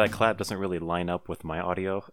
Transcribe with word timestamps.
that 0.00 0.12
clap 0.12 0.38
doesn't 0.38 0.58
really 0.58 0.78
line 0.78 1.08
up 1.10 1.28
with 1.28 1.44
my 1.44 1.60
audio. 1.60 2.04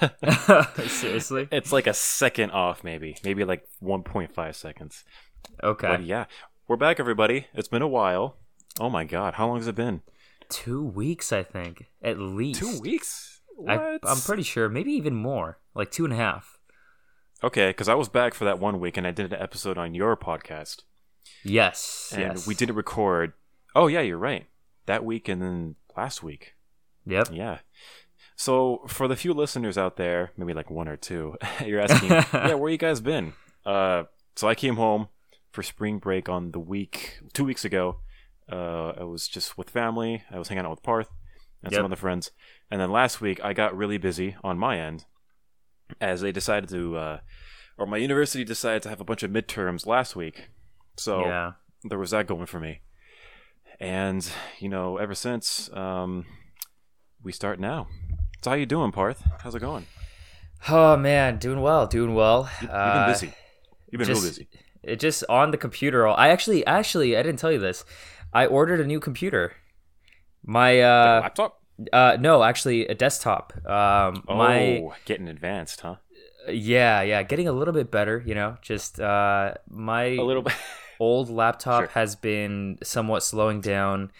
Seriously? 0.86 1.48
it's 1.50 1.72
like 1.72 1.86
a 1.86 1.94
second 1.94 2.50
off, 2.50 2.84
maybe, 2.84 3.16
maybe 3.24 3.44
like 3.44 3.66
1.5 3.82 4.54
seconds. 4.54 5.04
Okay. 5.62 5.88
But 5.88 6.04
yeah, 6.04 6.26
we're 6.68 6.76
back, 6.76 7.00
everybody. 7.00 7.46
It's 7.54 7.68
been 7.68 7.82
a 7.82 7.88
while. 7.88 8.36
Oh 8.78 8.90
my 8.90 9.04
god, 9.04 9.34
how 9.34 9.48
long 9.48 9.56
has 9.58 9.66
it 9.66 9.74
been? 9.74 10.02
Two 10.48 10.84
weeks, 10.84 11.32
I 11.32 11.42
think, 11.42 11.86
at 12.02 12.18
least. 12.18 12.60
Two 12.60 12.80
weeks. 12.80 13.40
I, 13.68 13.76
What? 13.76 14.00
I'm 14.04 14.20
pretty 14.20 14.42
sure, 14.42 14.68
maybe 14.68 14.92
even 14.92 15.14
more, 15.14 15.58
like 15.74 15.90
two 15.90 16.04
and 16.04 16.12
a 16.12 16.16
half. 16.16 16.58
Okay, 17.42 17.70
because 17.70 17.88
I 17.88 17.94
was 17.94 18.08
back 18.08 18.34
for 18.34 18.44
that 18.44 18.58
one 18.58 18.80
week 18.80 18.96
and 18.96 19.06
I 19.06 19.10
did 19.12 19.32
an 19.32 19.40
episode 19.40 19.78
on 19.78 19.94
your 19.94 20.16
podcast, 20.16 20.82
Yes. 21.42 22.10
and 22.12 22.36
yes. 22.36 22.46
we 22.46 22.54
didn't 22.54 22.76
record. 22.76 23.32
Oh 23.74 23.86
yeah, 23.86 24.00
you're 24.00 24.18
right. 24.18 24.46
That 24.86 25.04
week 25.04 25.28
and 25.28 25.40
then 25.40 25.76
last 25.96 26.22
week. 26.22 26.54
Yep. 27.06 27.28
Yeah. 27.32 27.58
So 28.36 28.82
for 28.86 29.06
the 29.08 29.16
few 29.16 29.34
listeners 29.34 29.76
out 29.76 29.96
there, 29.96 30.32
maybe 30.36 30.54
like 30.54 30.70
one 30.70 30.88
or 30.88 30.96
two, 30.96 31.36
you're 31.64 31.80
asking, 31.80 32.08
yeah, 32.32 32.54
where 32.54 32.70
you 32.70 32.78
guys 32.78 33.00
been? 33.00 33.34
Uh, 33.66 34.04
so 34.36 34.48
I 34.48 34.54
came 34.54 34.76
home 34.76 35.08
for 35.52 35.62
spring 35.62 35.98
break 35.98 36.28
on 36.28 36.52
the 36.52 36.60
week 36.60 37.18
two 37.32 37.44
weeks 37.44 37.64
ago. 37.64 37.98
Uh, 38.50 38.92
I 39.00 39.04
was 39.04 39.28
just 39.28 39.58
with 39.58 39.70
family. 39.70 40.22
I 40.30 40.38
was 40.38 40.48
hanging 40.48 40.64
out 40.64 40.70
with 40.70 40.82
Parth 40.82 41.08
and 41.62 41.72
Yep. 41.72 41.78
some 41.78 41.84
other 41.86 41.96
friends. 41.96 42.30
And 42.70 42.80
then 42.80 42.90
last 42.90 43.20
week 43.20 43.40
I 43.44 43.52
got 43.52 43.76
really 43.76 43.98
busy 43.98 44.36
on 44.42 44.58
my 44.58 44.78
end 44.78 45.04
as 46.00 46.20
they 46.20 46.32
decided 46.32 46.68
to, 46.70 46.96
uh, 46.96 47.18
or 47.76 47.86
my 47.86 47.96
university 47.96 48.44
decided 48.44 48.82
to 48.84 48.88
have 48.88 49.00
a 49.00 49.04
bunch 49.04 49.22
of 49.22 49.30
midterms 49.30 49.86
last 49.86 50.14
week. 50.16 50.48
So 50.96 51.26
Yeah. 51.26 51.52
there 51.84 51.98
was 51.98 52.10
that 52.12 52.26
going 52.26 52.46
for 52.46 52.60
me. 52.60 52.80
And 53.78 54.28
you 54.58 54.68
know, 54.68 54.96
ever 54.98 55.14
since, 55.14 55.70
um, 55.72 56.26
we 57.22 57.32
start 57.32 57.58
now. 57.60 57.88
So 58.42 58.50
how 58.50 58.56
you 58.56 58.66
doing, 58.66 58.92
Parth? 58.92 59.22
How's 59.42 59.54
it 59.54 59.60
going? 59.60 59.86
Oh 60.68 60.96
man, 60.96 61.38
doing 61.38 61.60
well, 61.60 61.86
doing 61.86 62.14
well. 62.14 62.48
You, 62.60 62.68
you've 62.68 62.70
Uh, 62.74 63.04
been 63.06 63.12
busy. 63.12 63.32
You've 63.90 63.98
been 63.98 64.08
just, 64.08 64.22
real 64.22 64.30
busy. 64.30 64.48
It 64.82 65.00
just 65.00 65.24
on 65.28 65.50
the 65.50 65.56
computer. 65.56 66.06
I 66.08 66.28
actually, 66.28 66.66
actually, 66.66 67.16
I 67.16 67.22
didn't 67.22 67.38
tell 67.38 67.52
you 67.52 67.58
this. 67.58 67.84
I 68.32 68.46
ordered 68.46 68.80
a 68.80 68.86
new 68.86 69.00
computer. 69.00 69.52
My 70.44 70.74
Like 70.76 70.84
uh, 70.84 71.20
laptop? 71.22 71.60
uh, 71.92 72.16
no, 72.20 72.42
actually, 72.42 72.86
a 72.86 72.94
desktop. 72.94 73.52
Um, 73.66 74.22
Oh, 74.28 74.36
my 74.36 74.88
getting 75.04 75.28
advanced, 75.28 75.80
huh? 75.82 75.96
yeah, 76.48 77.02
yeah, 77.02 77.22
getting 77.22 77.48
a 77.48 77.52
little 77.52 77.74
bit 77.74 77.90
better. 77.90 78.22
You 78.24 78.34
know, 78.34 78.56
just 78.62 79.00
uh, 79.00 79.54
my 79.68 80.04
A 80.04 80.22
little 80.22 80.42
bit. 80.42 80.54
old 81.00 81.28
laptop 81.30 81.80
Sure. 81.82 81.88
has 81.94 82.16
been 82.16 82.78
somewhat 82.82 83.22
slowing 83.22 83.60
down. 83.60 84.12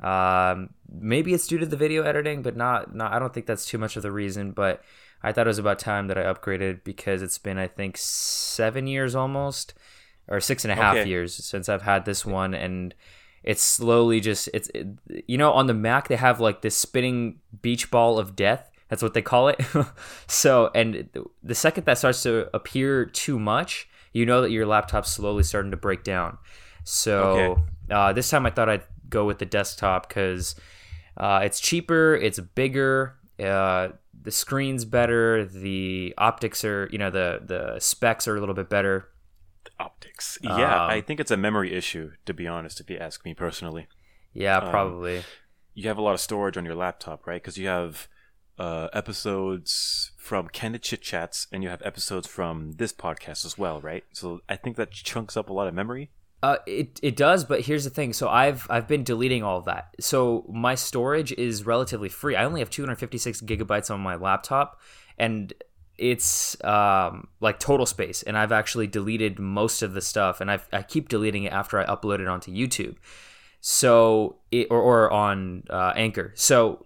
Um, 0.00 0.70
maybe 0.88 1.32
it's 1.34 1.46
due 1.46 1.58
to 1.58 1.66
the 1.66 1.76
video 1.76 2.02
editing, 2.02 2.42
but 2.42 2.56
not, 2.56 2.94
not. 2.94 3.12
I 3.12 3.18
don't 3.18 3.32
think 3.32 3.46
that's 3.46 3.66
too 3.66 3.78
much 3.78 3.96
of 3.96 4.02
the 4.02 4.12
reason. 4.12 4.52
But 4.52 4.82
I 5.22 5.32
thought 5.32 5.46
it 5.46 5.48
was 5.48 5.58
about 5.58 5.78
time 5.78 6.08
that 6.08 6.18
I 6.18 6.22
upgraded 6.22 6.84
because 6.84 7.22
it's 7.22 7.38
been, 7.38 7.58
I 7.58 7.66
think, 7.66 7.96
seven 7.96 8.86
years 8.86 9.14
almost, 9.14 9.74
or 10.28 10.40
six 10.40 10.64
and 10.64 10.72
a 10.72 10.76
half 10.76 11.04
Okay. 11.04 11.04
years 11.04 11.34
since 11.34 11.68
I've 11.68 11.82
had 11.82 12.04
this 12.04 12.26
one, 12.26 12.54
and 12.54 12.94
it's 13.42 13.62
slowly 13.62 14.20
just 14.20 14.48
it's 14.52 14.68
it, 14.74 14.86
you 15.26 15.38
know 15.38 15.52
on 15.52 15.66
the 15.66 15.74
Mac 15.74 16.08
they 16.08 16.16
have 16.16 16.40
like 16.40 16.62
this 16.62 16.76
spinning 16.76 17.40
beach 17.62 17.90
ball 17.90 18.18
of 18.18 18.36
death. 18.36 18.70
That's 18.88 19.02
what 19.02 19.14
they 19.14 19.22
call 19.22 19.48
it. 19.48 19.60
so, 20.28 20.70
and 20.74 21.08
the 21.42 21.54
second 21.54 21.84
that 21.86 21.98
starts 21.98 22.22
to 22.22 22.48
appear 22.54 23.04
too 23.06 23.38
much, 23.38 23.88
you 24.12 24.24
know 24.26 24.42
that 24.42 24.50
your 24.50 24.66
laptop's 24.66 25.10
slowly 25.10 25.42
starting 25.42 25.72
to 25.72 25.76
break 25.76 26.04
down. 26.04 26.38
So, 26.84 27.58
Okay. 27.58 27.62
uh, 27.90 28.12
this 28.12 28.30
time 28.30 28.46
I 28.46 28.50
thought 28.50 28.68
I'd 28.68 28.84
go 29.08 29.24
with 29.24 29.38
the 29.38 29.46
desktop 29.46 30.08
because 30.08 30.54
uh, 31.16 31.40
it's 31.44 31.60
cheaper, 31.60 32.14
it's 32.14 32.38
bigger, 32.40 33.16
uh, 33.38 33.88
the 34.22 34.30
screen's 34.30 34.84
better, 34.84 35.44
the 35.44 36.14
optics 36.18 36.64
are, 36.64 36.88
you 36.90 36.98
know, 36.98 37.10
the 37.10 37.40
the 37.44 37.78
specs 37.80 38.26
are 38.26 38.36
a 38.36 38.40
little 38.40 38.54
bit 38.54 38.68
better. 38.68 39.08
Optics. 39.78 40.38
Yeah, 40.42 40.84
Um, 40.84 40.90
I 40.90 41.00
think 41.00 41.20
it's 41.20 41.30
a 41.30 41.36
memory 41.36 41.74
issue, 41.74 42.12
to 42.24 42.32
be 42.32 42.46
honest, 42.46 42.80
if 42.80 42.88
you 42.88 42.96
ask 42.96 43.24
me 43.24 43.34
personally. 43.34 43.88
Yeah, 44.32 44.58
Um, 44.58 44.70
probably. 44.70 45.22
You 45.74 45.88
have 45.88 45.98
a 45.98 46.02
lot 46.02 46.14
of 46.14 46.20
storage 46.20 46.56
on 46.56 46.64
your 46.64 46.74
laptop, 46.74 47.26
right? 47.26 47.42
Because 47.42 47.58
you 47.58 47.68
have 47.68 48.08
uh, 48.58 48.88
episodes 48.94 50.12
from 50.16 50.48
Candid 50.48 50.82
Chit 50.82 51.02
Chats 51.02 51.46
and 51.52 51.62
you 51.62 51.68
have 51.68 51.82
episodes 51.84 52.26
from 52.26 52.72
this 52.72 52.92
podcast 52.92 53.44
as 53.44 53.58
well, 53.58 53.80
right? 53.80 54.04
So 54.12 54.40
I 54.48 54.56
think 54.56 54.76
that 54.76 54.90
chunks 54.92 55.36
up 55.36 55.50
a 55.50 55.52
lot 55.52 55.68
of 55.68 55.74
memory. 55.74 56.10
Uh, 56.42 56.58
it 56.66 57.00
it 57.02 57.16
does, 57.16 57.44
but 57.44 57.62
here's 57.62 57.84
the 57.84 57.90
thing. 57.90 58.12
So 58.12 58.28
I've 58.28 58.66
I've 58.70 58.86
been 58.86 59.02
deleting 59.04 59.42
all 59.42 59.58
of 59.58 59.64
that. 59.64 59.94
So 60.00 60.44
my 60.52 60.74
storage 60.74 61.32
is 61.32 61.64
relatively 61.66 62.08
free. 62.08 62.36
I 62.36 62.44
only 62.44 62.60
have 62.60 62.70
256 62.70 63.40
gigabytes 63.42 63.90
on 63.90 64.00
my 64.00 64.16
laptop, 64.16 64.80
and 65.18 65.52
it's 65.98 66.62
um 66.62 67.28
like 67.40 67.58
total 67.58 67.86
space. 67.86 68.22
And 68.22 68.36
I've 68.36 68.52
actually 68.52 68.86
deleted 68.86 69.38
most 69.38 69.82
of 69.82 69.94
the 69.94 70.02
stuff, 70.02 70.40
and 70.40 70.50
I 70.50 70.60
I 70.72 70.82
keep 70.82 71.08
deleting 71.08 71.44
it 71.44 71.52
after 71.52 71.78
I 71.80 71.86
upload 71.86 72.20
it 72.20 72.28
onto 72.28 72.52
YouTube. 72.52 72.96
So 73.60 74.36
it 74.52 74.68
or 74.70 74.80
or 74.80 75.10
on 75.10 75.64
uh, 75.70 75.92
Anchor. 75.96 76.32
So 76.36 76.84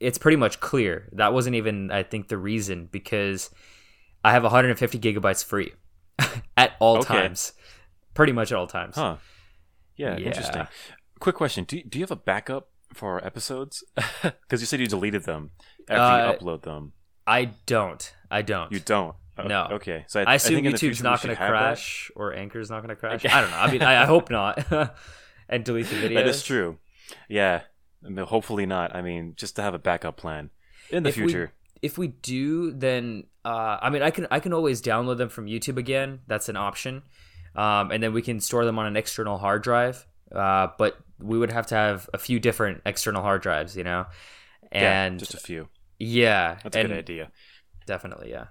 it's 0.00 0.18
pretty 0.18 0.36
much 0.36 0.60
clear. 0.60 1.08
That 1.12 1.32
wasn't 1.32 1.56
even 1.56 1.90
I 1.90 2.04
think 2.04 2.28
the 2.28 2.38
reason 2.38 2.88
because 2.90 3.50
I 4.24 4.30
have 4.32 4.44
150 4.44 4.98
gigabytes 4.98 5.44
free 5.44 5.72
at 6.56 6.72
all 6.78 6.98
Okay. 6.98 7.06
times. 7.08 7.52
Pretty 8.18 8.32
much 8.32 8.50
at 8.52 8.58
all 8.58 8.66
times. 8.66 8.96
Huh. 8.96 9.16
Yeah, 9.96 10.16
Yeah. 10.18 10.26
interesting. 10.26 10.66
Quick 11.20 11.36
question. 11.36 11.62
Do, 11.64 11.80
do 11.84 11.98
you 11.98 12.02
have 12.02 12.10
a 12.10 12.16
backup 12.16 12.68
for 12.92 13.12
our 13.12 13.24
episodes? 13.24 13.84
Because 14.22 14.60
you 14.60 14.66
said 14.66 14.80
you 14.80 14.88
deleted 14.88 15.22
them 15.24 15.50
after 15.88 16.02
Uh, 16.02 16.32
you 16.32 16.38
upload 16.38 16.62
them. 16.62 16.92
I 17.28 17.44
don't. 17.66 18.02
I 18.30 18.42
don't. 18.42 18.72
You 18.72 18.80
don't? 18.80 19.14
Oh, 19.38 19.44
No. 19.44 19.68
Okay. 19.72 20.04
So 20.08 20.20
I, 20.20 20.32
I 20.32 20.34
assume 20.34 20.62
think 20.64 20.74
YouTube's 20.74 21.00
not 21.02 21.22
going 21.22 21.34
to 21.34 21.40
have 21.40 21.52
that. 21.52 21.58
crash 21.76 22.10
or 22.16 22.34
Anchor's 22.34 22.70
not 22.70 22.78
going 22.82 22.88
to 22.88 22.96
crash. 22.96 23.24
I 23.24 23.40
don't 23.40 23.50
know. 23.52 23.56
I 23.56 23.70
mean, 23.70 23.82
I, 23.82 24.02
I 24.02 24.06
hope 24.06 24.30
not. 24.30 24.66
and 25.48 25.64
delete 25.64 25.86
the 25.86 25.94
videos. 25.96 26.14
That 26.14 26.26
is 26.26 26.42
true. 26.42 26.78
Yeah. 27.28 27.62
I 28.04 28.08
mean, 28.08 28.26
hopefully 28.26 28.66
not. 28.66 28.96
I 28.96 29.00
mean, 29.02 29.34
just 29.36 29.54
to 29.56 29.62
have 29.62 29.74
a 29.74 29.78
backup 29.78 30.16
plan 30.16 30.50
in 30.90 31.04
the 31.04 31.10
If 31.10 31.16
we- 31.16 31.22
future. 31.22 31.52
If 31.82 31.96
we 31.96 32.08
do, 32.08 32.72
then 32.72 33.24
uh, 33.44 33.78
I 33.80 33.90
mean, 33.90 34.02
I 34.02 34.10
can 34.10 34.26
I 34.32 34.40
can 34.40 34.52
always 34.52 34.82
download 34.82 35.18
them 35.18 35.28
from 35.28 35.46
YouTube 35.46 35.76
again. 35.78 36.18
That's 36.26 36.48
an 36.48 36.56
option, 36.56 37.02
um, 37.58 37.90
and 37.92 38.02
then 38.02 38.12
we 38.12 38.22
can 38.22 38.40
store 38.40 38.64
them 38.64 38.78
on 38.78 38.86
an 38.86 38.96
external 38.96 39.36
hard 39.38 39.62
drive. 39.62 40.06
Uh, 40.30 40.68
but 40.78 40.98
we 41.18 41.38
would 41.38 41.50
have 41.50 41.66
to 41.66 41.74
have 41.74 42.08
a 42.14 42.18
few 42.18 42.38
different 42.38 42.82
external 42.86 43.22
hard 43.22 43.40
drives, 43.42 43.76
you 43.76 43.82
know. 43.84 44.06
yeah, 44.72 45.04
And 45.06 45.18
just 45.18 45.34
a 45.34 45.38
few. 45.38 45.68
yeah, 45.98 46.58
That's 46.62 46.76
a 46.76 46.82
good 46.82 46.92
idea. 46.92 47.30
definitely, 47.86 48.30
yeah. 48.30 48.46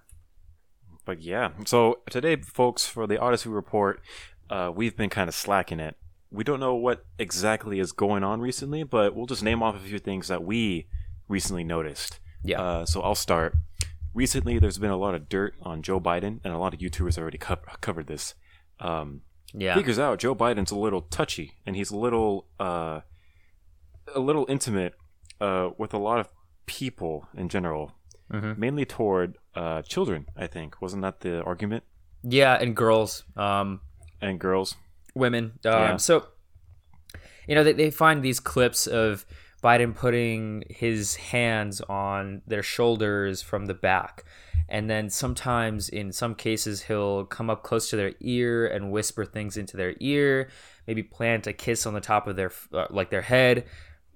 But 1.06 1.22
yeah, 1.22 1.51
so 1.66 2.00
today, 2.09 2.35
folks, 2.35 2.85
for 2.85 3.07
the 3.07 3.17
Odyssey 3.19 3.50
report, 3.50 4.01
uh, 4.50 4.72
we've 4.75 4.97
been 4.97 5.09
kind 5.09 5.29
of 5.29 5.35
slacking 5.35 5.79
it. 5.79 5.96
We 6.31 6.44
don't 6.44 6.59
know 6.59 6.75
what 6.75 7.06
exactly 7.17 7.79
is 7.79 7.94
going 7.94 8.23
on 8.23 8.41
recently, 8.41 8.84
but 8.84 9.16
we'll 9.16 9.28
just 9.28 9.44
name 9.44 9.63
off 9.63 9.75
a 9.78 9.79
few 9.79 10.00
things 10.00 10.28
that 10.28 10.44
we 10.44 10.88
recently 11.29 11.63
noticed. 11.63 12.19
Yeah. 12.44 12.62
Uh, 12.62 12.85
so 12.85 13.01
I'll 13.01 13.16
start. 13.16 13.56
Recently, 14.13 14.59
there's 14.59 14.79
been 14.79 14.91
a 14.91 14.97
lot 14.97 15.16
of 15.16 15.29
dirt 15.29 15.53
on 15.62 15.81
Joe 15.81 16.00
Biden, 16.01 16.40
and 16.44 16.53
a 16.53 16.57
lot 16.57 16.73
of 16.73 16.79
YouTubers 16.81 17.17
already 17.17 17.38
co- 17.38 17.56
covered 17.79 18.07
this. 18.07 18.34
Um, 18.80 19.22
Yeah. 19.54 19.76
Figures 19.76 19.98
out 19.98 20.20
Joe 20.20 20.36
Biden's 20.36 20.72
a 20.72 20.76
little 20.78 21.02
touchy, 21.02 21.54
and 21.66 21.76
he's 21.76 21.90
a 21.90 21.98
little, 21.98 22.48
uh, 22.60 23.02
a 24.14 24.20
little 24.20 24.46
intimate 24.50 24.94
uh, 25.40 25.70
with 25.78 25.94
a 25.94 25.98
lot 25.98 26.20
of 26.20 26.28
people 26.66 27.28
in 27.36 27.48
general, 27.48 27.94
Mhm. 28.32 28.58
mainly 28.58 28.86
toward 28.86 29.38
uh, 29.56 29.82
children. 29.84 30.28
I 30.36 30.48
think 30.48 30.82
wasn't 30.82 31.02
that 31.04 31.22
the 31.22 31.42
argument? 31.44 31.84
Yeah, 32.24 32.53
and 32.62 32.76
girls. 32.76 33.24
Um, 33.35 33.82
And 34.22 34.40
girls. 34.40 34.76
women. 35.16 35.44
Um, 35.66 35.72
Yeah. 35.73 35.97
So, 35.97 36.28
you 37.47 37.56
know, 37.56 37.64
they, 37.64 37.73
they 37.73 37.90
find 37.90 38.22
these 38.22 38.40
clips 38.40 38.85
of 38.85 39.26
Biden 39.64 39.96
putting 39.96 40.64
his 40.70 41.16
hands 41.16 41.82
on 41.82 42.42
their 42.46 42.64
shoulders 42.64 43.42
from 43.42 43.66
the 43.66 43.74
back. 43.74 44.24
And 44.70 44.90
then 44.90 45.09
sometimes, 45.09 45.88
in 45.88 46.12
some 46.12 46.36
cases, 46.36 46.84
he'll 46.84 47.26
come 47.26 47.50
up 47.50 47.64
close 47.64 47.90
to 47.90 47.96
their 47.96 48.14
ear 48.20 48.68
and 48.68 48.92
whisper 48.92 49.24
things 49.24 49.56
into 49.56 49.78
their 49.78 49.96
ear, 50.00 50.50
maybe 50.86 51.04
plant 51.04 51.48
a 51.48 51.54
kiss 51.54 51.86
on 51.86 51.94
the 51.94 52.02
top 52.02 52.28
of 52.28 52.36
their, 52.36 52.52
uh, 52.74 52.88
like 52.90 53.09
their 53.09 53.22
head. 53.22 53.66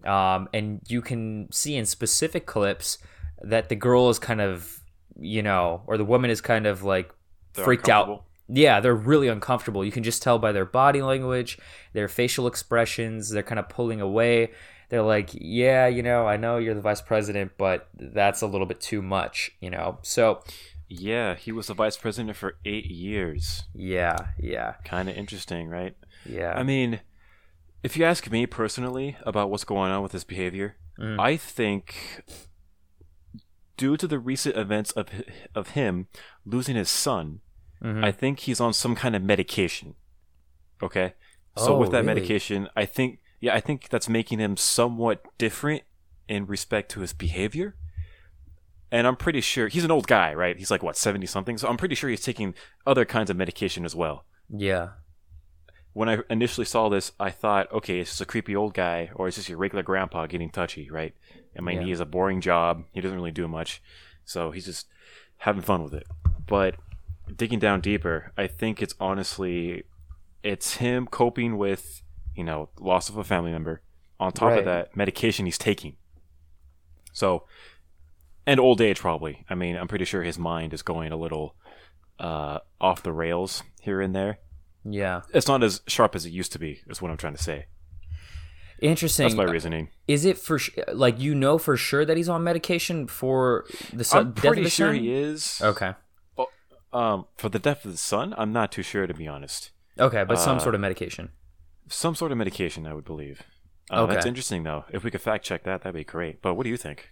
Um, 0.06 0.50
and 0.54 0.82
you 0.88 1.02
can 1.02 1.48
see 1.52 1.76
in 1.76 1.86
specific 1.86 2.46
clips 2.46 2.98
that 3.42 3.70
the 3.70 3.76
girl 3.76 4.10
is 4.10 4.20
kind 4.20 4.42
of, 4.42 4.82
you 5.18 5.42
know, 5.42 5.84
or 5.88 5.98
the 5.98 6.06
woman 6.06 6.30
is 6.30 6.42
kind 6.42 6.66
of 6.66 6.84
like 6.84 7.12
They're 7.54 7.64
freaked 7.64 7.88
out 7.88 8.26
yeah, 8.54 8.80
they're 8.80 8.96
really 8.96 9.28
uncomfortable. 9.30 9.86
You 9.86 9.92
can 9.92 10.04
just 10.04 10.22
tell 10.22 10.38
by 10.38 10.52
their 10.52 10.66
body 10.66 11.02
language, 11.02 11.58
their 11.94 12.08
facial 12.08 12.48
expressions. 12.48 13.30
They're 13.30 13.44
kind 13.44 13.60
of 13.60 13.70
pulling 13.70 14.02
away. 14.02 14.52
They're 14.92 15.02
like, 15.02 15.30
yeah, 15.34 15.88
you 15.88 16.04
know, 16.04 16.28
I 16.28 16.36
know 16.36 16.58
you're 16.58 16.74
the 16.76 16.82
vice 16.82 17.02
president, 17.02 17.54
but 17.58 17.88
that's 17.98 18.42
a 18.42 18.46
little 18.48 18.68
bit 18.68 18.82
too 18.82 19.02
much, 19.02 19.52
you 19.62 19.70
know? 19.70 20.00
So, 20.02 20.44
Yeah, 20.90 21.36
he 21.36 21.54
was 21.54 21.68
the 21.68 21.74
vice 21.74 21.96
president 21.96 22.36
for 22.36 22.58
eight 22.66 22.86
years. 22.88 23.64
yeah, 23.74 24.18
yeah, 24.38 24.74
Kind 24.84 25.08
of 25.08 25.16
interesting, 25.16 25.70
right? 25.70 25.96
yeah. 26.26 26.54
I 26.58 26.64
mean, 26.64 27.00
if 27.84 27.96
you 27.96 28.04
ask 28.04 28.30
me 28.30 28.46
personally 28.46 29.16
about 29.26 29.50
what's 29.50 29.64
going 29.64 29.92
on 29.94 30.04
with 30.04 30.12
his 30.12 30.26
behavior, 30.26 30.76
Mm. 31.00 31.18
I 31.20 31.38
think 31.38 31.96
due 33.78 33.96
to 33.96 34.08
the 34.08 34.20
recent 34.20 34.58
events 34.58 34.92
of 34.92 35.08
of 35.56 35.70
him 35.70 36.08
losing 36.46 36.76
his 36.76 36.90
son, 36.90 37.40
Mhm. 37.82 38.04
I 38.04 38.12
think 38.12 38.40
he's 38.42 38.60
on 38.60 38.74
some 38.74 38.94
kind 38.94 39.16
of 39.16 39.24
medication. 39.24 39.96
Okay? 40.84 41.14
So 41.58 41.76
Oh, 41.76 41.80
with 41.80 41.92
that 41.92 42.00
really? 42.04 42.08
medication, 42.14 42.68
I 42.76 42.86
think 42.86 43.20
yeah, 43.42 43.54
I 43.54 43.60
think 43.60 43.90
that's 43.90 44.08
making 44.08 44.40
him 44.40 44.56
somewhat 44.56 45.24
different 45.38 45.82
in 46.30 46.46
respect 46.46 46.90
to 46.92 47.02
his 47.02 47.12
behavior. 47.12 47.76
And 48.92 49.08
I'm 49.08 49.16
pretty 49.16 49.42
sure 49.42 49.68
he's 49.68 49.84
an 49.86 49.92
old 49.92 50.08
guy, 50.08 50.34
right? 50.34 50.58
He's 50.58 50.72
like 50.72 50.84
what, 50.84 50.96
70 50.98 51.26
something. 51.26 51.58
So 51.58 51.68
I'm 51.68 51.78
pretty 51.78 51.96
sure 51.96 52.10
he's 52.10 52.22
taking 52.22 52.54
other 52.86 53.04
kinds 53.06 53.30
of 53.30 53.38
medication 53.38 53.84
as 53.86 53.96
well. 53.96 54.26
yeah. 54.50 54.90
when 55.94 56.08
I 56.08 56.20
initially 56.30 56.64
saw 56.66 56.88
this, 56.88 57.12
I 57.20 57.32
thought, 57.32 57.70
okay, 57.74 58.00
it's 58.00 58.12
just 58.12 58.22
a 58.22 58.26
creepy 58.26 58.56
old 58.56 58.74
guy, 58.74 59.10
or 59.14 59.28
it's 59.28 59.36
just 59.36 59.50
your 59.50 59.58
regular 59.58 59.84
grandpa 59.84 60.26
getting 60.26 60.50
touchy, 60.50 60.90
right? 60.90 61.14
I 61.58 61.60
mean, 61.62 61.78
Yeah. 61.80 61.84
he 61.84 61.90
has 61.90 62.00
a 62.00 62.06
boring 62.06 62.40
job. 62.40 62.86
He 62.94 63.02
doesn't 63.02 63.18
really 63.18 63.32
do 63.32 63.46
much, 63.50 63.82
so 64.24 64.52
he's 64.52 64.66
just 64.66 64.88
having 65.38 65.62
fun 65.62 65.84
with 65.84 65.94
it. 65.94 66.08
But 66.48 66.76
digging 67.36 67.60
down 67.60 67.82
deeper, 67.82 68.32
I 68.38 68.48
think 68.48 68.82
it's 68.82 68.96
honestly, 69.02 69.84
it's 70.44 70.76
him 70.76 71.08
coping 71.08 71.58
with, 71.58 72.04
you 72.36 72.44
know, 72.44 72.69
loss 72.80 73.10
of 73.10 73.18
a 73.18 73.24
family 73.24 73.51
member. 73.51 73.81
On 74.19 74.31
top 74.31 74.50
Right. 74.50 74.60
of 74.60 74.66
that, 74.66 74.95
medication 74.95 75.45
he's 75.45 75.57
taking. 75.57 75.98
So, 77.12 77.45
and 78.45 78.60
old 78.60 78.80
age 78.80 79.00
probably. 79.00 79.45
I 79.50 79.56
mean, 79.56 79.75
I'm 79.75 79.88
pretty 79.88 80.06
sure 80.06 80.22
his 80.24 80.38
mind 80.38 80.74
is 80.74 80.81
going 80.83 81.12
a 81.12 81.18
little 81.18 81.56
uh, 82.19 82.60
off 82.80 83.01
the 83.01 83.12
rails 83.12 83.63
here 83.81 84.00
and 84.00 84.16
there 84.16 84.38
Yeah. 84.86 85.22
it's 85.33 85.48
not 85.48 85.63
as 85.63 85.81
sharp 85.88 86.16
as 86.16 86.24
it 86.25 86.30
used 86.31 86.51
to 86.51 86.60
be. 86.60 86.81
Is 86.88 87.01
what 87.01 87.10
I'm 87.10 87.18
trying 87.18 87.36
to 87.36 87.42
say. 87.42 87.66
Interesting. 88.80 89.25
That's 89.25 89.36
my 89.36 89.44
reasoning. 89.44 89.89
Is 90.07 90.25
it 90.25 90.38
for 90.38 90.57
sh- 90.60 90.72
like 90.94 91.19
you 91.19 91.33
know 91.36 91.57
for 91.57 91.78
sure 91.78 92.04
that 92.06 92.18
he's 92.18 92.30
on 92.30 92.44
medication 92.44 93.07
for 93.07 93.66
the 93.94 94.04
son? 94.04 94.19
I'm 94.28 94.31
death 94.33 94.44
pretty 94.45 94.62
of 94.62 94.66
the 94.66 94.69
sure 94.72 94.88
son? 94.94 94.95
he 94.95 95.12
is. 95.13 95.60
Okay. 95.63 95.94
Um, 96.94 97.25
for 97.38 97.48
the 97.50 97.60
death 97.60 97.86
of 97.86 97.92
the 97.92 97.98
son, 97.98 98.33
I'm 98.38 98.51
not 98.51 98.72
too 98.72 98.81
sure 98.83 99.07
to 99.07 99.13
be 99.13 99.28
honest. 99.28 99.72
Okay, 100.00 100.24
but 100.24 100.38
some 100.39 100.57
Uh, 100.57 100.60
sort 100.60 100.75
of 100.75 100.81
medication. 100.81 101.30
Some 101.88 102.16
sort 102.16 102.31
of 102.31 102.38
medication, 102.38 102.86
I 102.86 102.94
would 102.94 103.06
believe. 103.06 103.44
Uh, 103.89 104.06
That's 104.06 104.25
interesting 104.25 104.63
though. 104.63 104.86
If 104.92 105.04
we 105.04 105.12
could 105.12 105.22
fact 105.22 105.44
check 105.44 105.63
that, 105.63 105.81
that'd 105.81 105.94
be 105.94 106.04
great. 106.04 106.42
But 106.42 106.54
what 106.54 106.63
do 106.63 106.69
you 106.69 106.78
think? 106.78 107.12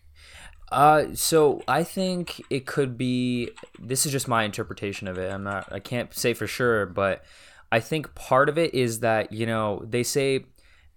Uh, 0.72 1.16
so 1.16 1.62
I 1.68 1.84
think 1.84 2.42
it 2.50 2.66
could 2.66 2.98
be. 2.98 3.50
This 3.80 4.06
is 4.06 4.12
just 4.12 4.28
my 4.28 4.44
interpretation 4.44 5.08
of 5.08 5.18
it. 5.18 5.32
I'm 5.32 5.44
not. 5.44 5.72
I 5.72 5.80
can't 5.80 6.14
say 6.14 6.34
for 6.34 6.48
sure, 6.48 6.86
but 6.86 7.24
I 7.72 7.80
think 7.80 8.16
part 8.16 8.50
of 8.50 8.58
it 8.58 8.74
is 8.74 9.02
that 9.02 9.34
you 9.34 9.46
know 9.46 9.84
they 9.86 10.04
say 10.04 10.46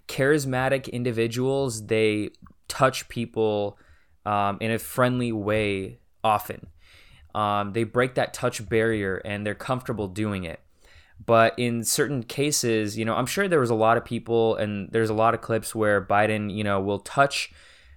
charismatic 0.09 0.91
individuals 0.93 1.87
they 1.87 2.31
touch 2.69 3.09
people 3.09 3.79
um, 4.27 4.59
in 4.61 4.71
a 4.71 4.79
friendly 4.79 5.33
way 5.33 5.99
often. 6.23 6.67
Um, 7.35 7.73
they 7.73 7.85
break 7.85 8.15
that 8.15 8.35
touch 8.35 8.69
barrier 8.69 9.17
and 9.25 9.47
they're 9.47 9.55
comfortable 9.55 10.09
doing 10.09 10.45
it. 10.45 10.61
But 11.25 11.55
in 11.59 11.85
certain 11.85 12.23
cases, 12.23 12.97
you 12.97 13.05
know, 13.05 13.15
I'm 13.15 13.27
sure 13.27 13.47
there 13.47 13.61
was 13.61 13.71
a 13.71 13.75
lot 13.75 13.97
of 13.97 14.05
people, 14.05 14.57
and 14.57 14.91
there's 14.91 15.11
a 15.11 15.15
lot 15.15 15.35
of 15.35 15.41
clips 15.41 15.75
where 15.75 16.05
Biden, 16.05 16.55
you 16.55 16.65
know, 16.65 16.81
will 16.81 17.01
touch 17.01 17.53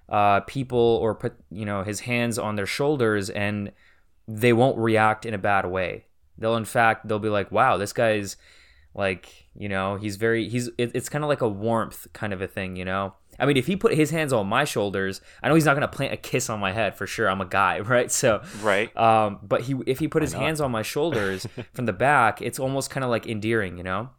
uh, 0.09 0.41
people 0.41 0.99
or 1.01 1.15
put, 1.15 1.33
you 1.49 1.65
know, 1.65 1.83
his 1.83 2.01
hands 2.01 2.37
on 2.37 2.55
their 2.55 2.65
shoulders, 2.65 3.29
and 3.29 3.71
they 4.27 4.53
won't 4.53 4.77
react 4.77 5.25
in 5.25 5.33
a 5.33 5.37
bad 5.37 5.65
way. 5.65 6.05
They'll, 6.37 6.57
in 6.57 6.65
fact, 6.65 7.07
they'll 7.07 7.19
be 7.19 7.29
like, 7.29 7.51
"Wow, 7.51 7.77
this 7.77 7.93
guy's 7.93 8.37
like, 8.93 9.47
you 9.55 9.69
know, 9.69 9.95
he's 9.95 10.17
very, 10.17 10.49
he's, 10.49 10.67
it, 10.77 10.91
it's 10.93 11.09
kind 11.09 11.23
of 11.23 11.29
like 11.29 11.41
a 11.41 11.49
warmth 11.49 12.07
kind 12.13 12.33
of 12.33 12.41
a 12.41 12.47
thing, 12.47 12.75
you 12.75 12.85
know." 12.85 13.13
I 13.39 13.45
mean, 13.45 13.57
if 13.57 13.67
he 13.67 13.75
put 13.75 13.93
his 13.95 14.11
hands 14.11 14.31
on 14.33 14.47
my 14.47 14.63
shoulders, 14.63 15.21
I 15.43 15.49
know 15.49 15.55
he's 15.55 15.65
not 15.65 15.73
gonna 15.73 15.87
plant 15.87 16.13
a 16.13 16.17
kiss 16.17 16.49
on 16.49 16.59
my 16.59 16.71
head 16.71 16.95
for 16.95 17.05
sure. 17.07 17.29
I'm 17.29 17.41
a 17.41 17.45
guy, 17.45 17.79
right? 17.93 18.11
So, 18.11 18.41
Right. 18.61 18.95
um, 18.97 19.39
but 19.43 19.61
he 19.61 19.75
if 19.85 19.99
he 19.99 20.07
put 20.07 20.21
his 20.21 20.33
hands 20.33 20.61
on 20.61 20.71
my 20.71 20.81
shoulders 20.81 21.47
from 21.73 21.85
the 21.85 21.93
back, 21.93 22.41
it's 22.41 22.59
almost 22.59 22.89
kind 22.89 23.03
of 23.03 23.09
like 23.09 23.27
endearing, 23.27 23.77
you 23.77 23.83
know. 23.83 24.09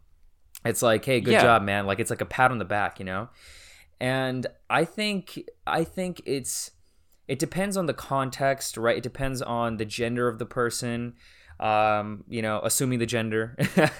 It's 0.65 0.81
like, 0.81 1.05
hey, 1.05 1.21
good 1.21 1.33
Yeah. 1.33 1.41
job, 1.41 1.61
man. 1.63 1.85
Like 1.85 1.99
it's 1.99 2.09
like 2.09 2.21
a 2.21 2.25
pat 2.25 2.51
on 2.51 2.57
the 2.57 2.65
back, 2.65 2.99
you 2.99 3.05
know. 3.05 3.29
And 3.99 4.45
I 4.69 4.85
think 4.85 5.39
I 5.65 5.83
think 5.83 6.21
it's 6.25 6.71
it 7.27 7.39
depends 7.39 7.75
on 7.77 7.85
the 7.87 7.93
context, 7.93 8.77
right? 8.77 8.97
It 8.97 9.03
depends 9.03 9.41
on 9.41 9.77
the 9.77 9.85
gender 9.85 10.27
of 10.27 10.39
the 10.39 10.45
person, 10.45 11.15
um, 11.59 12.23
you 12.29 12.41
know, 12.41 12.61
assuming 12.63 12.99
the 12.99 13.05
gender. 13.05 13.57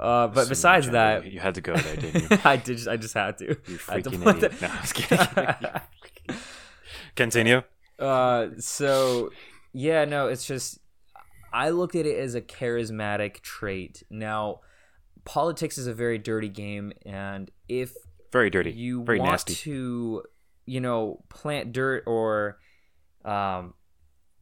uh, 0.00 0.26
but 0.28 0.32
Assuming 0.42 0.48
besides 0.48 0.90
that, 0.90 1.30
you 1.32 1.40
had 1.40 1.54
to 1.56 1.60
go 1.60 1.74
there, 1.76 1.96
didn't 1.96 2.30
you? 2.30 2.38
I 2.44 2.56
did. 2.56 2.88
I 2.88 2.96
just 2.96 3.14
had 3.14 3.38
to. 3.38 3.44
You 3.46 3.78
I 3.88 4.00
to 4.00 4.10
freaking 4.10 4.22
put 4.22 4.36
idiot. 4.36 4.52
the- 4.60 4.66
No, 4.66 4.72
I 4.72 4.80
was 4.80 4.92
kidding. 4.92 6.38
Continue. 7.16 7.62
Uh, 7.98 8.48
so 8.58 9.30
yeah, 9.72 10.04
no, 10.04 10.28
it's 10.28 10.46
just 10.46 10.78
I 11.52 11.70
looked 11.70 11.94
at 11.94 12.06
it 12.06 12.18
as 12.18 12.34
a 12.34 12.40
charismatic 12.40 13.40
trait. 13.40 14.02
Now, 14.10 14.60
politics 15.24 15.78
is 15.78 15.86
a 15.86 15.94
very 15.94 16.18
dirty 16.18 16.48
game, 16.48 16.92
and 17.04 17.50
if 17.68 17.92
Very 18.32 18.50
dirty. 18.50 18.72
you 18.72 19.04
Very 19.04 19.18
want 19.18 19.32
nasty. 19.32 19.54
to, 19.54 20.22
you 20.66 20.80
know, 20.80 21.22
plant 21.28 21.72
dirt 21.72 22.04
or 22.06 22.58
um, 23.24 23.74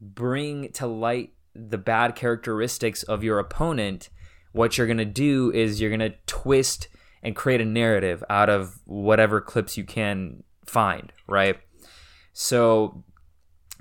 bring 0.00 0.70
to 0.72 0.86
light 0.86 1.32
the 1.54 1.78
bad 1.78 2.14
characteristics 2.14 3.02
of 3.02 3.24
your 3.24 3.40
opponent, 3.40 4.08
what 4.52 4.76
you're 4.76 4.86
gonna 4.86 5.04
do 5.04 5.50
is 5.52 5.80
you're 5.80 5.90
gonna 5.90 6.14
twist 6.26 6.88
and 7.22 7.36
create 7.36 7.60
a 7.60 7.64
narrative 7.64 8.24
out 8.30 8.48
of 8.48 8.80
whatever 8.86 9.40
clips 9.40 9.76
you 9.76 9.84
can 9.84 10.42
find, 10.64 11.12
right? 11.26 11.58
So, 12.32 13.04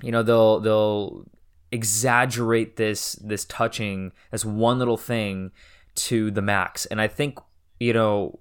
you 0.02 0.12
know, 0.12 0.22
they'll 0.22 0.60
they'll 0.60 1.24
exaggerate 1.72 2.76
this 2.76 3.12
this 3.24 3.44
touching 3.44 4.12
this 4.30 4.44
one 4.44 4.78
little 4.78 4.96
thing 4.96 5.52
to 5.94 6.30
the 6.30 6.42
max, 6.42 6.86
and 6.86 7.00
I 7.00 7.08
think 7.08 7.38
you 7.78 7.92
know 7.92 8.40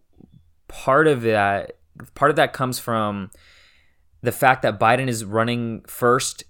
part 0.68 1.08
of 1.08 1.22
that 1.24 1.78
part 2.16 2.30
of 2.30 2.36
that 2.38 2.54
comes 2.54 2.80
from 2.80 3.32
the 4.22 4.32
fact 4.32 4.62
that 4.64 4.80
Biden 4.80 5.08
is 5.08 5.24
running 5.24 5.82
first 5.88 6.44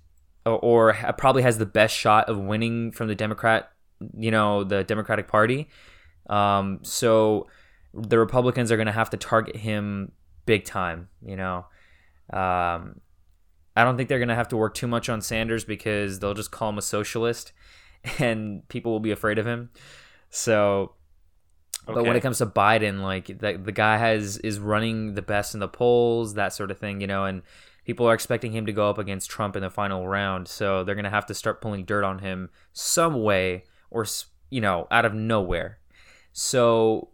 or, 0.46 0.60
or 0.60 1.14
probably 1.18 1.44
has 1.44 1.58
the 1.58 1.66
best 1.66 1.96
shot 1.96 2.30
of 2.30 2.38
winning 2.38 2.92
from 2.92 3.08
the 3.08 3.16
Democrat, 3.16 3.72
you 4.18 4.32
know, 4.32 4.64
the 4.64 4.84
Democratic 4.84 5.28
Party. 5.28 5.70
Um, 6.30 6.80
so 6.84 7.48
the 7.94 8.20
Republicans 8.20 8.72
are 8.72 8.78
going 8.78 8.88
to 8.88 8.92
have 8.92 9.10
to 9.12 9.18
target 9.18 9.56
him 9.56 10.12
big 10.46 10.66
time, 10.66 11.10
you 11.26 11.36
know. 11.36 11.66
Um, 12.32 13.02
I 13.76 13.84
don't 13.84 13.98
think 13.98 14.10
they're 14.10 14.20
going 14.20 14.30
to 14.30 14.36
have 14.36 14.50
to 14.50 14.58
work 14.58 14.74
too 14.74 14.88
much 14.88 15.10
on 15.10 15.22
Sanders 15.22 15.64
because 15.64 16.20
they'll 16.20 16.34
just 16.34 16.52
call 16.52 16.70
him 16.70 16.78
a 16.78 16.82
socialist 16.82 17.52
and 18.20 18.68
people 18.68 18.92
will 18.92 19.00
be 19.00 19.12
afraid 19.12 19.40
of 19.40 19.48
him. 19.48 19.70
So 20.30 20.94
but 21.94 22.06
when 22.06 22.16
it 22.16 22.22
comes 22.22 22.38
to 22.40 22.46
Biden, 22.46 23.02
like 23.02 23.28
the, 23.28 23.60
the 23.64 23.72
guy 23.72 23.98
has 23.98 24.38
is 24.38 24.60
running 24.60 25.16
the 25.16 25.22
best 25.22 25.54
in 25.54 25.60
the 25.60 25.68
polls, 25.68 26.36
that 26.36 26.54
sort 26.54 26.72
of 26.72 26.78
thing, 26.78 27.02
you 27.02 27.08
know, 27.08 27.26
and 27.26 27.42
people 27.86 28.08
are 28.08 28.14
expecting 28.14 28.52
him 28.52 28.66
to 28.66 28.74
go 28.74 28.90
up 28.90 28.98
against 28.98 29.30
Trump 29.30 29.56
in 29.56 29.62
the 29.62 29.70
final 29.70 30.08
round. 30.08 30.48
So 30.48 30.84
they're 30.84 30.96
gonna 30.96 31.10
have 31.10 31.26
to 31.28 31.34
start 31.34 31.62
pulling 31.62 31.86
dirt 31.86 32.04
on 32.04 32.20
him 32.20 32.50
some 32.74 33.22
way, 33.22 33.64
or 33.92 34.06
you 34.50 34.62
know, 34.62 34.88
out 34.92 35.06
of 35.06 35.14
nowhere. 35.14 35.80
So, 36.34 37.10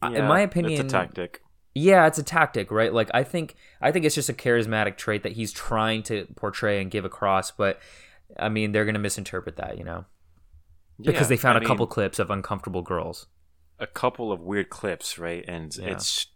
I- 0.00 0.14
in 0.14 0.24
my 0.26 0.40
opinion, 0.40 0.80
it's 0.80 0.92
a 0.92 0.96
tactic. 0.96 1.42
yeah, 1.74 2.06
it's 2.06 2.18
a 2.18 2.22
tactic, 2.22 2.70
right? 2.70 2.92
Like 2.92 3.10
I 3.14 3.22
think 3.24 3.54
I 3.80 3.92
think 3.92 4.04
it's 4.04 4.14
just 4.14 4.28
a 4.28 4.32
charismatic 4.34 4.96
trait 4.96 5.22
that 5.22 5.32
he's 5.32 5.52
trying 5.52 6.02
to 6.04 6.26
portray 6.36 6.80
and 6.80 6.90
give 6.90 7.04
across, 7.04 7.50
but 7.50 7.80
I 8.38 8.48
mean 8.48 8.72
they're 8.72 8.84
gonna 8.84 8.98
misinterpret 8.98 9.56
that, 9.56 9.78
you 9.78 9.84
know, 9.84 10.04
because 11.00 11.22
Yeah, 11.22 11.28
they 11.28 11.36
found 11.36 11.58
I 11.58 11.62
a 11.62 11.64
couple 11.66 11.86
mean, 11.86 11.90
clips 11.92 12.18
of 12.18 12.30
uncomfortable 12.30 12.82
girls. 12.82 13.26
a 13.78 13.86
couple 13.86 14.30
of 14.32 14.40
weird 14.40 14.70
clips, 14.70 15.18
right? 15.18 15.44
And 15.48 15.74
Yeah. 15.76 15.90
it's 15.92 16.26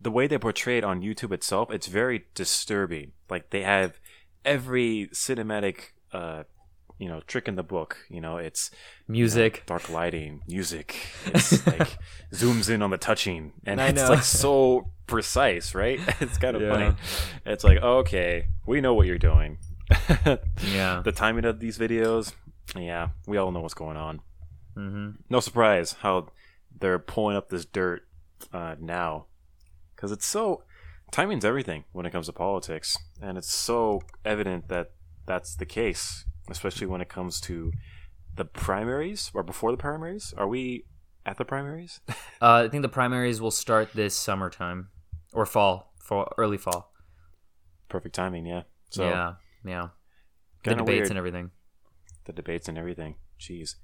the 0.00 0.10
way 0.10 0.26
they 0.26 0.38
portray 0.38 0.78
it 0.78 0.84
on 0.84 1.00
YouTube 1.02 1.32
itself. 1.32 1.70
It's 1.70 1.86
very 1.86 2.26
disturbing. 2.34 3.12
Like 3.30 3.50
they 3.50 3.62
have 3.62 3.98
every 4.44 5.08
cinematic, 5.12 5.90
uh, 6.12 6.44
you 6.98 7.08
know, 7.08 7.20
trick 7.26 7.48
in 7.48 7.54
the 7.56 7.62
book. 7.62 7.96
You 8.10 8.20
know, 8.20 8.36
it's 8.38 8.70
you 9.06 9.12
know, 9.14 9.18
Music. 9.20 9.62
dark 9.66 9.88
lighting, 9.90 10.42
music. 10.48 10.96
It's 11.26 11.66
like 11.66 11.98
zooms 12.34 12.68
in 12.70 12.82
on 12.82 12.90
the 12.90 12.98
touching, 12.98 13.52
and 13.64 13.80
I 13.80 13.88
it's 13.88 14.02
know. 14.02 14.08
like 14.10 14.22
so 14.24 14.90
precise, 15.06 15.74
right? 15.74 16.00
It's 16.20 16.38
kind 16.38 16.54
of 16.56 16.62
Yeah. 16.62 16.70
funny. 16.70 16.96
It's 17.46 17.64
like 17.64 17.78
okay, 17.82 18.46
we 18.66 18.80
know 18.80 18.94
what 18.94 19.06
you're 19.06 19.18
doing. 19.18 19.58
Yeah. 20.62 21.00
the 21.04 21.12
timing 21.12 21.44
of 21.46 21.60
these 21.60 21.78
videos, 21.78 22.32
yeah, 22.76 23.08
we 23.26 23.36
all 23.38 23.50
know 23.52 23.60
what's 23.60 23.74
going 23.74 23.96
on 23.96 24.20
Mm-hmm. 24.76 25.10
no 25.28 25.40
surprise 25.40 25.96
how 26.02 26.28
they're 26.80 27.00
pulling 27.00 27.36
up 27.36 27.48
this 27.48 27.64
dirt 27.64 28.02
uh, 28.52 28.76
now 28.78 29.26
because 29.96 30.12
it's 30.12 30.24
so 30.26 30.62
timing's 31.10 31.44
everything 31.44 31.82
when 31.90 32.06
it 32.06 32.12
comes 32.12 32.26
to 32.26 32.32
politics 32.32 32.96
and 33.20 33.36
it's 33.36 33.52
so 33.52 34.00
evident 34.24 34.68
that 34.68 34.92
that's 35.26 35.56
the 35.56 35.66
case 35.66 36.24
especially 36.50 36.86
when 36.86 37.00
it 37.00 37.08
comes 37.08 37.40
to 37.42 37.72
the 38.34 38.44
primaries 38.44 39.30
or 39.34 39.42
before 39.42 39.70
the 39.72 39.76
primaries 39.76 40.32
are 40.36 40.46
we 40.48 40.84
at 41.26 41.36
the 41.38 41.44
primaries? 41.44 42.00
Uh, 42.40 42.62
I 42.66 42.68
think 42.68 42.82
the 42.82 42.88
primaries 42.88 43.40
will 43.40 43.50
start 43.50 43.92
this 43.94 44.14
summertime 44.14 44.90
or 45.32 45.44
fall, 45.44 45.92
for 46.00 46.32
early 46.38 46.56
fall. 46.56 46.92
Perfect 47.88 48.14
timing, 48.14 48.46
yeah. 48.46 48.62
So 48.90 49.08
yeah, 49.08 49.32
yeah. 49.64 49.88
The 50.62 50.76
debates 50.76 50.86
weird. 50.88 51.10
and 51.10 51.18
everything. 51.18 51.50
the 52.26 52.32
debates 52.32 52.68
and 52.68 52.78
everything. 52.78 53.16
Jeez, 53.40 53.74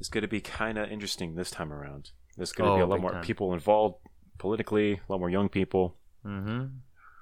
it's 0.00 0.08
going 0.08 0.22
to 0.22 0.28
be 0.28 0.40
kind 0.40 0.78
of 0.78 0.90
interesting 0.90 1.36
this 1.36 1.50
time 1.50 1.72
around. 1.72 2.10
There's 2.36 2.50
going 2.52 2.70
to 2.70 2.76
be 2.76 2.82
Oh, 2.82 2.86
a 2.86 2.88
lot 2.88 3.00
more 3.00 3.12
time. 3.12 3.22
people 3.22 3.52
involved 3.54 3.96
politically, 4.38 4.94
a 4.94 5.00
lot 5.12 5.20
more 5.20 5.30
young 5.30 5.48
people. 5.48 5.96
Mm-hmm. 6.26 6.58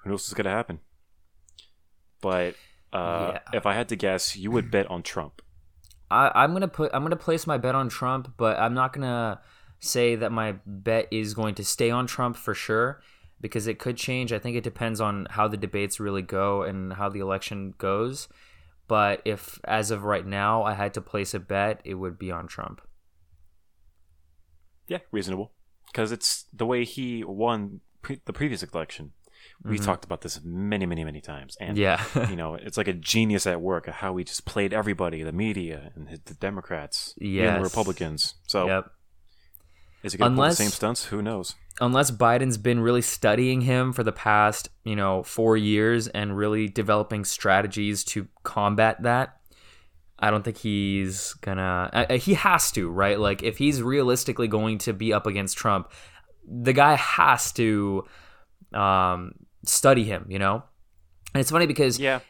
Who 0.05 0.11
knows 0.11 0.21
what's 0.23 0.33
going 0.33 0.45
to 0.45 0.51
happen? 0.51 0.79
But 2.23 2.55
uh, 2.93 3.33
Yeah. 3.35 3.41
if 3.59 3.67
I 3.67 3.75
had 3.75 3.89
to 3.91 3.97
guess, 3.97 4.37
you 4.37 4.51
would 4.51 4.71
bet 4.71 4.91
on 4.91 5.03
Trump. 5.03 5.43
I, 6.11 6.31
I'm 6.35 6.53
gonna 6.53 6.69
put 6.69 6.91
I'm 6.93 7.03
gonna 7.03 7.17
place 7.17 7.47
my 7.47 7.57
bet 7.59 7.75
on 7.75 7.89
Trump, 7.89 8.35
but 8.37 8.59
I'm 8.59 8.75
not 8.75 8.93
gonna 8.93 9.41
say 9.79 10.17
that 10.17 10.33
my 10.33 10.57
bet 10.67 11.07
is 11.11 11.35
going 11.35 11.55
to 11.55 11.65
stay 11.65 11.91
on 11.91 12.07
Trump 12.07 12.37
for 12.37 12.53
sure 12.53 13.01
because 13.41 13.67
it 13.67 13.79
could 13.79 13.97
change. 13.97 14.33
I 14.33 14.39
think 14.39 14.57
it 14.57 14.65
depends 14.65 15.01
on 15.01 15.27
how 15.31 15.47
the 15.49 15.57
debates 15.57 16.01
really 16.01 16.23
go 16.23 16.63
and 16.63 16.93
how 16.95 17.09
the 17.09 17.21
election 17.21 17.75
goes. 17.79 18.29
But 18.89 19.23
if 19.25 19.61
as 19.65 19.91
of 19.93 20.03
right 20.03 20.27
now 20.27 20.65
I 20.65 20.75
had 20.75 20.93
to 20.95 21.01
place 21.01 21.33
a 21.33 21.39
bet, 21.39 21.81
it 21.85 21.95
would 21.95 22.19
be 22.19 22.33
on 22.33 22.49
Trump. 22.49 22.81
Yeah, 24.89 24.99
reasonable. 25.13 25.53
Because 25.87 26.13
it's 26.13 26.45
the 26.53 26.67
way 26.67 26.85
he 26.85 27.23
won 27.25 27.81
pre- 28.03 28.21
the 28.25 28.33
previous 28.33 28.63
election. 28.63 29.13
We 29.65 29.79
Mhm. 29.79 29.85
talked 29.85 30.05
about 30.05 30.23
this 30.23 30.41
many, 30.43 30.87
many, 30.87 31.05
many 31.05 31.21
times. 31.21 31.57
And, 31.61 31.77
Yeah. 31.77 32.03
you 32.29 32.37
know, 32.37 32.55
it's 32.55 32.77
like 32.77 32.89
a 32.89 32.93
genius 32.93 33.47
at 33.47 33.61
work 33.61 33.89
of 33.89 33.95
how 33.95 34.17
he 34.17 34.25
just 34.25 34.45
played 34.45 34.73
everybody, 34.73 35.23
the 35.23 35.33
media 35.33 35.93
and 35.95 36.09
the 36.25 36.35
Democrats, 36.35 37.15
and 37.21 37.57
the 37.57 37.61
Republicans. 37.63 38.35
So 38.47 38.67
yep. 38.67 38.91
is 40.03 40.13
he 40.13 40.19
going 40.19 40.33
to 40.33 40.37
pull 40.37 40.49
the 40.49 40.55
same 40.55 40.71
stunts? 40.71 41.07
Who 41.07 41.23
knows? 41.23 41.55
unless 41.81 42.11
Biden's 42.11 42.59
been 42.59 42.81
really 42.81 43.01
studying 43.01 43.63
him 43.63 43.93
for 43.95 44.03
the 44.03 44.13
past, 44.13 44.69
you 44.85 44.95
know, 44.95 45.23
four 45.23 45.57
years 45.57 46.09
and 46.09 46.37
really 46.37 46.69
developing 46.69 47.25
strategies 47.25 48.05
to 48.05 48.29
combat 48.43 49.03
that, 49.03 49.37
I 50.19 50.31
don't 50.31 50.43
think 50.45 50.59
he's 50.59 51.33
gonna. 51.41 51.89
Uh, 51.93 52.07
uh, 52.11 52.19
he 52.19 52.35
has 52.35 52.71
to, 52.73 52.91
right? 52.91 53.19
Like, 53.19 53.43
if 53.43 53.57
he's 53.57 53.83
realistically 53.83 54.49
going 54.49 54.77
to 54.79 54.93
be 54.93 55.15
up 55.15 55.27
against 55.27 55.57
Trump, 55.57 55.91
the 56.47 56.75
guy 56.75 56.97
has 56.97 57.53
to 57.53 58.05
um, 58.75 59.33
study 59.65 60.05
him, 60.05 60.27
you 60.29 60.39
know? 60.39 60.63
And 61.35 61.41
it's 61.41 61.51
funny 61.51 61.67
because 61.67 61.99
Yeah. 61.99 62.21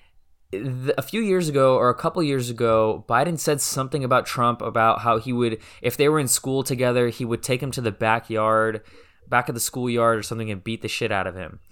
a 0.52 1.02
few 1.02 1.20
years 1.20 1.49
ago 1.49 1.76
or 1.76 1.88
a 1.90 1.94
couple 1.94 2.23
years 2.23 2.50
ago, 2.50 3.04
Biden 3.09 3.38
said 3.38 3.61
something 3.61 4.02
about 4.04 4.26
Trump 4.26 4.61
about 4.62 5.00
how 5.00 5.18
he 5.18 5.32
would, 5.32 5.59
if 5.80 5.97
they 5.97 6.09
were 6.09 6.18
in 6.18 6.28
school 6.28 6.62
together, 6.62 7.09
he 7.09 7.25
would 7.25 7.42
take 7.42 7.62
him 7.62 7.70
to 7.70 7.80
the 7.80 7.92
backyard, 7.92 8.82
back 9.28 9.49
of 9.49 9.54
the 9.54 9.61
schoolyard 9.61 10.18
or 10.18 10.23
something 10.23 10.50
and 10.50 10.64
beat 10.64 10.82
the 10.82 10.88
shit 10.88 11.12
out 11.12 11.26
of 11.26 11.35
him. 11.37 11.61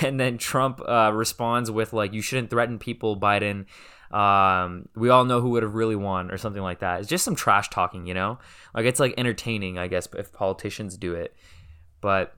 And 0.00 0.18
then 0.20 0.38
Trump 0.38 0.80
uh, 0.86 1.10
responds 1.12 1.68
with 1.68 1.92
like, 1.92 2.12
"You 2.12 2.22
shouldn't 2.22 2.50
threaten 2.50 2.78
people, 2.78 3.18
Biden. 3.18 3.66
Um, 4.12 4.88
we 4.94 5.08
all 5.08 5.24
know 5.24 5.40
who 5.40 5.50
would 5.50 5.64
have 5.64 5.74
really 5.74 5.96
won, 5.96 6.30
or 6.30 6.38
something 6.38 6.62
like 6.62 6.78
that." 6.78 7.00
It's 7.00 7.08
just 7.08 7.24
some 7.24 7.34
trash 7.34 7.68
talking, 7.68 8.06
you 8.06 8.14
know. 8.14 8.38
Like 8.74 8.86
it's 8.86 9.00
like 9.00 9.14
entertaining, 9.18 9.78
I 9.78 9.88
guess, 9.88 10.06
if 10.16 10.32
politicians 10.32 10.96
do 10.96 11.14
it. 11.14 11.34
But 12.00 12.32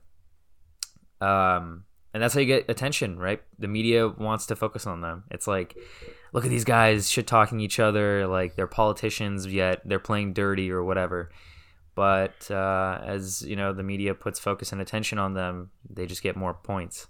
um, 1.21 1.85
and 2.13 2.23
that's 2.23 2.35
how 2.35 2.41
you 2.41 2.47
get 2.47 2.69
attention, 2.69 3.19
right? 3.19 3.43
The 3.59 3.69
media 3.69 4.09
wants 4.09 4.47
to 4.47 4.57
focus 4.57 4.87
on 4.87 5.01
them. 5.01 5.25
It's 5.31 5.47
like, 5.47 5.77
look 6.33 6.45
at 6.45 6.51
these 6.51 6.65
guys 6.65 7.11
shit 7.11 7.27
talking 7.27 7.61
each 7.61 7.81
other, 7.81 8.27
like 8.27 8.55
they're 8.55 8.67
politicians, 8.67 9.47
yet 9.47 9.81
they're 9.85 9.99
playing 9.99 10.33
dirty 10.33 10.71
or 10.71 10.85
whatever. 10.85 11.31
But 11.97 12.51
uh, 12.51 13.01
as 13.05 13.43
you 13.43 13.57
know, 13.57 13.73
the 13.73 13.83
media 13.83 14.15
puts 14.15 14.39
focus 14.39 14.73
and 14.73 14.81
attention 14.81 15.19
on 15.19 15.35
them, 15.35 15.71
they 15.89 16.07
just 16.07 16.23
get 16.23 16.37
more 16.37 16.55
points. 16.55 17.07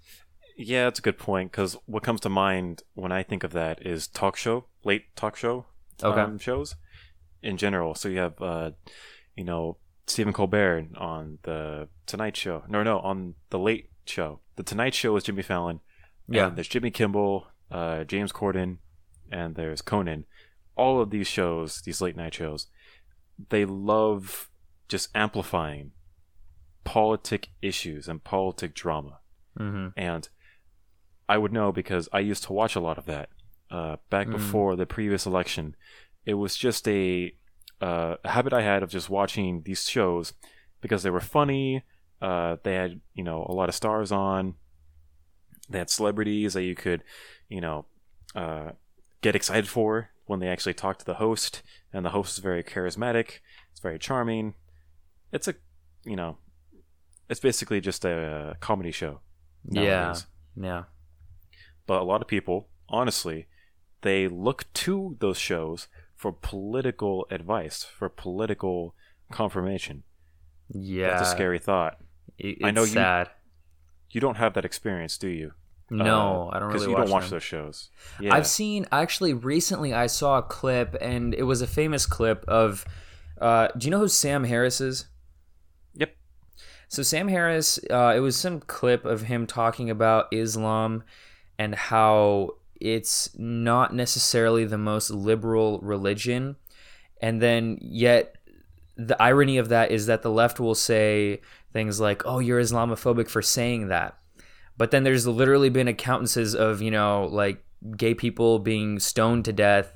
Yeah, 0.57 0.85
that's 0.85 0.99
a 0.99 1.03
good 1.03 1.19
point. 1.19 1.51
Because 1.51 1.77
what 1.87 2.03
comes 2.03 2.21
to 2.21 2.29
mind 2.29 2.83
when 2.95 3.13
I 3.13 3.23
think 3.23 3.45
of 3.45 3.53
that 3.53 3.85
is 3.85 4.07
talk 4.07 4.37
show, 4.37 4.67
late 4.85 5.15
talk 5.17 5.37
show 5.37 5.67
Okay. 6.03 6.21
um, 6.21 6.39
shows 6.39 6.77
in 7.43 7.57
general. 7.57 7.95
So 7.95 8.09
you 8.09 8.19
have, 8.19 8.41
uh, 8.41 8.71
you 9.37 9.45
know, 9.45 9.79
Stephen 10.07 10.33
Colbert 10.33 10.89
on 10.97 11.39
the 11.43 11.89
Tonight 12.07 12.37
Show. 12.37 12.65
No, 12.69 12.83
no, 12.83 13.01
on 13.01 13.35
the 13.51 13.59
Late 13.59 13.89
Show. 14.09 14.41
The 14.57 14.63
Tonight 14.63 14.95
Show 14.95 15.17
is 15.17 15.25
Jimmy 15.25 15.43
Fallon. 15.43 15.81
Yeah. 16.29 16.47
And 16.49 16.57
there's 16.57 16.69
Jimmy 16.69 16.91
Kimmel, 16.91 17.47
uh, 17.71 18.05
James 18.05 18.33
Corden, 18.33 18.79
and 19.31 19.55
there's 19.55 19.83
Conan. 19.83 20.25
All 20.77 21.01
of 21.01 21.11
these 21.11 21.27
shows, 21.27 21.81
these 21.83 22.01
late 22.01 22.17
night 22.17 22.35
shows, 22.35 22.67
they 23.51 23.65
love 23.65 24.49
just 24.89 25.09
amplifying 25.15 25.93
politic 26.85 27.49
issues 27.63 28.09
and 28.09 28.23
politic 28.23 28.75
drama. 28.75 29.19
hmm 29.57 29.89
And 29.97 30.29
I 31.29 31.39
would 31.39 31.53
know 31.53 31.73
because 31.73 32.09
I 32.13 32.21
used 32.21 32.45
to 32.45 32.53
watch 32.53 32.75
a 32.77 32.81
lot 32.81 32.99
of 32.99 33.07
that 33.07 33.31
uh, 33.71 33.97
back 34.11 34.27
Mm. 34.29 34.33
before 34.33 34.77
the 34.77 34.87
previous 34.87 35.27
election. 35.27 35.75
It 36.27 36.35
was 36.35 36.57
just 36.57 36.87
a, 36.89 37.35
uh, 37.81 38.17
a 38.25 38.31
habit 38.31 38.53
I 38.53 38.63
had 38.63 38.83
of 38.83 38.91
just 38.91 39.09
watching 39.11 39.63
these 39.65 39.89
shows 39.89 40.35
because 40.81 41.03
they 41.03 41.11
were 41.11 41.21
funny. 41.21 41.83
Uh, 42.25 42.57
they 42.63 42.75
had 42.75 43.01
you 43.13 43.23
know 43.23 43.47
a 43.49 43.53
lot 43.53 43.69
of 43.69 43.75
stars 43.75 44.11
on. 44.11 44.55
They 45.69 45.79
had 45.79 45.91
celebrities 45.91 46.55
that 46.55 46.63
you 46.63 46.75
could, 46.75 47.03
you 47.51 47.61
know, 47.61 47.85
uh, 48.35 48.71
get 49.21 49.37
excited 49.37 49.69
for 49.69 50.11
when 50.25 50.41
they 50.41 50.49
actually 50.49 50.73
talk 50.75 50.99
to 50.99 51.05
the 51.05 51.15
host, 51.15 51.63
and 51.93 52.05
the 52.05 52.11
host 52.11 52.39
is 52.39 52.43
very 52.43 52.63
charismatic. 52.63 53.41
It's 53.73 53.81
very 53.81 53.99
charming. 53.99 54.55
It's 55.33 55.49
a, 55.49 55.55
you 56.05 56.17
know, 56.17 56.39
it's 57.29 57.41
basically 57.41 57.81
just 57.81 58.05
a 58.07 58.57
comedy 58.61 58.91
show. 58.91 59.21
Yeah. 59.69 60.15
Yeah. 60.57 60.85
But 61.87 62.01
a 62.01 62.05
lot 62.05 62.23
of 62.23 62.29
people, 62.29 62.69
honestly, 62.89 63.49
they 64.01 64.29
look 64.29 64.73
to 64.85 65.17
those 65.21 65.39
shows 65.39 65.89
for 66.15 66.33
political 66.33 67.27
advice, 67.31 67.85
for 67.85 68.09
political 68.09 68.95
confirmation. 69.31 70.05
Yeah. 70.69 71.09
That's 71.09 71.29
a 71.29 71.31
scary 71.33 71.59
thought. 71.59 71.99
It- 72.39 72.59
I 72.65 72.71
know 72.71 72.83
it's 72.83 72.91
you- 72.93 72.95
sad. 73.01 73.31
You 74.11 74.21
don't 74.21 74.37
have 74.37 74.55
that 74.55 74.65
experience, 74.65 75.19
do 75.19 75.29
you? 75.29 75.53
No, 75.91 76.51
I 76.53 76.59
don't 76.59 76.69
Because 76.69 76.87
you 76.87 76.93
watch 76.93 77.03
don't 77.05 77.11
watch 77.11 77.23
them. 77.25 77.31
those 77.31 77.43
shows. 77.43 77.91
Yeah. 78.21 78.35
I've 78.35 78.47
seen 78.47 78.87
actually 78.91 79.33
recently. 79.35 79.93
I 79.93 80.07
saw 80.07 80.39
a 80.39 80.43
clip, 80.43 80.97
and 81.01 81.35
it 81.35 81.43
was 81.43 81.61
a 81.63 81.67
famous 81.67 82.07
clip 82.07 82.45
of. 82.49 82.85
Uh, 83.41 83.69
do 83.77 83.87
you 83.87 83.91
know 83.91 83.99
who 83.99 84.09
Sam 84.09 84.45
Harris 84.45 84.81
is? 84.81 85.07
Yep. 85.95 86.17
So 86.89 87.03
Sam 87.03 87.29
Harris, 87.29 87.79
uh, 87.91 88.15
it 88.17 88.21
was 88.21 88.37
some 88.37 88.61
clip 88.61 89.05
of 89.05 89.23
him 89.23 89.47
talking 89.47 89.91
about 89.91 90.29
Islam 90.33 91.03
and 91.59 91.75
how 91.75 92.51
it's 92.81 93.31
not 93.37 93.95
necessarily 93.95 94.65
the 94.65 94.79
most 94.79 95.11
liberal 95.11 95.81
religion, 95.81 96.57
and 97.21 97.43
then 97.43 97.79
yet 97.81 98.37
the 98.97 99.21
irony 99.21 99.59
of 99.59 99.69
that 99.71 99.91
is 99.91 100.07
that 100.07 100.23
the 100.23 100.31
left 100.31 100.61
will 100.61 100.75
say 100.77 101.41
things 101.75 102.01
like, 102.01 102.23
"Oh, 102.25 102.39
you're 102.39 102.61
Islamophobic 102.61 103.29
for 103.29 103.43
saying 103.43 103.89
that," 103.89 104.17
but 104.79 104.91
then 104.91 105.05
there's 105.05 105.27
literally 105.27 105.69
been 105.69 105.89
accountances 105.89 106.55
of 106.55 106.81
you 106.81 106.91
know 106.91 107.29
like 107.31 107.63
gay 107.99 108.15
people 108.15 108.59
being 108.59 108.99
stoned 108.99 109.45
to 109.45 109.53
death 109.53 109.93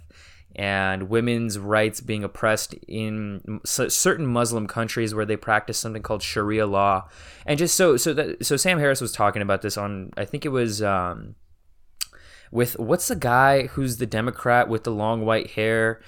and 0.56 1.08
women's 1.08 1.56
rights 1.58 2.00
being 2.00 2.24
oppressed 2.24 2.74
in 2.88 3.60
certain 3.64 4.26
Muslim 4.26 4.66
countries 4.66 5.14
where 5.14 5.24
they 5.24 5.36
practice 5.36 5.78
something 5.78 6.02
called 6.02 6.22
Sharia 6.22 6.66
law, 6.66 7.08
and 7.46 7.58
just 7.58 7.76
so 7.76 7.96
so 7.96 8.12
that 8.12 8.44
so 8.44 8.56
Sam 8.56 8.78
Harris 8.78 9.00
was 9.00 9.12
talking 9.12 9.40
about 9.40 9.62
this 9.62 9.78
on 9.78 10.10
I 10.16 10.24
think 10.24 10.44
it 10.44 10.50
was 10.50 10.82
um, 10.82 11.36
with 12.50 12.78
what's 12.78 13.08
the 13.08 13.16
guy 13.16 13.68
who's 13.68 13.98
the 13.98 14.06
Democrat 14.06 14.68
with 14.68 14.84
the 14.84 14.90
long 14.90 15.24
white 15.24 15.50
hair, 15.52 16.00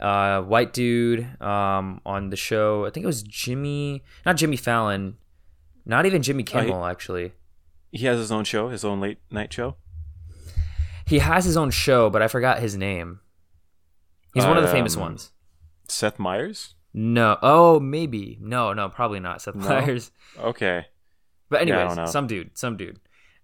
uh, 0.00 0.42
white 0.42 0.72
dude 0.72 1.26
um, 1.42 2.00
on 2.06 2.30
the 2.30 2.36
show. 2.36 2.84
I 2.86 2.90
think 2.90 3.04
it 3.04 3.06
was 3.08 3.22
Jimmy, 3.22 4.02
not 4.26 4.36
Jimmy 4.36 4.56
Fallon, 4.56 5.16
not 5.84 6.06
even 6.06 6.22
Jimmy 6.22 6.44
Oh, 6.52 6.58
he- 6.60 6.66
Kimmel 6.66 6.84
actually. 6.86 7.32
he 7.92 8.04
has 8.06 8.18
his 8.18 8.30
own 8.32 8.44
show, 8.44 8.68
his 8.68 8.84
own 8.84 9.00
late 9.00 9.18
night 9.30 9.52
show. 9.52 9.76
He 11.06 11.20
has 11.20 11.44
his 11.44 11.56
own 11.56 11.70
show, 11.70 12.10
but 12.10 12.20
I 12.22 12.28
forgot 12.28 12.58
his 12.60 12.76
name. 12.76 13.20
He's 14.34 14.44
one 14.44 14.56
of 14.58 14.62
the 14.62 14.68
famous 14.70 14.94
Um, 14.94 15.02
ones. 15.02 15.32
Seth 15.88 16.18
Meyers. 16.18 16.74
No. 16.92 17.38
Oh, 17.42 17.80
maybe. 17.80 18.36
No, 18.40 18.72
no, 18.74 18.88
probably 18.90 19.18
not 19.20 19.40
Seth 19.42 19.54
No? 19.54 19.68
Meyers. 19.68 20.10
Okay, 20.38 20.86
But 21.48 21.66
Yeah, 21.66 21.78
anyways, 21.78 21.96
don't 21.96 22.06
some 22.08 22.26
dude, 22.26 22.56
some 22.58 22.76
dude. 22.76 23.00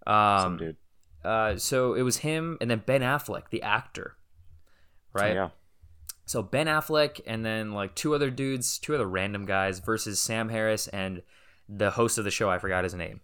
Um, 0.06 0.40
some 0.40 0.56
dude. 0.58 0.76
Uh, 1.24 1.56
so 1.56 1.94
it 1.94 2.02
was 2.02 2.18
him 2.18 2.58
and 2.60 2.70
then 2.70 2.82
Ben 2.84 3.00
Affleck, 3.00 3.48
the 3.48 3.62
actor. 3.62 4.16
Right. 5.14 5.34
Yeah. 5.34 5.48
So 6.26 6.42
Ben 6.42 6.66
Affleck 6.66 7.20
and 7.26 7.44
then 7.44 7.72
like 7.72 7.94
two 7.94 8.14
other 8.14 8.30
dudes, 8.30 8.78
two 8.78 8.94
other 8.94 9.06
random 9.06 9.44
guys 9.44 9.78
versus 9.78 10.20
Sam 10.20 10.48
Harris 10.48 10.88
and 10.88 11.22
the 11.68 11.90
host 11.90 12.18
of 12.18 12.24
the 12.24 12.30
show. 12.30 12.50
I 12.50 12.58
forgot 12.58 12.84
his 12.84 12.94
name. 12.94 13.20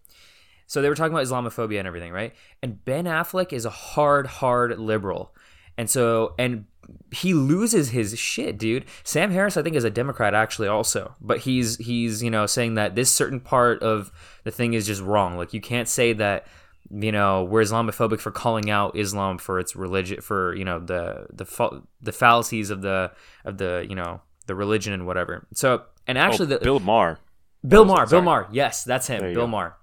So 0.67 0.81
they 0.81 0.89
were 0.89 0.95
talking 0.95 1.13
about 1.13 1.27
Islamophobia 1.27 1.79
and 1.79 1.89
everything, 1.89 2.13
right? 2.13 2.33
And 2.63 2.85
Ben 2.85 3.05
Affleck 3.05 3.53
is 3.53 3.65
a 3.65 3.71
hard, 3.71 4.27
hard 4.27 4.79
liberal, 4.79 5.35
and 5.77 5.91
so 5.91 6.35
and 6.39 6.67
he 7.13 7.35
loses 7.35 7.91
his 7.91 8.19
shit, 8.19 8.59
dude. 8.59 8.85
Sam 9.03 9.31
Harris, 9.31 9.57
I 9.57 9.63
think, 9.63 9.77
is 9.77 9.85
a 9.85 9.91
Democrat 9.91 10.35
actually, 10.35 10.69
also, 10.69 11.15
but 11.21 11.39
he's 11.41 11.77
he's 11.79 12.23
you 12.23 12.31
know 12.31 12.47
saying 12.47 12.75
that 12.75 12.95
this 12.95 13.11
certain 13.11 13.41
part 13.41 13.83
of 13.83 14.13
the 14.45 14.51
thing 14.51 14.75
is 14.75 14.87
just 14.87 15.03
wrong. 15.03 15.37
Like 15.37 15.53
you 15.53 15.61
can't 15.61 15.89
say 15.89 16.13
that 16.15 16.47
you 16.91 17.13
know 17.13 17.45
we're 17.45 17.63
Islamophobic 17.63 18.21
for 18.21 18.31
calling 18.31 18.71
out 18.71 18.97
Islam 18.97 19.39
for 19.39 19.59
its 19.59 19.77
religion 19.77 20.21
for 20.21 20.55
you 20.55 20.65
know 20.65 20.79
the 20.79 21.27
the 21.33 21.45
fa- 21.45 21.83
the 22.01 22.13
fallacies 22.13 22.71
of 22.71 22.83
the 22.83 23.13
of 23.45 23.59
the 23.59 23.87
you 23.89 23.95
know 23.95 24.21
the 24.47 24.55
religion 24.55 24.93
and 24.93 25.07
whatever. 25.07 25.47
So 25.55 25.85
and 26.07 26.19
actually, 26.19 26.47
oh, 26.47 26.59
the, 26.59 26.65
Bill 26.65 26.81
Maher. 26.81 27.19
Bill 27.67 27.83
Oh, 27.83 27.85
Maher, 27.85 28.07
Bill. 28.07 28.23
Maher, 28.23 28.49
yes, 28.51 28.85
that's 28.85 29.07
him, 29.07 29.21
Bill 29.21 29.35
go. 29.35 29.47
Maher. 29.47 29.77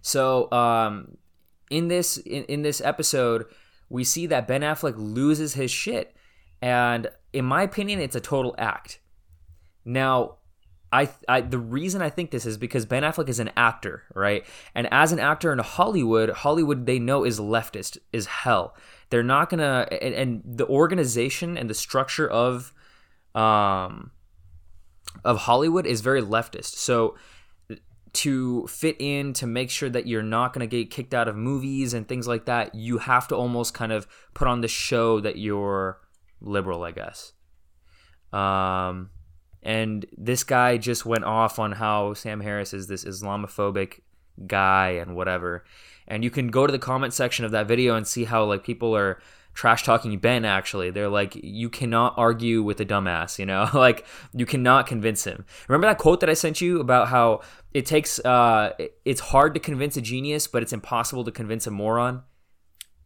So 0.00 0.50
um, 0.52 1.18
in 1.70 1.88
this 1.88 2.16
in, 2.16 2.44
in 2.44 2.62
this 2.62 2.80
episode, 2.80 3.44
we 3.90 4.04
see 4.04 4.26
that 4.26 4.46
Ben 4.46 4.62
Affleck 4.62 4.94
loses 4.96 5.54
his 5.54 5.70
shit, 5.70 6.16
and 6.62 7.08
in 7.32 7.44
my 7.44 7.62
opinion, 7.62 8.00
it's 8.00 8.16
a 8.16 8.20
total 8.20 8.54
act. 8.56 9.00
Now, 9.84 10.36
I, 10.92 11.10
I 11.28 11.42
the 11.42 11.58
reason 11.58 12.00
I 12.00 12.10
think 12.10 12.30
this 12.30 12.46
is 12.46 12.56
because 12.56 12.86
Ben 12.86 13.02
Affleck 13.02 13.28
is 13.28 13.38
an 13.38 13.50
actor, 13.56 14.04
right? 14.14 14.44
And 14.74 14.88
as 14.90 15.12
an 15.12 15.18
actor 15.18 15.52
in 15.52 15.58
Hollywood, 15.58 16.30
Hollywood 16.30 16.86
they 16.86 16.98
know 16.98 17.24
is 17.24 17.38
leftist 17.38 17.98
is 18.12 18.26
hell. 18.26 18.74
They're 19.10 19.22
not 19.22 19.50
gonna 19.50 19.86
and, 19.90 20.14
and 20.14 20.42
the 20.44 20.66
organization 20.66 21.58
and 21.58 21.68
the 21.68 21.74
structure 21.74 22.28
of 22.28 22.72
um 23.34 24.12
of 25.24 25.38
Hollywood 25.38 25.86
is 25.86 26.00
very 26.00 26.22
leftist. 26.22 26.76
So 26.76 27.16
to 28.14 28.66
fit 28.66 28.96
in 28.98 29.32
to 29.34 29.46
make 29.46 29.70
sure 29.70 29.88
that 29.90 30.06
you're 30.06 30.22
not 30.22 30.52
going 30.52 30.68
to 30.68 30.76
get 30.76 30.90
kicked 30.90 31.12
out 31.12 31.28
of 31.28 31.36
movies 31.36 31.92
and 31.92 32.08
things 32.08 32.26
like 32.26 32.46
that, 32.46 32.74
you 32.74 32.98
have 32.98 33.28
to 33.28 33.36
almost 33.36 33.74
kind 33.74 33.92
of 33.92 34.06
put 34.34 34.48
on 34.48 34.60
the 34.60 34.68
show 34.68 35.20
that 35.20 35.36
you're 35.36 36.00
liberal, 36.40 36.84
I 36.84 36.92
guess. 36.92 37.32
Um, 38.32 39.10
and 39.62 40.06
this 40.16 40.44
guy 40.44 40.76
just 40.76 41.04
went 41.04 41.24
off 41.24 41.58
on 41.58 41.72
how 41.72 42.14
Sam 42.14 42.40
Harris 42.40 42.72
is 42.72 42.86
this 42.86 43.04
Islamophobic 43.04 44.00
guy 44.46 44.90
and 44.90 45.16
whatever. 45.16 45.64
And 46.06 46.24
you 46.24 46.30
can 46.30 46.48
go 46.48 46.66
to 46.66 46.72
the 46.72 46.78
comment 46.78 47.12
section 47.12 47.44
of 47.44 47.50
that 47.50 47.66
video 47.66 47.96
and 47.96 48.06
see 48.06 48.24
how 48.24 48.44
like 48.44 48.64
people 48.64 48.96
are 48.96 49.20
trash 49.54 49.82
talking 49.82 50.16
Ben 50.18 50.44
actually. 50.44 50.90
They're 50.90 51.08
like 51.08 51.34
you 51.34 51.68
cannot 51.68 52.14
argue 52.16 52.62
with 52.62 52.80
a 52.80 52.86
dumbass, 52.86 53.38
you 53.38 53.46
know? 53.46 53.68
like 53.74 54.06
you 54.32 54.46
cannot 54.46 54.86
convince 54.86 55.24
him. 55.24 55.44
Remember 55.66 55.88
that 55.88 55.98
quote 55.98 56.20
that 56.20 56.30
I 56.30 56.34
sent 56.34 56.60
you 56.60 56.80
about 56.80 57.08
how 57.08 57.40
it 57.74 57.84
takes 57.84 58.18
uh 58.20 58.72
it's 59.04 59.20
hard 59.20 59.54
to 59.54 59.60
convince 59.60 59.96
a 59.96 60.00
genius, 60.00 60.46
but 60.46 60.62
it's 60.62 60.72
impossible 60.72 61.24
to 61.24 61.32
convince 61.32 61.66
a 61.66 61.70
moron? 61.70 62.22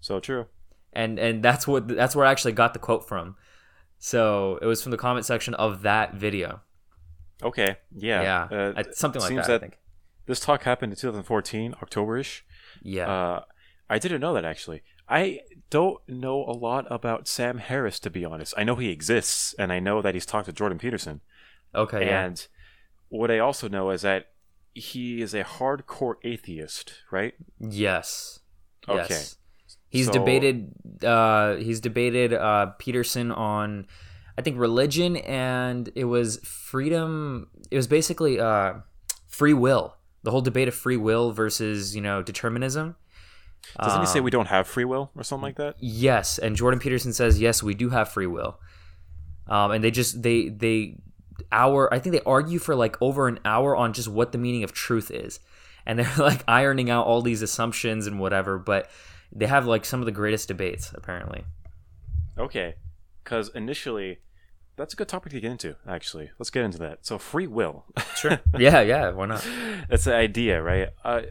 So 0.01 0.21
true. 0.21 0.47
and 0.93 1.19
and 1.19 1.43
that's 1.43 1.67
what 1.67 1.89
that's 1.89 2.15
where 2.15 2.27
I 2.27 2.31
actually 2.31 2.53
got 2.53 2.75
the 2.75 2.79
quote 2.79 3.09
from. 3.09 3.37
So 4.05 4.59
it 4.61 4.67
was 4.67 4.83
from 4.83 4.91
the 4.91 4.99
comment 4.99 5.25
section 5.25 5.55
of 5.55 5.83
that 5.83 6.15
video. 6.15 6.63
Okay. 7.41 7.77
Yeah. 7.95 8.49
Yeah, 8.51 8.73
Uh, 8.77 8.83
something 8.91 9.23
like 9.23 9.29
seems 9.29 9.47
that, 9.47 9.55
I 9.55 9.59
think. 9.61 9.79
This 10.27 10.41
talk 10.41 10.65
happened 10.65 10.93
in 10.93 10.97
2014, 10.99 11.77
October-ish. 11.81 12.45
Yeah, 12.83 13.09
Uh, 13.09 13.45
I 13.89 14.01
didn't 14.01 14.21
know 14.21 14.35
that 14.35 14.45
actually. 14.45 14.83
I 15.09 15.43
don't 15.71 16.01
know 16.09 16.43
a 16.45 16.51
lot 16.51 16.85
about 16.91 17.29
Sam 17.29 17.59
Harris 17.59 18.01
to 18.01 18.11
be 18.11 18.25
honest. 18.25 18.55
I 18.57 18.65
know 18.65 18.75
he 18.75 18.89
exists, 18.91 19.55
and 19.57 19.73
I 19.73 19.79
know 19.79 20.03
that 20.03 20.15
he's 20.15 20.27
talked 20.27 20.47
to 20.47 20.53
Jordan 20.53 20.79
Peterson. 20.79 21.21
okay, 21.73 22.07
yeah, 22.07 22.25
And 22.25 22.45
what 23.09 23.31
I 23.31 23.39
also 23.39 23.69
know 23.69 23.91
is 23.91 24.03
that 24.03 24.33
he 24.75 25.23
is 25.23 25.33
a 25.33 25.45
hardcore 25.45 26.17
atheist, 26.25 26.95
right? 27.13 27.35
yes, 27.61 28.41
Okay. 28.89 29.07
yes. 29.09 29.37
He's 29.93 30.07
So- 30.07 30.13
debated. 30.13 30.73
Uh, 31.05 31.57
he's 31.57 31.81
debated 31.81 32.33
uh, 32.33 32.67
Peterson 32.79 33.31
on, 33.31 33.87
I 34.39 34.43
think, 34.43 34.59
religion, 34.59 35.17
and 35.19 35.91
it 35.95 36.05
was 36.05 36.39
freedom. 36.39 37.49
It 37.71 37.77
was 37.77 37.87
basically 37.87 38.41
uh, 38.41 38.75
free 39.29 39.53
will. 39.53 39.97
The 40.23 40.31
whole 40.31 40.41
debate 40.41 40.67
of 40.69 40.75
free 40.75 40.97
will 40.97 41.33
versus 41.33 41.95
you 41.95 42.01
know 42.01 42.23
determinism. 42.23 42.97
Doesn't 43.79 44.01
he 44.01 44.07
say 44.07 44.19
Um, 44.21 44.25
we 44.25 44.31
don't 44.31 44.47
have 44.49 44.67
free 44.67 44.87
will 44.87 45.11
or 45.15 45.23
something 45.25 45.43
like 45.43 45.57
that? 45.57 45.77
Yes, 45.79 46.39
and 46.39 46.57
Jordan 46.57 46.81
Peterson 46.81 47.13
says 47.13 47.39
yes, 47.39 47.63
we 47.63 47.75
do 47.75 47.91
have 47.91 48.09
free 48.09 48.27
will. 48.27 48.59
Um, 49.49 49.73
and 49.73 49.85
they 49.85 49.91
just 49.91 50.23
they 50.23 50.49
they 50.49 50.97
hour 51.51 51.93
I 51.93 51.99
think 51.99 52.15
they 52.15 52.23
argue 52.25 52.59
for 52.59 52.75
like 52.75 52.97
over 53.03 53.29
an 53.29 53.41
hour 53.45 53.77
on 53.77 53.93
just 53.93 54.09
what 54.09 54.33
the 54.33 54.39
meaning 54.39 54.65
of 54.65 54.73
truth 54.73 55.11
is, 55.11 55.39
and 55.85 55.99
they're 55.99 56.15
like 56.19 56.43
ironing 56.49 56.89
out 56.89 57.05
all 57.07 57.21
these 57.21 57.43
assumptions 57.43 58.07
and 58.07 58.19
whatever. 58.19 58.59
But 58.59 58.89
they 59.35 59.47
have 59.47 59.67
like 59.67 59.85
some 59.85 60.01
of 60.01 60.07
the 60.07 60.13
greatest 60.13 60.49
debates 60.49 60.93
apparently. 60.95 61.45
Okay. 62.39 62.75
Because 63.25 63.51
initially, 63.55 64.19
that's 64.77 64.95
a 64.95 64.97
good 64.97 65.09
topic 65.09 65.33
to 65.33 65.41
get 65.41 65.51
into, 65.51 65.77
actually. 65.87 66.31
Let's 66.39 66.51
get 66.51 66.65
into 66.65 66.79
that. 66.79 67.05
So, 67.07 67.19
free 67.19 67.47
will. 67.47 67.85
Sure. 68.17 68.41
yeah, 68.59 68.81
yeah. 68.81 69.11
Why 69.11 69.27
not? 69.27 69.47
That's 69.89 70.05
the 70.05 70.15
idea, 70.15 70.61
right? 70.63 70.89
Uh, 71.05 71.23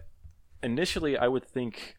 initially, 0.64 1.18
I 1.18 1.28
would 1.28 1.46
think 1.46 1.98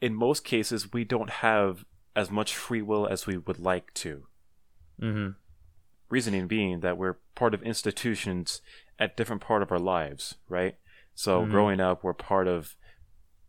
in 0.00 0.14
most 0.14 0.44
cases, 0.44 0.92
we 0.92 1.04
don't 1.04 1.30
have 1.30 1.84
as 2.14 2.30
much 2.30 2.54
free 2.56 2.82
will 2.82 3.06
as 3.06 3.26
we 3.26 3.36
would 3.38 3.58
like 3.58 3.92
to. 3.94 4.26
hmm 4.98 5.28
Reasoning 6.08 6.46
being 6.48 6.80
that 6.80 6.96
we're 6.98 7.18
part 7.34 7.54
of 7.54 7.62
institutions 7.62 8.60
at 8.98 9.16
different 9.16 9.40
part 9.42 9.62
of 9.62 9.70
our 9.72 9.78
lives, 9.78 10.34
right? 10.48 10.76
So, 11.14 11.44
Mhm. 11.44 11.50
growing 11.50 11.80
up, 11.80 12.02
we're 12.04 12.14
part 12.14 12.46
of 12.48 12.76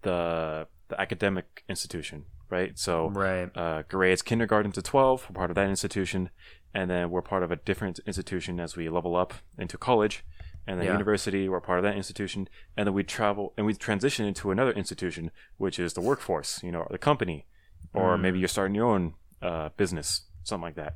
the 0.03 0.67
the 0.91 1.01
academic 1.01 1.63
institution, 1.67 2.25
right? 2.49 2.77
So, 2.77 3.09
Right. 3.09 3.49
uh, 3.55 3.81
grades 3.87 4.21
kindergarten 4.21 4.71
to 4.73 4.81
12 4.81 5.27
we're 5.29 5.33
part 5.41 5.49
of 5.51 5.55
that 5.55 5.69
institution 5.69 6.29
and 6.73 6.89
then 6.89 7.09
we're 7.11 7.21
part 7.33 7.43
of 7.43 7.51
a 7.51 7.55
different 7.69 7.99
institution 8.05 8.59
as 8.59 8.75
we 8.77 8.87
level 8.89 9.15
up 9.15 9.33
into 9.57 9.77
college 9.77 10.23
and 10.67 10.77
then 10.79 10.85
Yeah. 10.85 10.93
university 10.99 11.49
we're 11.49 11.59
part 11.69 11.79
of 11.79 11.83
that 11.83 11.95
institution 11.97 12.47
and 12.77 12.83
then 12.87 12.93
we 12.93 13.03
travel 13.03 13.53
and 13.57 13.65
we 13.65 13.73
transition 13.73 14.25
into 14.31 14.51
another 14.51 14.71
institution 14.83 15.31
which 15.57 15.77
is 15.79 15.93
the 15.93 16.01
workforce 16.01 16.51
you 16.65 16.71
know 16.73 16.81
or 16.81 16.87
the 16.91 16.97
company 17.09 17.45
or 17.93 18.15
Mm. 18.17 18.21
maybe 18.21 18.39
you're 18.39 18.47
starting 18.57 18.75
your 18.75 18.89
own 18.95 19.03
uh, 19.41 19.69
business 19.81 20.07
something 20.43 20.67
like 20.69 20.75
that 20.83 20.93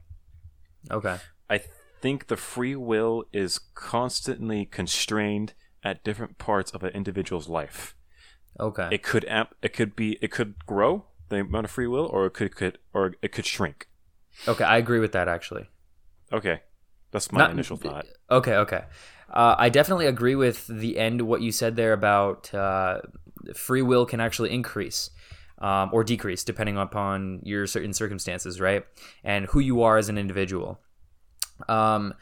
Okay. 0.92 1.18
i 1.50 1.58
think 2.02 2.28
the 2.28 2.38
free 2.38 2.76
will 2.76 3.16
is 3.34 3.60
constantly 3.74 4.66
constrained 4.66 5.54
at 5.84 6.04
different 6.04 6.38
parts 6.38 6.70
of 6.76 6.84
an 6.84 6.92
individual's 6.94 7.48
life 7.50 7.96
Okay. 8.60 8.88
it 8.92 9.04
could 9.04 9.26
amp 9.26 9.54
it 9.62 9.74
could 9.74 9.96
be 9.96 10.18
it 10.22 10.32
could 10.32 10.56
grow 10.66 11.06
the 11.30 11.42
amount 11.42 11.66
of 11.66 11.72
free 11.72 11.88
will 11.88 12.06
or 12.06 12.26
it 12.28 12.34
could, 12.34 12.56
could 12.56 12.78
or 12.94 13.16
it 13.22 13.32
could 13.32 13.46
shrink 13.46 13.88
okay. 14.48 14.64
I 14.64 14.78
agree 14.78 15.00
with 15.00 15.14
that 15.14 15.28
actually. 15.28 15.70
Okay, 16.34 16.62
that's 17.12 17.32
my 17.32 17.40
Not- 17.40 17.52
initial 17.52 17.78
thought. 17.78 18.06
Okay, 18.30 18.56
okay. 18.56 18.84
Uh, 19.30 19.56
I 19.58 19.70
definitely 19.70 20.06
agree 20.06 20.36
with 20.36 20.68
the 20.68 20.98
end 20.98 21.22
what 21.22 21.42
you 21.42 21.52
said 21.52 21.76
there 21.76 21.94
about 21.94 22.54
uh, 22.54 23.02
free 23.54 23.82
will 23.82 24.06
can 24.06 24.20
actually 24.20 24.52
increase 24.52 25.10
um, 25.60 25.90
or 25.94 26.04
decrease 26.04 26.44
depending 26.44 26.78
upon 26.78 27.42
your 27.44 27.68
certain 27.68 27.94
circumstances, 27.94 28.62
right? 28.62 28.84
And 29.24 29.46
who 29.48 29.60
you 29.60 29.82
are 29.84 29.98
as 29.98 30.10
an 30.10 30.18
individual. 30.18 30.80
Um, 31.68 32.14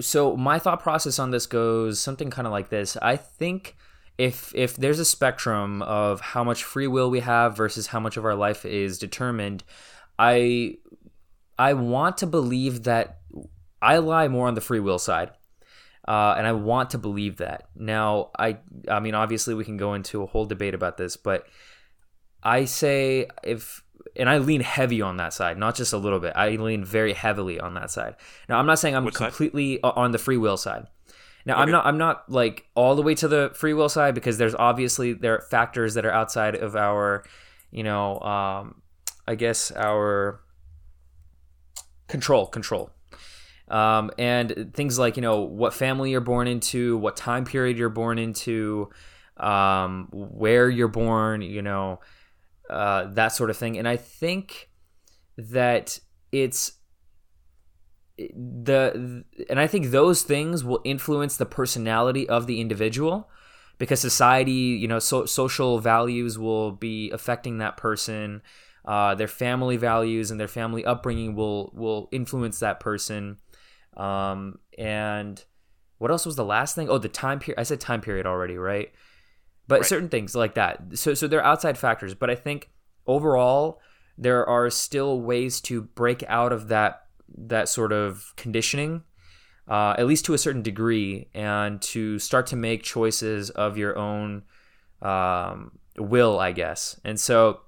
so 0.00 0.36
my 0.36 0.58
thought 0.58 0.82
process 0.82 1.18
on 1.18 1.30
this 1.30 1.46
goes 1.46 2.00
something 2.00 2.30
kind 2.30 2.46
of 2.46 2.52
like 2.52 2.68
this. 2.68 2.96
I 3.00 3.16
think 3.16 3.76
if 4.18 4.54
if 4.54 4.76
there's 4.76 4.98
a 4.98 5.04
spectrum 5.04 5.82
of 5.82 6.20
how 6.20 6.44
much 6.44 6.64
free 6.64 6.86
will 6.86 7.10
we 7.10 7.20
have 7.20 7.56
versus 7.56 7.88
how 7.88 8.00
much 8.00 8.16
of 8.16 8.24
our 8.24 8.34
life 8.34 8.64
is 8.64 8.98
determined, 8.98 9.64
I 10.18 10.78
I 11.58 11.74
want 11.74 12.18
to 12.18 12.26
believe 12.26 12.84
that 12.84 13.18
I 13.82 13.98
lie 13.98 14.28
more 14.28 14.48
on 14.48 14.54
the 14.54 14.60
free 14.60 14.80
will 14.80 14.98
side. 14.98 15.30
Uh, 16.06 16.34
and 16.36 16.46
I 16.46 16.52
want 16.52 16.90
to 16.90 16.98
believe 16.98 17.38
that. 17.38 17.68
Now, 17.74 18.30
I 18.38 18.58
I 18.88 19.00
mean, 19.00 19.14
obviously, 19.14 19.54
we 19.54 19.64
can 19.64 19.78
go 19.78 19.94
into 19.94 20.22
a 20.22 20.26
whole 20.26 20.44
debate 20.44 20.74
about 20.74 20.98
this, 20.98 21.16
but 21.16 21.46
I 22.42 22.66
say 22.66 23.26
if, 23.42 23.82
and 24.14 24.28
I 24.28 24.36
lean 24.36 24.60
heavy 24.60 25.00
on 25.00 25.16
that 25.16 25.32
side, 25.32 25.56
not 25.56 25.76
just 25.76 25.94
a 25.94 25.98
little 25.98 26.20
bit. 26.20 26.34
I 26.36 26.50
lean 26.50 26.84
very 26.84 27.14
heavily 27.14 27.58
on 27.58 27.72
that 27.74 27.90
side. 27.90 28.16
Now, 28.50 28.58
I'm 28.58 28.66
not 28.66 28.78
saying 28.78 28.94
I'm 28.94 29.10
completely 29.10 29.82
on 29.82 30.12
the 30.12 30.18
free 30.18 30.36
will 30.36 30.58
side. 30.58 30.88
Now, 31.46 31.56
I'm 31.58 31.70
not 31.70 31.86
I'm 31.86 31.98
not 31.98 32.30
like 32.30 32.66
all 32.74 32.94
the 32.96 33.02
way 33.02 33.14
to 33.16 33.28
the 33.28 33.50
free 33.54 33.74
will 33.74 33.88
side 33.88 34.14
because 34.14 34.38
there's 34.38 34.54
obviously 34.54 35.12
there 35.12 35.38
are 35.38 35.42
factors 35.42 35.94
that 35.94 36.06
are 36.06 36.12
outside 36.12 36.54
of 36.54 36.74
our, 36.74 37.24
you 37.70 37.82
know, 37.82 38.18
um, 38.20 38.82
I 39.26 39.34
guess 39.34 39.70
our 39.72 40.40
control 42.08 42.46
control. 42.46 42.90
Um, 43.68 44.10
and 44.18 44.72
things 44.74 44.98
like 44.98 45.16
you 45.16 45.22
know 45.22 45.40
what 45.40 45.72
family 45.72 46.10
you're 46.10 46.20
born 46.20 46.46
into 46.48 46.98
what 46.98 47.16
time 47.16 47.44
period 47.44 47.78
you're 47.78 47.88
born 47.88 48.18
into 48.18 48.90
um, 49.38 50.08
where 50.12 50.68
you're 50.68 50.88
born 50.88 51.40
you 51.40 51.62
know 51.62 52.00
uh, 52.68 53.06
that 53.12 53.28
sort 53.28 53.50
of 53.50 53.56
thing. 53.56 53.78
And 53.78 53.88
i 53.88 53.96
think 53.96 54.68
that 55.36 55.98
it's 56.30 56.72
the 58.16 59.24
and 59.50 59.58
i 59.58 59.66
think 59.66 59.86
those 59.86 60.22
things 60.22 60.62
will 60.62 60.80
influence 60.84 61.36
the 61.36 61.46
personality 61.46 62.28
of 62.28 62.46
the 62.46 62.60
individual 62.60 63.28
because 63.78 64.00
society 64.00 64.52
you 64.52 64.86
know 64.86 65.00
so, 65.00 65.24
social 65.26 65.80
values 65.80 66.38
will 66.38 66.70
be 66.70 67.10
affecting 67.10 67.58
that 67.58 67.76
person 67.76 68.40
uh, 68.84 69.14
their 69.14 69.28
family 69.28 69.76
values 69.76 70.30
and 70.30 70.38
their 70.38 70.48
family 70.48 70.84
upbringing 70.84 71.34
will 71.34 71.72
will 71.74 72.08
influence 72.12 72.60
that 72.60 72.80
person. 72.80 73.38
Um, 73.96 74.58
and 74.76 75.42
what 75.98 76.10
else 76.10 76.26
was 76.26 76.36
the 76.36 76.44
last 76.44 76.74
thing? 76.74 76.90
Oh, 76.90 76.98
the 76.98 77.08
time 77.08 77.38
period. 77.38 77.58
I 77.58 77.62
said 77.62 77.80
time 77.80 78.02
period 78.02 78.26
already, 78.26 78.58
right? 78.58 78.92
But 79.66 79.80
Right. 79.80 79.86
certain 79.86 80.10
things 80.10 80.34
like 80.34 80.54
that. 80.54 80.98
So 80.98 81.14
so 81.14 81.26
they're 81.26 81.44
outside 81.44 81.78
factors. 81.78 82.14
But 82.14 82.28
I 82.28 82.34
think 82.34 82.70
overall 83.06 83.80
there 84.18 84.46
are 84.46 84.68
still 84.68 85.20
ways 85.22 85.60
to 85.62 85.82
break 85.82 86.22
out 86.28 86.52
of 86.52 86.68
that 86.68 87.03
that 87.36 87.68
sort 87.68 87.92
of 87.92 88.32
conditioning 88.36 89.02
uh, 89.68 89.94
at 89.96 90.06
least 90.06 90.24
to 90.26 90.34
a 90.34 90.38
certain 90.38 90.62
degree, 90.62 91.28
and 91.34 91.80
to 91.80 92.18
start 92.18 92.46
to 92.48 92.56
make 92.56 92.82
choices 92.82 93.50
of 93.50 93.78
your 93.78 93.96
own 93.96 94.42
um, 95.00 95.78
will, 95.96 96.38
I 96.38 96.52
guess. 96.52 97.00
And 97.04 97.18
so 97.18 97.60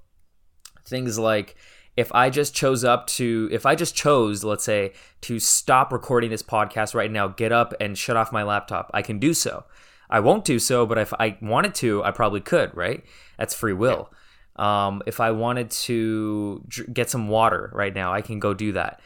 things 0.84 1.18
like 1.18 1.56
if 1.96 2.12
I 2.14 2.28
just 2.28 2.54
chose 2.54 2.84
up 2.84 3.06
to, 3.08 3.48
if 3.50 3.64
I 3.64 3.74
just 3.74 3.94
chose, 3.94 4.44
let's 4.44 4.64
say, 4.64 4.92
to 5.22 5.38
stop 5.38 5.92
recording 5.92 6.30
this 6.30 6.42
podcast 6.42 6.94
right 6.94 7.10
now, 7.10 7.28
get 7.28 7.52
up 7.52 7.72
and 7.80 7.96
shut 7.96 8.16
off 8.16 8.32
my 8.32 8.42
laptop, 8.42 8.90
I 8.92 9.00
can 9.00 9.18
do 9.18 9.32
so. 9.32 9.64
I 10.10 10.20
won't 10.20 10.44
do 10.44 10.58
so, 10.58 10.84
but 10.84 10.98
if 10.98 11.14
I 11.18 11.38
wanted 11.40 11.74
to, 11.76 12.04
I 12.04 12.10
probably 12.10 12.40
could, 12.40 12.76
right? 12.76 13.02
That's 13.38 13.54
free 13.54 13.72
will. 13.72 14.12
Um, 14.56 15.02
if 15.06 15.18
I 15.20 15.30
wanted 15.30 15.70
to 15.70 16.62
dr- 16.68 16.92
get 16.92 17.10
some 17.10 17.28
water 17.28 17.70
right 17.74 17.94
now, 17.94 18.12
I 18.12 18.20
can 18.20 18.38
go 18.38 18.54
do 18.54 18.72
that. 18.72 19.00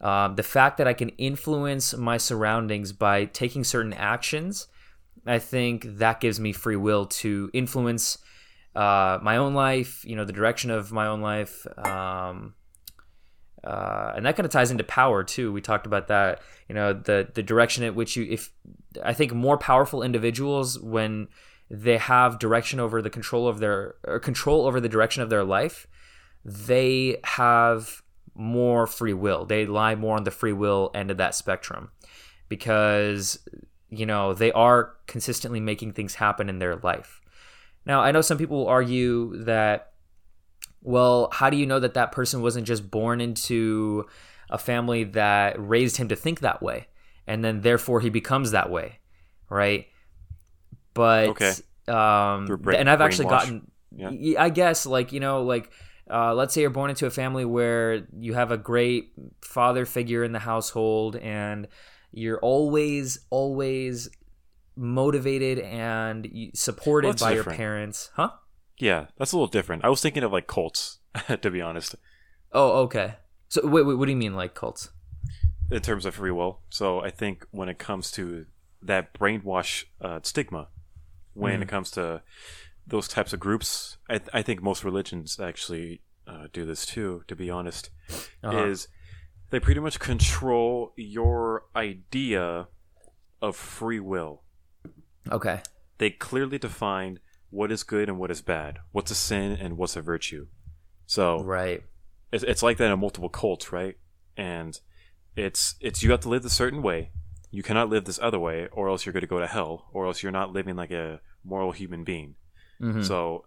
Um, 0.00 0.36
the 0.36 0.42
fact 0.42 0.78
that 0.78 0.88
I 0.88 0.94
can 0.94 1.10
influence 1.10 1.94
my 1.94 2.16
surroundings 2.16 2.92
by 2.92 3.26
taking 3.26 3.64
certain 3.64 3.92
actions, 3.92 4.66
I 5.26 5.38
think 5.38 5.84
that 5.84 6.20
gives 6.20 6.40
me 6.40 6.52
free 6.52 6.76
will 6.76 7.06
to 7.06 7.50
influence 7.52 8.18
uh, 8.74 9.18
my 9.22 9.36
own 9.36 9.54
life, 9.54 10.04
you 10.04 10.16
know, 10.16 10.24
the 10.24 10.32
direction 10.32 10.70
of 10.70 10.90
my 10.92 11.06
own 11.06 11.20
life. 11.20 11.66
Um, 11.78 12.54
uh, 13.62 14.12
and 14.16 14.24
that 14.24 14.36
kind 14.36 14.46
of 14.46 14.52
ties 14.52 14.70
into 14.70 14.84
power 14.84 15.22
too. 15.22 15.52
We 15.52 15.60
talked 15.60 15.86
about 15.86 16.08
that, 16.08 16.40
you 16.68 16.74
know, 16.74 16.94
the 16.94 17.28
the 17.34 17.42
direction 17.42 17.84
at 17.84 17.94
which 17.94 18.16
you, 18.16 18.26
if 18.30 18.50
I 19.04 19.12
think 19.12 19.34
more 19.34 19.58
powerful 19.58 20.02
individuals 20.02 20.78
when 20.78 21.28
they 21.68 21.98
have 21.98 22.38
direction 22.38 22.80
over 22.80 23.02
the 23.02 23.10
control 23.10 23.46
of 23.46 23.58
their 23.58 23.96
or 24.04 24.18
control 24.18 24.66
over 24.66 24.80
the 24.80 24.88
direction 24.88 25.22
of 25.22 25.28
their 25.28 25.44
life, 25.44 25.86
they 26.42 27.18
have 27.24 28.02
more 28.40 28.86
free 28.86 29.12
will. 29.12 29.44
They 29.44 29.66
lie 29.66 29.94
more 29.94 30.16
on 30.16 30.24
the 30.24 30.30
free 30.30 30.54
will 30.54 30.90
end 30.94 31.10
of 31.10 31.18
that 31.18 31.34
spectrum 31.34 31.90
because 32.48 33.38
you 33.90 34.06
know 34.06 34.32
they 34.34 34.50
are 34.52 34.94
consistently 35.06 35.60
making 35.60 35.92
things 35.92 36.14
happen 36.14 36.48
in 36.48 36.58
their 36.58 36.76
life. 36.76 37.20
Now, 37.84 38.00
I 38.00 38.12
know 38.12 38.20
some 38.20 38.38
people 38.38 38.58
will 38.58 38.68
argue 38.68 39.44
that 39.44 39.92
well, 40.82 41.28
how 41.32 41.50
do 41.50 41.58
you 41.58 41.66
know 41.66 41.78
that 41.80 41.94
that 41.94 42.12
person 42.12 42.40
wasn't 42.40 42.66
just 42.66 42.90
born 42.90 43.20
into 43.20 44.06
a 44.48 44.56
family 44.56 45.04
that 45.04 45.54
raised 45.58 45.98
him 45.98 46.08
to 46.08 46.16
think 46.16 46.40
that 46.40 46.62
way 46.62 46.86
and 47.26 47.44
then 47.44 47.60
therefore 47.60 48.00
he 48.00 48.10
becomes 48.10 48.50
that 48.52 48.70
way, 48.70 48.98
right? 49.48 49.86
But 50.94 51.28
Okay. 51.28 51.52
um 51.86 52.46
and 52.74 52.88
I've 52.88 53.00
actually 53.00 53.26
gotten 53.26 53.70
Yeah. 53.94 54.10
I 54.38 54.48
guess 54.48 54.86
like, 54.86 55.12
you 55.12 55.20
know, 55.20 55.42
like 55.42 55.70
uh, 56.10 56.34
let's 56.34 56.54
say 56.54 56.62
you're 56.62 56.70
born 56.70 56.90
into 56.90 57.06
a 57.06 57.10
family 57.10 57.44
where 57.44 58.06
you 58.18 58.34
have 58.34 58.50
a 58.50 58.56
great 58.56 59.12
father 59.42 59.86
figure 59.86 60.24
in 60.24 60.32
the 60.32 60.38
household 60.38 61.16
and 61.16 61.68
you're 62.12 62.38
always 62.38 63.20
always 63.30 64.10
motivated 64.76 65.58
and 65.60 66.28
supported 66.54 67.20
Well, 67.20 67.30
by 67.30 67.34
your 67.34 67.44
parents. 67.44 68.10
Huh? 68.14 68.30
Yeah, 68.78 69.06
that's 69.18 69.32
a 69.32 69.36
little 69.36 69.46
different. 69.46 69.84
I 69.84 69.88
was 69.88 70.00
thinking 70.00 70.22
of 70.22 70.32
like 70.32 70.46
cults, 70.46 70.98
to 71.42 71.50
be 71.50 71.60
honest, 71.60 71.94
oh 72.52 72.82
okay. 72.82 73.14
So 73.48 73.66
wait, 73.66 73.82
wait 73.82 73.94
what 73.94 74.06
do 74.06 74.12
you 74.12 74.16
mean 74.16 74.34
like 74.34 74.54
cults? 74.54 74.90
In 75.70 75.80
terms 75.80 76.04
of 76.04 76.16
free 76.16 76.32
will. 76.32 76.60
So 76.68 77.00
I 77.00 77.10
think 77.10 77.46
when 77.52 77.68
it 77.68 77.78
comes 77.78 78.10
to 78.12 78.46
that 78.82 79.14
brainwash 79.14 79.84
uh, 80.00 80.20
stigma, 80.22 80.68
when 81.34 81.62
it 81.62 81.68
comes 81.68 81.90
to 81.92 82.22
those 82.90 83.08
types 83.08 83.32
of 83.32 83.40
groups, 83.40 83.96
I, 84.08 84.18
th- 84.18 84.30
I 84.32 84.42
think 84.42 84.62
most 84.62 84.84
religions 84.84 85.38
actually 85.40 86.02
uh, 86.26 86.46
do 86.52 86.64
this 86.64 86.84
too. 86.86 87.22
To 87.28 87.34
be 87.36 87.50
honest, 87.50 87.90
Uh-huh. 88.42 88.66
is 88.66 88.88
they 89.50 89.60
pretty 89.60 89.80
much 89.80 89.98
control 89.98 90.92
your 90.96 91.64
idea 91.74 92.68
of 93.42 93.56
free 93.56 94.00
will. 94.00 94.42
okay 95.30 95.62
They 95.98 96.10
clearly 96.10 96.58
define 96.58 97.18
what 97.50 97.72
is 97.72 97.82
good 97.82 98.08
and 98.08 98.18
what 98.18 98.30
is 98.30 98.42
bad, 98.42 98.78
what's 98.92 99.10
a 99.10 99.14
sin 99.14 99.52
and 99.52 99.76
what's 99.76 99.96
a 99.96 100.02
virtue. 100.02 100.46
So 101.06 101.42
right 101.42 101.82
it's, 102.32 102.44
it's 102.44 102.62
like 102.62 102.76
that 102.78 102.92
in 102.92 103.00
multiple 103.00 103.28
cults, 103.28 103.72
right? 103.72 103.96
And 104.36 104.78
it's 105.36 105.74
it's 105.80 106.02
you 106.02 106.10
have 106.12 106.20
to 106.20 106.28
live 106.28 106.44
a 106.44 106.50
certain 106.50 106.82
way. 106.82 107.10
You 107.50 107.62
cannot 107.64 107.88
live 107.88 108.04
this 108.04 108.20
other 108.22 108.38
way, 108.38 108.68
or 108.70 108.88
else 108.88 109.04
you're 109.04 109.12
going 109.12 109.22
to 109.28 109.34
go 109.34 109.40
to 109.40 109.46
hell, 109.48 109.88
or 109.92 110.06
else 110.06 110.22
you're 110.22 110.30
not 110.40 110.52
living 110.52 110.76
like 110.76 110.92
a 110.92 111.20
moral 111.44 111.72
human 111.72 112.04
being. 112.04 112.36
Mhm. 112.80 113.04
So 113.04 113.46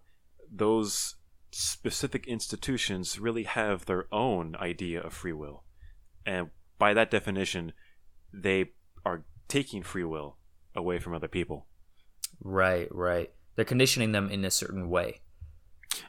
those 0.50 1.16
specific 1.50 2.26
institutions 2.26 3.18
really 3.18 3.44
have 3.44 3.86
their 3.86 4.06
own 4.12 4.56
idea 4.56 5.00
of 5.00 5.12
free 5.12 5.32
will, 5.32 5.64
and 6.26 6.50
by 6.78 6.94
that 6.94 7.10
definition, 7.10 7.72
they 8.32 8.72
are 9.04 9.24
taking 9.48 9.82
free 9.82 10.04
will 10.04 10.38
away 10.74 10.98
from 10.98 11.14
other 11.14 11.28
people. 11.28 11.66
right 12.40 12.88
right 12.90 13.30
they're 13.54 13.64
conditioning 13.64 14.10
them 14.10 14.28
in 14.28 14.44
a 14.44 14.50
certain 14.50 14.90
way 14.90 15.20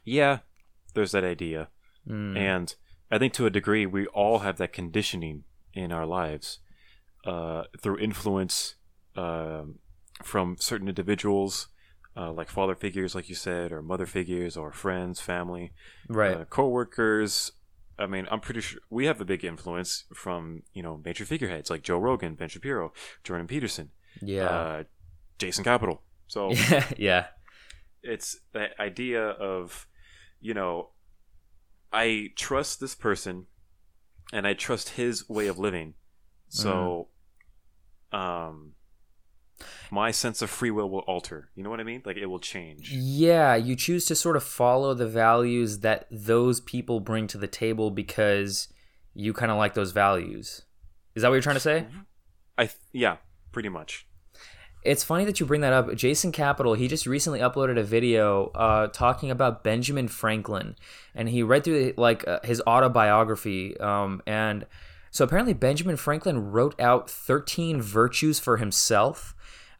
Yeah, 0.03 0.39
there's 0.95 1.11
that 1.11 1.23
idea. 1.23 1.69
Mm. 2.07 2.35
And 2.35 2.75
I 3.11 3.19
think 3.19 3.33
to 3.33 3.45
a 3.45 3.51
degree, 3.51 3.85
we 3.85 4.07
all 4.07 4.39
have 4.39 4.57
that 4.57 4.73
conditioning 4.73 5.43
in 5.73 5.91
our 5.91 6.05
lives 6.05 6.59
uh, 7.25 7.63
through 7.79 7.99
influence 7.99 8.75
um, 9.15 9.79
from 10.23 10.57
certain 10.59 10.87
individuals, 10.87 11.67
uh, 12.17 12.31
like 12.31 12.49
father 12.49 12.75
figures, 12.75 13.15
like 13.15 13.29
you 13.29 13.35
said, 13.35 13.71
or 13.71 13.81
mother 13.81 14.05
figures, 14.05 14.55
or 14.57 14.71
friends, 14.71 15.19
family, 15.19 15.71
right. 16.07 16.37
uh, 16.37 16.45
co-workers. 16.45 17.51
I 17.97 18.07
mean, 18.07 18.27
I'm 18.29 18.41
pretty 18.41 18.61
sure 18.61 18.81
we 18.89 19.05
have 19.05 19.21
a 19.21 19.25
big 19.25 19.45
influence 19.45 20.05
from 20.13 20.63
you 20.73 20.83
know 20.83 21.01
major 21.03 21.25
figureheads 21.25 21.69
like 21.69 21.81
Joe 21.81 21.97
Rogan, 21.97 22.35
Ben 22.35 22.49
Shapiro, 22.49 22.93
Jordan 23.23 23.47
Peterson, 23.47 23.91
yeah. 24.21 24.45
uh, 24.45 24.83
Jason 25.37 25.63
Capital. 25.63 26.01
So 26.27 26.51
yeah 26.97 27.27
it's 28.05 28.37
that 28.53 28.71
idea 28.79 29.21
of 29.29 29.87
you 30.39 30.53
know 30.53 30.89
i 31.91 32.29
trust 32.35 32.79
this 32.79 32.95
person 32.95 33.47
and 34.31 34.47
i 34.47 34.53
trust 34.53 34.89
his 34.89 35.27
way 35.27 35.47
of 35.47 35.59
living. 35.59 35.93
So 36.47 37.09
um 38.11 38.73
my 39.91 40.11
sense 40.11 40.41
of 40.41 40.49
free 40.49 40.71
will 40.71 40.89
will 40.89 40.99
alter 41.07 41.49
you 41.55 41.63
know 41.63 41.69
what 41.69 41.79
i 41.79 41.83
mean 41.83 42.01
like 42.05 42.17
it 42.17 42.25
will 42.25 42.39
change 42.39 42.91
Yeah, 42.91 43.55
you 43.55 43.75
choose 43.75 44.05
to 44.07 44.15
sort 44.15 44.35
of 44.35 44.43
follow 44.43 44.93
the 44.93 45.07
values 45.07 45.79
that 45.79 46.07
those 46.11 46.59
people 46.59 46.99
bring 46.99 47.27
to 47.27 47.37
the 47.37 47.47
table 47.47 47.89
because 47.91 48.67
you 49.13 49.31
kind 49.33 49.51
of 49.51 49.57
like 49.57 49.73
those 49.75 49.91
values. 49.93 50.63
Is 51.15 51.21
that 51.21 51.29
what 51.29 51.35
you're 51.35 51.41
trying 51.41 51.55
to 51.55 51.59
say? 51.61 51.85
i 52.57 52.65
th- 52.65 52.77
yeah 52.91 53.17
pretty 53.53 53.69
much 53.69 54.05
It's 54.83 55.03
funny 55.03 55.25
that 55.25 55.39
you 55.39 55.45
bring 55.45 55.61
that 55.61 55.73
up. 55.73 55.95
Jason 55.95 56.31
Capital, 56.31 56.73
he 56.75 56.87
just 56.87 57.07
recently 57.07 57.39
uploaded 57.39 57.79
a 57.79 57.83
video 57.83 58.51
uh, 58.53 58.87
talking 58.87 59.31
about 59.31 59.63
Benjamin 59.63 60.07
Franklin, 60.07 60.75
and 61.15 61.27
he 61.29 61.41
read 61.41 61.63
through 61.63 61.93
like 61.97 62.27
uh, 62.27 62.39
his 62.43 62.61
autobiography. 62.67 63.75
Um, 63.79 64.21
and 64.27 64.65
so 65.15 65.23
apparently, 65.23 65.53
Benjamin 65.53 65.95
Franklin 65.95 66.51
wrote 66.51 66.77
out 66.77 67.09
13 67.09 67.81
virtues 67.81 68.37
for 68.37 68.57
himself 68.57 69.33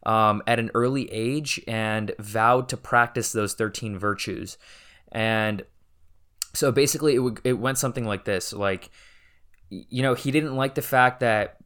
um, 0.06 0.42
at 0.46 0.58
an 0.58 0.70
early 0.72 1.12
age 1.12 1.60
and 1.68 2.12
vowed 2.18 2.70
to 2.70 2.76
practice 2.78 3.32
those 3.32 3.52
13 3.52 3.98
virtues. 3.98 4.56
And 5.12 5.62
so 6.54 6.72
basically, 6.72 7.16
it, 7.16 7.18
w- 7.18 7.36
it 7.44 7.52
went 7.52 7.76
something 7.76 8.06
like 8.06 8.24
this: 8.24 8.54
like, 8.54 8.88
you 9.68 10.02
know, 10.02 10.14
he 10.14 10.30
didn't 10.30 10.56
like 10.56 10.74
the 10.74 10.80
fact 10.80 11.20
that 11.20 11.58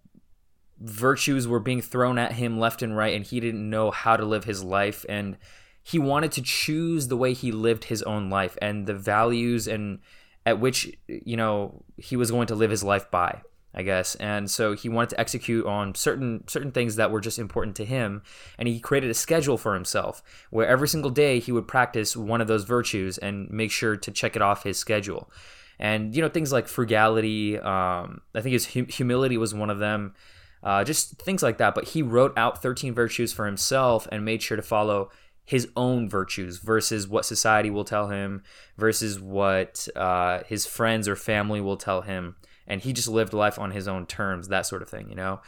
virtues 0.80 1.46
were 1.46 1.60
being 1.60 1.80
thrown 1.80 2.18
at 2.18 2.32
him 2.32 2.58
left 2.58 2.82
and 2.82 2.96
right 2.96 3.14
and 3.14 3.24
he 3.24 3.38
didn't 3.38 3.70
know 3.70 3.92
how 3.92 4.16
to 4.16 4.24
live 4.24 4.42
his 4.42 4.64
life 4.64 5.04
and 5.08 5.36
he 5.84 5.96
wanted 5.96 6.32
to 6.32 6.42
choose 6.42 7.06
the 7.06 7.16
way 7.16 7.34
he 7.34 7.52
lived 7.52 7.84
his 7.84 8.02
own 8.02 8.30
life 8.30 8.58
and 8.60 8.86
the 8.86 8.94
values 8.94 9.68
and 9.68 10.00
at 10.46 10.58
which 10.58 10.90
you 11.06 11.36
know 11.36 11.84
he 11.98 12.16
was 12.16 12.30
going 12.30 12.46
to 12.46 12.54
live 12.54 12.70
his 12.70 12.82
life 12.82 13.10
by 13.10 13.42
i 13.74 13.82
guess. 13.82 14.14
And 14.16 14.50
so 14.50 14.74
he 14.74 14.88
wanted 14.88 15.10
to 15.10 15.20
execute 15.20 15.66
on 15.66 15.94
certain 15.94 16.46
certain 16.48 16.72
things 16.72 16.96
that 16.96 17.10
were 17.10 17.20
just 17.20 17.38
important 17.38 17.76
to 17.76 17.84
him. 17.84 18.22
And 18.58 18.68
he 18.68 18.80
created 18.80 19.10
a 19.10 19.14
schedule 19.14 19.58
for 19.58 19.74
himself 19.74 20.22
where 20.50 20.66
every 20.66 20.88
single 20.88 21.10
day 21.10 21.38
he 21.40 21.52
would 21.52 21.68
practice 21.68 22.16
one 22.16 22.40
of 22.40 22.48
those 22.48 22.64
virtues 22.64 23.18
and 23.18 23.50
make 23.50 23.70
sure 23.70 23.96
to 23.96 24.10
check 24.10 24.36
it 24.36 24.42
off 24.42 24.64
his 24.64 24.78
schedule. 24.78 25.30
And 25.78 26.14
you 26.14 26.20
know 26.20 26.28
things 26.28 26.52
like 26.52 26.68
frugality 26.68 27.58
um, 27.58 28.20
i 28.34 28.42
think 28.42 28.52
his 28.52 28.74
hum- 28.74 28.88
humility 28.88 29.38
was 29.38 29.54
one 29.54 29.70
of 29.70 29.78
them 29.78 30.14
uh, 30.62 30.84
just 30.84 31.20
things 31.22 31.42
like 31.42 31.58
that. 31.58 31.74
But 31.74 31.88
he 31.88 32.02
wrote 32.02 32.36
out 32.36 32.62
13 32.62 32.94
virtues 32.94 33.32
for 33.32 33.46
himself 33.46 34.06
and 34.12 34.24
made 34.24 34.42
sure 34.42 34.56
to 34.56 34.62
follow 34.62 35.10
his 35.44 35.68
own 35.76 36.08
virtues 36.08 36.58
versus 36.58 37.08
what 37.08 37.24
society 37.24 37.70
will 37.70 37.84
tell 37.84 38.08
him 38.08 38.42
versus 38.76 39.18
what 39.18 39.88
uh, 39.96 40.42
his 40.46 40.66
friends 40.66 41.08
or 41.08 41.16
family 41.16 41.60
will 41.60 41.76
tell 41.76 42.02
him 42.02 42.36
and 42.70 42.80
he 42.80 42.92
just 42.94 43.08
lived 43.08 43.32
life 43.34 43.58
on 43.58 43.70
his 43.72 43.86
own 43.86 44.06
terms 44.06 44.48
that 44.48 44.64
sort 44.64 44.80
of 44.82 44.88
thing 44.88 45.08
you 45.10 45.14
know 45.16 45.40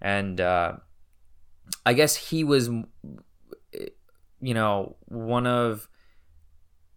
and 0.00 0.40
uh, 0.40 0.72
i 1.84 1.92
guess 1.92 2.16
he 2.30 2.44
was 2.44 2.70
you 4.40 4.54
know 4.54 4.96
one 5.06 5.46
of 5.46 5.88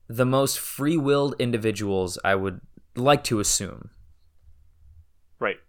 the 0.07 0.25
most 0.25 0.59
free-willed 0.59 1.35
individuals 1.39 2.17
i 2.23 2.33
would 2.35 2.61
like 2.95 3.23
to 3.23 3.39
assume 3.39 3.89
Right. 5.39 5.59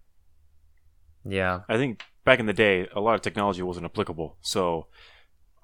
yeah 1.25 1.61
I 1.69 1.77
think 1.79 2.03
back 2.25 2.39
in 2.39 2.47
the 2.47 2.53
day, 2.53 2.87
a 2.95 3.01
lot 3.01 3.15
of 3.15 3.23
technology 3.23 3.63
wasn't 3.63 3.87
applicable. 3.87 4.37
So 4.43 4.87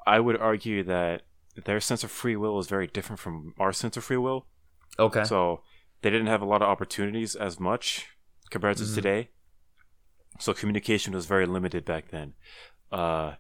I 0.07 0.19
would 0.19 0.37
argue 0.41 0.83
that 0.85 1.23
their 1.65 1.81
sense 1.81 2.03
of 2.05 2.11
free 2.11 2.37
will 2.37 2.59
is 2.59 2.69
very 2.69 2.87
different 2.87 3.21
from 3.21 3.55
our 3.59 3.73
sense 3.73 3.97
of 3.97 4.05
free 4.05 4.17
will. 4.17 4.47
okay 4.99 5.25
So 5.25 5.63
they 6.03 6.11
didn't 6.11 6.29
have 6.29 6.43
a 6.43 6.47
lot 6.47 6.63
of 6.63 6.69
opportunities 6.69 7.35
as 7.35 7.61
much 7.61 8.07
compared 8.51 8.77
to 8.79 8.85
Mhm. 8.85 8.95
today. 8.95 9.29
So 10.39 10.55
communication 10.55 11.13
was 11.15 11.27
very 11.27 11.47
limited 11.47 11.85
back 11.85 12.09
then. 12.11 12.35
Uh, 12.93 13.35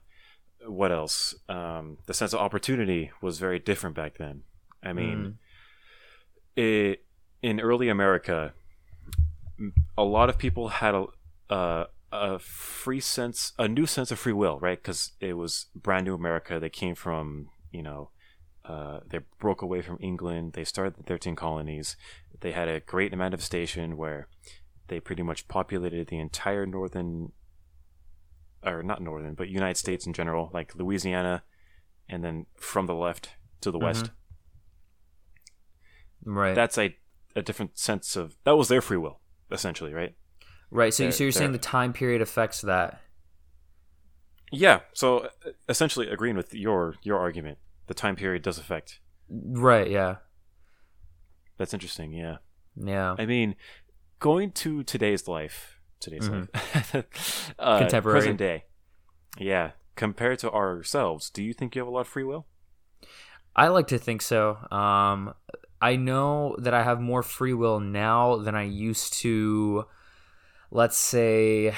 what 0.66 0.90
else? 0.90 1.35
Um, 1.49 1.99
the 2.07 2.14
sense 2.14 2.33
of 2.33 2.40
opportunity 2.40 3.12
was 3.23 3.38
very 3.38 3.59
different 3.59 3.94
back 3.94 4.18
then. 4.18 4.42
I 4.83 4.92
mean, 4.92 5.38
it, 6.57 7.05
in 7.42 7.61
early 7.61 7.88
America, 7.88 8.55
a 9.97 10.05
lot 10.05 10.29
of 10.29 10.38
people 10.38 10.68
had 10.68 10.94
a, 10.94 11.07
uh, 11.51 11.85
a 12.12 12.38
free 12.38 13.01
sense, 13.01 13.53
a 13.59 13.68
new 13.68 13.87
sense 13.87 14.11
of 14.11 14.18
free 14.18 14.33
will, 14.33 14.59
right? 14.59 14.79
Because 14.79 15.12
it 15.21 15.35
was 15.35 15.66
brand 15.75 16.07
new 16.07 16.14
America. 16.14 16.59
They 16.59 16.71
came 16.71 16.94
from, 16.94 17.51
you 17.71 17.83
know, 17.83 18.11
uh, 18.64 19.01
they 19.09 19.21
broke 19.38 19.62
away 19.62 19.83
from 19.83 19.99
England. 20.01 20.53
They 20.53 20.64
started 20.64 20.97
the 20.97 21.03
13 21.03 21.37
colonies. 21.37 21.97
They 22.40 22.53
had 22.53 22.68
a 22.68 22.81
great 22.81 23.16
manifestation 23.16 23.97
where 23.97 24.29
they 24.88 25.01
pretty 25.01 25.22
much 25.22 25.48
populated 25.48 26.09
the 26.09 26.18
entire 26.18 26.66
northern, 26.66 27.33
or 28.64 28.83
not 28.83 29.01
northern, 29.03 29.35
but 29.35 29.48
United 29.48 29.77
States 29.77 30.07
in 30.07 30.12
general, 30.12 30.51
like 30.53 30.74
Louisiana, 30.74 31.42
and 32.09 32.24
then 32.24 32.46
from 32.57 32.87
the 32.87 32.94
left 32.94 33.31
to 33.61 33.70
the 33.70 33.79
west. 33.79 34.11
right 36.24 36.55
That's 36.55 36.79
a, 36.79 36.96
a 37.37 37.42
different 37.42 37.79
sense 37.79 38.16
of, 38.16 38.37
that 38.44 38.57
was 38.57 38.68
their 38.68 38.81
free 38.81 38.96
will, 38.96 39.20
essentially, 39.51 39.92
right? 39.92 40.14
right 40.70 40.92
so, 40.92 41.05
they're- 41.05 41.12
so 41.12 41.24
you're 41.24 41.33
saying 41.33 41.53
the 41.53 41.59
time 41.59 41.92
period 41.92 42.20
affects 42.20 42.61
that 42.62 43.01
Yeah. 44.53 44.81
So 44.92 45.18
uh, 45.20 45.51
essentially, 45.68 46.09
agreeing 46.09 46.37
with 46.37 46.55
your 46.55 46.94
your 47.03 47.18
argument, 47.18 47.59
the 47.87 47.94
time 47.94 48.16
period 48.16 48.42
does 48.42 48.59
affect. 48.59 49.01
right 49.31 49.90
yeah 49.90 50.16
That's 51.59 51.74
interesting. 51.74 52.12
Yeah. 52.12 52.38
yeah 52.77 53.14
I 53.18 53.27
mean, 53.27 53.55
going 54.18 54.52
to 54.52 54.83
today's 54.83 55.28
life, 55.28 55.78
today's 56.00 56.28
life, 56.28 56.48
uh, 57.59 57.78
Contemporary. 57.78 58.20
present 58.20 58.38
day. 58.38 58.64
Yeah. 59.38 59.72
Compared 59.96 60.38
to 60.40 60.50
ourselves, 60.50 61.31
do 61.31 61.42
you 61.42 61.52
think 61.52 61.74
you 61.74 61.81
have 61.81 61.88
a 61.88 61.90
lot 61.90 62.02
of 62.02 62.09
free 62.09 62.24
will? 62.24 62.46
I 63.57 63.68
like 63.68 63.88
to 63.88 63.98
think 63.98 64.22
so. 64.22 64.57
Um, 64.70 65.35
I 65.81 65.96
know 65.96 66.54
that 66.59 66.74
I 66.74 66.83
have 66.83 67.00
more 67.00 67.22
free 67.22 67.54
will 67.54 67.81
now 67.81 68.37
than 68.37 68.54
I 68.54 68.62
used 68.64 69.14
to, 69.14 69.87
let's 70.70 70.96
say, 70.96 71.74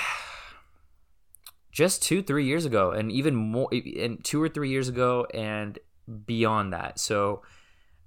just 1.72 2.02
two, 2.02 2.22
three 2.22 2.44
years 2.44 2.66
ago, 2.66 2.90
and 2.90 3.10
even 3.10 3.34
more, 3.34 3.68
and 3.72 4.22
two 4.22 4.42
or 4.42 4.48
three 4.48 4.68
years 4.68 4.88
ago, 4.88 5.26
and 5.32 5.78
beyond 6.26 6.72
that. 6.72 6.98
So, 6.98 7.42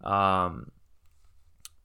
um, 0.03 0.71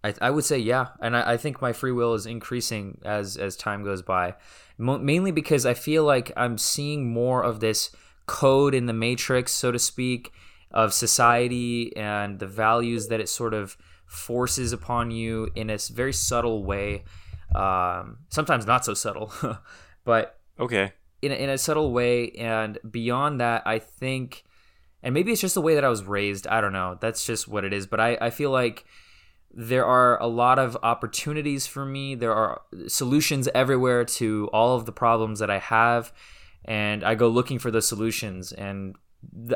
I, 0.04 0.14
I 0.20 0.30
would 0.30 0.44
say 0.44 0.58
yeah, 0.58 0.88
and 1.00 1.16
I, 1.16 1.32
I 1.32 1.36
think 1.36 1.60
my 1.60 1.72
free 1.72 1.92
will 1.92 2.14
is 2.14 2.26
increasing 2.26 2.98
as 3.04 3.36
as 3.36 3.56
time 3.56 3.82
goes 3.84 4.02
by, 4.02 4.34
Mo- 4.78 4.98
mainly 4.98 5.32
because 5.32 5.66
I 5.66 5.74
feel 5.74 6.04
like 6.04 6.32
I'm 6.36 6.56
seeing 6.58 7.10
more 7.12 7.42
of 7.42 7.60
this 7.60 7.90
code 8.26 8.74
in 8.74 8.86
the 8.86 8.92
matrix, 8.92 9.52
so 9.52 9.72
to 9.72 9.78
speak, 9.78 10.32
of 10.70 10.92
society 10.94 11.96
and 11.96 12.38
the 12.38 12.46
values 12.46 13.08
that 13.08 13.20
it 13.20 13.28
sort 13.28 13.54
of 13.54 13.76
forces 14.06 14.72
upon 14.72 15.10
you 15.10 15.48
in 15.54 15.70
a 15.70 15.78
very 15.92 16.12
subtle 16.12 16.64
way. 16.64 17.04
Um, 17.54 18.18
sometimes 18.28 18.66
not 18.66 18.84
so 18.84 18.94
subtle, 18.94 19.32
but 20.04 20.38
Okay. 20.60 20.92
in 21.22 21.32
a, 21.32 21.34
in 21.34 21.48
a 21.50 21.58
subtle 21.58 21.92
way. 21.92 22.30
And 22.32 22.78
beyond 22.88 23.40
that, 23.40 23.62
I 23.66 23.78
think, 23.78 24.44
and 25.02 25.14
maybe 25.14 25.32
it's 25.32 25.40
just 25.40 25.54
the 25.54 25.62
way 25.62 25.74
that 25.74 25.84
I 25.84 25.88
was 25.88 26.04
raised. 26.04 26.46
I 26.46 26.60
don't 26.60 26.72
know. 26.72 26.98
That's 27.00 27.24
just 27.24 27.48
what 27.48 27.64
it 27.64 27.72
is. 27.72 27.86
But 27.86 28.00
I, 28.00 28.18
I 28.20 28.30
feel 28.30 28.50
like 28.50 28.84
there 29.60 29.84
are 29.84 30.22
a 30.22 30.28
lot 30.28 30.60
of 30.60 30.76
opportunities 30.84 31.66
for 31.66 31.84
me. 31.84 32.14
There 32.14 32.32
are 32.32 32.62
solutions 32.86 33.48
everywhere 33.52 34.04
to 34.04 34.48
all 34.52 34.76
of 34.76 34.86
the 34.86 34.92
problems 34.92 35.40
that 35.40 35.50
I 35.50 35.58
have. 35.58 36.12
And 36.64 37.02
I 37.02 37.16
go 37.16 37.26
looking 37.26 37.58
for 37.58 37.72
those 37.72 37.88
solutions. 37.88 38.52
And 38.52 38.94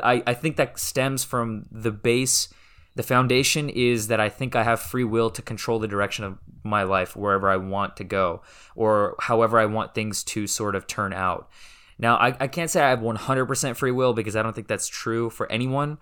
I, 0.03 0.21
I 0.27 0.33
think 0.33 0.57
that 0.57 0.77
stems 0.77 1.23
from 1.23 1.67
the 1.71 1.89
base. 1.91 2.53
The 2.95 3.03
foundation 3.03 3.69
is 3.69 4.07
that 4.07 4.19
I 4.19 4.27
think 4.27 4.57
I 4.57 4.63
have 4.63 4.81
free 4.81 5.05
will 5.05 5.29
to 5.29 5.41
control 5.41 5.79
the 5.79 5.87
direction 5.87 6.25
of 6.25 6.37
my 6.65 6.83
life 6.83 7.15
wherever 7.15 7.49
I 7.49 7.55
want 7.55 7.95
to 7.95 8.03
go 8.03 8.41
or 8.75 9.15
however 9.21 9.57
I 9.57 9.67
want 9.67 9.95
things 9.95 10.21
to 10.25 10.47
sort 10.47 10.75
of 10.75 10.85
turn 10.85 11.13
out. 11.13 11.49
Now, 11.97 12.17
I, 12.17 12.35
I 12.41 12.47
can't 12.47 12.69
say 12.69 12.81
I 12.81 12.89
have 12.89 12.99
100% 12.99 13.77
free 13.77 13.91
will 13.91 14.11
because 14.11 14.35
I 14.35 14.43
don't 14.43 14.53
think 14.53 14.67
that's 14.67 14.89
true 14.89 15.29
for 15.29 15.49
anyone. 15.49 15.97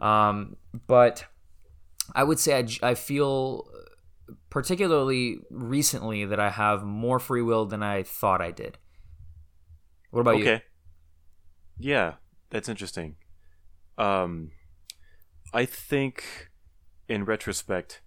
Um, 0.00 0.56
but 0.86 1.26
I 2.14 2.24
would 2.24 2.38
say 2.38 2.58
I, 2.58 2.90
I 2.90 2.94
feel 2.94 3.68
particularly 4.50 5.40
recently 5.50 6.24
that 6.24 6.38
I 6.38 6.50
have 6.50 6.84
more 6.84 7.18
free 7.18 7.42
will 7.42 7.66
than 7.66 7.82
I 7.82 8.02
thought 8.02 8.40
I 8.40 8.50
did. 8.50 8.78
What 10.10 10.20
about 10.20 10.36
you? 10.38 10.42
okay. 10.42 10.62
Yeah, 11.78 12.14
that's 12.50 12.68
interesting. 12.68 13.16
Um, 13.98 14.52
I 15.52 15.64
think, 15.64 16.50
in 17.08 17.24
retrospect, 17.24 18.02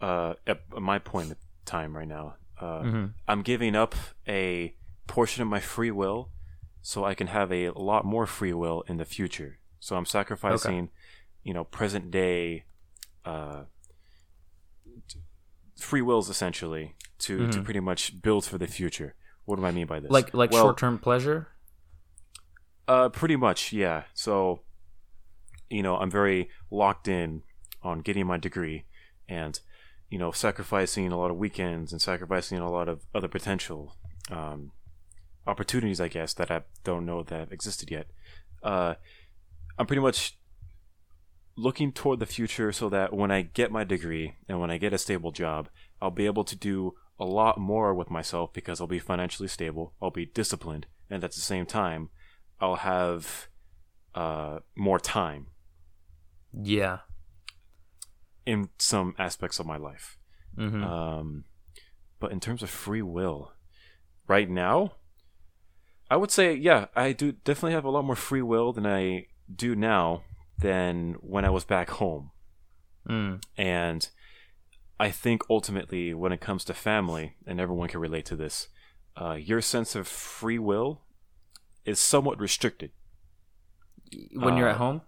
uh, 0.00 0.34
at 0.46 0.60
my 0.70 0.98
point 0.98 1.30
in 1.30 1.36
time 1.64 1.96
right 1.96 2.08
now, 2.08 2.36
uh, 2.60 2.82
Mhm. 2.82 3.14
I'm 3.26 3.42
giving 3.42 3.74
up 3.74 3.94
a 4.28 4.76
portion 5.06 5.42
of 5.42 5.48
my 5.48 5.60
free 5.60 5.90
will 5.90 6.30
so 6.80 7.04
I 7.04 7.14
can 7.14 7.28
have 7.28 7.52
a 7.52 7.70
lot 7.70 8.04
more 8.04 8.26
free 8.26 8.52
will 8.52 8.82
in 8.82 8.98
the 8.98 9.04
future. 9.04 9.58
So 9.80 9.96
I'm 9.96 10.06
sacrificing, 10.06 10.90
you 11.42 11.54
know, 11.54 11.64
present 11.64 12.10
day 12.10 12.64
uh, 13.24 13.64
free 15.78 16.02
wills 16.02 16.28
essentially 16.28 16.94
to, 17.18 17.46
to 17.48 17.58
Mhm. 17.60 17.64
pretty 17.64 17.80
much 17.80 18.20
build 18.22 18.44
for 18.44 18.58
the 18.58 18.66
future. 18.66 19.14
What 19.44 19.56
do 19.56 19.64
I 19.64 19.70
mean 19.72 19.86
by 19.86 20.00
this? 20.00 20.10
Like 20.10 20.32
like 20.34 20.50
Well, 20.50 20.64
short 20.66 20.78
term 20.78 20.98
pleasure? 20.98 21.48
uh, 22.88 23.08
pretty 23.08 23.36
much, 23.36 23.72
yeah. 23.72 24.04
So, 24.14 24.62
you 25.70 25.82
know, 25.82 25.96
I'm 25.96 26.10
very 26.10 26.50
locked 26.70 27.08
in 27.08 27.42
on 27.82 28.00
getting 28.00 28.26
my 28.26 28.38
degree, 28.38 28.84
and 29.28 29.58
you 30.10 30.18
know, 30.18 30.30
sacrificing 30.30 31.10
a 31.10 31.16
lot 31.18 31.30
of 31.30 31.36
weekends 31.38 31.90
and 31.92 32.00
sacrificing 32.02 32.58
a 32.58 32.70
lot 32.70 32.88
of 32.88 33.02
other 33.14 33.28
potential 33.28 33.96
um, 34.30 34.72
opportunities, 35.46 36.00
I 36.00 36.08
guess, 36.08 36.34
that 36.34 36.50
I 36.50 36.62
don't 36.84 37.06
know 37.06 37.22
that 37.22 37.38
have 37.40 37.52
existed 37.52 37.90
yet. 37.90 38.06
Uh, 38.62 38.94
I'm 39.78 39.86
pretty 39.86 40.02
much 40.02 40.36
looking 41.56 41.92
toward 41.92 42.18
the 42.18 42.26
future 42.26 42.72
so 42.72 42.88
that 42.88 43.12
when 43.12 43.30
I 43.30 43.42
get 43.42 43.70
my 43.70 43.84
degree 43.84 44.36
and 44.48 44.60
when 44.60 44.70
I 44.70 44.78
get 44.78 44.92
a 44.92 44.98
stable 44.98 45.32
job, 45.32 45.68
I'll 46.00 46.10
be 46.10 46.26
able 46.26 46.44
to 46.44 46.56
do 46.56 46.94
a 47.18 47.24
lot 47.24 47.58
more 47.58 47.94
with 47.94 48.10
myself 48.10 48.52
because 48.52 48.80
I'll 48.80 48.86
be 48.86 48.98
financially 48.98 49.48
stable, 49.48 49.94
I'll 50.00 50.10
be 50.10 50.26
disciplined, 50.26 50.86
and 51.10 51.22
at 51.22 51.32
the 51.32 51.40
same 51.40 51.66
time, 51.66 52.08
I'll 52.60 52.76
have 52.76 53.48
uh, 54.14 54.60
more 54.76 54.98
time 54.98 55.48
Yeah. 56.52 57.00
in 58.46 58.70
some 58.78 59.14
aspects 59.18 59.58
of 59.58 59.66
my 59.66 59.76
life. 59.76 60.18
hmm 60.56 60.82
Um, 60.82 61.44
but 62.18 62.32
in 62.32 62.40
terms 62.40 62.62
of 62.62 62.70
free 62.70 63.02
will, 63.02 63.52
right 64.26 64.48
now, 64.48 64.92
I 66.10 66.16
would 66.16 66.30
say, 66.30 66.54
yeah, 66.54 66.86
I 66.94 67.12
do 67.12 67.32
definitely 67.32 67.72
have 67.72 67.84
a 67.84 67.90
lot 67.90 68.04
more 68.04 68.16
free 68.16 68.42
will 68.42 68.72
than 68.72 68.86
I 68.86 69.26
do 69.54 69.74
now 69.74 70.22
than 70.62 71.14
when 71.20 71.44
I 71.44 71.50
was 71.50 71.64
back 71.64 71.90
home. 71.90 72.30
mm. 73.08 73.42
And 73.56 74.08
I 75.00 75.10
think 75.10 75.42
ultimately, 75.50 76.14
when 76.14 76.32
it 76.32 76.40
comes 76.40 76.64
to 76.64 76.74
family, 76.74 77.36
and 77.46 77.60
everyone 77.60 77.88
can 77.88 78.00
relate 78.00 78.24
to 78.26 78.36
this, 78.36 78.68
uh, 79.20 79.34
your 79.34 79.60
sense 79.60 79.94
of 79.96 80.06
free 80.06 80.58
will 80.58 81.02
is 81.84 81.98
somewhat 82.00 82.38
restricted 82.40 82.92
When 84.34 84.56
you're 84.56 84.68
Uh, 84.68 84.72
at 84.72 84.78
home? 84.78 85.00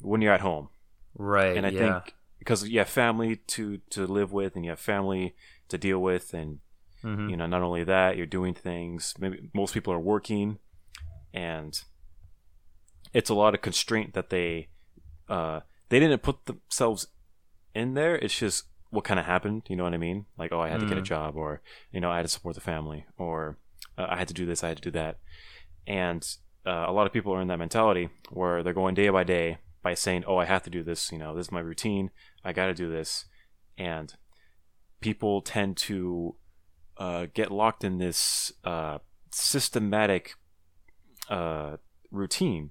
when 0.00 0.20
you're 0.22 0.32
at 0.34 0.40
home. 0.40 0.68
Right. 1.14 1.56
and 1.56 1.66
I 1.66 1.70
yeah. 1.70 2.00
think 2.00 2.14
because 2.38 2.68
you 2.68 2.78
have 2.78 2.88
family 2.88 3.36
to 3.36 3.78
to 3.90 4.06
live 4.06 4.30
with 4.32 4.54
and 4.56 4.64
you 4.64 4.70
have 4.70 4.80
family 4.80 5.34
to 5.68 5.78
deal 5.78 5.98
with 6.00 6.34
and 6.34 6.60
Mhm. 7.02 7.30
you 7.30 7.36
know 7.36 7.46
not 7.46 7.62
only 7.62 7.84
that 7.84 8.16
you're 8.16 8.26
doing 8.38 8.54
things 8.54 9.14
maybe 9.18 9.50
most 9.54 9.72
people 9.74 9.92
are 9.92 9.98
working 10.14 10.58
and 11.32 11.82
it's 13.12 13.30
a 13.30 13.34
lot 13.34 13.54
of 13.54 13.62
constraint 13.62 14.12
that 14.14 14.28
they 14.30 14.68
uh, 15.28 15.60
they 15.88 16.00
didn't 16.00 16.22
put 16.22 16.46
themselves 16.46 17.08
in 17.74 17.94
there. 17.94 18.16
It's 18.16 18.38
just 18.38 18.64
what 18.90 19.04
kind 19.04 19.20
of 19.20 19.26
happened. 19.26 19.62
You 19.68 19.76
know 19.76 19.84
what 19.84 19.94
I 19.94 19.98
mean? 19.98 20.26
Like, 20.38 20.52
oh, 20.52 20.60
I 20.60 20.68
had 20.68 20.80
to 20.80 20.86
get 20.86 20.98
a 20.98 21.02
Mm. 21.02 21.06
job, 21.06 21.36
or 21.36 21.60
you 21.92 22.00
know, 22.00 22.10
I 22.10 22.16
had 22.16 22.22
to 22.26 22.28
support 22.28 22.54
the 22.54 22.60
family, 22.60 23.04
or 23.18 23.58
uh, 23.98 24.06
I 24.08 24.16
had 24.16 24.28
to 24.28 24.34
do 24.34 24.46
this, 24.46 24.62
I 24.64 24.68
had 24.68 24.78
to 24.78 24.82
do 24.82 24.90
that, 24.92 25.18
and 25.86 26.26
uh, 26.64 26.84
a 26.88 26.92
lot 26.92 27.06
of 27.06 27.12
people 27.12 27.32
are 27.32 27.40
in 27.40 27.48
that 27.48 27.58
mentality 27.58 28.08
where 28.30 28.62
they're 28.62 28.72
going 28.72 28.94
day 28.94 29.08
by 29.08 29.24
day 29.24 29.58
by 29.82 29.94
saying, 29.94 30.24
"Oh, 30.26 30.36
I 30.38 30.44
have 30.46 30.62
to 30.64 30.70
do 30.70 30.82
this. 30.82 31.12
You 31.12 31.18
know, 31.18 31.34
this 31.34 31.46
is 31.46 31.52
my 31.52 31.60
routine. 31.60 32.10
I 32.44 32.52
got 32.52 32.66
to 32.66 32.74
do 32.74 32.90
this," 32.90 33.26
and 33.78 34.14
people 35.00 35.42
tend 35.42 35.76
to 35.76 36.36
uh, 36.96 37.26
get 37.34 37.50
locked 37.52 37.84
in 37.84 37.98
this 37.98 38.52
uh, 38.64 38.98
systematic 39.30 40.34
uh, 41.28 41.76
routine 42.10 42.70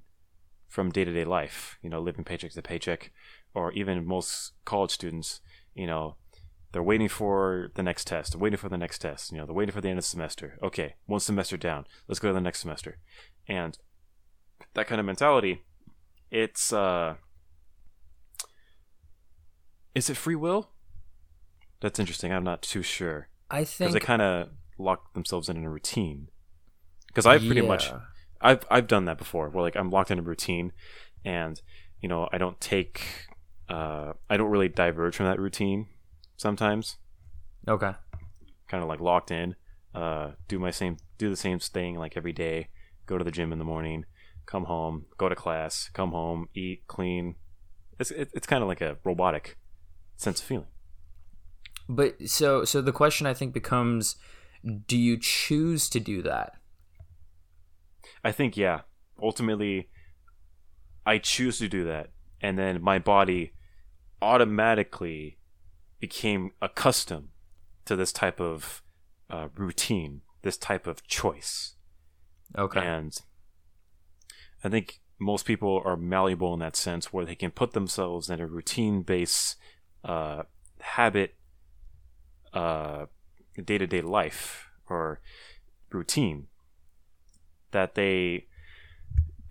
from 0.75 0.91
day 0.91 1.05
to 1.05 1.13
day 1.13 1.23
life. 1.23 1.77
You 1.81 1.89
know, 1.89 2.01
living 2.01 2.25
paycheck 2.25 2.51
to 2.51 2.61
paycheck, 2.61 3.11
or 3.53 3.71
even 3.71 4.05
most 4.05 4.51
college 4.65 4.91
students. 4.91 5.39
You 5.73 5.88
know, 5.88 6.17
they're 6.73 6.83
waiting 6.83 7.07
for 7.07 7.71
the 7.75 7.81
next 7.81 8.07
test. 8.07 8.33
They're 8.33 8.41
waiting 8.41 8.57
for 8.57 8.67
the 8.67 8.77
next 8.77 8.99
test. 8.99 9.31
You 9.31 9.38
know, 9.38 9.45
they're 9.45 9.55
waiting 9.55 9.73
for 9.73 9.79
the 9.79 9.88
end 9.88 9.97
of 9.97 10.03
the 10.03 10.09
semester. 10.09 10.59
Okay, 10.61 10.95
one 11.05 11.21
semester 11.21 11.55
down. 11.55 11.85
Let's 12.07 12.19
go 12.19 12.27
to 12.27 12.33
the 12.33 12.41
next 12.41 12.59
semester. 12.59 12.97
And 13.47 13.77
that 14.73 14.85
kind 14.85 14.99
of 14.99 15.05
mentality, 15.05 15.63
it's 16.29 16.73
uh, 16.73 17.15
is 19.95 20.09
it 20.09 20.17
free 20.17 20.35
will? 20.35 20.71
That's 21.79 21.99
interesting. 21.99 22.33
I'm 22.33 22.43
not 22.43 22.61
too 22.61 22.83
sure 22.83 23.29
I 23.49 23.63
think. 23.63 23.77
because 23.77 23.93
they 23.93 23.99
kind 24.01 24.21
of 24.21 24.49
lock 24.77 25.13
themselves 25.13 25.47
in 25.47 25.55
in 25.55 25.63
a 25.63 25.69
routine. 25.69 26.27
Because 27.07 27.25
I've 27.25 27.45
pretty 27.45 27.61
much. 27.61 27.89
I've 28.45 28.63
I've 28.69 28.88
done 28.88 29.05
that 29.05 29.17
before 29.17 29.49
where 29.49 29.63
like 29.63 29.75
I'm 29.75 29.89
locked 29.89 30.12
in 30.12 30.19
a 30.19 30.21
routine 30.21 30.71
and 31.23 31.62
you 32.01 32.10
know 32.10 32.29
I 32.31 32.38
don't 32.38 32.60
take 32.62 33.01
uh 33.69 34.13
I 34.29 34.38
don't 34.38 34.51
really 34.51 34.69
diverge 34.69 35.15
from 35.17 35.25
that 35.25 35.39
routine 35.39 35.88
sometimes 36.38 36.97
Okay. 37.67 37.93
kind 38.67 38.84
of 38.84 38.89
like 38.89 38.99
locked 38.99 39.31
in 39.31 39.55
uh 39.93 40.31
do 40.47 40.60
my 40.60 40.71
same 40.71 40.97
do 41.17 41.29
the 41.29 41.36
same 41.36 41.60
thing 41.60 41.95
like 41.97 42.17
every 42.17 42.34
day 42.34 42.69
go 43.05 43.17
to 43.17 43.23
the 43.23 43.31
gym 43.31 43.51
in 43.51 43.60
the 43.60 43.65
morning 43.65 44.05
come 44.45 44.65
home 44.65 45.05
go 45.17 45.29
to 45.29 45.36
class 45.36 45.89
come 45.93 46.12
home 46.12 46.47
eat 46.53 46.84
clean 46.88 47.36
it's 47.99 48.12
it, 48.12 48.29
it's 48.34 48.47
kind 48.47 48.62
of 48.62 48.67
like 48.67 48.81
a 48.81 48.97
robotic 49.03 49.58
sense 50.17 50.39
of 50.41 50.45
feeling 50.45 50.67
But 51.88 52.27
so 52.29 52.65
so 52.65 52.81
the 52.81 52.91
question 52.91 53.27
I 53.27 53.34
think 53.34 53.53
becomes 53.53 54.15
do 54.88 54.97
you 54.97 55.17
choose 55.17 55.88
to 55.89 55.99
do 55.99 56.21
that? 56.23 56.53
I 58.25 58.31
think 58.31 58.57
yeah. 58.57 58.81
Ultimately, 59.21 59.89
I 61.05 61.19
choose 61.19 61.59
to 61.59 61.69
do 61.69 61.85
that, 61.85 62.09
and 62.41 62.57
then 62.57 62.81
my 62.81 62.99
body 62.99 63.53
automatically 64.21 65.38
became 65.99 66.51
accustomed 66.61 67.29
to 67.85 67.95
this 67.95 68.11
type 68.11 68.41
of 68.41 68.81
uh, 69.29 69.47
routine, 69.55 70.21
this 70.41 70.57
type 70.57 70.88
of 70.88 71.05
choice, 71.07 71.75
Okay. 72.57 72.79
and 72.79 73.15
I 74.63 74.69
think 74.69 74.99
most 75.19 75.45
people 75.45 75.81
are 75.85 75.95
malleable 75.95 76.53
in 76.55 76.59
that 76.61 76.75
sense, 76.75 77.13
where 77.13 77.25
they 77.25 77.35
can 77.35 77.51
put 77.51 77.71
themselves 77.73 78.29
in 78.29 78.41
a 78.41 78.47
routine-based 78.47 79.55
uh, 80.03 80.43
habit, 80.81 81.35
uh, 82.53 83.05
day-to-day 83.63 84.01
life 84.01 84.67
or 84.89 85.21
routine 85.91 86.47
that 87.75 87.95
they 87.95 88.45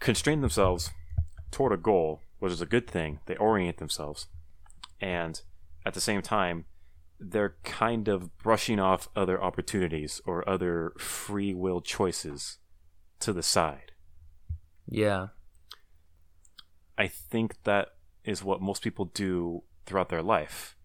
constrain 0.00 0.40
themselves 0.40 0.90
toward 1.50 1.72
a 1.72 1.76
goal, 1.76 2.22
which 2.38 2.52
is 2.52 2.62
a 2.62 2.66
good 2.66 2.88
thing. 2.88 3.20
They 3.26 3.36
orient 3.36 3.76
themselves, 3.76 4.28
and 4.98 5.42
at 5.84 5.92
the 5.92 6.00
same 6.00 6.22
time, 6.22 6.64
they're 7.20 7.56
kind 7.64 8.08
of 8.08 8.36
brushing 8.38 8.80
off 8.80 9.10
other 9.14 9.40
opportunities 9.42 10.22
or 10.24 10.48
other 10.48 10.94
free 10.96 11.52
will 11.52 11.82
choices 11.82 12.56
to 13.20 13.34
the 13.34 13.42
side. 13.42 13.92
yeah. 14.88 15.28
I 16.96 17.08
think 17.08 17.62
that 17.64 17.88
is 18.24 18.42
what 18.42 18.62
most 18.62 18.80
people 18.82 19.06
do 19.06 19.64
throughout 19.84 20.08
their 20.08 20.22
life. 20.22 20.76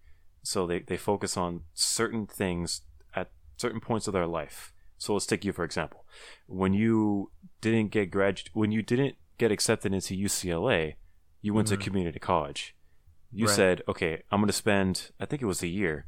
So 0.44 0.68
they, 0.68 0.80
they 0.80 0.98
focus 0.98 1.38
on 1.38 1.62
certain 1.74 2.28
things 2.28 2.82
at 3.16 3.32
certain 3.56 3.80
points 3.80 4.08
of 4.08 4.14
their 4.14 4.28
life. 4.28 4.74
So 5.00 5.14
let's 5.14 5.26
take 5.26 5.44
you 5.44 5.52
for 5.54 5.64
example. 5.66 6.06
When 6.46 6.74
you 6.74 7.32
didn't 7.62 7.90
get 7.90 8.12
grad 8.12 8.42
when 8.54 8.72
you 8.72 8.84
didn't 8.84 9.16
get 9.40 9.52
accepted 9.52 9.94
into 9.94 10.14
UCLA, 10.14 10.96
you 11.42 11.54
went 11.56 11.68
Mhm. 11.70 11.72
to 11.72 11.78
community 11.78 12.20
college. 12.20 12.76
You 13.32 13.48
Right. 13.48 13.56
said, 13.56 13.82
"Okay, 13.88 14.24
I'm 14.30 14.40
going 14.42 14.48
to 14.48 14.54
spend 14.54 15.10
I 15.20 15.26
think 15.26 15.42
it 15.42 15.46
was 15.48 15.64
a 15.64 15.68
year 15.68 16.06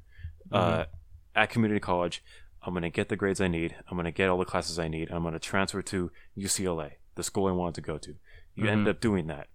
uh, 0.51 0.86
at 1.34 1.49
community 1.49 1.80
college. 1.80 2.21
I'm 2.63 2.73
going 2.73 2.84
to 2.84 2.89
get 2.89 3.08
the 3.10 3.15
grades 3.15 3.39
I 3.41 3.47
need. 3.47 3.75
I'm 3.88 3.95
going 3.95 4.06
to 4.06 4.12
get 4.12 4.30
all 4.30 4.38
the 4.38 4.45
classes 4.45 4.77
I 4.77 4.88
need. 4.89 5.10
I'm 5.10 5.21
going 5.23 5.34
to 5.34 5.39
transfer 5.39 5.82
to 5.82 6.12
UCLA, 6.36 6.97
the 7.15 7.23
school 7.23 7.47
I 7.47 7.51
wanted 7.51 7.75
to 7.75 7.82
go 7.82 7.97
to." 7.97 8.15
You 8.56 8.65
Mhm. 8.65 8.69
ended 8.69 8.88
up 8.89 8.99
doing 8.99 9.27
that 9.27 9.47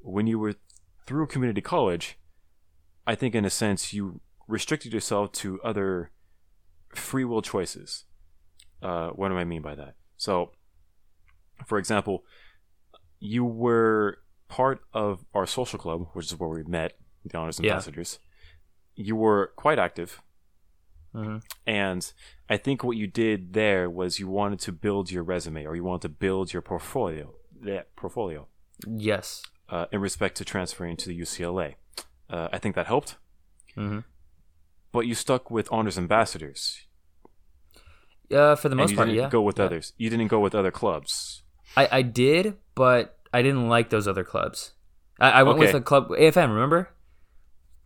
when 0.00 0.26
you 0.26 0.38
were 0.38 0.54
through 1.06 1.26
community 1.26 1.62
college, 1.62 2.18
I 3.06 3.14
think 3.14 3.34
in 3.34 3.44
a 3.46 3.50
sense 3.50 3.94
you 3.94 4.20
restricted 4.46 4.92
yourself 4.92 5.32
to 5.32 5.60
other 5.62 6.10
free 6.94 7.24
will 7.24 7.40
choices. 7.42 8.04
Uh, 8.82 9.08
what 9.10 9.28
do 9.28 9.36
I 9.36 9.44
mean 9.44 9.62
by 9.62 9.74
that? 9.74 9.94
So, 10.16 10.52
for 11.66 11.78
example, 11.78 12.24
you 13.20 13.44
were 13.44 14.18
part 14.48 14.80
of 14.92 15.24
our 15.34 15.46
social 15.46 15.78
club, 15.78 16.08
which 16.12 16.26
is 16.26 16.38
where 16.38 16.48
we 16.48 16.62
met, 16.64 16.96
the 17.24 17.36
Honors 17.38 17.58
Yeah. 17.60 17.72
Ambassadors. 17.72 18.18
You 18.94 19.16
were 19.16 19.52
quite 19.56 19.78
active, 19.78 20.20
hmm 21.12 21.38
and 21.66 22.12
I 22.50 22.56
think 22.56 22.82
what 22.84 22.96
you 22.96 23.06
did 23.06 23.52
there 23.52 23.88
was 23.90 24.18
you 24.18 24.28
wanted 24.28 24.60
to 24.60 24.72
build 24.72 25.10
your 25.10 25.22
resume 25.22 25.64
or 25.66 25.74
you 25.76 25.84
wanted 25.84 26.02
to 26.02 26.08
build 26.10 26.52
your 26.52 26.62
portfolio. 26.62 27.34
That 27.60 27.94
portfolio 27.96 28.46
Yes. 28.86 29.42
uh, 29.68 29.86
in 29.92 30.00
respect 30.00 30.36
to 30.38 30.44
transferring 30.44 30.96
to 30.98 31.08
the 31.08 31.18
UCLA. 31.20 31.74
Uh, 32.30 32.48
I 32.52 32.58
think 32.58 32.74
that 32.74 32.86
helped, 32.86 33.16
hmm 33.74 34.00
but 34.92 35.06
you 35.06 35.14
stuck 35.14 35.50
with 35.50 35.68
honors 35.70 35.98
ambassadors. 35.98 36.86
Uh, 38.32 38.54
for 38.56 38.68
the 38.68 38.76
most 38.76 38.90
you 38.90 38.96
part, 38.96 39.08
didn't 39.08 39.22
yeah. 39.22 39.28
go 39.30 39.40
with 39.42 39.58
Yeah. 39.58 39.64
others. 39.64 39.92
You 39.96 40.10
didn't 40.10 40.28
go 40.28 40.38
with 40.40 40.54
other 40.54 40.70
clubs. 40.70 41.42
I, 41.76 41.88
I 41.90 42.02
did, 42.02 42.56
but 42.74 43.18
I 43.32 43.42
didn't 43.42 43.68
like 43.68 43.90
those 43.90 44.06
other 44.08 44.24
clubs. 44.24 44.72
I, 45.20 45.30
I 45.30 45.42
went 45.42 45.58
with 45.58 45.70
Okay. 45.70 45.78
a 45.78 45.80
club 45.80 46.08
AFM. 46.10 46.50
Remember? 46.52 46.90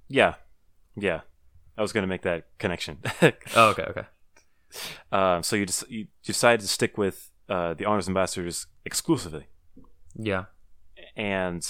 Yeah, 0.08 0.34
yeah. 0.96 1.20
I 1.78 1.82
was 1.82 1.92
gonna 1.92 2.06
make 2.06 2.22
that 2.22 2.46
connection. 2.58 2.98
Oh, 3.56 3.70
okay, 3.70 3.84
okay. 3.84 4.02
um, 5.12 5.42
so 5.42 5.56
you 5.56 5.64
just 5.66 5.88
you 5.90 6.06
decided 6.24 6.60
to 6.60 6.68
stick 6.68 6.98
with 6.98 7.30
uh, 7.48 7.74
the 7.74 7.84
honors 7.84 8.08
ambassadors 8.08 8.66
exclusively, 8.84 9.46
Yeah. 10.16 10.44
and 11.16 11.66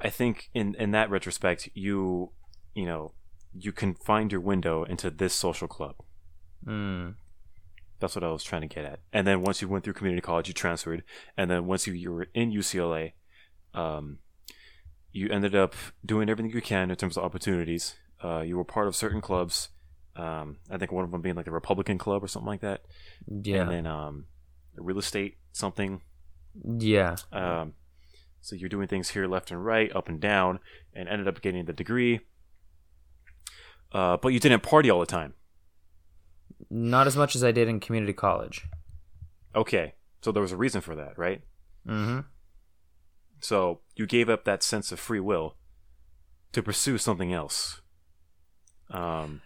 I 0.00 0.10
think 0.10 0.50
in 0.54 0.74
in 0.74 0.90
that 0.92 1.10
retrospect, 1.10 1.70
you 1.74 2.32
you 2.74 2.84
know 2.86 3.12
you 3.58 3.72
can 3.72 3.94
find 3.94 4.30
your 4.30 4.40
window 4.42 4.84
into 4.84 5.10
this 5.10 5.34
social 5.34 5.68
club. 5.68 5.96
Mm. 6.66 7.14
That's 8.00 8.14
what 8.14 8.24
I 8.24 8.30
was 8.30 8.44
trying 8.44 8.62
to 8.62 8.68
get 8.68 8.84
at. 8.84 9.00
And 9.12 9.26
then 9.26 9.42
once 9.42 9.60
you 9.60 9.68
went 9.68 9.84
through 9.84 9.94
community 9.94 10.20
college, 10.20 10.48
you 10.48 10.54
transferred. 10.54 11.02
And 11.36 11.50
then 11.50 11.66
once 11.66 11.86
you, 11.86 11.92
you 11.92 12.12
were 12.12 12.28
in 12.34 12.52
UCLA, 12.52 13.12
um, 13.74 14.18
you 15.12 15.28
ended 15.30 15.54
up 15.54 15.74
doing 16.04 16.28
everything 16.28 16.52
you 16.52 16.62
can 16.62 16.90
in 16.90 16.96
terms 16.96 17.16
of 17.16 17.24
opportunities. 17.24 17.96
Uh, 18.22 18.40
you 18.40 18.56
were 18.56 18.64
part 18.64 18.86
of 18.86 18.94
certain 18.94 19.20
clubs. 19.20 19.70
Um, 20.14 20.58
I 20.70 20.78
think 20.78 20.92
one 20.92 21.04
of 21.04 21.10
them 21.10 21.22
being 21.22 21.36
like 21.36 21.44
the 21.44 21.50
Republican 21.50 21.98
Club 21.98 22.22
or 22.22 22.28
something 22.28 22.48
like 22.48 22.60
that. 22.60 22.82
Yeah. 23.26 23.62
And 23.62 23.70
then 23.70 23.86
um, 23.86 24.26
real 24.76 24.98
estate 24.98 25.38
something. 25.52 26.02
yeah. 26.78 27.16
Um, 27.32 27.74
so 28.40 28.56
you're 28.56 28.68
doing 28.68 28.88
things 28.88 29.10
here 29.10 29.26
left 29.26 29.50
and 29.50 29.64
right, 29.64 29.94
up 29.94 30.08
and 30.08 30.20
down, 30.20 30.60
and 30.94 31.08
ended 31.08 31.28
up 31.28 31.42
getting 31.42 31.64
the 31.64 31.72
degree. 31.72 32.20
Uh, 33.92 34.16
but 34.16 34.28
you 34.28 34.40
didn't 34.40 34.62
party 34.62 34.90
all 34.90 35.00
the 35.00 35.06
time. 35.06 35.34
Not 36.70 37.06
as 37.06 37.16
much 37.16 37.34
as 37.34 37.42
I 37.42 37.52
did 37.52 37.68
in 37.68 37.80
community 37.80 38.12
college. 38.12 38.66
Okay. 39.54 39.94
So 40.20 40.32
there 40.32 40.42
was 40.42 40.52
a 40.52 40.56
reason 40.56 40.80
for 40.80 40.94
that, 40.94 41.18
right? 41.18 41.42
Mm-hmm. 41.86 42.20
So 43.40 43.80
you 43.96 44.06
gave 44.06 44.28
up 44.28 44.44
that 44.44 44.62
sense 44.62 44.92
of 44.92 44.98
free 45.00 45.20
will 45.20 45.56
to 46.52 46.62
pursue 46.62 46.98
something 46.98 47.32
else. 47.32 47.80
Um, 48.90 49.42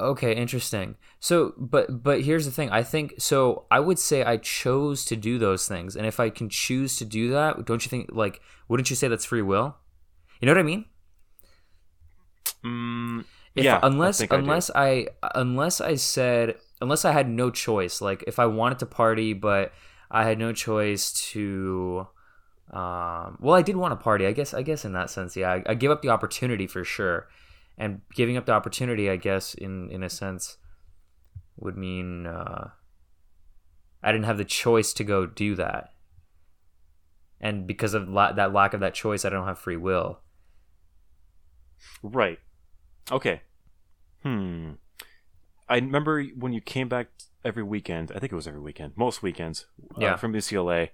Okay, 0.00 0.32
interesting. 0.36 0.94
So, 1.18 1.54
but 1.56 2.04
but 2.04 2.22
here's 2.22 2.44
the 2.44 2.52
thing. 2.52 2.70
I 2.70 2.84
think 2.84 3.14
so. 3.18 3.66
I 3.68 3.80
would 3.80 3.98
say 3.98 4.22
I 4.22 4.36
chose 4.36 5.04
to 5.06 5.16
do 5.16 5.38
those 5.38 5.66
things, 5.66 5.96
and 5.96 6.06
if 6.06 6.20
I 6.20 6.30
can 6.30 6.48
choose 6.48 6.96
to 6.96 7.04
do 7.04 7.30
that, 7.30 7.64
don't 7.64 7.84
you 7.84 7.88
think 7.88 8.10
like 8.12 8.40
wouldn't 8.68 8.90
you 8.90 8.96
say 8.96 9.08
that's 9.08 9.24
free 9.24 9.42
will? 9.42 9.76
You 10.40 10.46
know 10.46 10.52
what 10.52 10.60
I 10.60 10.62
mean? 10.62 10.84
mm, 12.64 13.24
If, 13.58 13.64
yeah, 13.64 13.78
unless 13.82 14.22
I 14.22 14.26
think 14.26 14.32
I 14.32 14.36
unless 14.36 14.70
I, 14.74 15.08
unless 15.34 15.80
I 15.80 15.96
said 15.96 16.56
unless 16.80 17.04
I 17.04 17.12
had 17.12 17.28
no 17.28 17.50
choice, 17.50 18.00
like 18.00 18.24
if 18.26 18.38
I 18.38 18.46
wanted 18.46 18.78
to 18.80 18.86
party 18.86 19.32
but 19.32 19.72
I 20.10 20.24
had 20.24 20.38
no 20.38 20.52
choice 20.52 21.12
to 21.32 22.06
Um, 22.70 23.38
well, 23.40 23.54
I 23.56 23.62
did 23.62 23.76
want 23.76 23.92
to 23.92 24.02
party. 24.04 24.26
I 24.26 24.32
guess. 24.32 24.54
I 24.54 24.62
guess 24.62 24.84
in 24.84 24.92
that 24.92 25.10
sense, 25.10 25.36
yeah, 25.36 25.52
I, 25.52 25.62
I 25.72 25.74
give 25.74 25.90
up 25.90 26.02
the 26.02 26.10
opportunity 26.10 26.66
for 26.66 26.84
sure, 26.84 27.28
and 27.78 28.02
giving 28.14 28.36
up 28.36 28.46
the 28.46 28.52
opportunity, 28.52 29.10
I 29.10 29.16
guess, 29.16 29.54
in 29.54 29.90
in 29.90 30.02
a 30.02 30.10
sense, 30.10 30.58
would 31.56 31.76
mean 31.76 32.26
uh, 32.26 32.70
I 34.02 34.12
didn't 34.12 34.26
have 34.26 34.38
the 34.38 34.44
choice 34.44 34.92
to 34.94 35.04
go 35.04 35.26
do 35.26 35.54
that, 35.56 35.92
and 37.40 37.66
because 37.66 37.94
of 37.94 38.08
la- 38.08 38.32
that 38.32 38.52
lack 38.52 38.74
of 38.74 38.80
that 38.80 38.94
choice, 38.94 39.24
I 39.24 39.30
don't 39.30 39.46
have 39.46 39.58
free 39.58 39.76
will. 39.76 40.20
Right. 42.02 42.38
Okay. 43.10 43.42
Hmm. 44.22 44.72
I 45.68 45.76
remember 45.76 46.22
when 46.24 46.52
you 46.52 46.60
came 46.60 46.88
back 46.88 47.08
every 47.44 47.62
weekend. 47.62 48.10
I 48.14 48.18
think 48.18 48.32
it 48.32 48.36
was 48.36 48.48
every 48.48 48.60
weekend, 48.60 48.96
most 48.96 49.22
weekends. 49.22 49.66
Uh, 49.96 50.00
Yeah. 50.00 50.16
From 50.16 50.32
UCLA, 50.32 50.90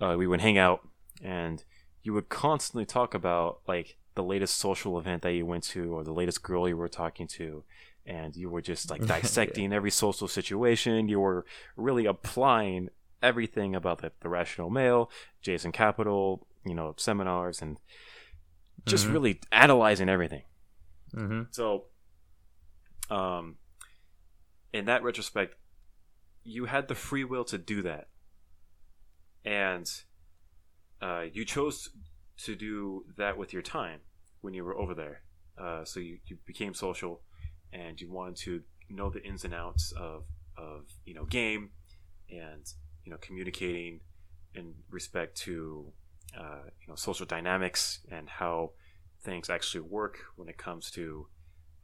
uh, 0.00 0.14
we 0.18 0.26
would 0.26 0.40
hang 0.40 0.58
out, 0.58 0.86
and 1.22 1.62
you 2.02 2.12
would 2.12 2.28
constantly 2.28 2.84
talk 2.84 3.14
about 3.14 3.60
like 3.66 3.96
the 4.14 4.22
latest 4.22 4.56
social 4.56 4.98
event 4.98 5.22
that 5.22 5.32
you 5.32 5.46
went 5.46 5.64
to, 5.64 5.94
or 5.94 6.02
the 6.04 6.12
latest 6.12 6.42
girl 6.42 6.68
you 6.68 6.76
were 6.76 6.88
talking 6.88 7.26
to, 7.28 7.64
and 8.04 8.34
you 8.36 8.48
were 8.50 8.62
just 8.62 8.90
like 8.90 9.06
dissecting 9.06 9.72
every 9.72 9.90
social 9.90 10.28
situation. 10.28 11.08
You 11.08 11.20
were 11.20 11.44
really 11.76 12.06
applying 12.06 12.90
everything 13.22 13.74
about 13.74 13.98
the, 14.02 14.12
the 14.20 14.28
rational 14.28 14.70
male, 14.70 15.10
Jason 15.40 15.72
Capital, 15.72 16.46
you 16.64 16.74
know, 16.74 16.94
seminars, 16.96 17.62
and 17.62 17.78
just 18.86 19.06
Mhm. 19.06 19.12
really 19.12 19.40
analyzing 19.52 20.08
everything. 20.08 20.42
Mm-hmm. 21.14 21.42
So, 21.50 21.84
um, 23.10 23.56
in 24.72 24.86
that 24.86 25.02
retrospect, 25.02 25.54
you 26.44 26.66
had 26.66 26.88
the 26.88 26.94
free 26.94 27.24
will 27.24 27.44
to 27.44 27.58
do 27.58 27.82
that, 27.82 28.08
and 29.44 29.90
uh, 31.00 31.24
you 31.32 31.44
chose 31.44 31.90
to 32.38 32.54
do 32.54 33.04
that 33.16 33.36
with 33.36 33.52
your 33.52 33.62
time 33.62 34.00
when 34.40 34.54
you 34.54 34.64
were 34.64 34.76
over 34.76 34.94
there. 34.94 35.22
Uh, 35.58 35.84
so 35.84 36.00
you, 36.00 36.18
you 36.26 36.36
became 36.44 36.74
social, 36.74 37.22
and 37.72 38.00
you 38.00 38.10
wanted 38.10 38.36
to 38.36 38.62
know 38.88 39.10
the 39.10 39.22
ins 39.24 39.44
and 39.44 39.54
outs 39.54 39.92
of 39.92 40.24
of 40.56 40.84
you 41.04 41.14
know 41.14 41.24
game, 41.24 41.70
and 42.30 42.72
you 43.04 43.10
know 43.10 43.18
communicating 43.20 44.00
in 44.54 44.74
respect 44.90 45.36
to 45.36 45.92
uh, 46.38 46.64
you 46.80 46.88
know 46.88 46.94
social 46.94 47.26
dynamics 47.26 48.00
and 48.10 48.28
how 48.28 48.72
things 49.22 49.50
actually 49.50 49.80
work 49.80 50.18
when 50.36 50.48
it 50.48 50.56
comes 50.56 50.90
to 50.90 51.26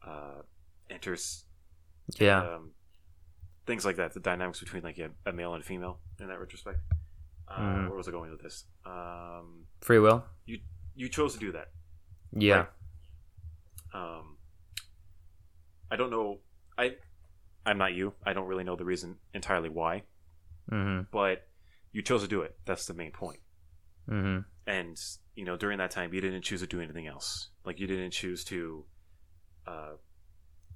uh, 0.05 0.41
enters 0.93 1.45
Yeah. 2.19 2.41
um, 2.55 2.71
things 3.65 3.85
like 3.85 3.95
that 3.97 4.13
the 4.13 4.19
dynamics 4.19 4.59
between 4.59 4.83
like 4.83 4.99
a, 4.99 5.09
a 5.25 5.31
male 5.33 5.53
and 5.53 5.63
a 5.63 5.65
female 5.65 5.99
in 6.19 6.27
that 6.27 6.39
retrospect 6.39 6.79
uh, 7.47 7.59
Mhm. 7.59 7.87
where 7.87 7.97
was 7.97 8.07
i 8.07 8.11
going 8.11 8.31
with 8.31 8.41
this 8.41 8.65
um, 8.85 9.65
free 9.81 9.99
will. 9.99 10.23
you 10.45 10.59
you 10.95 11.09
chose 11.09 11.33
to 11.33 11.39
do 11.39 11.51
that 11.53 11.69
Yeah. 12.31 12.65
um, 13.93 14.37
i 15.91 15.95
don't 15.95 16.09
know 16.11 16.39
i 16.77 16.95
i'm 17.65 17.77
not 17.77 17.93
you 17.93 18.13
i 18.25 18.33
don't 18.33 18.47
really 18.47 18.63
know 18.63 18.75
the 18.75 18.85
reason 18.85 19.17
entirely 19.33 19.69
why 19.69 20.03
Mm-hmm. 20.71 21.03
but 21.11 21.45
you 21.91 22.01
chose 22.01 22.21
to 22.21 22.27
do 22.27 22.41
it 22.41 22.55
that's 22.65 22.85
the 22.85 22.93
main 22.93 23.11
point 23.11 23.39
Mm-hmm. 24.09 24.39
and 24.67 25.01
you 25.35 25.45
know 25.45 25.55
during 25.57 25.77
that 25.77 25.91
time 25.91 26.13
you 26.13 26.21
didn't 26.21 26.41
choose 26.43 26.61
to 26.61 26.67
do 26.67 26.79
anything 26.81 27.07
else 27.07 27.49
like 27.65 27.79
you 27.81 27.87
didn't 27.87 28.11
choose 28.11 28.43
to 28.45 28.85
uh 29.67 29.93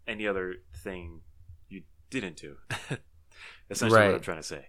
any 0.07 0.27
other 0.27 0.55
thing 0.83 1.21
you 1.69 1.83
didn't 2.09 2.37
do 2.37 2.55
essentially 3.69 3.99
what 4.05 4.15
i'm 4.15 4.21
trying 4.21 4.37
to 4.37 4.43
say 4.43 4.67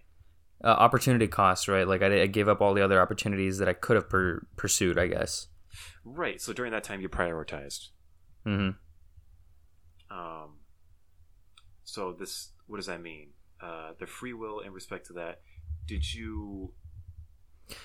Uh, 0.63 0.67
opportunity 0.67 1.25
cost, 1.27 1.67
right? 1.69 1.87
Like 1.87 2.01
I, 2.01 2.23
I 2.23 2.27
gave 2.27 2.49
up 2.49 2.59
all 2.61 2.73
the 2.73 2.83
other 2.83 2.99
opportunities 3.01 3.59
that 3.59 3.69
I 3.69 3.73
could 3.73 3.95
have 3.95 4.09
per- 4.09 4.45
pursued. 4.57 4.99
I 4.99 5.07
guess. 5.07 5.47
right 6.03 6.41
so 6.41 6.51
during 6.51 6.71
that 6.73 6.83
time 6.83 6.99
you 7.01 7.07
prioritized 7.09 7.89
Mm-hmm. 8.45 8.71
um 10.17 10.49
so 11.83 12.13
this 12.13 12.51
what 12.67 12.77
does 12.77 12.87
that 12.87 13.01
mean 13.01 13.29
uh 13.61 13.91
the 13.99 14.05
free 14.07 14.33
will 14.33 14.59
in 14.59 14.71
respect 14.73 15.07
to 15.07 15.13
that 15.13 15.41
did 15.85 16.13
you 16.13 16.73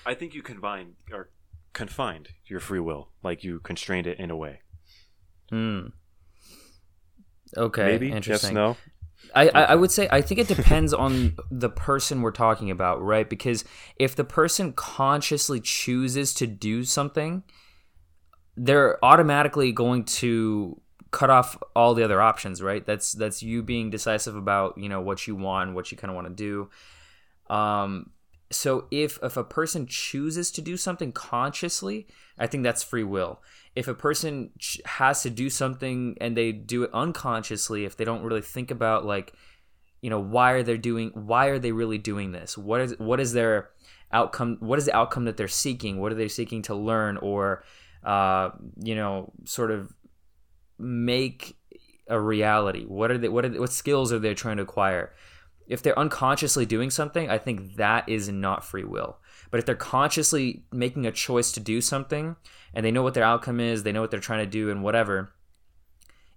i 0.05 0.13
think 0.13 0.33
you 0.33 0.41
combined 0.41 0.95
or 1.11 1.29
confined 1.73 2.29
your 2.45 2.59
free 2.59 2.79
will 2.79 3.09
like 3.23 3.43
you 3.43 3.59
constrained 3.59 4.07
it 4.07 4.19
in 4.19 4.29
a 4.31 4.35
way 4.35 4.61
Mm. 5.51 5.91
Okay. 7.57 7.85
maybe 7.85 8.11
Interesting. 8.11 8.49
yes 8.49 8.53
no 8.53 8.77
I, 9.33 9.49
I 9.49 9.61
I 9.63 9.75
would 9.75 9.91
say 9.91 10.07
I 10.11 10.21
think 10.21 10.39
it 10.39 10.47
depends 10.47 10.93
on 10.93 11.35
the 11.51 11.69
person 11.69 12.21
we're 12.21 12.31
talking 12.31 12.71
about, 12.71 13.01
right? 13.01 13.29
Because 13.29 13.65
if 13.97 14.15
the 14.15 14.23
person 14.23 14.73
consciously 14.73 15.59
chooses 15.59 16.33
to 16.35 16.47
do 16.47 16.83
something, 16.83 17.43
they're 18.55 19.03
automatically 19.03 19.71
going 19.71 20.05
to 20.05 20.79
cut 21.11 21.29
off 21.29 21.57
all 21.75 21.93
the 21.93 22.03
other 22.03 22.21
options, 22.21 22.61
right? 22.61 22.85
That's 22.85 23.13
that's 23.13 23.41
you 23.41 23.63
being 23.63 23.89
decisive 23.89 24.35
about 24.35 24.77
you 24.77 24.89
know 24.89 25.01
what 25.01 25.27
you 25.27 25.35
want, 25.35 25.73
what 25.73 25.91
you 25.91 25.97
kind 25.97 26.11
of 26.11 26.15
want 26.15 26.27
to 26.27 26.33
do. 26.33 26.69
Um, 27.53 28.11
so 28.51 28.87
if 28.91 29.19
if 29.23 29.37
a 29.37 29.43
person 29.43 29.87
chooses 29.87 30.51
to 30.51 30.61
do 30.61 30.77
something 30.77 31.11
consciously, 31.11 32.07
I 32.37 32.47
think 32.47 32.63
that's 32.63 32.83
free 32.83 33.03
will. 33.03 33.41
If 33.75 33.87
a 33.87 33.93
person 33.93 34.51
has 34.85 35.21
to 35.23 35.29
do 35.29 35.49
something 35.49 36.17
and 36.21 36.35
they 36.35 36.51
do 36.51 36.83
it 36.83 36.91
unconsciously, 36.93 37.85
if 37.85 37.97
they 37.97 38.05
don't 38.05 38.23
really 38.23 38.41
think 38.41 38.71
about 38.71 39.05
like, 39.05 39.33
you 40.01 40.09
know, 40.09 40.19
why 40.19 40.51
are 40.51 40.63
they 40.63 40.77
doing? 40.77 41.11
Why 41.13 41.47
are 41.47 41.59
they 41.59 41.71
really 41.71 41.97
doing 41.97 42.31
this? 42.31 42.57
What 42.57 42.81
is 42.81 42.95
what 42.97 43.19
is 43.19 43.33
their 43.33 43.71
outcome? 44.11 44.57
What 44.59 44.79
is 44.79 44.85
the 44.85 44.95
outcome 44.95 45.25
that 45.25 45.35
they're 45.35 45.47
seeking? 45.47 45.99
What 45.99 46.11
are 46.11 46.15
they 46.15 46.27
seeking 46.27 46.61
to 46.63 46.75
learn 46.75 47.17
or, 47.17 47.63
uh, 48.03 48.51
you 48.77 48.95
know, 48.95 49.33
sort 49.43 49.71
of 49.71 49.93
make 50.77 51.57
a 52.07 52.19
reality? 52.19 52.85
What 52.85 53.11
are 53.11 53.17
they? 53.17 53.29
What 53.29 53.45
are 53.45 53.49
they, 53.49 53.59
what 53.59 53.71
skills 53.71 54.13
are 54.13 54.19
they 54.19 54.33
trying 54.33 54.57
to 54.57 54.63
acquire? 54.63 55.13
if 55.67 55.81
they're 55.81 55.97
unconsciously 55.97 56.65
doing 56.65 56.89
something, 56.89 57.29
I 57.29 57.37
think 57.37 57.75
that 57.75 58.07
is 58.07 58.29
not 58.29 58.63
free 58.63 58.83
will. 58.83 59.17
But 59.55 59.59
if 59.59 59.65
they're 59.65 59.75
consciously 59.75 60.63
making 60.73 61.05
a 61.05 61.13
choice 61.13 61.53
to 61.53 61.61
do 61.61 61.79
something 61.79 62.35
and 62.73 62.85
they 62.85 62.91
know 62.91 63.03
what 63.03 63.13
their 63.13 63.23
outcome 63.23 63.61
is, 63.61 63.83
they 63.83 63.93
know 63.93 64.01
what 64.01 64.11
they're 64.11 64.19
trying 64.19 64.43
to 64.43 64.45
do 64.45 64.69
and 64.69 64.83
whatever. 64.83 65.31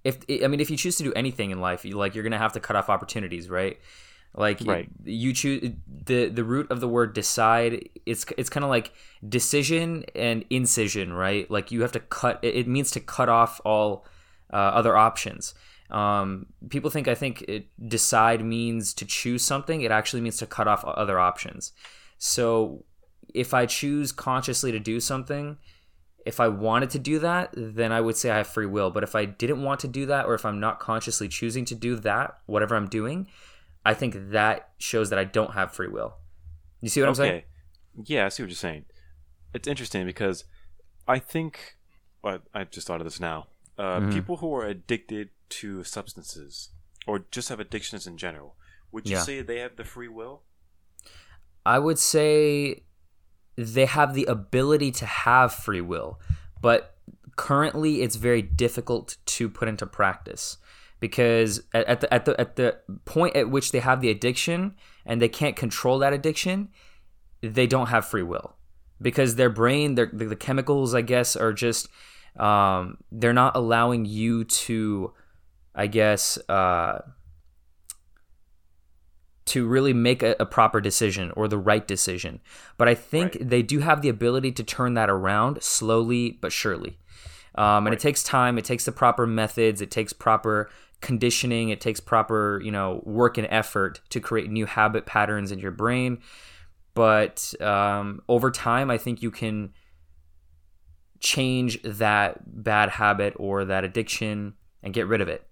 If 0.04 0.18
I 0.30 0.46
mean 0.46 0.60
if 0.60 0.70
you 0.70 0.76
choose 0.76 0.94
to 0.98 1.02
do 1.02 1.12
anything 1.14 1.50
in 1.50 1.60
life, 1.60 1.84
you 1.84 1.96
like 1.96 2.14
you're 2.14 2.22
going 2.22 2.30
to 2.30 2.38
have 2.38 2.52
to 2.52 2.60
cut 2.60 2.76
off 2.76 2.88
opportunities, 2.88 3.50
right? 3.50 3.76
Like 4.36 4.60
Right. 4.64 4.88
you 5.02 5.32
choose 5.32 5.72
the 5.88 6.28
the 6.28 6.44
root 6.44 6.70
of 6.70 6.78
the 6.78 6.86
word 6.86 7.12
decide 7.12 7.88
it's 8.06 8.24
it's 8.38 8.48
kind 8.48 8.62
of 8.62 8.70
like 8.70 8.92
decision 9.28 10.04
and 10.14 10.44
incision, 10.48 11.12
right? 11.12 11.50
Like 11.50 11.72
you 11.72 11.82
have 11.82 11.90
to 11.90 12.00
cut 12.00 12.38
it, 12.42 12.54
it 12.54 12.68
means 12.68 12.92
to 12.92 13.00
cut 13.00 13.28
off 13.28 13.60
all 13.64 14.06
uh, 14.52 14.56
other 14.56 14.96
options. 14.96 15.54
Um, 15.90 16.46
people 16.68 16.88
think 16.88 17.08
I 17.08 17.16
think 17.16 17.42
it, 17.48 17.66
decide 17.88 18.44
means 18.44 18.94
to 18.94 19.04
choose 19.04 19.44
something. 19.44 19.80
It 19.80 19.90
actually 19.90 20.20
means 20.20 20.36
to 20.36 20.46
cut 20.46 20.68
off 20.68 20.84
other 20.84 21.18
options. 21.18 21.72
So 22.18 22.84
if 23.34 23.52
I 23.54 23.66
choose 23.66 24.12
consciously 24.12 24.72
to 24.72 24.78
do 24.80 25.00
something, 25.00 25.58
if 26.26 26.40
I 26.40 26.48
wanted 26.48 26.90
to 26.90 26.98
do 26.98 27.18
that, 27.20 27.50
then 27.56 27.92
I 27.92 28.00
would 28.00 28.16
say 28.16 28.30
I 28.30 28.38
have 28.38 28.46
free 28.48 28.66
will. 28.66 28.90
But 28.90 29.02
if 29.02 29.14
I 29.14 29.24
didn't 29.24 29.62
want 29.62 29.80
to 29.80 29.88
do 29.88 30.06
that, 30.06 30.26
or 30.26 30.34
if 30.34 30.44
I'm 30.44 30.60
not 30.60 30.78
consciously 30.80 31.28
choosing 31.28 31.64
to 31.66 31.74
do 31.74 31.96
that, 31.96 32.38
whatever 32.46 32.76
I'm 32.76 32.88
doing, 32.88 33.28
I 33.86 33.94
think 33.94 34.14
that 34.30 34.70
shows 34.78 35.10
that 35.10 35.18
I 35.18 35.24
don't 35.24 35.54
have 35.54 35.72
free 35.72 35.88
will. 35.88 36.16
You 36.80 36.88
see 36.88 37.00
what 37.00 37.08
I'm 37.08 37.14
saying? 37.14 37.42
Yeah, 38.04 38.26
I 38.26 38.28
see 38.28 38.42
what 38.42 38.50
you're 38.50 38.56
saying. 38.56 38.84
It's 39.54 39.66
interesting 39.66 40.04
because 40.06 40.44
I 41.06 41.18
think 41.18 41.76
well, 42.22 42.40
I 42.52 42.64
just 42.64 42.86
thought 42.88 43.00
of 43.00 43.04
this 43.06 43.20
now. 43.20 43.46
Uh, 43.78 44.00
Mhm. 44.00 44.12
People 44.12 44.36
who 44.38 44.52
are 44.54 44.66
addicted 44.66 45.30
to 45.50 45.84
substances 45.84 46.70
or 47.06 47.20
just 47.30 47.48
have 47.48 47.60
addictions 47.60 48.06
in 48.08 48.18
general, 48.18 48.56
would 48.92 49.08
you 49.08 49.16
Yeah. 49.16 49.22
say 49.22 49.40
they 49.40 49.58
have 49.60 49.76
the 49.76 49.84
free 49.84 50.08
will? 50.08 50.42
I 51.64 51.78
would 51.78 51.98
say 51.98 52.82
they 53.58 53.86
have 53.86 54.14
the 54.14 54.24
ability 54.26 54.92
to 54.92 55.04
have 55.04 55.52
free 55.52 55.80
will, 55.80 56.20
but 56.62 56.94
currently 57.34 58.02
it's 58.02 58.14
very 58.14 58.40
difficult 58.40 59.16
to 59.26 59.48
put 59.48 59.66
into 59.66 59.84
practice 59.84 60.58
because 61.00 61.62
at, 61.74 62.00
the 62.00 62.14
at 62.14 62.24
the 62.24 62.40
at 62.40 62.54
the 62.54 62.78
point 63.04 63.34
at 63.34 63.50
which 63.50 63.72
they 63.72 63.80
have 63.80 64.00
the 64.00 64.10
addiction 64.10 64.76
and 65.04 65.20
they 65.20 65.28
can't 65.28 65.56
control 65.56 65.98
that 65.98 66.12
addiction, 66.12 66.68
they 67.40 67.66
don't 67.66 67.88
have 67.88 68.06
free 68.06 68.22
will 68.22 68.54
because 69.02 69.34
their 69.34 69.50
brain, 69.50 69.96
their 69.96 70.08
the, 70.12 70.26
the 70.26 70.36
chemicals, 70.36 70.94
I 70.94 71.00
guess, 71.00 71.34
are 71.34 71.52
just 71.52 71.88
um, 72.38 72.98
they're 73.10 73.32
not 73.32 73.56
allowing 73.56 74.04
you 74.04 74.44
to, 74.44 75.12
I 75.74 75.88
guess. 75.88 76.38
Uh, 76.48 77.00
to 79.48 79.66
really 79.66 79.92
make 79.92 80.22
a, 80.22 80.34
a 80.40 80.46
proper 80.46 80.80
decision 80.80 81.32
or 81.36 81.48
the 81.48 81.58
right 81.58 81.86
decision. 81.86 82.40
But 82.76 82.88
I 82.88 82.94
think 82.94 83.34
Right. 83.34 83.48
they 83.48 83.62
do 83.62 83.80
have 83.80 84.02
the 84.02 84.08
ability 84.08 84.52
to 84.52 84.62
turn 84.62 84.94
that 84.94 85.10
around 85.10 85.62
slowly 85.62 86.38
but 86.40 86.52
surely. 86.52 86.98
Um, 87.54 87.86
and 87.86 87.86
Right. 87.86 87.94
it 87.94 88.00
takes 88.00 88.22
time. 88.22 88.56
It 88.58 88.64
takes 88.64 88.84
the 88.84 88.92
proper 88.92 89.26
methods. 89.26 89.80
It 89.80 89.90
takes 89.90 90.12
proper 90.12 90.70
conditioning. 91.00 91.68
It 91.70 91.80
takes 91.80 92.00
proper, 92.00 92.60
you 92.62 92.70
know, 92.70 93.02
work 93.04 93.38
and 93.38 93.46
effort 93.50 94.00
to 94.10 94.20
create 94.20 94.50
new 94.50 94.66
habit 94.66 95.06
patterns 95.06 95.50
in 95.52 95.58
your 95.58 95.70
brain. 95.72 96.18
but 96.94 97.54
um, 97.60 98.20
over 98.28 98.50
time, 98.50 98.90
I 98.90 98.98
think 98.98 99.22
you 99.22 99.30
can 99.30 99.72
change 101.20 101.80
that 101.82 102.62
bad 102.64 102.90
habit 102.90 103.34
or 103.36 103.64
that 103.64 103.84
addiction 103.84 104.54
and 104.82 104.92
get 104.94 105.06
rid 105.06 105.20
of 105.20 105.28
it. 105.28 105.47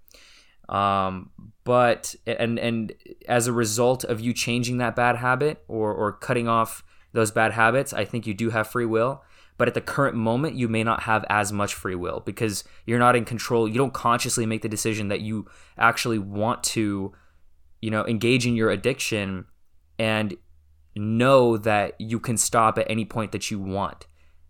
Um, 0.69 1.31
but 1.65 2.15
and 2.27 2.59
and 2.59 2.93
as 3.29 3.47
a 3.47 3.53
result 3.53 4.05
of 4.05 4.21
you 4.21 4.33
changing 4.33 4.79
that 4.79 4.97
bad 4.97 5.17
habit 5.17 5.63
or 5.69 5.93
or 5.93 6.13
cutting 6.13 6.49
off 6.49 6.83
those 7.13 7.31
bad 7.31 7.53
habits, 7.53 7.93
I 7.93 8.05
think 8.05 8.27
you 8.27 8.35
do 8.35 8.51
have 8.51 8.69
free 8.69 8.85
will. 8.85 9.23
But 9.59 9.69
at 9.69 9.75
the 9.75 9.81
current 9.81 10.17
moment, 10.17 10.55
you 10.55 10.69
may 10.69 10.85
not 10.85 11.05
have 11.05 11.25
as 11.31 11.51
much 11.51 11.75
free 11.75 11.95
will 11.95 12.21
because 12.21 12.63
you're 12.85 12.99
not 12.99 13.17
in 13.17 13.25
control. 13.25 13.67
You 13.67 13.79
don't 13.79 13.95
consciously 13.95 14.45
make 14.45 14.63
the 14.63 14.69
decision 14.69 15.09
that 15.09 15.23
you 15.23 15.47
actually 15.79 16.19
want 16.19 16.63
to, 16.65 17.15
you 17.81 17.91
know, 17.91 18.07
engage 18.07 18.47
in 18.47 18.55
your 18.55 18.71
addiction 18.71 19.47
and 19.99 20.37
know 20.95 21.57
that 21.57 21.95
you 21.99 22.21
can 22.21 22.37
stop 22.37 22.79
at 22.79 22.91
any 22.91 23.07
point 23.07 23.33
that 23.33 23.51
you 23.51 23.59
want. 23.59 24.07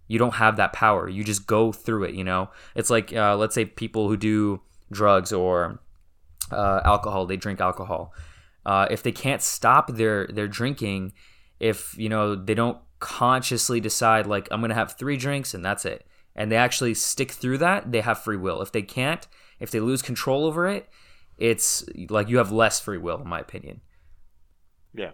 You 0.08 0.18
don't 0.18 0.34
have 0.34 0.56
that 0.56 0.72
power. 0.72 1.08
You 1.08 1.22
just 1.24 1.46
go 1.46 1.72
through 1.72 2.04
it, 2.04 2.14
you 2.14 2.24
know? 2.24 2.50
It's 2.74 2.90
like, 2.90 3.12
uh, 3.12 3.36
let's 3.36 3.54
say 3.54 3.64
people 3.64 4.08
who 4.08 4.16
do 4.16 4.60
drugs 4.90 5.32
or 5.32 5.80
uh, 6.53 6.80
alcohol, 6.84 7.26
they 7.26 7.36
drink 7.36 7.61
alcohol. 7.61 8.12
Uh, 8.64 8.86
if 8.90 9.03
they 9.03 9.12
can't 9.12 9.42
stop 9.42 9.92
their, 9.94 10.26
their 10.26 10.49
drinking, 10.49 11.12
if, 11.61 11.97
you 11.97 12.09
know, 12.09 12.34
they 12.34 12.55
don't 12.55 12.78
consciously 12.99 13.80
decide, 13.80 14.26
like, 14.26 14.49
I'm 14.51 14.61
going 14.61 14.70
to 14.70 14.74
have 14.74 14.97
three 14.99 15.16
drinks 15.16 15.55
and 15.55 15.64
that's 15.64 15.84
it, 15.84 16.07
and 16.34 16.51
they 16.51 16.57
actually 16.57 16.94
stick 16.94 17.30
through 17.30 17.59
that, 17.59 17.92
they 17.92 18.01
have 18.01 18.18
free 18.18 18.36
will. 18.36 18.61
If 18.62 18.72
they 18.72 18.82
can't, 18.82 19.26
if 19.61 19.70
they 19.70 19.80
lose 19.80 20.03
control 20.03 20.44
over 20.44 20.66
it, 20.68 20.88
it's 21.38 21.84
like 22.09 22.28
you 22.28 22.38
have 22.38 22.51
less 22.51 22.80
free 22.80 22.99
will, 22.99 23.20
in 23.20 23.28
my 23.28 23.40
opinion. 23.40 23.80
Yeah. 24.94 25.11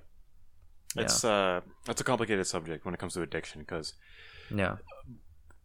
It's 0.96 1.24
uh 1.24 1.62
it's 1.88 2.00
a 2.00 2.04
complicated 2.04 2.46
subject 2.46 2.84
when 2.84 2.94
it 2.94 3.00
comes 3.00 3.14
to 3.14 3.22
addiction 3.22 3.60
because 3.60 3.94
Yeah. 4.54 4.76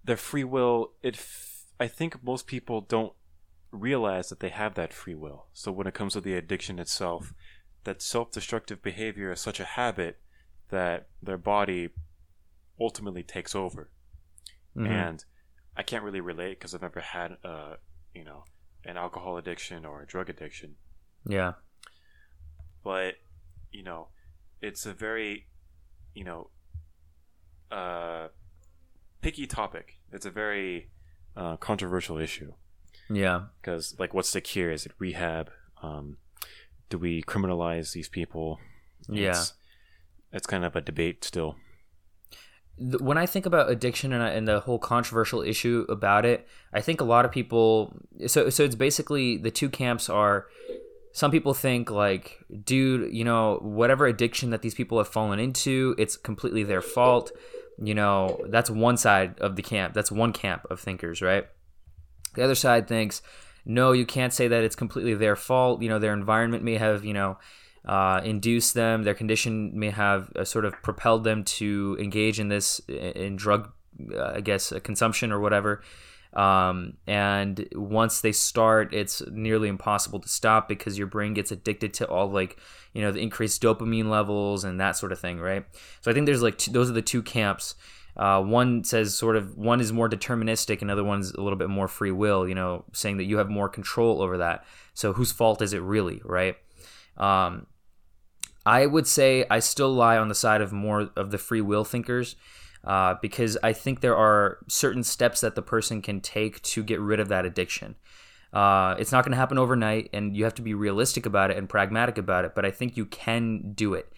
their 0.03 0.15
free 0.17 0.45
will 0.45 0.91
it 1.03 1.15
f- 1.15 1.65
I 1.79 1.87
think 1.87 2.23
most 2.23 2.47
people 2.47 2.81
don't 2.81 3.13
realize 3.71 4.29
that 4.29 4.39
they 4.39 4.49
have 4.49 4.75
that 4.75 4.93
free 4.93 5.15
will. 5.15 5.47
So 5.53 5.71
when 5.71 5.87
it 5.87 5.93
comes 5.93 6.13
to 6.13 6.21
the 6.21 6.33
addiction 6.35 6.79
itself, 6.79 7.33
that 7.83 8.01
self-destructive 8.01 8.81
behavior 8.81 9.31
is 9.31 9.39
such 9.41 9.59
a 9.59 9.65
habit 9.65 10.19
that 10.69 11.07
their 11.21 11.37
body 11.37 11.89
ultimately 12.79 13.23
takes 13.23 13.55
over. 13.55 13.89
Mhm. 14.75 14.87
And 14.87 15.25
I 15.75 15.83
can't 15.83 16.03
really 16.03 16.21
relate 16.21 16.59
because 16.59 16.73
I've 16.73 16.81
never 16.81 16.99
had 17.01 17.31
a, 17.43 17.77
you 18.13 18.23
know, 18.23 18.45
an 18.83 18.97
alcohol 18.97 19.37
addiction 19.37 19.85
or 19.85 20.01
a 20.01 20.07
drug 20.07 20.29
addiction. 20.29 20.75
Yeah. 21.25 21.53
but 22.83 23.15
you 23.71 23.83
know 23.83 24.07
it's 24.61 24.85
a 24.85 24.93
very 24.93 25.47
you 26.13 26.23
know 26.23 26.49
uh 27.69 28.29
picky 29.21 29.45
topic 29.45 29.99
it's 30.13 30.25
a 30.25 30.31
very 30.31 30.89
uh, 31.35 31.57
controversial 31.57 32.17
issue 32.17 32.53
Yeah. 33.09 33.43
because 33.61 33.95
like 33.99 34.13
what's 34.13 34.33
the 34.33 34.41
cure 34.41 34.71
is 34.71 34.85
it 34.85 34.91
rehab 34.99 35.49
um 35.81 36.17
do 36.89 36.97
we 36.97 37.23
criminalize 37.23 37.93
these 37.93 38.09
people 38.09 38.59
Yeah. 39.09 39.29
it's, 39.31 39.53
it's 40.31 40.47
kind 40.47 40.65
of 40.65 40.75
a 40.75 40.81
debate 40.81 41.23
still 41.23 41.55
when 42.77 43.17
I 43.17 43.25
think 43.25 43.45
about 43.45 43.71
addiction 43.71 44.13
and, 44.13 44.21
and 44.23 44.47
the 44.47 44.59
whole 44.59 44.77
controversial 44.77 45.41
issue 45.41 45.85
about 45.89 46.25
it, 46.25 46.47
I 46.71 46.79
think 46.81 47.01
a 47.01 47.03
lot 47.03 47.25
of 47.25 47.31
people. 47.31 47.97
So 48.27 48.49
so 48.49 48.63
it's 48.63 48.75
basically 48.75 49.37
the 49.37 49.51
two 49.51 49.69
camps 49.69 50.09
are. 50.09 50.45
Some 51.11 51.31
people 51.31 51.55
think 51.55 51.89
like, 51.89 52.37
dude, 52.63 53.11
you 53.11 53.23
know, 53.23 53.57
whatever 53.63 54.05
addiction 54.05 54.51
that 54.51 54.61
these 54.61 54.75
people 54.75 54.99
have 54.99 55.07
fallen 55.07 55.39
into, 55.39 55.95
it's 55.97 56.15
completely 56.15 56.61
their 56.63 56.81
fault. 56.83 57.31
You 57.81 57.95
know, 57.95 58.39
that's 58.49 58.69
one 58.69 58.97
side 58.97 59.39
of 59.39 59.55
the 59.55 59.63
camp. 59.63 59.95
That's 59.95 60.11
one 60.11 60.31
camp 60.31 60.67
of 60.69 60.79
thinkers, 60.79 61.19
right? 61.19 61.47
The 62.37 62.43
other 62.43 62.55
side 62.55 62.87
thinks, 62.87 63.23
no, 63.65 63.91
you 63.93 64.05
can't 64.05 64.31
say 64.31 64.47
that 64.47 64.63
it's 64.63 64.75
completely 64.75 65.15
their 65.15 65.35
fault. 65.35 65.81
You 65.81 65.89
know, 65.89 65.97
their 65.97 66.13
environment 66.13 66.63
may 66.63 66.75
have, 66.75 67.03
you 67.03 67.13
know, 67.13 67.39
uh, 67.83 68.21
induced 68.23 68.75
them. 68.75 69.03
Their 69.03 69.15
condition 69.15 69.77
may 69.77 69.89
have 69.89 70.31
uh, 70.35 70.45
sort 70.45 70.63
of 70.63 70.73
propelled 70.83 71.23
them 71.23 71.43
to 71.43 71.97
engage 71.99 72.39
in 72.39 72.49
this 72.49 72.79
in 72.87 73.37
drug, 73.37 73.71
uh, 74.13 74.33
I 74.35 74.41
guess, 74.41 74.71
uh, 74.71 74.79
consumption 74.79 75.31
or 75.31 75.39
whatever. 75.39 75.81
Um, 76.33 76.97
and 77.07 77.67
once 77.73 78.21
they 78.21 78.33
start, 78.33 78.93
it's 78.93 79.23
nearly 79.31 79.67
impossible 79.67 80.19
to 80.19 80.29
stop 80.29 80.69
because 80.69 80.95
your 80.95 81.07
brain 81.07 81.33
gets 81.33 81.51
addicted 81.51 81.95
to 81.95 82.07
all 82.07 82.29
like 82.29 82.57
you 82.93 83.01
know 83.01 83.11
the 83.11 83.21
increased 83.21 83.63
dopamine 83.63 84.09
levels 84.09 84.63
and 84.63 84.79
that 84.79 84.95
sort 84.95 85.11
of 85.11 85.19
thing, 85.19 85.39
right? 85.39 85.65
So 86.01 86.11
I 86.11 86.13
think 86.13 86.27
there's 86.27 86.43
like 86.43 86.59
those 86.65 86.89
are 86.89 86.93
the 86.93 87.01
two 87.01 87.23
camps. 87.23 87.73
Uh, 88.17 88.41
one 88.41 88.83
says 88.83 89.15
sort 89.15 89.35
of 89.35 89.55
one 89.55 89.79
is 89.79 89.93
more 89.93 90.09
deterministic, 90.09 90.81
another 90.81 91.03
one's 91.03 91.31
a 91.31 91.41
little 91.41 91.57
bit 91.57 91.69
more 91.69 91.87
free 91.87 92.11
will. 92.11 92.47
You 92.47 92.55
know, 92.55 92.83
saying 92.93 93.17
that 93.17 93.25
you 93.25 93.37
have 93.37 93.49
more 93.49 93.69
control 93.69 94.21
over 94.21 94.37
that. 94.39 94.65
So 94.93 95.13
whose 95.13 95.31
fault 95.31 95.61
is 95.61 95.73
it 95.73 95.81
really, 95.81 96.21
right? 96.25 96.55
Um, 97.17 97.67
I 98.65 98.85
would 98.85 99.07
say 99.07 99.45
I 99.49 99.59
still 99.59 99.93
lie 99.93 100.17
on 100.17 100.27
the 100.27 100.35
side 100.35 100.61
of 100.61 100.73
more 100.73 101.09
of 101.15 101.31
the 101.31 101.37
free 101.37 101.61
will 101.61 101.85
thinkers 101.85 102.35
uh, 102.83 103.15
because 103.21 103.57
I 103.63 103.73
think 103.73 104.01
there 104.01 104.15
are 104.15 104.59
certain 104.67 105.03
steps 105.03 105.41
that 105.41 105.55
the 105.55 105.61
person 105.61 106.01
can 106.01 106.19
take 106.21 106.61
to 106.63 106.83
get 106.83 106.99
rid 106.99 107.19
of 107.19 107.27
that 107.29 107.45
addiction. 107.45 107.95
Uh, 108.53 108.95
it's 108.97 109.11
not 109.11 109.23
going 109.23 109.31
to 109.31 109.37
happen 109.37 109.57
overnight, 109.57 110.09
and 110.13 110.35
you 110.35 110.43
have 110.45 110.55
to 110.55 110.61
be 110.61 110.73
realistic 110.73 111.25
about 111.25 111.51
it 111.51 111.57
and 111.57 111.67
pragmatic 111.67 112.17
about 112.17 112.45
it. 112.45 112.55
But 112.55 112.65
I 112.65 112.71
think 112.71 112.97
you 112.97 113.05
can 113.05 113.73
do 113.73 113.93
it. 113.93 114.11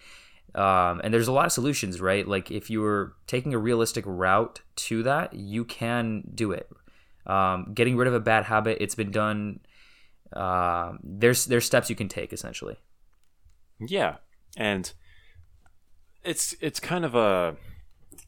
Um, 0.54 1.00
and 1.04 1.14
there's 1.14 1.28
a 1.28 1.32
lot 1.32 1.46
of 1.46 1.52
solutions, 1.52 2.00
right? 2.00 2.26
Like 2.26 2.50
if 2.50 2.70
you 2.70 2.80
were 2.80 3.14
taking 3.26 3.54
a 3.54 3.58
realistic 3.58 4.04
route 4.06 4.60
to 4.76 5.02
that, 5.04 5.32
you 5.34 5.64
can 5.64 6.22
do 6.34 6.50
it. 6.52 6.68
Um, 7.26 7.72
getting 7.74 7.96
rid 7.96 8.08
of 8.08 8.14
a 8.14 8.20
bad 8.20 8.44
habit, 8.44 8.78
it's 8.80 8.94
been 8.94 9.10
done. 9.12 9.60
Uh, 10.32 10.92
there's 11.02 11.46
there's 11.46 11.64
steps 11.66 11.88
you 11.90 11.96
can 11.96 12.08
take 12.08 12.32
essentially. 12.32 12.76
yeah 13.80 14.16
and 14.56 14.92
it's 16.24 16.54
it's 16.60 16.78
kind 16.80 17.04
of 17.04 17.14
a 17.14 17.56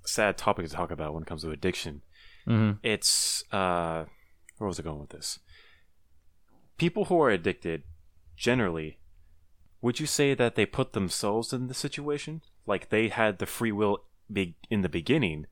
sad 0.07 0.37
topic 0.39 0.67
to 0.67 0.73
talk 0.73 0.91
about 0.91 1.13
when 1.15 1.23
it 1.23 1.27
comes 1.27 1.43
to 1.43 1.51
addiction 1.51 2.03
Mm-hmm. 2.47 2.79
it's 2.83 3.45
uh 3.53 4.05
where 4.59 4.67
was 4.69 4.81
I 4.81 4.83
going 4.83 4.99
with 5.01 5.11
this? 5.11 5.39
People 6.77 7.05
who 7.05 7.21
are 7.23 7.31
addicted 7.31 7.85
generally 8.37 8.99
would 9.83 10.01
you 10.01 10.07
say 10.07 10.33
that 10.35 10.55
they 10.55 10.65
put 10.65 10.93
themselves 10.95 11.53
in 11.53 11.67
the 11.67 11.75
situation? 11.75 12.41
Like 12.67 12.89
they 12.89 13.09
had 13.09 13.39
the 13.39 13.47
free 13.47 13.73
will 13.73 14.05
be- 14.33 14.57
in 14.71 14.81
the 14.83 14.89
beginning 14.89 15.47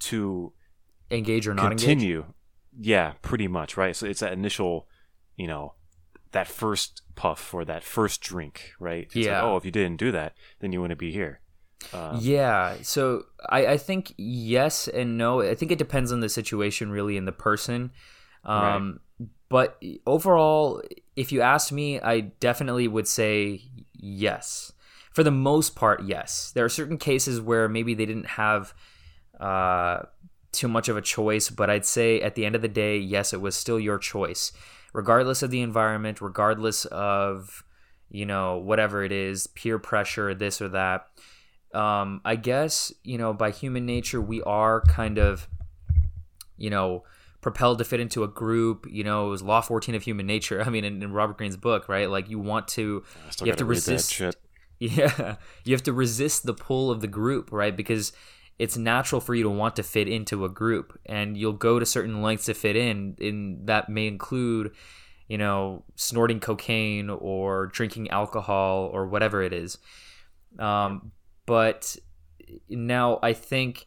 to 0.00 0.52
Engage 1.10 1.46
or 1.46 1.54
not 1.54 1.70
engage. 1.72 1.86
continue. 1.86 2.24
Yeah, 2.78 3.12
pretty 3.22 3.46
much, 3.48 3.76
right? 3.76 3.94
So 3.94 4.06
it's 4.06 4.20
that 4.20 4.32
initial, 4.32 4.88
you 5.36 5.46
know, 5.46 5.74
that 6.32 6.48
first 6.48 7.02
puff 7.14 7.54
or 7.54 7.64
that 7.64 7.84
first 7.84 8.20
drink, 8.20 8.72
right? 8.80 9.04
It's 9.04 9.14
like, 9.14 9.24
Yeah. 9.26 9.42
oh, 9.42 9.56
if 9.56 9.64
you 9.64 9.70
didn't 9.70 9.98
do 9.98 10.10
that, 10.12 10.34
then 10.60 10.72
you 10.72 10.80
wouldn't 10.80 10.98
be 11.00 11.12
here. 11.12 11.40
Um, 11.92 12.18
Yeah. 12.20 12.76
So 12.82 13.24
I, 13.48 13.66
I 13.66 13.76
think 13.78 14.12
yes 14.18 14.88
and 14.88 15.16
no. 15.16 15.40
I 15.42 15.54
think 15.54 15.70
it 15.70 15.78
depends 15.78 16.10
on 16.12 16.20
the 16.20 16.28
situation, 16.28 16.90
really, 16.90 17.16
and 17.16 17.26
the 17.28 17.32
person. 17.32 17.92
Um, 18.44 19.00
But 19.48 19.80
overall, 20.06 20.82
if 21.16 21.32
you 21.32 21.40
asked 21.40 21.72
me, 21.72 22.00
I 22.00 22.20
definitely 22.20 22.88
would 22.88 23.08
say 23.08 23.62
yes. 23.92 24.72
For 25.12 25.24
the 25.24 25.30
most 25.30 25.74
part, 25.74 26.04
yes. 26.04 26.52
There 26.54 26.64
are 26.64 26.68
certain 26.68 26.98
cases 26.98 27.40
where 27.40 27.68
maybe 27.68 27.94
they 27.94 28.06
didn't 28.06 28.26
have 28.26 28.74
uh, 29.40 30.02
too 30.52 30.68
much 30.68 30.88
of 30.88 30.96
a 30.96 31.02
choice, 31.02 31.48
but 31.48 31.70
I'd 31.70 31.86
say 31.86 32.20
at 32.20 32.34
the 32.34 32.44
end 32.44 32.54
of 32.54 32.62
the 32.62 32.68
day, 32.68 32.98
yes, 32.98 33.32
it 33.32 33.40
was 33.40 33.56
still 33.56 33.80
your 33.80 33.98
choice, 33.98 34.52
regardless 34.92 35.42
of 35.42 35.50
the 35.50 35.62
environment, 35.62 36.20
regardless 36.20 36.84
of 36.86 37.64
you 38.08 38.26
know 38.26 38.58
whatever 38.58 39.02
it 39.02 39.10
is, 39.10 39.46
peer 39.48 39.78
pressure, 39.78 40.34
this 40.34 40.60
or 40.60 40.68
that 40.68 41.06
um, 41.76 42.20
I 42.24 42.36
guess 42.36 42.92
you 43.04 43.18
know 43.18 43.32
by 43.32 43.50
human 43.50 43.86
nature 43.86 44.20
we 44.20 44.42
are 44.42 44.80
kind 44.82 45.18
of 45.18 45.48
you 46.56 46.70
know 46.70 47.04
propelled 47.46 47.78
to 47.78 47.84
fit 47.84 48.00
into 48.00 48.24
a 48.24 48.26
group. 48.26 48.88
You 48.90 49.04
know, 49.04 49.28
it 49.28 49.30
was 49.30 49.40
law 49.40 49.60
fourteen 49.60 49.94
of 49.94 50.02
human 50.02 50.26
nature. 50.26 50.60
I 50.66 50.68
mean, 50.68 50.84
in, 50.84 51.00
in 51.00 51.12
Robert 51.12 51.38
Greene's 51.38 51.56
book, 51.56 51.88
right? 51.88 52.10
Like 52.10 52.28
you 52.28 52.40
want 52.40 52.66
to 52.68 53.04
you 53.40 53.46
have 53.46 53.56
to 53.56 53.64
resist. 53.64 54.20
Yeah, 54.78 55.36
you 55.64 55.74
have 55.74 55.84
to 55.84 55.92
resist 55.94 56.44
the 56.44 56.52
pull 56.52 56.90
of 56.90 57.00
the 57.00 57.06
group, 57.06 57.50
right? 57.50 57.74
Because 57.74 58.12
it's 58.58 58.76
natural 58.76 59.22
for 59.22 59.34
you 59.34 59.42
to 59.44 59.48
want 59.48 59.74
to 59.76 59.82
fit 59.82 60.06
into 60.06 60.44
a 60.44 60.50
group, 60.50 61.00
and 61.06 61.34
you'll 61.34 61.54
go 61.54 61.78
to 61.78 61.86
certain 61.86 62.20
lengths 62.20 62.44
to 62.44 62.52
fit 62.52 62.76
in. 62.76 63.16
And 63.18 63.66
that 63.68 63.88
may 63.88 64.06
include, 64.06 64.72
you 65.28 65.38
know, 65.38 65.82
snorting 65.94 66.40
cocaine 66.40 67.08
or 67.08 67.68
drinking 67.68 68.10
alcohol 68.10 68.90
or 68.92 69.06
whatever 69.06 69.42
it 69.42 69.54
is. 69.54 69.78
Um, 70.58 71.12
but 71.46 71.96
now 72.68 73.18
I 73.22 73.32
think 73.32 73.86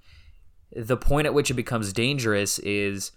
the 0.76 0.98
point 0.98 1.28
at 1.28 1.36
which 1.36 1.52
it 1.52 1.56
becomes 1.56 1.94
dangerous 1.94 2.58
is 2.58 3.12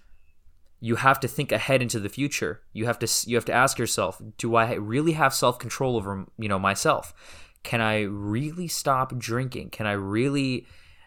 you 0.84 0.96
have 0.96 1.18
to 1.20 1.28
think 1.28 1.52
ahead 1.52 1.80
into 1.80 1.98
the 1.98 2.10
future. 2.10 2.60
You 2.74 2.84
have 2.86 2.98
to 2.98 3.08
you 3.30 3.36
have 3.36 3.44
to 3.46 3.52
ask 3.52 3.78
yourself, 3.78 4.20
do 4.36 4.56
I 4.56 4.74
really 4.74 5.12
have 5.12 5.32
self 5.32 5.58
control 5.58 5.96
over 5.96 6.26
you 6.38 6.48
know 6.48 6.58
myself? 6.58 7.14
can 7.62 7.80
I 7.80 8.02
really 8.02 8.68
stop 8.68 9.16
drinking? 9.16 9.70
Can 9.70 9.86
I 9.86 9.92
really, 9.92 10.66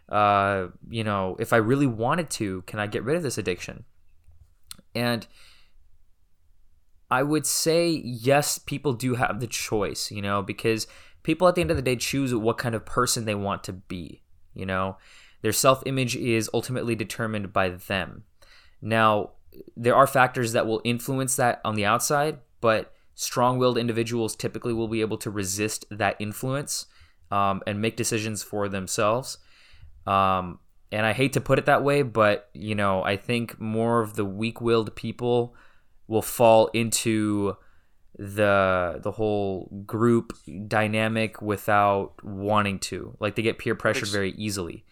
uh, 0.10 0.68
you 0.90 1.04
know, 1.04 1.36
if 1.40 1.54
I 1.54 1.58
really 1.58 1.88
wanted 1.88 2.30
to, 2.32 2.62
can 2.64 2.80
I 2.80 2.88
get 2.88 3.04
rid 3.04 3.18
of 3.18 3.24
this 3.24 3.38
addiction? 3.38 3.84
And 4.94 5.28
I 7.12 7.24
would 7.24 7.46
say 7.46 7.90
yes, 7.90 8.58
people 8.58 8.94
do 8.94 9.16
have 9.16 9.40
the 9.40 9.48
choice, 9.48 10.12
you 10.12 10.22
know, 10.22 10.42
because 10.42 10.88
people 11.24 11.48
at 11.48 11.56
the 11.56 11.62
end 11.62 11.72
of 11.72 11.78
the 11.78 11.84
day 11.84 11.98
choose 11.98 12.34
what 12.34 12.58
kind 12.58 12.74
of 12.74 12.86
person 12.86 13.26
they 13.26 13.36
want 13.36 13.64
to 13.66 13.74
be, 13.74 14.24
you 14.54 14.66
know. 14.66 14.98
Their 15.42 15.52
self 15.52 15.84
image 15.86 16.16
is 16.16 16.50
ultimately 16.54 16.96
determined 16.96 17.54
by 17.54 17.70
them. 17.70 18.24
Now, 18.82 19.32
there 19.76 19.96
are 19.96 20.08
factors 20.08 20.54
that 20.54 20.66
will 20.66 20.82
influence 20.84 21.36
that 21.36 21.62
on 21.64 21.76
the 21.76 21.86
outside, 21.86 22.40
but 22.62 22.94
strong 23.16 23.58
willed 23.58 23.78
individuals 23.78 24.36
typically 24.36 24.74
will 24.74 24.88
be 24.88 25.02
able 25.02 25.18
to 25.18 25.30
resist 25.30 25.86
that 25.90 26.16
influence 26.20 26.86
um, 27.32 27.62
and 27.66 27.82
make 27.82 27.96
decisions 27.96 28.44
for 28.44 28.68
themselves. 28.68 29.38
Um, 30.06 30.60
and 30.92 31.06
I 31.06 31.14
hate 31.14 31.34
to 31.34 31.42
put 31.42 31.60
it 31.60 31.66
that 31.66 31.84
way, 31.84 32.04
but 32.04 32.50
you 32.54 32.76
know, 32.76 33.04
I 33.04 33.18
think 33.18 33.60
more 33.60 34.02
of 34.02 34.16
the 34.16 34.26
weak 34.26 34.62
willed 34.62 34.96
people 34.96 35.56
will 36.08 36.22
fall 36.22 36.68
into 36.74 37.58
the 38.18 39.00
the 39.02 39.12
whole 39.12 39.70
group 39.86 40.34
dynamic 40.68 41.42
without 41.42 42.14
wanting 42.24 42.80
to. 42.80 43.18
Like 43.20 43.36
they 43.36 43.42
get 43.42 43.58
peer 43.58 43.76
pressured 43.76 44.10
very 44.10 44.32
easily. 44.32 44.86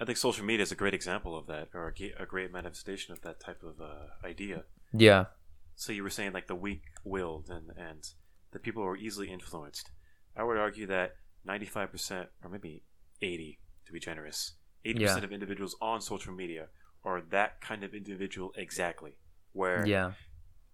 I 0.00 0.04
think 0.04 0.18
social 0.18 0.44
media 0.44 0.62
is 0.62 0.72
a 0.72 0.76
great 0.76 0.94
example 0.94 1.36
of 1.36 1.46
that, 1.46 1.68
or 1.74 1.94
a, 1.98 2.22
a 2.22 2.26
great 2.26 2.52
manifestation 2.52 3.12
of 3.12 3.22
that 3.22 3.40
type 3.40 3.62
of 3.62 3.80
uh, 3.80 4.26
idea. 4.26 4.64
Yeah. 4.92 5.26
So 5.74 5.92
you 5.92 6.02
were 6.02 6.10
saying 6.10 6.32
like 6.32 6.46
the 6.46 6.54
weak-willed 6.54 7.48
and 7.50 7.70
and 7.76 8.06
the 8.52 8.58
people 8.58 8.82
who 8.82 8.88
are 8.88 8.96
easily 8.96 9.30
influenced. 9.30 9.90
I 10.36 10.42
would 10.42 10.56
argue 10.58 10.86
that 10.86 11.16
ninety-five 11.44 11.90
percent, 11.90 12.28
or 12.42 12.50
maybe 12.50 12.82
eighty, 13.22 13.60
to 13.86 13.92
be 13.92 14.00
generous, 14.00 14.52
eighty 14.84 15.00
percent 15.00 15.24
of 15.24 15.32
individuals 15.32 15.76
on 15.80 16.00
social 16.00 16.32
media 16.32 16.68
are 17.04 17.22
that 17.30 17.60
kind 17.60 17.84
of 17.84 17.94
individual 17.94 18.52
exactly, 18.56 19.16
where 19.52 19.86
yeah. 19.86 20.12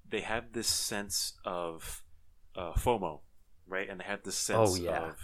they 0.09 0.21
have 0.21 0.53
this 0.53 0.67
sense 0.67 1.35
of 1.45 2.03
uh, 2.57 2.73
FOMO, 2.73 3.21
right? 3.67 3.89
And 3.89 4.01
they 4.01 4.05
have 4.05 4.23
this 4.25 4.39
sense 4.39 4.71
Oh, 4.73 4.77
yeah. 4.77 5.09
of 5.09 5.17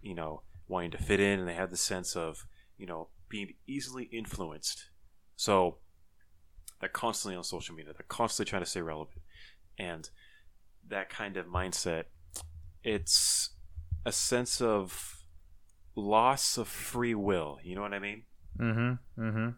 you 0.00 0.14
know 0.14 0.42
wanting 0.68 0.92
to 0.92 0.98
fit 0.98 1.20
in, 1.20 1.40
and 1.40 1.48
they 1.48 1.54
have 1.54 1.70
the 1.70 1.76
sense 1.76 2.16
of 2.16 2.46
you 2.78 2.86
know 2.86 3.08
being 3.28 3.54
easily 3.66 4.04
influenced. 4.04 4.86
So 5.36 5.78
they're 6.80 6.88
constantly 6.88 7.36
on 7.36 7.44
social 7.44 7.74
media. 7.74 7.92
They're 7.92 8.04
constantly 8.08 8.48
trying 8.50 8.62
to 8.62 8.70
stay 8.70 8.82
relevant, 8.82 9.20
and 9.78 10.08
that 10.88 11.08
kind 11.10 11.36
of 11.36 11.46
mindset, 11.46 12.04
it's 12.84 13.50
a 14.04 14.12
sense 14.12 14.60
of 14.60 15.24
loss 15.94 16.58
of 16.58 16.68
free 16.68 17.14
will. 17.14 17.58
You 17.62 17.74
know 17.74 17.82
what 17.82 17.94
I 17.94 17.98
mean? 17.98 18.22
Mm-hmm. 18.58 19.22
Mm-hmm. 19.22 19.48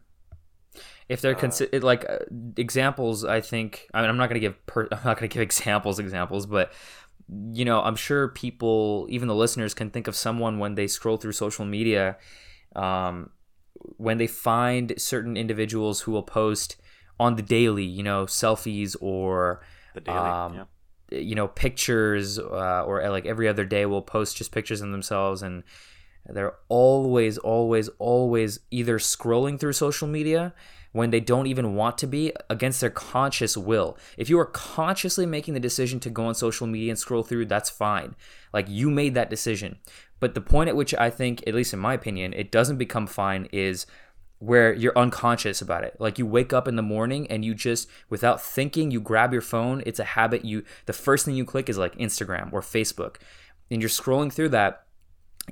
If 1.09 1.21
they're 1.21 1.37
Uh, 1.37 1.79
like 1.81 2.05
uh, 2.09 2.19
examples, 2.57 3.25
I 3.25 3.41
think. 3.41 3.89
I 3.95 4.01
mean, 4.01 4.11
I'm 4.11 4.16
not 4.16 4.29
gonna 4.29 4.41
give. 4.41 4.64
Per- 4.66 4.89
I'm 4.93 5.05
not 5.05 5.16
gonna 5.16 5.29
give 5.29 5.43
examples. 5.43 5.99
Examples, 5.99 6.47
but 6.47 6.73
you 7.53 7.64
know, 7.64 7.83
I'm 7.83 7.97
sure 7.97 8.29
people, 8.29 9.07
even 9.11 9.29
the 9.29 9.35
listeners, 9.35 9.75
can 9.75 9.91
think 9.91 10.09
of 10.09 10.16
someone 10.16 10.59
when 10.59 10.77
they 10.77 10.87
scroll 10.87 11.19
through 11.19 11.33
social 11.33 11.64
media, 11.66 12.16
um, 12.75 13.31
when 13.97 14.18
they 14.18 14.26
find 14.26 14.95
certain 14.99 15.37
individuals 15.37 16.03
who 16.03 16.12
will 16.12 16.22
post 16.22 16.76
on 17.20 17.37
the 17.37 17.43
daily, 17.43 17.85
you 17.85 18.03
know, 18.03 18.26
selfies 18.26 18.97
or 19.01 19.62
The 19.95 20.01
daily, 20.01 20.18
Um, 20.18 20.55
yeah. 20.55 20.64
you 21.18 21.35
know 21.35 21.49
pictures 21.49 22.39
uh, 22.39 22.85
or 22.85 23.09
like 23.11 23.26
every 23.26 23.49
other 23.49 23.64
day 23.64 23.87
will 23.87 24.03
post 24.03 24.37
just 24.37 24.53
pictures 24.53 24.81
of 24.81 24.91
themselves 24.91 25.43
and 25.43 25.62
they're 26.26 26.55
always 26.68 27.39
always 27.39 27.89
always 27.99 28.61
either 28.70 28.99
scrolling 28.99 29.59
through 29.59 29.72
social 29.72 30.07
media 30.07 30.53
when 30.99 31.11
they 31.11 31.21
don't 31.21 31.47
even 31.47 31.75
want 31.75 31.97
to 31.97 32.07
be 32.07 32.33
against 32.51 32.81
their 32.81 32.91
conscious 32.91 33.57
will 33.57 33.97
if 34.17 34.29
you 34.29 34.39
are 34.39 34.47
consciously 34.47 35.25
making 35.25 35.55
the 35.55 35.61
decision 35.61 36.01
to 36.01 36.11
go 36.11 36.27
on 36.27 36.35
social 36.35 36.67
media 36.67 36.91
and 36.91 36.99
scroll 36.99 37.23
through 37.23 37.47
that's 37.47 37.71
fine 37.71 38.15
like 38.53 38.69
you 38.69 38.91
made 38.91 39.15
that 39.15 39.31
decision 39.31 39.79
but 40.21 40.35
the 40.35 40.41
point 40.41 40.69
at 40.69 40.77
which 40.77 40.95
i 40.97 41.09
think 41.09 41.43
at 41.47 41.55
least 41.55 41.73
in 41.73 41.79
my 41.79 41.95
opinion 41.95 42.33
it 42.33 42.51
doesn't 42.51 42.79
become 42.79 43.07
fine 43.07 43.49
is 43.53 43.87
where 44.39 44.73
you're 44.73 44.97
unconscious 44.97 45.61
about 45.61 45.85
it. 45.85 45.97
Like 45.99 46.19
you 46.19 46.27
wake 46.27 46.53
up 46.53 46.69
in 46.69 46.77
the 46.77 46.83
morning 46.83 47.27
and 47.29 47.45
you 47.45 47.55
just 47.55 47.89
without 48.09 48.41
thinking, 48.41 48.91
you 48.91 49.01
grab 49.01 49.33
your 49.33 49.43
phone. 49.43 49.83
It's 49.85 49.99
a 49.99 50.05
habit. 50.05 50.45
You 50.45 50.63
the 50.87 50.93
first 50.93 51.25
thing 51.25 51.35
you 51.35 51.45
click 51.45 51.69
is 51.69 51.79
like 51.79 51.97
Instagram 51.97 52.53
or 52.53 52.61
Facebook. 52.61 53.17
And 53.71 53.83
you're 53.83 53.89
scrolling 53.89 54.33
through 54.33 54.51
that 54.51 54.85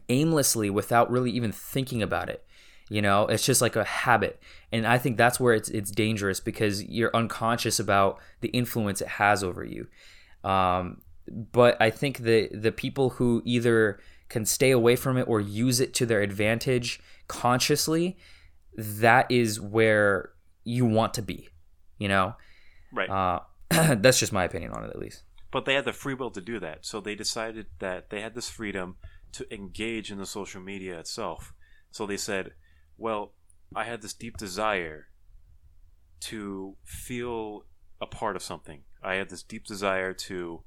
aimlessly 0.09 0.71
without 0.71 1.11
really 1.11 1.31
even 1.33 1.53
thinking 1.53 2.03
about 2.03 2.29
it. 2.29 2.45
You 2.89 3.03
know, 3.03 3.27
it's 3.27 3.45
just 3.45 3.61
like 3.61 3.75
a 3.75 3.83
habit. 3.85 4.41
And 4.71 4.87
I 4.87 4.99
think 4.99 5.17
that's 5.17 5.41
where 5.41 5.55
it's 5.55 5.69
it's 5.69 5.91
dangerous 5.91 6.39
because 6.41 6.85
you're 6.85 7.11
unconscious 7.15 7.81
about 7.81 8.21
the 8.41 8.49
influence 8.49 9.01
it 9.01 9.09
has 9.09 9.43
over 9.43 9.65
you. 9.65 9.89
Um, 10.45 11.01
but 11.29 11.81
I 11.81 11.91
think 11.91 12.19
the 12.19 12.49
the 12.53 12.71
people 12.73 13.11
who 13.11 13.43
either 13.45 13.99
can 14.29 14.45
stay 14.45 14.71
away 14.71 14.95
from 14.97 15.17
it 15.17 15.23
or 15.29 15.41
use 15.41 15.81
it 15.81 15.95
to 15.95 16.07
their 16.07 16.21
advantage 16.23 17.01
consciously, 17.27 18.17
that 18.77 19.31
is 19.31 19.61
where 19.61 20.31
you 20.65 20.85
want 20.85 21.15
to 21.15 21.23
be. 21.23 21.49
You 21.99 22.09
know, 22.09 22.35
Right. 22.93 23.09
uh, 23.11 23.41
that's 23.97 24.19
just 24.21 24.33
my 24.33 24.45
opinion 24.45 24.73
on 24.73 24.85
it, 24.85 24.91
at 24.91 24.99
least. 24.99 25.23
but 25.51 25.65
they 25.65 25.75
had 25.75 25.85
the 25.85 25.93
free 25.93 26.15
will 26.15 26.31
to 26.31 26.41
do 26.41 26.59
that. 26.61 26.85
So 26.85 27.01
they 27.01 27.15
decided 27.15 27.67
that 27.79 28.11
they 28.11 28.21
had 28.21 28.35
this 28.35 28.49
freedom 28.51 28.97
to 29.33 29.53
engage 29.53 30.11
in 30.13 30.19
the 30.19 30.27
social 30.27 30.61
media 30.61 30.99
itself. 30.99 31.53
So 31.91 32.05
they 32.07 32.17
said, 32.19 32.53
well, 32.97 33.33
I 33.75 33.85
had 33.85 34.03
this 34.03 34.15
deep 34.15 34.37
desire 34.37 35.09
to 36.21 36.77
feel 36.85 37.65
a 38.01 38.07
part 38.07 38.37
of 38.37 38.43
something. 38.43 38.83
I 39.03 39.15
had 39.15 39.29
this 39.31 39.43
deep 39.43 39.65
desire 39.67 40.13
to 40.15 40.63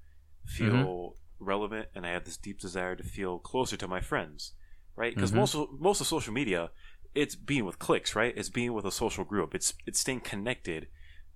feel 0.46 1.16
relevant, 1.40 1.90
and 1.96 2.06
I 2.06 2.12
had 2.12 2.26
this 2.26 2.38
deep 2.38 2.60
desire 2.60 2.96
to 2.96 3.04
feel 3.04 3.40
closer 3.40 3.78
to 3.78 3.88
my 3.88 4.02
friends, 4.02 4.54
right? 4.96 5.14
Because 5.14 5.32
Mhm. 5.32 5.36
most 5.36 5.56
of, 5.56 5.80
most 5.80 6.02
of 6.02 6.08
social 6.08 6.34
media, 6.34 6.72
it's 7.16 7.36
being 7.36 7.66
with 7.66 7.80
cliques, 7.80 8.16
right? 8.16 8.34
It's 8.38 8.50
being 8.50 8.74
with 8.74 8.86
a 8.86 8.92
social 8.92 9.24
group. 9.24 9.56
It's 9.56 9.74
it's 9.86 10.00
staying 10.00 10.22
connected 10.22 10.88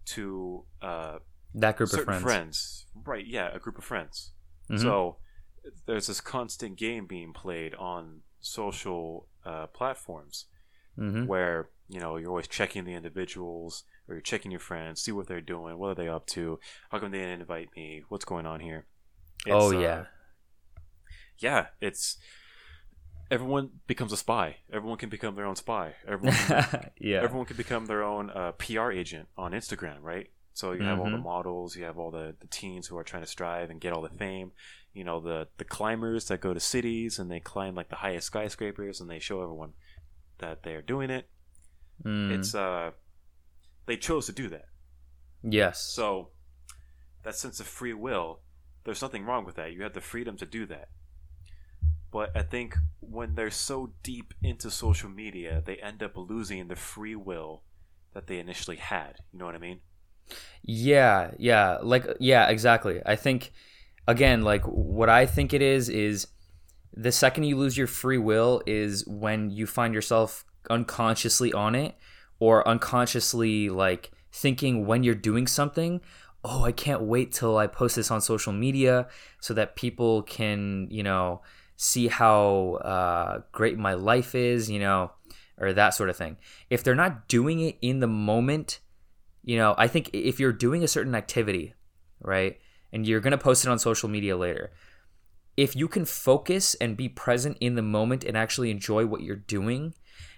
to 0.05 0.65
uh, 0.81 1.19
That 1.55 1.77
group 1.77 1.91
of 1.93 2.05
friends. 2.05 2.21
friends. 2.21 2.85
Right, 2.93 3.25
yeah, 3.25 3.49
a 3.53 3.59
group 3.59 3.77
of 3.77 3.83
friends. 3.83 4.31
Mhm. 4.69 4.79
So 4.79 5.17
there's 5.85 6.07
this 6.07 6.21
constant 6.21 6.77
game 6.77 7.05
being 7.07 7.33
played 7.33 7.73
on 7.75 8.23
social 8.39 9.27
uh, 9.45 9.67
platforms 9.67 10.45
Mhm. 10.97 11.25
where 11.27 11.69
you 11.89 11.99
know 11.99 12.17
you're 12.17 12.29
always 12.29 12.47
checking 12.47 12.83
the 12.85 12.93
individuals 12.93 13.83
or 14.07 14.15
you're 14.15 14.21
checking 14.21 14.51
your 14.51 14.59
friends, 14.59 15.01
see 15.01 15.11
what 15.11 15.27
they're 15.27 15.41
doing, 15.41 15.77
what 15.77 15.89
are 15.89 15.95
they 15.95 16.07
up 16.07 16.25
to, 16.27 16.59
how 16.89 16.99
come 16.99 17.11
they 17.11 17.19
didn't 17.19 17.41
invite 17.41 17.69
me, 17.75 18.03
what's 18.09 18.25
going 18.25 18.45
on 18.45 18.59
here. 18.59 18.85
Oh 19.47 19.67
It's, 19.71 19.75
uh, 19.75 19.79
yeah. 19.79 20.05
yeah. 21.39 21.67
It's 21.81 22.17
everyone 23.31 23.69
becomes 23.87 24.11
a 24.11 24.17
spy. 24.17 24.57
Everyone 24.71 24.97
can 24.97 25.09
become 25.09 25.35
their 25.35 25.45
own 25.45 25.55
spy. 25.55 25.95
Everyone 26.07 26.35
can 26.35 26.89
yeah. 26.99 27.21
everyone 27.23 27.45
can 27.45 27.57
become 27.57 27.85
their 27.85 28.03
own 28.03 28.29
uh, 28.29 28.51
PR 28.53 28.91
agent 28.91 29.27
on 29.37 29.51
Instagram, 29.53 30.01
right? 30.01 30.29
So 30.53 30.71
you 30.73 30.83
have 30.83 30.99
all 30.99 31.09
the 31.09 31.17
Mhm. 31.17 31.23
models, 31.23 31.75
you 31.75 31.83
have 31.85 31.97
all 31.97 32.11
the, 32.11 32.35
the 32.39 32.45
teens 32.47 32.87
who 32.87 32.97
are 32.97 33.03
trying 33.03 33.23
to 33.23 33.29
strive 33.29 33.71
and 33.71 33.81
get 33.81 33.91
all 33.91 34.03
the 34.03 34.09
fame. 34.09 34.51
You 34.93 35.03
know, 35.03 35.19
the 35.19 35.47
the 35.57 35.65
climbers 35.65 36.27
that 36.27 36.41
go 36.41 36.53
to 36.53 36.59
cities 36.59 37.17
and 37.17 37.31
they 37.31 37.39
climb 37.39 37.73
like 37.73 37.89
the 37.89 37.95
highest 37.95 38.27
skyscrapers 38.27 39.01
and 39.01 39.09
they 39.09 39.17
show 39.19 39.41
everyone 39.41 39.73
that 40.39 40.63
they 40.63 40.73
are 40.73 40.81
doing 40.81 41.09
it. 41.09 41.27
Mm, 42.03 42.31
It's 42.31 42.55
uh, 42.55 42.91
they 43.85 43.97
chose 43.97 44.25
to 44.27 44.31
do 44.31 44.49
that. 44.49 44.65
yes. 45.43 45.81
So 45.81 46.29
that 47.23 47.35
sense 47.35 47.59
of 47.59 47.67
free 47.67 47.93
will, 47.93 48.39
there's 48.83 49.01
nothing 49.01 49.25
wrong 49.25 49.45
with 49.45 49.55
that. 49.55 49.73
You 49.73 49.83
have 49.83 49.93
the 49.93 50.01
freedom 50.01 50.35
to 50.37 50.45
do 50.45 50.65
that. 50.67 50.89
But 52.11 52.35
I 52.35 52.43
think 52.43 52.75
when 52.99 53.35
they're 53.35 53.49
so 53.49 53.93
deep 54.03 54.33
into 54.43 54.69
social 54.69 55.09
media, 55.09 55.61
they 55.65 55.77
end 55.77 56.03
up 56.03 56.15
losing 56.15 56.67
the 56.67 56.75
free 56.75 57.15
will 57.15 57.63
that 58.13 58.27
they 58.27 58.39
initially 58.39 58.77
had. 58.77 59.15
You 59.31 59.39
know 59.39 59.45
what 59.45 59.55
I 59.55 59.59
mean? 59.59 59.79
Yeah, 60.63 61.31
yeah, 61.37 61.77
like 61.81 62.05
yeah, 62.19 62.47
exactly. 62.49 63.01
I 63.05 63.15
think 63.15 63.51
again, 64.07 64.41
like 64.43 64.63
what 64.65 65.09
I 65.09 65.25
think 65.25 65.53
it 65.53 65.61
is 65.61 65.89
is 65.89 66.27
the 66.95 67.11
second 67.11 67.43
you 67.43 67.57
lose 67.57 67.77
your 67.77 67.87
free 67.87 68.17
will 68.17 68.61
is 68.65 69.05
when 69.07 69.49
you 69.49 69.65
find 69.65 69.93
yourself 69.93 70.45
unconsciously 70.69 71.51
on 71.51 71.75
it 71.75 71.95
or 72.39 72.67
unconsciously 72.67 73.69
like 73.69 74.11
thinking 74.31 74.85
when 74.85 75.03
you're 75.03 75.15
doing 75.15 75.47
something, 75.47 76.01
oh, 76.43 76.63
I 76.63 76.71
can't 76.71 77.01
wait 77.01 77.31
till 77.31 77.57
I 77.57 77.67
post 77.67 77.95
this 77.95 78.11
on 78.11 78.21
social 78.21 78.53
media 78.53 79.07
so 79.39 79.53
that 79.53 79.75
people 79.75 80.23
can, 80.23 80.87
you 80.89 81.03
know, 81.03 81.41
see 81.75 82.07
how 82.07 82.79
uh, 82.81 83.41
great 83.51 83.77
my 83.77 83.93
life 83.93 84.35
is, 84.35 84.69
you 84.69 84.79
know, 84.79 85.11
or 85.57 85.73
that 85.73 85.91
sort 85.91 86.09
of 86.09 86.17
thing. 86.17 86.37
If 86.69 86.83
they're 86.83 86.95
not 86.95 87.27
doing 87.27 87.59
it 87.59 87.77
in 87.81 87.99
the 87.99 88.07
moment, 88.07 88.79
you 89.43 89.57
know, 89.57 89.75
I 89.77 89.87
think 89.87 90.09
if 90.13 90.39
you're 90.39 90.53
doing 90.53 90.83
a 90.83 90.87
certain 90.87 91.15
activity, 91.15 91.73
right, 92.21 92.59
and 92.91 93.07
you're 93.07 93.19
going 93.19 93.31
to 93.31 93.37
post 93.37 93.65
it 93.65 93.69
on 93.69 93.79
social 93.79 94.09
media 94.09 94.37
later, 94.37 94.71
if 95.55 95.75
you 95.75 95.87
can 95.87 96.05
focus 96.05 96.75
and 96.75 96.97
be 96.97 97.09
present 97.09 97.57
in 97.59 97.75
the 97.75 97.81
moment 97.81 98.23
and 98.23 98.35
actually 98.35 98.71
enjoy 98.71 99.05
what 99.05 99.21
you're 99.21 99.35
doing 99.35 99.93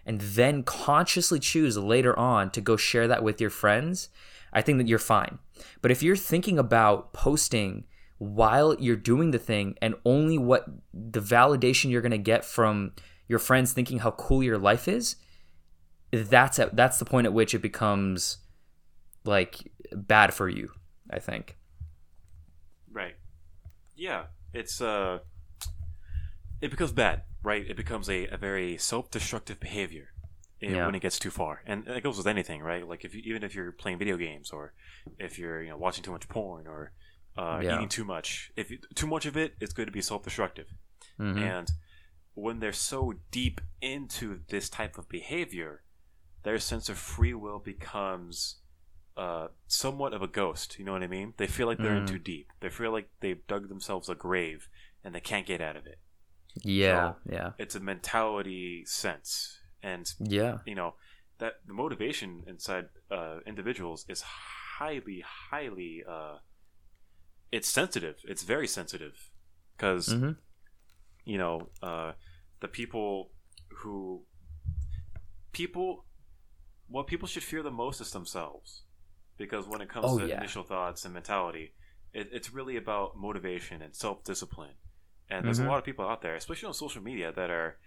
and 0.06 0.22
then 0.22 0.64
consciously 0.64 1.40
choose 1.40 1.78
later 1.78 2.18
on 2.18 2.52
to 2.52 2.62
go 2.62 2.76
share 2.76 3.08
that 3.08 3.24
with 3.24 3.42
your 3.42 3.50
friends, 3.50 4.10
I 4.54 4.62
think 4.62 4.78
that 4.78 4.88
you're 4.88 5.00
fine. 5.00 5.40
But 5.82 5.92
if 5.92 6.04
you're 6.04 6.16
thinking 6.16 6.60
about 6.60 7.14
posting 7.14 7.86
while 8.18 8.76
you're 8.80 8.96
doing 8.96 9.32
the 9.32 9.40
thing 9.40 9.76
and 9.82 9.96
only 10.06 10.38
what 10.38 10.66
the 10.94 11.22
validation 11.22 11.92
you're 11.92 12.02
going 12.02 12.12
to 12.12 12.18
get 12.18 12.46
from 12.46 12.94
your 13.28 13.40
friends 13.40 13.74
thinking 13.74 14.00
how 14.00 14.12
cool 14.12 14.44
your 14.44 14.58
life 14.58 14.88
is, 14.88 15.16
that's 16.12 16.60
at, 16.60 16.76
that's 16.76 17.00
the 17.00 17.06
point 17.06 17.26
at 17.26 17.34
which 17.34 17.54
it 17.54 17.60
becomes 17.60 18.38
like 19.24 19.72
bad 19.94 20.34
for 20.34 20.48
you, 20.48 20.70
I 21.10 21.20
think. 21.20 21.58
Right. 22.92 23.16
Yeah, 23.96 24.26
it's 24.56 24.82
uh 24.82 25.20
it 26.62 26.72
becomes 26.72 26.92
bad, 26.94 27.24
right? 27.44 27.66
It 27.70 27.78
becomes 27.78 28.10
a, 28.10 28.28
a 28.28 28.38
very 28.38 28.78
self-destructive 28.78 29.60
behavior 29.60 30.08
Yeah. 30.62 30.86
when 30.86 30.96
it 30.96 31.02
gets 31.02 31.20
too 31.20 31.30
far, 31.30 31.62
and 31.66 31.88
it 31.88 32.04
goes 32.04 32.18
with 32.18 32.28
anything, 32.28 32.62
right? 32.62 32.88
Like 32.88 33.04
if 33.06 33.14
you, 33.14 33.22
even 33.26 33.44
if 33.44 33.54
you're 33.56 33.72
playing 33.74 34.00
video 34.00 34.18
games, 34.18 34.52
or 34.52 34.74
if 35.20 35.38
you're 35.38 35.62
you 35.62 35.70
know 35.70 35.78
watching 35.78 36.04
too 36.04 36.12
much 36.12 36.28
porn, 36.30 36.66
or 36.68 36.94
uh, 37.38 37.60
Yeah. 37.62 37.76
eating 37.76 37.90
too 37.90 38.06
much. 38.06 38.52
If 38.56 38.72
you, 38.72 38.78
too 38.96 39.08
much 39.08 39.26
of 39.26 39.36
it, 39.38 39.56
it's 39.60 39.74
going 39.74 39.88
to 39.88 39.92
be 39.92 40.02
self-destructive, 40.02 40.68
Mhm. 41.20 41.38
and 41.38 41.68
when 42.34 42.60
they're 42.60 42.74
so 42.94 43.14
deep 43.32 43.62
into 43.82 44.42
this 44.50 44.70
type 44.70 44.98
of 44.98 45.08
behavior, 45.10 45.84
their 46.44 46.60
sense 46.60 46.90
of 46.90 46.98
free 46.98 47.34
will 47.34 47.60
becomes 47.60 48.62
uh, 49.18 49.48
somewhat 49.68 50.14
of 50.14 50.22
a 50.22 50.28
ghost. 50.28 50.78
You 50.78 50.86
know 50.86 50.92
what 50.94 51.04
I 51.04 51.08
mean? 51.08 51.34
They 51.38 51.48
feel 51.48 51.68
like 51.68 51.78
they're 51.80 51.96
in 51.96 52.04
Mm. 52.04 52.08
too 52.10 52.20
deep. 52.20 52.48
They 52.60 52.70
feel 52.70 52.92
like 52.92 53.10
they've 53.22 53.46
dug 53.48 53.70
themselves 53.70 54.10
a 54.10 54.16
grave 54.16 54.68
and 55.04 55.14
they 55.16 55.22
can't 55.22 55.46
get 55.46 55.62
out 55.62 55.76
of 55.78 55.86
it. 55.88 56.00
Yeah, 56.64 57.14
So- 57.14 57.32
yeah, 57.32 57.52
It's 57.58 57.76
a 57.76 57.80
mentality 57.80 58.84
sense, 58.86 59.60
and 59.84 60.12
yeah, 60.20 60.60
you 60.66 60.76
know 60.76 60.96
that 61.38 61.56
the 61.68 61.74
motivation 61.74 62.44
inside 62.48 62.88
uh, 63.12 63.40
individuals 63.46 64.06
is 64.08 64.22
highly, 64.22 65.22
highly. 65.52 66.04
Uh, 66.08 66.38
it's 67.52 67.68
sensitive. 67.70 68.18
It's 68.24 68.44
very 68.44 68.68
sensitive 68.68 69.32
because 69.76 70.08
hmm 70.14 70.32
you 71.26 71.38
know 71.38 71.70
uh, 71.82 72.14
the 72.62 72.68
people 72.70 73.32
who 73.80 74.24
people 75.52 76.06
what 76.88 77.08
people 77.08 77.28
should 77.28 77.44
fear 77.44 77.64
the 77.64 77.72
most 77.72 78.00
is 78.02 78.12
themselves 78.12 78.84
because 79.38 79.68
when 79.68 79.82
it 79.82 79.90
comes 79.90 80.06
Oh, 80.10 80.20
to 80.20 80.28
yeah. 80.28 80.38
initial 80.38 80.64
thoughts 80.64 81.06
and 81.06 81.14
mentality 81.14 81.74
it, 82.14 82.30
it's 82.32 82.54
really 82.54 82.78
about 82.78 83.18
motivation 83.18 83.82
and 83.82 83.94
self-discipline 83.96 84.76
and 85.30 85.46
there's 85.46 85.60
Mhm. 85.60 85.66
a 85.66 85.70
lot 85.70 85.78
of 85.80 85.84
people 85.84 86.08
out 86.08 86.22
there 86.22 86.36
especially 86.36 86.68
on 86.68 86.74
social 86.74 87.02
media 87.02 87.32
that 87.34 87.50
are 87.50 87.78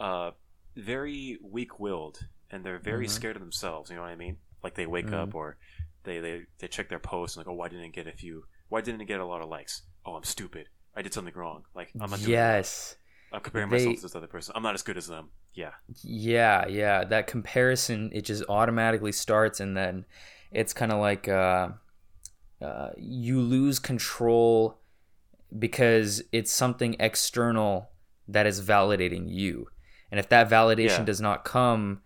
uh, 0.00 0.30
very 0.76 1.38
weak-willed 1.42 2.26
and 2.50 2.64
they're 2.64 2.78
very 2.78 3.06
Mhm. 3.06 3.10
scared 3.10 3.36
of 3.36 3.42
themselves 3.42 3.90
you 3.90 3.96
know 3.96 4.02
what 4.02 4.10
i 4.10 4.16
mean 4.16 4.38
like 4.62 4.74
they 4.74 4.86
wake 4.86 5.06
Mhm. 5.06 5.14
up 5.14 5.34
or 5.34 5.56
they, 6.04 6.18
they 6.20 6.46
they 6.58 6.68
check 6.68 6.88
their 6.88 6.98
posts 6.98 7.36
and 7.36 7.44
like 7.46 7.52
oh 7.52 7.54
why 7.56 7.68
didn't 7.68 7.84
it 7.84 7.92
get 7.92 8.06
a 8.06 8.12
few 8.12 8.46
why 8.68 8.80
didn't 8.80 9.00
it 9.00 9.04
get 9.06 9.20
a 9.20 9.24
lot 9.26 9.42
of 9.42 9.48
likes 9.48 9.82
oh 10.06 10.14
i'm 10.16 10.24
stupid 10.24 10.68
i 10.96 11.02
did 11.02 11.12
something 11.12 11.34
wrong 11.34 11.64
like 11.74 11.90
i'm 12.00 12.10
not 12.10 12.18
doing 12.20 12.30
yes, 12.30 12.96
I'm 13.32 13.40
comparing 13.42 13.68
They- 13.70 13.76
myself 13.78 13.96
to 13.96 14.02
this 14.02 14.16
other 14.16 14.26
person. 14.26 14.54
I'm 14.56 14.62
not 14.64 14.74
as 14.74 14.82
good 14.82 14.96
as 14.96 15.06
them. 15.06 15.30
Yeah. 15.54 15.74
yeah, 16.02 16.66
yeah. 16.66 17.04
That 17.04 17.28
comparison 17.28 18.10
it 18.12 18.22
just 18.22 18.42
automatically 18.48 19.12
starts, 19.12 19.60
and 19.60 19.76
then 19.76 20.04
it's 20.52 20.72
kind 20.72 20.92
of 20.92 20.98
like 21.00 21.28
uh, 21.28 21.68
uh, 22.62 22.90
you 22.96 23.40
lose 23.40 23.78
control 23.78 24.78
because 25.58 26.22
it's 26.32 26.52
something 26.52 26.96
external 27.00 27.90
that 28.28 28.46
is 28.46 28.60
validating 28.60 29.24
you, 29.28 29.68
and 30.10 30.20
if 30.20 30.28
that 30.28 30.48
validation 30.48 30.98
Yeah. 30.98 31.04
does 31.04 31.20
not 31.20 31.44
come, 31.44 32.02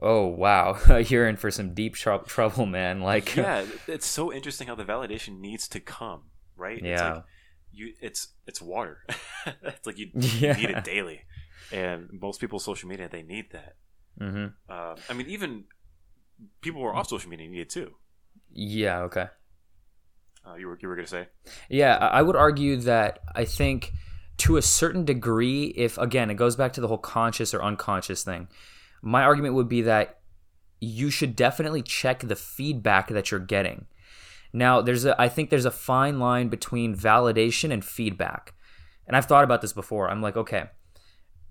oh 0.00 0.26
wow, 0.26 0.78
you're 1.08 1.28
in 1.28 1.36
for 1.36 1.50
some 1.50 1.74
deep 1.74 1.94
trou- 1.94 2.22
trouble, 2.26 2.66
man. 2.66 3.00
Like 3.00 3.34
yeah, 3.36 3.64
it's 3.88 4.06
so 4.06 4.32
interesting 4.32 4.68
how 4.68 4.74
the 4.74 4.84
validation 4.84 5.40
needs 5.40 5.66
to 5.68 5.80
come, 5.80 6.22
right? 6.56 6.78
It's 6.78 6.84
Yeah. 6.84 7.14
like 7.14 7.24
you 7.72 7.92
it's 8.00 8.28
it's 8.46 8.62
water. 8.62 9.04
it's 9.62 9.86
like 9.86 9.98
you, 9.98 10.10
Yeah. 10.14 10.56
you 10.56 10.66
need 10.68 10.70
it 10.76 10.84
daily. 10.84 11.22
And 11.70 12.08
most 12.12 12.40
people 12.40 12.58
social 12.58 12.88
media 12.88 13.08
they 13.10 13.22
need 13.22 13.50
that. 13.52 13.76
hmm 14.18 14.46
Uh, 14.68 14.94
I 15.08 15.12
mean 15.14 15.28
even 15.28 15.64
people 16.60 16.80
were 16.80 16.94
off 16.94 17.08
social 17.08 17.30
media 17.30 17.48
need 17.48 17.60
it 17.60 17.70
too. 17.70 17.94
yeah, 18.52 19.00
okay. 19.00 19.26
Uh, 20.46 20.54
you 20.54 20.66
were 20.66 20.78
you 20.80 20.88
were 20.88 20.96
gonna 20.96 21.06
say? 21.06 21.28
Yeah, 21.68 21.96
I 21.96 22.18
I 22.18 22.22
would 22.22 22.36
argue 22.36 22.76
that 22.78 23.20
I 23.34 23.44
think 23.44 23.92
to 24.38 24.56
a 24.56 24.62
certain 24.62 25.04
degree, 25.04 25.74
if 25.76 25.98
again, 25.98 26.30
it 26.30 26.34
goes 26.34 26.56
back 26.56 26.72
to 26.74 26.80
the 26.80 26.88
whole 26.88 26.98
conscious 26.98 27.52
or 27.52 27.62
unconscious 27.62 28.22
thing, 28.22 28.48
my 29.02 29.22
argument 29.22 29.54
would 29.54 29.68
be 29.68 29.82
that 29.82 30.20
you 30.80 31.10
should 31.10 31.34
definitely 31.34 31.82
check 31.82 32.20
the 32.20 32.36
feedback 32.36 33.08
that 33.08 33.30
you're 33.30 33.40
getting. 33.40 33.86
Now, 34.52 34.80
there's 34.80 35.04
a 35.04 35.20
I 35.20 35.28
think 35.28 35.50
there's 35.50 35.64
a 35.64 35.70
fine 35.70 36.18
line 36.18 36.48
between 36.48 36.94
validation 36.94 37.72
and 37.72 37.84
feedback. 37.84 38.54
And 39.06 39.16
I've 39.16 39.24
thought 39.24 39.44
about 39.44 39.62
this 39.62 39.72
before. 39.72 40.10
I'm 40.10 40.20
like, 40.20 40.36
okay, 40.36 40.64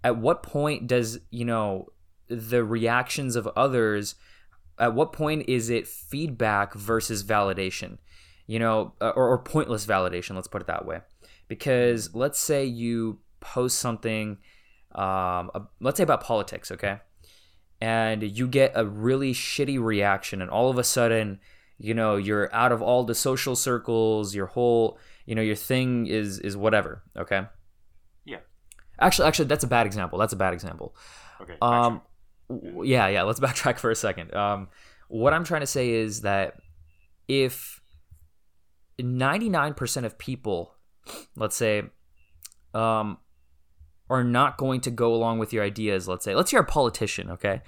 at 0.03 0.17
what 0.17 0.43
point 0.43 0.87
does, 0.87 1.19
you 1.31 1.43
know, 1.43 1.87
the 2.27 2.63
reactions 2.63 3.35
of 3.35 3.47
others 3.55 4.15
at 4.79 4.93
what 4.93 5.13
point 5.13 5.47
is 5.47 5.69
it 5.69 5.87
feedback 5.87 6.73
versus 6.73 7.23
validation? 7.23 7.97
You 8.45 8.59
know, 8.59 8.93
uh, 9.01 9.09
or, 9.09 9.27
or 9.27 9.39
pointless 9.39 9.85
validation, 9.85 10.35
let's 10.35 10.47
put 10.47 10.61
it 10.61 10.67
that 10.67 10.85
way. 10.85 11.01
Because 11.47 12.13
let's 12.15 12.39
say 12.39 12.65
you 12.65 13.19
post 13.39 13.77
something 13.77 14.37
um, 14.97 15.51
uh, 15.53 15.59
let's 15.79 15.97
say 15.97 16.03
about 16.03 16.23
politics, 16.23 16.71
okay? 16.71 16.99
And 17.79 18.23
you 18.23 18.47
get 18.47 18.71
a 18.75 18.85
really 18.85 19.33
shitty 19.33 19.79
reaction, 19.79 20.41
and 20.41 20.49
all 20.49 20.69
of 20.69 20.77
a 20.77 20.83
sudden, 20.83 21.39
you 21.77 21.93
know, 21.93 22.15
you're 22.15 22.53
out 22.53 22.71
of 22.71 22.81
all 22.81 23.03
the 23.03 23.13
social 23.13 23.55
circles, 23.55 24.33
your 24.33 24.47
whole, 24.47 24.97
you 25.25 25.35
know, 25.35 25.43
your 25.43 25.55
thing 25.55 26.07
is 26.07 26.39
is 26.39 26.57
whatever, 26.57 27.03
okay? 27.15 27.43
Yeah. 28.25 28.39
Actually, 28.99 29.27
actually, 29.27 29.45
that's 29.45 29.63
a 29.63 29.67
bad 29.67 29.85
example. 29.85 30.17
That's 30.17 30.33
a 30.33 30.37
bad 30.37 30.53
example. 30.53 30.95
Okay. 31.39 31.57
Um, 31.61 32.01
yeah, 32.49 33.07
yeah. 33.07 33.23
Let's 33.23 33.39
backtrack 33.41 33.77
for 33.77 33.91
a 33.91 33.95
second. 33.95 34.33
Um, 34.33 34.69
what 35.07 35.33
I'm 35.33 35.43
trying 35.43 35.61
to 35.61 35.67
say 35.67 35.89
is 35.91 36.21
that 36.21 36.55
if 37.27 37.81
99% 38.99 40.05
of 40.05 40.17
people, 40.17 40.75
let's 41.35 41.55
say, 41.55 41.83
um, 42.73 43.17
are 44.09 44.23
not 44.23 44.57
going 44.57 44.81
to 44.81 44.91
go 44.91 45.13
along 45.13 45.39
with 45.39 45.51
your 45.51 45.63
ideas, 45.63 46.07
let's 46.07 46.23
say, 46.23 46.35
let's 46.35 46.51
say 46.51 46.55
you're 46.55 46.63
a 46.63 46.67
politician, 46.67 47.29
okay, 47.31 47.61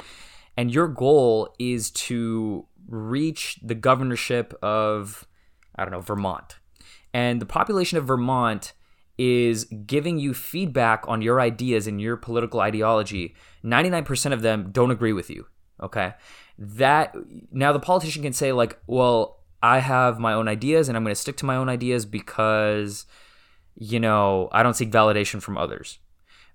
and 0.55 0.73
your 0.73 0.87
goal 0.87 1.53
is 1.59 1.91
to 1.91 2.65
reach 2.87 3.59
the 3.61 3.75
governorship 3.75 4.53
of, 4.63 5.27
I 5.75 5.83
don't 5.83 5.91
know, 5.91 6.01
Vermont, 6.01 6.57
and 7.13 7.41
the 7.41 7.45
population 7.45 7.97
of 7.97 8.05
Vermont 8.05 8.73
is 9.19 9.65
giving 9.85 10.17
you 10.17 10.33
feedback 10.33 11.03
on 11.05 11.21
your 11.21 11.41
ideas 11.41 11.87
and 11.87 11.99
your 11.99 12.15
political 12.15 12.61
ideology, 12.61 13.35
99% 13.65 14.31
of 14.31 14.41
them 14.41 14.69
don't 14.71 14.91
agree 14.91 15.11
with 15.11 15.29
you. 15.29 15.45
Okay. 15.83 16.13
That 16.57 17.13
now 17.51 17.73
the 17.73 17.81
politician 17.81 18.23
can 18.23 18.31
say, 18.31 18.53
like, 18.53 18.79
well, 18.87 19.39
I 19.61 19.79
have 19.79 20.19
my 20.19 20.31
own 20.31 20.47
ideas 20.47 20.87
and 20.87 20.95
I'm 20.95 21.03
going 21.03 21.13
to 21.13 21.19
stick 21.19 21.35
to 21.37 21.45
my 21.45 21.57
own 21.57 21.67
ideas 21.67 22.05
because, 22.05 23.05
you 23.75 23.99
know, 23.99 24.47
I 24.53 24.63
don't 24.63 24.75
seek 24.75 24.89
validation 24.89 25.41
from 25.41 25.57
others. 25.57 25.99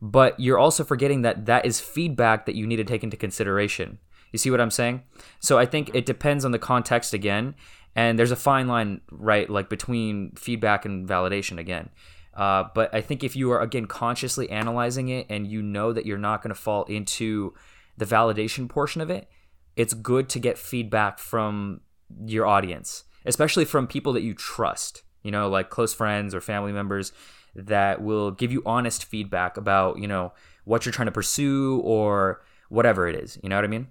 But 0.00 0.40
you're 0.40 0.58
also 0.58 0.84
forgetting 0.84 1.20
that 1.20 1.44
that 1.44 1.66
is 1.66 1.80
feedback 1.80 2.46
that 2.46 2.54
you 2.54 2.66
need 2.66 2.76
to 2.76 2.84
take 2.84 3.04
into 3.04 3.18
consideration. 3.18 3.98
You 4.32 4.38
see 4.38 4.50
what 4.50 4.60
I'm 4.60 4.70
saying? 4.70 5.02
So 5.38 5.58
I 5.58 5.66
think 5.66 5.90
it 5.94 6.06
depends 6.06 6.46
on 6.46 6.52
the 6.52 6.58
context 6.58 7.12
again. 7.12 7.56
And 7.94 8.18
there's 8.18 8.32
a 8.32 8.36
fine 8.36 8.68
line, 8.68 9.02
right, 9.10 9.48
like 9.50 9.68
between 9.68 10.32
feedback 10.32 10.86
and 10.86 11.06
validation 11.06 11.58
again. 11.58 11.90
Uh, 12.36 12.64
but 12.74 12.92
I 12.94 13.00
think 13.00 13.22
if 13.22 13.36
you 13.36 13.52
are 13.52 13.60
again 13.60 13.86
consciously 13.86 14.50
analyzing 14.50 15.08
it 15.08 15.26
and 15.30 15.46
you 15.46 15.62
know 15.62 15.92
that 15.92 16.04
you're 16.04 16.18
not 16.18 16.42
going 16.42 16.54
to 16.54 16.60
fall 16.60 16.84
into 16.84 17.54
the 17.96 18.04
validation 18.04 18.68
portion 18.68 19.00
of 19.00 19.10
it, 19.10 19.28
it's 19.76 19.94
good 19.94 20.28
to 20.30 20.38
get 20.38 20.58
feedback 20.58 21.18
from 21.18 21.80
your 22.26 22.46
audience, 22.46 23.04
especially 23.24 23.64
from 23.64 23.86
people 23.86 24.12
that 24.12 24.22
you 24.22 24.34
trust, 24.34 25.02
you 25.22 25.30
know, 25.30 25.48
like 25.48 25.70
close 25.70 25.94
friends 25.94 26.34
or 26.34 26.40
family 26.40 26.72
members 26.72 27.12
that 27.54 28.02
will 28.02 28.30
give 28.30 28.52
you 28.52 28.62
honest 28.66 29.04
feedback 29.04 29.56
about, 29.56 29.98
you 29.98 30.08
know, 30.08 30.32
what 30.64 30.84
you're 30.84 30.92
trying 30.92 31.06
to 31.06 31.12
pursue 31.12 31.80
or 31.84 32.42
whatever 32.68 33.06
it 33.06 33.14
is. 33.14 33.38
You 33.42 33.48
know 33.48 33.56
what 33.56 33.64
I 33.64 33.68
mean? 33.68 33.88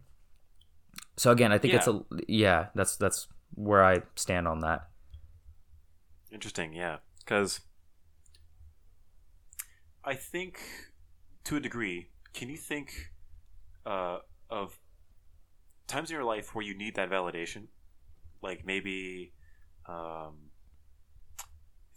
So 1.16 1.32
again, 1.32 1.52
I 1.52 1.58
think 1.58 1.76
it's 1.76 1.88
a 1.88 2.02
yeah, 2.28 2.68
that's 2.76 2.98
that's 2.98 3.28
where 3.56 3.84
I 3.84 4.02
stand 4.16 4.48
on 4.48 4.60
that. 4.62 4.90
Interesting, 6.32 6.74
yeah. 6.74 6.98
Because 7.20 7.62
I 10.06 10.16
think, 10.16 10.60
to 11.46 11.56
a 11.56 11.60
degree, 11.60 12.10
can 12.34 12.50
you 12.50 12.58
think 12.58 13.12
uh, 13.86 14.20
of 14.50 14.78
times 15.88 16.10
in 16.10 16.16
your 16.16 16.26
life 16.26 16.54
where 16.56 16.66
you 16.66 16.76
need 16.76 16.96
that 16.96 17.10
validation? 17.10 17.68
Like 18.42 18.66
maybe 18.66 19.34
um, 19.88 20.50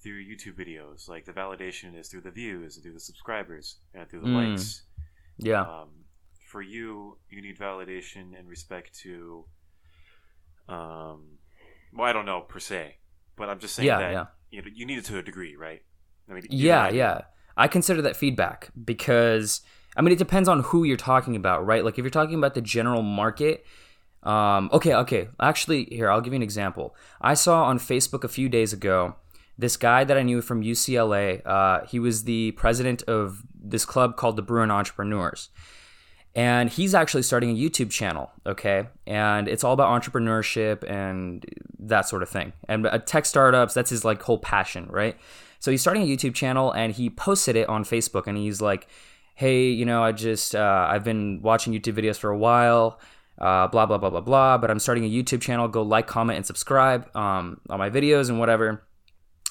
through 0.02 0.24
YouTube 0.24 0.54
videos. 0.54 1.08
Like 1.08 1.24
the 1.24 1.32
validation 1.32 1.98
is 1.98 2.08
through 2.08 2.20
the 2.22 2.30
views, 2.30 2.76
and 2.76 2.82
through 2.84 2.92
the 2.94 3.00
subscribers, 3.00 3.78
and 3.94 4.08
through 4.08 4.20
the 4.20 4.28
Mm. 4.28 4.50
likes. 4.50 4.82
Yeah. 5.38 5.62
Um, 5.62 5.90
for 6.48 6.62
you, 6.62 7.18
you 7.28 7.42
need 7.42 7.58
validation 7.58 8.38
in 8.38 8.46
respect 8.46 8.94
to, 9.00 9.44
um, 10.68 11.38
well, 11.92 12.06
I 12.08 12.12
don't 12.12 12.24
know 12.26 12.40
per 12.42 12.60
se, 12.60 12.98
but 13.36 13.48
I'm 13.48 13.58
just 13.58 13.74
saying 13.74 13.88
Yeah, 13.88 13.98
that 13.98 14.12
yeah. 14.12 14.26
you 14.50 14.62
know 14.62 14.68
you 14.72 14.86
need 14.86 14.98
it 14.98 15.04
to 15.06 15.18
a 15.18 15.22
degree, 15.22 15.56
right? 15.56 15.82
I 16.28 16.32
mean, 16.34 16.44
Yeah, 16.50 16.88
yeah. 16.88 17.22
I 17.56 17.68
consider 17.68 18.02
that 18.02 18.16
feedback 18.16 18.70
because 18.84 19.62
I 19.96 20.02
mean 20.02 20.12
it 20.12 20.18
depends 20.18 20.48
on 20.48 20.60
who 20.60 20.84
you're 20.84 20.96
talking 20.96 21.36
about, 21.36 21.64
right? 21.64 21.84
Like 21.84 21.98
if 21.98 22.04
you're 22.04 22.10
talking 22.10 22.36
about 22.36 22.54
the 22.54 22.60
general 22.60 23.02
market, 23.02 23.64
um, 24.22 24.70
okay, 24.72 24.94
okay. 24.94 25.28
Actually, 25.40 25.84
here 25.84 26.10
I'll 26.10 26.20
give 26.20 26.32
you 26.32 26.38
an 26.38 26.42
example. 26.42 26.94
I 27.20 27.34
saw 27.34 27.64
on 27.64 27.78
Facebook 27.78 28.24
a 28.24 28.28
few 28.28 28.48
days 28.48 28.72
ago 28.72 29.14
this 29.58 29.76
guy 29.76 30.04
that 30.04 30.16
I 30.16 30.22
knew 30.22 30.42
from 30.42 30.62
UCLA. 30.62 31.40
Uh, 31.46 31.86
he 31.86 31.98
was 31.98 32.24
the 32.24 32.52
president 32.52 33.02
of 33.04 33.42
this 33.54 33.84
club 33.84 34.16
called 34.16 34.36
the 34.36 34.42
Bruin 34.42 34.70
Entrepreneurs. 34.70 35.48
And 36.34 36.68
he's 36.68 36.94
actually 36.94 37.22
starting 37.22 37.50
a 37.50 37.54
YouTube 37.54 37.90
channel, 37.90 38.30
okay? 38.44 38.88
And 39.06 39.48
it's 39.48 39.64
all 39.64 39.72
about 39.72 39.88
entrepreneurship 40.02 40.88
and 40.88 41.42
that 41.78 42.06
sort 42.06 42.22
of 42.22 42.28
thing. 42.28 42.52
And 42.68 42.86
uh, 42.86 42.98
tech 42.98 43.24
startups, 43.24 43.72
that's 43.72 43.88
his 43.88 44.04
like 44.04 44.20
whole 44.22 44.38
passion, 44.38 44.86
right? 44.90 45.16
So 45.66 45.72
he's 45.72 45.80
starting 45.80 46.04
a 46.04 46.06
YouTube 46.06 46.32
channel 46.32 46.70
and 46.70 46.92
he 46.92 47.10
posted 47.10 47.56
it 47.56 47.68
on 47.68 47.82
Facebook 47.82 48.28
and 48.28 48.38
he's 48.38 48.60
like, 48.60 48.86
"Hey, 49.34 49.68
you 49.68 49.84
know, 49.84 50.00
I 50.00 50.12
just 50.12 50.54
uh, 50.54 50.86
I've 50.88 51.02
been 51.02 51.42
watching 51.42 51.72
YouTube 51.72 51.94
videos 51.94 52.16
for 52.16 52.30
a 52.30 52.38
while, 52.38 53.00
uh, 53.40 53.66
blah 53.66 53.84
blah 53.84 53.98
blah 53.98 54.10
blah 54.10 54.20
blah, 54.20 54.58
but 54.58 54.70
I'm 54.70 54.78
starting 54.78 55.04
a 55.04 55.10
YouTube 55.10 55.40
channel. 55.40 55.66
Go 55.66 55.82
like, 55.82 56.06
comment, 56.06 56.36
and 56.36 56.46
subscribe 56.46 57.10
um, 57.16 57.60
on 57.68 57.80
my 57.80 57.90
videos 57.90 58.28
and 58.28 58.38
whatever." 58.38 58.86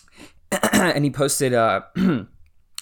and 0.71 1.03
he 1.03 1.11
posted 1.11 1.53
uh, 1.53 1.81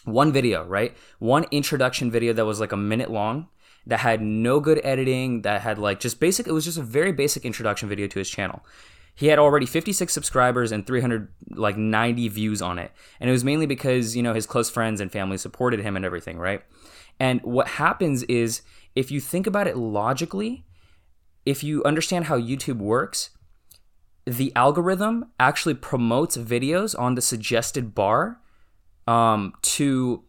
one 0.05 0.31
video, 0.31 0.63
right? 0.65 0.95
One 1.17 1.45
introduction 1.49 2.11
video 2.11 2.33
that 2.33 2.45
was 2.45 2.59
like 2.59 2.71
a 2.71 2.77
minute 2.77 3.09
long 3.09 3.47
that 3.87 4.01
had 4.01 4.21
no 4.21 4.59
good 4.59 4.79
editing, 4.83 5.41
that 5.41 5.61
had 5.61 5.79
like 5.79 5.99
just 5.99 6.19
basic, 6.19 6.45
it 6.47 6.51
was 6.51 6.65
just 6.65 6.77
a 6.77 6.83
very 6.83 7.11
basic 7.11 7.45
introduction 7.45 7.89
video 7.89 8.05
to 8.05 8.19
his 8.19 8.29
channel. 8.29 8.63
He 9.15 9.27
had 9.27 9.39
already 9.39 9.65
56 9.65 10.11
subscribers 10.11 10.71
and 10.71 10.85
300 10.87 11.27
like 11.51 11.77
90 11.77 12.27
views 12.29 12.61
on 12.61 12.79
it. 12.79 12.91
And 13.19 13.29
it 13.29 13.33
was 13.33 13.43
mainly 13.43 13.65
because, 13.65 14.15
you 14.15 14.23
know, 14.23 14.33
his 14.33 14.45
close 14.45 14.69
friends 14.69 14.99
and 14.99 15.11
family 15.11 15.37
supported 15.37 15.81
him 15.81 15.95
and 15.95 16.03
everything, 16.03 16.37
right? 16.39 16.63
And 17.19 17.41
what 17.43 17.67
happens 17.67 18.23
is 18.23 18.63
if 18.95 19.11
you 19.11 19.19
think 19.19 19.45
about 19.45 19.67
it 19.67 19.77
logically, 19.77 20.65
if 21.45 21.63
you 21.63 21.83
understand 21.83 22.25
how 22.25 22.39
YouTube 22.39 22.77
works, 22.77 23.29
the 24.25 24.51
algorithm 24.55 25.25
actually 25.39 25.73
promotes 25.73 26.37
videos 26.37 26.97
on 26.97 27.15
the 27.15 27.21
suggested 27.21 27.93
bar 27.93 28.39
um, 29.05 29.53
to 29.61 30.23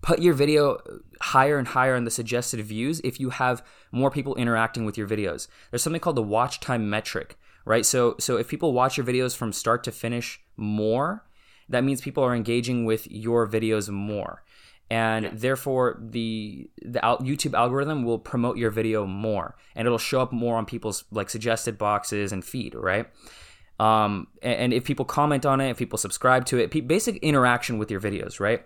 put 0.00 0.20
your 0.20 0.34
video 0.34 0.78
higher 1.20 1.58
and 1.58 1.68
higher 1.68 1.94
on 1.94 2.04
the 2.04 2.10
suggested 2.10 2.60
views 2.60 3.00
if 3.04 3.20
you 3.20 3.30
have 3.30 3.64
more 3.92 4.10
people 4.10 4.34
interacting 4.34 4.84
with 4.84 4.98
your 4.98 5.06
videos. 5.06 5.46
There's 5.70 5.82
something 5.82 6.00
called 6.00 6.16
the 6.16 6.22
watch 6.22 6.58
time 6.58 6.90
metric, 6.90 7.38
right? 7.64 7.84
So 7.84 8.16
so 8.18 8.36
if 8.36 8.48
people 8.48 8.72
watch 8.72 8.96
your 8.96 9.06
videos 9.06 9.36
from 9.36 9.52
start 9.52 9.84
to 9.84 9.92
finish 9.92 10.40
more, 10.56 11.24
that 11.68 11.84
means 11.84 12.00
people 12.00 12.24
are 12.24 12.34
engaging 12.34 12.84
with 12.84 13.10
your 13.10 13.48
videos 13.48 13.88
more. 13.88 14.42
And 14.90 15.30
therefore 15.32 15.98
the 16.00 16.68
the 16.82 17.04
al- 17.04 17.18
YouTube 17.18 17.54
algorithm 17.54 18.04
will 18.04 18.18
promote 18.18 18.58
your 18.58 18.70
video 18.70 19.06
more 19.06 19.56
and 19.74 19.86
it'll 19.86 19.98
show 19.98 20.20
up 20.20 20.32
more 20.32 20.56
on 20.56 20.66
people's 20.66 21.04
like 21.10 21.30
suggested 21.30 21.78
boxes 21.78 22.32
and 22.32 22.44
feed, 22.44 22.74
right? 22.74 23.06
um, 23.82 24.28
and, 24.42 24.54
and 24.54 24.72
if 24.72 24.84
people 24.84 25.04
comment 25.04 25.44
on 25.44 25.60
it, 25.60 25.70
if 25.70 25.76
people 25.76 25.98
subscribe 25.98 26.44
to 26.46 26.58
it, 26.58 26.70
pe- 26.70 26.80
basic 26.80 27.16
interaction 27.16 27.78
with 27.78 27.90
your 27.90 28.00
videos, 28.00 28.38
right? 28.38 28.64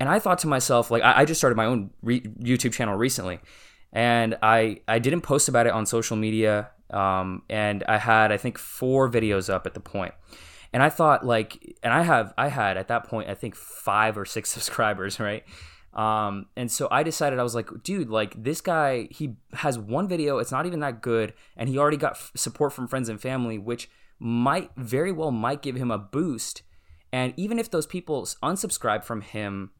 And 0.00 0.08
I 0.08 0.18
thought 0.18 0.40
to 0.40 0.48
myself, 0.48 0.90
like, 0.90 1.04
I, 1.04 1.20
I 1.20 1.24
just 1.24 1.40
started 1.40 1.56
my 1.56 1.66
own 1.66 1.90
re- 2.02 2.20
YouTube 2.20 2.72
channel 2.72 2.96
recently, 2.96 3.38
and 3.92 4.36
I 4.42 4.80
I 4.88 4.98
didn't 4.98 5.20
post 5.20 5.48
about 5.48 5.66
it 5.66 5.72
on 5.72 5.86
social 5.86 6.16
media, 6.16 6.70
um, 6.90 7.42
and 7.48 7.84
I 7.88 7.98
had 7.98 8.32
I 8.32 8.36
think 8.36 8.58
four 8.58 9.10
videos 9.10 9.52
up 9.52 9.66
at 9.66 9.74
the 9.74 9.80
point, 9.80 10.14
and 10.72 10.82
I 10.82 10.90
thought 10.90 11.24
like, 11.24 11.76
and 11.82 11.92
I 11.92 12.02
have 12.02 12.34
I 12.38 12.48
had 12.48 12.76
at 12.76 12.88
that 12.88 13.04
point 13.04 13.28
I 13.28 13.34
think 13.34 13.54
five 13.54 14.16
or 14.16 14.24
six 14.24 14.50
subscribers, 14.54 15.18
right? 15.20 15.44
Um, 15.94 16.46
and 16.56 16.70
so 16.70 16.88
I 16.90 17.02
decided 17.02 17.38
I 17.38 17.42
was 17.42 17.54
like, 17.54 17.70
dude, 17.82 18.10
like 18.10 18.42
this 18.42 18.60
guy, 18.60 19.08
he 19.10 19.36
has 19.54 19.78
one 19.78 20.06
video. 20.06 20.38
It's 20.38 20.52
not 20.52 20.66
even 20.66 20.80
that 20.80 21.00
good, 21.00 21.32
and 21.56 21.68
he 21.68 21.78
already 21.78 21.96
got 21.96 22.12
f- 22.12 22.32
support 22.36 22.74
from 22.74 22.86
friends 22.86 23.08
and 23.08 23.20
family, 23.20 23.56
which 23.56 23.88
might 24.18 24.70
very 24.76 25.10
well 25.10 25.30
might 25.30 25.62
give 25.62 25.76
him 25.76 25.90
a 25.90 25.98
boost. 25.98 26.62
And 27.12 27.32
even 27.36 27.58
if 27.58 27.70
those 27.70 27.86
people 27.86 28.24
unsubscribe 28.42 29.04
from 29.04 29.22
him, 29.22 29.70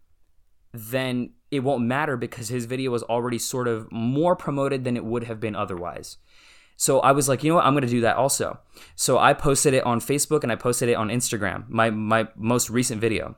then 0.72 1.32
it 1.50 1.61
won't 1.61 1.84
matter 1.84 2.16
because 2.16 2.48
his 2.48 2.64
video 2.64 2.90
was 2.90 3.02
already 3.04 3.38
sort 3.38 3.68
of 3.68 3.90
more 3.92 4.36
promoted 4.36 4.84
than 4.84 4.96
it 4.96 5.04
would 5.04 5.24
have 5.24 5.40
been 5.40 5.54
otherwise. 5.54 6.16
So 6.76 7.00
I 7.00 7.12
was 7.12 7.28
like, 7.28 7.42
you 7.42 7.50
know 7.50 7.56
what, 7.56 7.64
I'm 7.64 7.74
gonna 7.74 7.86
do 7.86 8.02
that 8.02 8.16
also. 8.16 8.58
So 8.94 9.18
I 9.18 9.32
posted 9.32 9.74
it 9.74 9.84
on 9.84 10.00
Facebook 10.00 10.42
and 10.42 10.52
I 10.52 10.56
posted 10.56 10.88
it 10.88 10.94
on 10.94 11.08
Instagram, 11.08 11.68
my 11.68 11.90
my 11.90 12.28
most 12.36 12.70
recent 12.70 13.00
video 13.00 13.36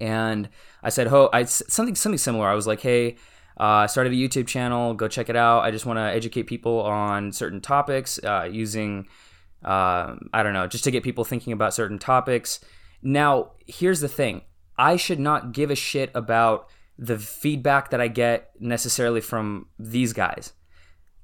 and 0.00 0.48
I 0.82 0.88
said, 0.88 1.08
"Ho, 1.08 1.28
I 1.32 1.44
something 1.44 1.94
something 1.94 2.18
similar." 2.18 2.48
I 2.48 2.54
was 2.54 2.66
like, 2.66 2.80
"Hey, 2.80 3.16
uh, 3.58 3.84
I 3.84 3.86
started 3.86 4.12
a 4.12 4.16
YouTube 4.16 4.46
channel. 4.46 4.94
Go 4.94 5.08
check 5.08 5.28
it 5.28 5.36
out. 5.36 5.60
I 5.60 5.70
just 5.70 5.86
want 5.86 5.98
to 5.98 6.02
educate 6.02 6.44
people 6.44 6.80
on 6.80 7.32
certain 7.32 7.60
topics 7.60 8.22
uh, 8.24 8.48
using, 8.50 9.06
uh, 9.64 10.14
I 10.32 10.42
don't 10.42 10.52
know, 10.52 10.66
just 10.66 10.84
to 10.84 10.90
get 10.90 11.02
people 11.02 11.24
thinking 11.24 11.52
about 11.52 11.74
certain 11.74 11.98
topics." 11.98 12.60
Now, 13.02 13.52
here's 13.66 14.00
the 14.00 14.08
thing: 14.08 14.42
I 14.78 14.96
should 14.96 15.20
not 15.20 15.52
give 15.52 15.70
a 15.70 15.76
shit 15.76 16.10
about 16.14 16.68
the 16.98 17.18
feedback 17.18 17.90
that 17.90 18.00
I 18.00 18.08
get 18.08 18.50
necessarily 18.60 19.20
from 19.20 19.66
these 19.78 20.12
guys. 20.12 20.52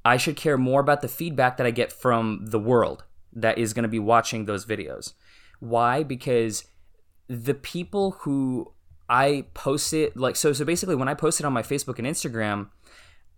I 0.09 0.17
should 0.17 0.37
care 0.37 0.57
more 0.57 0.81
about 0.81 1.03
the 1.03 1.09
feedback 1.09 1.59
that 1.59 1.67
I 1.67 1.71
get 1.71 1.93
from 1.93 2.47
the 2.47 2.59
world 2.59 3.05
that 3.35 3.59
is 3.59 3.75
going 3.75 3.83
to 3.83 3.91
be 3.91 3.99
watching 3.99 4.47
those 4.47 4.65
videos. 4.65 5.13
Why? 5.61 6.03
Because 6.03 6.65
the 7.29 7.53
people 7.53 8.13
who 8.21 8.73
I 9.11 9.45
post 9.53 9.93
it 9.93 10.17
like 10.17 10.35
so 10.37 10.55
so 10.55 10.65
basically 10.65 10.95
when 10.95 11.09
I 11.09 11.15
post 11.15 11.41
it 11.41 11.45
on 11.45 11.53
my 11.53 11.61
Facebook 11.61 11.99
and 11.99 12.09
Instagram, 12.09 12.71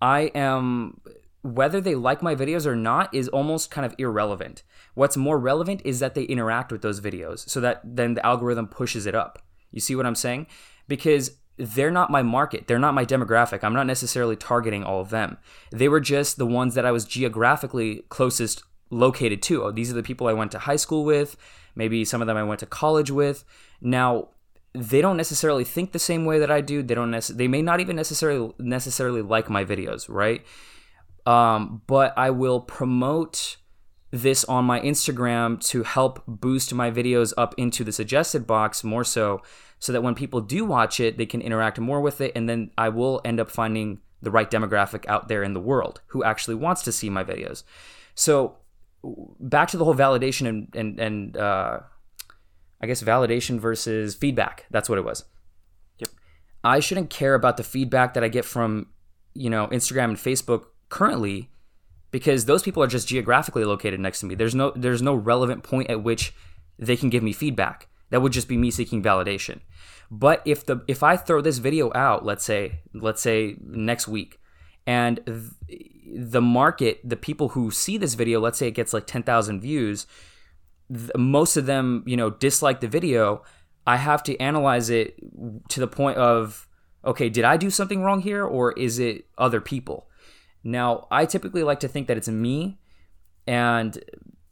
I 0.01 0.31
am 0.33 1.01
whether 1.43 1.81
they 1.81 1.97
like 1.97 2.23
my 2.23 2.37
videos 2.37 2.67
or 2.67 2.77
not 2.77 3.13
is 3.13 3.27
almost 3.27 3.73
kind 3.73 3.85
of 3.85 3.97
irrelevant. 3.99 4.63
What's 4.95 5.17
more 5.17 5.41
relevant 5.41 5.83
is 5.85 5.99
that 5.99 6.15
they 6.15 6.23
interact 6.23 6.71
with 6.71 6.83
those 6.83 7.01
videos 7.01 7.49
so 7.49 7.61
that 7.63 7.81
then 7.83 8.15
the 8.15 8.25
algorithm 8.25 8.69
pushes 8.69 9.07
it 9.07 9.17
up. 9.17 9.43
You 9.73 9.81
see 9.81 9.97
what 9.97 10.07
I'm 10.07 10.15
saying? 10.15 10.47
Because 10.87 11.33
they're 11.57 11.91
not 11.91 12.11
my 12.11 12.23
market. 12.23 12.67
They're 12.67 12.79
not 12.79 12.95
my 12.95 13.05
demographic. 13.05 13.63
I'm 13.63 13.75
not 13.75 13.87
necessarily 13.87 14.37
targeting 14.37 14.83
all 14.83 15.01
of 15.01 15.11
them. 15.11 15.39
They 15.71 15.89
were 15.89 16.01
just 16.01 16.39
the 16.39 16.47
ones 16.47 16.75
that 16.75 16.87
I 16.87 16.91
was 16.91 17.05
geographically 17.05 18.05
closest 18.09 18.63
located 18.91 19.43
to. 19.43 19.65
Oh, 19.65 19.71
these 19.71 19.91
are 19.91 19.95
the 19.95 20.03
people 20.03 20.27
I 20.27 20.33
went 20.33 20.53
to 20.53 20.59
high 20.61 20.77
school 20.77 21.05
with. 21.05 21.37
Maybe 21.75 22.05
some 22.05 22.21
of 22.21 22.27
them 22.27 22.37
I 22.37 22.43
went 22.43 22.61
to 22.61 22.67
college 22.67 23.11
with. 23.11 23.45
Now, 23.81 24.29
they 24.73 25.01
don't 25.01 25.17
necessarily 25.17 25.65
think 25.65 25.93
the 25.93 25.99
same 25.99 26.25
way 26.25 26.39
that 26.39 26.51
I 26.51 26.61
do. 26.61 26.83
They 26.83 26.95
don't. 26.95 27.11
They 27.11 27.49
may 27.49 27.63
not 27.63 27.81
even 27.81 27.97
necessarily 27.97 28.53
necessarily 28.59 29.23
like 29.23 29.51
my 29.51 29.65
videos, 29.65 30.07
right? 30.09 30.45
Um, 31.27 31.83
but 31.87 32.17
I 32.17 32.31
will 32.31 32.61
promote 32.61 33.57
this 34.11 34.45
on 34.45 34.65
my 34.65 34.81
Instagram 34.81 35.61
to 35.69 35.83
help 35.83 36.23
boost 36.27 36.75
my 36.75 36.91
videos 36.91 37.33
up 37.37 37.55
into 37.57 37.85
the 37.85 37.93
suggested 37.93 38.47
box 38.47 38.83
more 38.83 39.05
so, 39.05 39.41
so 39.81 39.93
that 39.93 40.03
when 40.03 40.15
people 40.15 40.41
do 40.41 40.65
watch 40.65 41.01
it, 41.01 41.17
they 41.19 41.27
can 41.27 41.41
interact 41.41 41.81
more 41.81 42.01
with 42.01 42.21
it, 42.21 42.33
and 42.37 42.49
then 42.49 42.71
I 42.79 42.91
will 42.91 43.21
end 43.25 43.41
up 43.41 43.51
finding 43.51 44.01
the 44.23 44.31
right 44.31 44.51
demographic 44.51 45.07
out 45.09 45.29
there 45.29 45.43
in 45.43 45.55
the 45.55 45.61
world 45.61 46.03
who 46.09 46.23
actually 46.23 46.55
wants 46.55 46.83
to 46.83 46.93
see 46.93 47.11
my 47.11 47.25
videos. 47.25 47.65
So 48.15 48.59
back 49.41 49.69
to 49.69 49.77
the 49.77 49.85
whole 49.85 49.95
validation 49.95 50.49
and 50.49 50.75
and 50.75 51.01
and 51.01 51.37
uh, 51.37 51.81
I 52.81 52.87
guess 52.87 53.03
validation 53.03 53.59
versus 53.59 54.15
feedback. 54.15 54.67
That's 54.71 54.89
what 54.89 54.99
it 54.99 55.05
was. 55.05 55.25
Yep. 55.99 56.11
I 56.63 56.81
shouldn't 56.81 57.11
care 57.11 57.35
about 57.35 57.57
the 57.57 57.65
feedback 57.65 58.15
that 58.15 58.23
I 58.23 58.29
get 58.29 58.45
from 58.45 58.89
you 59.35 59.51
know 59.51 59.67
Instagram 59.69 60.05
and 60.05 60.17
Facebook 60.17 60.67
currently 60.91 61.51
because 62.11 62.45
those 62.45 62.63
people 62.63 62.83
are 62.83 62.89
just 62.89 63.09
geographically 63.09 63.65
located 63.65 64.01
next 64.01 64.21
to 64.21 64.27
me. 64.27 64.35
There's 64.35 64.55
no 64.55 64.73
there's 64.77 65.03
no 65.03 65.15
relevant 65.15 65.63
point 65.63 65.91
at 65.91 66.03
which 66.03 66.35
they 66.79 66.97
can 66.97 67.09
give 67.09 67.23
me 67.23 67.33
feedback. 67.33 67.89
That 68.11 68.23
would 68.23 68.33
just 68.33 68.49
be 68.49 68.57
me 68.57 68.71
seeking 68.71 69.03
validation. 69.03 69.61
But 70.11 70.43
if 70.45 70.67
the 70.67 70.83
if 70.89 71.03
I 71.03 71.17
throw 71.17 71.41
this 71.41 71.59
video 71.59 71.93
out, 71.95 72.25
let's 72.25 72.45
say 72.45 72.81
let's 72.93 73.23
say 73.23 73.57
next 73.63 74.09
week, 74.09 74.41
and 74.87 75.21
th- 75.25 75.91
the 76.13 76.41
market, 76.41 77.01
the 77.05 77.17
people 77.17 77.51
who 77.51 77.71
see 77.71 77.97
this 77.97 78.15
video, 78.15 78.41
let's 78.41 78.59
say 78.59 78.69
it 78.69 78.73
gets 78.73 78.93
like 78.93 79.07
10,000 79.07 79.61
views, 79.61 80.07
th- 80.93 81.11
most 81.17 81.57
of 81.57 81.67
them, 81.67 82.03
you 82.07 82.17
know, 82.17 82.31
dislike 82.31 82.81
the 82.81 82.89
video. 82.89 83.43
I 83.87 83.97
have 83.97 84.23
to 84.25 84.37
analyze 84.39 84.91
it 84.91 85.15
to 85.69 85.81
the 85.81 85.87
point 85.87 86.19
of, 86.19 86.69
okay, 87.05 87.29
did 87.29 87.45
I 87.45 87.57
do 87.57 87.71
something 87.71 88.03
wrong 88.03 88.21
here 88.21 88.45
or 88.45 88.73
is 88.73 88.99
it 88.99 89.27
other 89.39 89.61
people? 89.61 90.09
Now, 90.63 91.07
I 91.11 91.25
typically 91.25 91.63
like 91.63 91.81
to 91.81 91.89
think 91.89 92.09
that 92.09 92.17
it's 92.17 92.29
me 92.29 92.79
and 93.47 93.99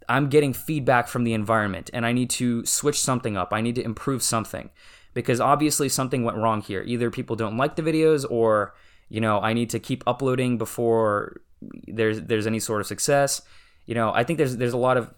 I'm 0.09 0.29
getting 0.29 0.53
feedback 0.53 1.09
from 1.09 1.25
the 1.25 1.35
environment 1.35 1.91
and 1.93 2.07
I 2.07 2.13
need 2.13 2.31
to 2.31 2.65
switch 2.65 3.01
something 3.01 3.37
up. 3.37 3.53
I 3.53 3.61
need 3.61 3.75
to 3.75 3.85
improve 3.85 4.23
something 4.23 4.71
because 5.15 5.41
obviously 5.41 5.89
something 5.89 6.25
went 6.25 6.39
wrong 6.39 6.63
here. 6.63 6.83
Either 6.87 7.11
people 7.11 7.37
don't 7.37 7.57
like 7.57 7.77
the 7.77 7.83
videos 7.83 8.25
or, 8.29 8.75
you 9.09 9.21
know, 9.21 9.41
I 9.41 9.53
need 9.53 9.71
to 9.71 9.79
keep 9.79 10.03
uploading 10.07 10.59
before 10.59 11.41
there's 11.87 12.23
there's 12.23 12.47
any 12.47 12.61
sort 12.61 12.81
of 12.81 12.87
success. 12.87 13.43
You 13.87 13.95
know, 13.95 14.13
I 14.15 14.25
think 14.25 14.39
there's 14.39 14.57
there's 14.57 14.73
a 14.73 14.79
lot 14.79 14.97
of 14.97 15.13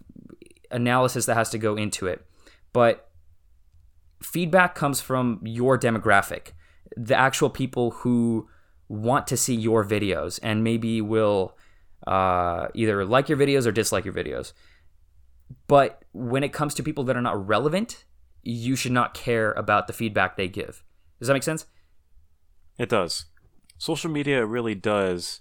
analysis 0.70 1.26
that 1.26 1.36
has 1.36 1.50
to 1.50 1.58
go 1.58 1.76
into 1.76 2.06
it. 2.06 2.24
But 2.72 3.08
feedback 4.22 4.74
comes 4.74 5.00
from 5.00 5.40
your 5.44 5.78
demographic, 5.78 6.52
the 6.96 7.16
actual 7.16 7.50
people 7.50 7.90
who 7.90 8.48
want 8.88 9.26
to 9.28 9.36
see 9.36 9.54
your 9.54 9.84
videos 9.84 10.40
and 10.42 10.64
maybe 10.64 11.00
will 11.00 11.56
uh, 12.06 12.68
either 12.74 13.04
like 13.04 13.28
your 13.28 13.38
videos 13.38 13.66
or 13.66 13.72
dislike 13.72 14.04
your 14.04 14.14
videos. 14.14 14.52
But 15.66 16.04
when 16.12 16.42
it 16.42 16.52
comes 16.52 16.74
to 16.74 16.82
people 16.82 17.04
that 17.04 17.16
are 17.16 17.22
not 17.22 17.46
relevant, 17.46 18.04
you 18.42 18.76
should 18.76 18.92
not 18.92 19.14
care 19.14 19.52
about 19.52 19.86
the 19.86 19.92
feedback 19.92 20.36
they 20.36 20.48
give. 20.48 20.82
Does 21.18 21.28
that 21.28 21.34
make 21.34 21.42
sense? 21.42 21.66
It 22.78 22.88
does. 22.88 23.26
Social 23.78 24.10
media 24.10 24.44
really 24.44 24.74
does. 24.74 25.40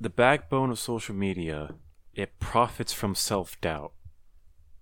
The 0.00 0.10
backbone 0.10 0.70
of 0.70 0.78
social 0.78 1.14
media, 1.14 1.74
it 2.14 2.38
profits 2.38 2.92
from 2.92 3.14
self 3.14 3.60
doubt. 3.60 3.92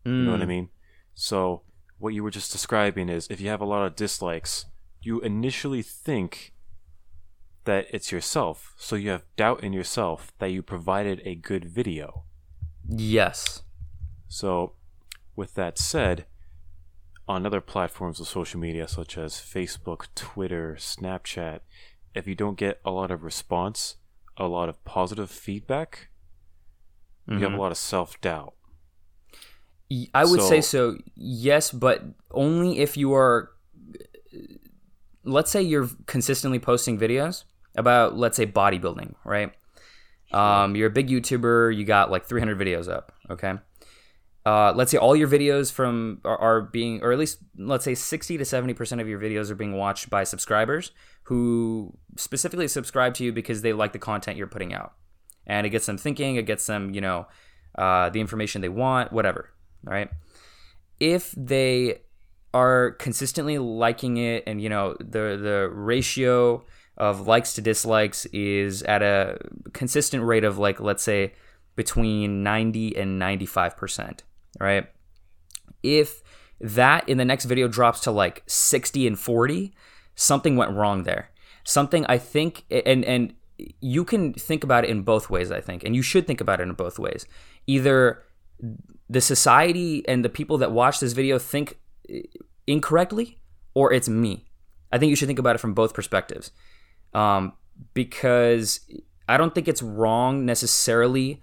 You 0.05 0.13
know 0.13 0.33
what 0.33 0.41
I 0.41 0.45
mm. 0.45 0.49
mean? 0.49 0.69
So, 1.15 1.63
what 1.99 2.15
you 2.15 2.23
were 2.23 2.31
just 2.31 2.53
describing 2.53 3.11
is 3.11 3.27
if 3.29 3.41
you 3.41 3.49
have 3.49 3.61
a 3.61 3.67
lot 3.67 3.87
of 3.87 3.97
dislikes, 3.97 4.65
you 5.03 5.21
initially 5.21 5.83
think 5.83 6.55
that 7.65 7.87
it's 7.91 8.11
yourself. 8.11 8.75
So, 8.79 8.97
you 8.97 9.11
have 9.11 9.25
doubt 9.37 9.63
in 9.63 9.75
yourself 9.75 10.33
that 10.39 10.51
you 10.51 10.63
provided 10.63 11.21
a 11.25 11.35
good 11.35 11.67
video. 11.67 12.25
Yes. 12.89 13.63
So, 14.33 14.75
with 15.35 15.55
that 15.55 15.77
said, 15.77 16.25
on 17.27 17.45
other 17.45 17.61
platforms 17.61 18.21
of 18.21 18.29
social 18.29 18.61
media 18.61 18.87
such 18.87 19.19
as 19.19 19.35
Facebook, 19.35 20.07
Twitter, 20.15 20.77
Snapchat, 20.79 21.61
if 22.15 22.29
you 22.29 22.37
don't 22.37 22.57
get 22.57 22.81
a 22.85 22.93
lot 22.93 23.11
of 23.11 23.25
response, 23.25 23.97
a 24.37 24.47
lot 24.47 24.69
of 24.69 24.83
positive 24.85 25.31
feedback, 25.31 26.09
you 27.29 27.39
have 27.41 27.53
a 27.53 27.57
lot 27.61 27.73
of 27.73 27.77
self 27.79 28.21
doubt. 28.21 28.55
I 30.15 30.25
would 30.25 30.41
say 30.43 30.61
So- 30.61 30.93
so, 30.95 30.99
yes, 31.17 31.73
but 31.73 32.03
only 32.31 32.79
if 32.79 32.97
you 32.97 33.13
are. 33.15 33.51
Let's 35.25 35.51
say 35.51 35.61
you're 35.61 35.89
consistently 36.07 36.59
posting 36.61 36.99
videos 36.99 37.45
about, 37.77 38.17
let's 38.17 38.37
say, 38.37 38.47
bodybuilding, 38.47 39.15
right? 39.25 39.53
Um, 40.33 40.75
you're 40.77 40.87
a 40.89 40.93
big 40.93 41.09
YouTuber, 41.09 41.77
you 41.77 41.85
got 41.85 42.11
like 42.11 42.25
300 42.27 42.57
videos 42.59 42.89
up, 42.89 43.13
okay? 43.29 43.55
Uh, 44.47 44.73
let's 44.75 44.91
say 44.91 44.97
all 44.97 45.15
your 45.15 45.29
videos 45.29 45.71
from 45.71 46.21
are, 46.25 46.39
are 46.39 46.61
being, 46.63 47.03
or 47.03 47.13
at 47.13 47.19
least 47.19 47.39
let's 47.59 47.85
say 47.85 47.95
60 47.95 48.39
to 48.39 48.45
70% 48.45 49.01
of 49.01 49.09
your 49.09 49.21
videos 49.21 49.51
are 49.51 49.55
being 49.55 49.77
watched 49.77 50.09
by 50.09 50.25
subscribers 50.25 50.93
who 51.25 51.97
specifically 52.17 52.67
subscribe 52.67 53.15
to 53.15 53.25
you 53.25 53.33
because 53.33 53.63
they 53.63 53.73
like 53.73 53.93
the 53.93 53.99
content 53.99 54.39
you're 54.39 54.47
putting 54.47 54.73
out. 54.73 54.95
And 55.47 55.67
it 55.67 55.71
gets 55.71 55.87
them 55.87 55.99
thinking, 55.99 56.37
it 56.37 56.47
gets 56.47 56.67
them, 56.67 56.95
you 56.95 57.01
know, 57.01 57.27
uh, 57.77 58.09
the 58.11 58.21
information 58.21 58.63
they 58.63 58.69
want, 58.69 59.13
whatever, 59.13 59.51
all 59.87 59.93
right? 59.93 60.11
If 60.99 61.35
they 61.37 62.01
are 62.53 62.93
consistently 62.93 63.59
liking 63.59 64.17
it 64.17 64.43
and 64.47 64.61
you 64.61 64.69
know 64.69 64.97
the 64.99 65.39
the 65.41 65.71
ratio 65.73 66.65
of 66.97 67.27
likes 67.27 67.55
to 67.55 67.63
dislikes 67.63 68.27
is 68.27 68.83
at 68.83 69.03
a 69.03 69.39
consistent 69.73 70.25
rate 70.25 70.45
of 70.45 70.59
like 70.59 70.81
let's 70.81 71.03
say 71.03 71.33
between 71.77 72.43
90 72.43 72.97
and 72.97 73.23
95%, 73.23 74.21
right? 74.61 74.87
If 75.83 76.23
that 76.61 77.09
in 77.09 77.19
the 77.19 77.25
next 77.25 77.47
video 77.47 77.67
drops 77.67 78.01
to 78.01 78.11
like 78.11 78.43
60 78.47 79.07
and 79.07 79.19
40, 79.19 79.75
something 80.15 80.57
went 80.57 80.73
wrong 80.73 81.05
there. 81.05 81.31
Something 81.65 82.05
I 82.07 82.19
think 82.19 82.65
and 82.71 83.05
and 83.05 83.35
you 83.81 84.05
can 84.05 84.33
think 84.33 84.65
about 84.65 84.85
it 84.85 84.91
in 84.91 85.03
both 85.03 85.31
ways, 85.31 85.51
I 85.51 85.61
think, 85.61 85.85
and 85.85 85.95
you 85.95 86.03
should 86.03 86.27
think 86.27 86.41
about 86.41 86.61
it 86.61 86.65
in 86.65 86.75
both 86.75 86.99
ways. 86.99 87.27
Either 87.67 88.23
the 89.09 89.21
society 89.21 90.07
and 90.09 90.25
the 90.25 90.29
people 90.29 90.59
that 90.59 90.73
watch 90.73 91.01
this 91.01 91.13
video 91.13 91.39
think 91.39 91.79
incorrectly, 92.67 93.41
or 93.75 93.93
it's 93.93 94.09
me. 94.09 94.47
I 94.93 94.99
think 94.99 95.11
you 95.11 95.17
should 95.17 95.29
think 95.29 95.39
about 95.39 95.57
it 95.57 95.61
from 95.61 95.75
both 95.75 95.95
perspectives, 95.95 96.51
um, 97.15 97.53
because 97.95 98.81
I 99.29 99.37
don't 99.37 99.55
think 99.55 99.69
it's 99.69 99.83
wrong 99.83 100.45
necessarily 100.45 101.43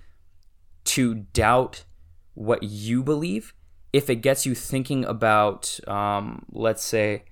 to 0.86 1.16
doubt 1.16 1.84
what 2.38 2.62
you 2.62 3.02
believe 3.02 3.56
if 3.92 4.12
it 4.12 4.18
gets 4.18 4.46
you 4.46 4.54
thinking 4.54 5.04
about, 5.06 5.80
um, 5.88 6.46
let's 6.52 6.84
say, 6.84 7.24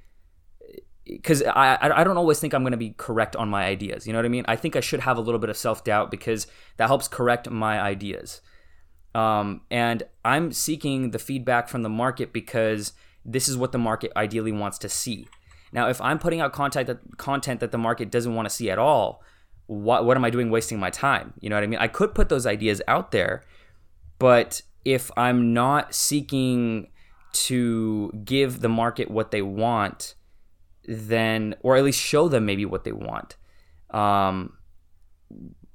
because 1.06 1.44
I 1.44 1.78
I 1.80 2.04
don't 2.04 2.18
always 2.18 2.40
think 2.40 2.56
I'm 2.56 2.64
going 2.64 2.72
to 2.72 2.78
be 2.78 2.96
correct 2.98 3.36
on 3.36 3.48
my 3.48 3.66
ideas. 3.66 4.08
You 4.08 4.14
know 4.14 4.20
what 4.20 4.26
I 4.26 4.30
mean? 4.30 4.46
I 4.48 4.56
think 4.56 4.76
I 4.76 4.80
should 4.80 5.02
have 5.02 5.18
a 5.18 5.22
little 5.22 5.40
bit 5.40 5.52
of 5.52 5.58
self 5.58 5.84
doubt 5.84 6.10
because 6.10 6.48
that 6.78 6.88
helps 6.88 7.08
correct 7.08 7.48
my 7.52 7.80
ideas. 7.80 8.42
Um, 9.14 9.62
and 9.70 10.02
I'm 10.26 10.52
seeking 10.52 11.12
the 11.12 11.20
feedback 11.20 11.70
from 11.70 11.84
the 11.84 11.90
market 11.90 12.34
because 12.34 12.94
this 13.24 13.48
is 13.48 13.56
what 13.56 13.72
the 13.72 13.78
market 13.78 14.12
ideally 14.16 14.52
wants 14.52 14.80
to 14.80 14.90
see. 14.90 15.28
Now, 15.72 15.88
if 15.88 16.02
I'm 16.02 16.18
putting 16.18 16.42
out 16.42 16.52
content 16.52 16.88
that 16.88 17.18
content 17.18 17.60
that 17.60 17.72
the 17.72 17.78
market 17.78 18.10
doesn't 18.10 18.34
want 18.34 18.48
to 18.48 18.56
see 18.56 18.72
at 18.72 18.80
all, 18.80 19.22
what 19.68 20.04
what 20.04 20.18
am 20.18 20.26
I 20.26 20.32
doing 20.32 20.50
wasting 20.50 20.80
my 20.80 20.90
time? 20.90 21.36
You 21.42 21.52
know 21.52 21.58
what 21.58 21.64
I 21.64 21.68
mean? 21.68 21.80
I 21.80 21.90
could 21.90 22.16
put 22.16 22.30
those 22.30 22.48
ideas 22.48 22.82
out 22.88 23.12
there, 23.12 23.44
but 24.18 24.64
if 24.86 25.12
I'm 25.18 25.54
not 25.54 25.94
seeking 25.94 26.88
to 27.34 28.12
give 28.24 28.62
the 28.62 28.70
market 28.70 29.12
what 29.12 29.32
they 29.32 29.42
want, 29.42 30.16
then 30.88 31.56
or 31.62 31.76
at 31.76 31.84
least 31.84 32.00
show 32.00 32.30
them 32.30 32.46
maybe 32.46 32.66
what 32.66 32.84
they 32.84 32.92
want. 32.92 33.36
Um, 33.90 34.54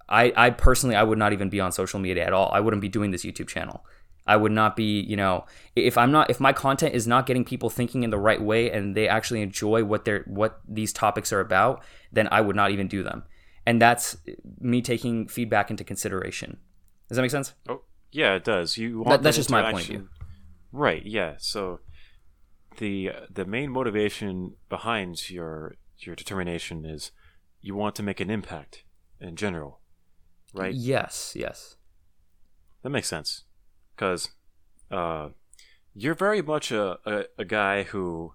I 0.08 0.32
I 0.36 0.50
personally 0.50 0.96
I 0.96 1.02
would 1.02 1.18
not 1.18 1.32
even 1.32 1.50
be 1.50 1.61
on 1.61 1.72
social 1.72 2.00
media 2.00 2.24
at 2.24 2.32
all. 2.32 2.50
I 2.52 2.61
wouldn't 2.61 2.80
be 2.80 2.88
doing 2.88 3.11
this 3.11 3.24
YouTube 3.24 3.48
channel. 3.48 3.84
I 4.26 4.36
would 4.36 4.52
not 4.52 4.76
be, 4.76 5.00
you 5.00 5.16
know, 5.16 5.44
if 5.74 5.98
I'm 5.98 6.12
not 6.12 6.30
if 6.30 6.40
my 6.40 6.52
content 6.52 6.94
is 6.94 7.06
not 7.06 7.26
getting 7.26 7.44
people 7.44 7.68
thinking 7.68 8.04
in 8.04 8.11
the 8.11 8.18
right 8.18 8.40
way 8.40 8.70
and 8.70 8.96
they 8.96 9.08
actually 9.08 9.42
enjoy 9.42 9.84
what 9.84 10.04
they're 10.04 10.24
what 10.26 10.61
these 10.68 10.92
topics 10.92 11.32
are 11.32 11.40
about, 11.40 11.82
then 12.12 12.28
I 12.30 12.40
would 12.40 12.56
not 12.56 12.70
even 12.70 12.86
do 12.86 13.02
them. 13.02 13.24
And 13.66 13.82
that's 13.82 14.16
me 14.61 14.82
taking 14.82 15.28
feedback 15.28 15.70
into 15.70 15.84
consideration. 15.84 16.58
Does 17.08 17.16
that 17.16 17.22
make 17.22 17.30
sense? 17.30 17.54
Oh, 17.68 17.82
yeah, 18.12 18.34
it 18.34 18.44
does. 18.44 18.76
You 18.76 18.98
want 18.98 19.08
That- 19.11 19.22
that's 19.22 19.36
just 19.36 19.50
my 19.50 19.62
point 19.72 19.84
of 19.84 19.90
interaction- 19.90 20.08
Right. 20.72 21.04
Yeah. 21.04 21.34
So 21.38 21.80
the 22.78 23.11
the 23.28 23.44
main 23.44 23.70
motivation 23.70 24.56
behind 24.68 25.28
your 25.30 25.76
your 25.98 26.14
determination 26.14 26.84
is 26.84 27.11
you 27.61 27.74
want 27.74 27.94
to 27.96 28.02
make 28.02 28.20
an 28.20 28.30
impact 28.30 28.84
in 29.20 29.36
general, 29.36 29.80
right? 30.54 30.74
Yes, 30.74 31.34
yes. 31.36 31.76
That 32.82 32.90
makes 32.90 33.08
sense. 33.08 33.44
Because 33.94 34.30
uh, 34.90 35.30
you're 35.94 36.14
very 36.14 36.40
much 36.40 36.70
a, 36.72 36.98
a, 37.04 37.24
a 37.38 37.44
guy 37.44 37.82
who 37.82 38.34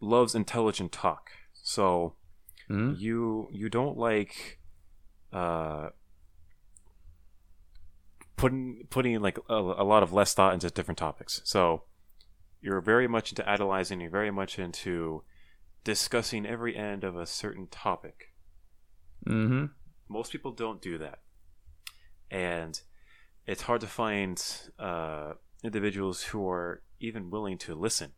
loves 0.00 0.34
intelligent 0.34 0.92
talk. 0.92 1.30
So 1.52 2.16
Mhm. 2.70 2.98
you 2.98 3.48
you 3.52 3.68
don't 3.68 3.96
like 3.98 4.58
uh, 5.32 5.90
putting 8.42 8.86
putting 8.90 9.20
like 9.20 9.38
a, 9.48 9.54
a 9.54 9.84
lot 9.84 10.02
of 10.02 10.12
less 10.12 10.34
thought 10.34 10.52
into 10.52 10.68
different 10.70 10.98
topics. 10.98 11.40
So 11.44 11.84
you're 12.60 12.80
very 12.80 13.08
much 13.08 13.30
into 13.30 13.48
analyzing. 13.48 14.00
You're 14.00 14.10
very 14.10 14.30
much 14.30 14.58
into 14.58 15.22
discussing 15.84 16.46
every 16.46 16.76
end 16.76 17.04
of 17.04 17.16
a 17.16 17.26
certain 17.26 17.66
topic 17.68 18.28
Mm-hmm. 19.24 19.66
most 20.08 20.32
people 20.32 20.50
don't 20.50 20.82
do 20.82 20.98
that 20.98 21.20
and 22.28 22.80
it's 23.46 23.62
hard 23.62 23.80
to 23.82 23.86
find 23.86 24.44
uh, 24.80 25.34
individuals 25.62 26.24
who 26.24 26.48
are 26.48 26.82
even 26.98 27.30
willing 27.30 27.56
to 27.58 27.76
listen 27.76 28.10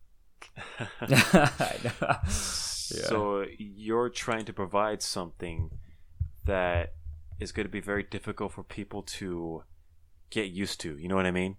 so 2.28 3.44
you're 3.58 4.08
trying 4.08 4.46
to 4.46 4.52
provide 4.54 5.02
something 5.02 5.70
that 6.46 6.94
is 7.38 7.52
going 7.52 7.66
to 7.66 7.70
be 7.70 7.80
very 7.80 8.02
difficult 8.02 8.52
for 8.52 8.62
people 8.62 9.02
to 9.02 9.62
get 10.30 10.50
used 10.50 10.80
to 10.80 10.96
you 10.98 11.08
know 11.08 11.16
what 11.16 11.26
i 11.26 11.30
mean 11.30 11.56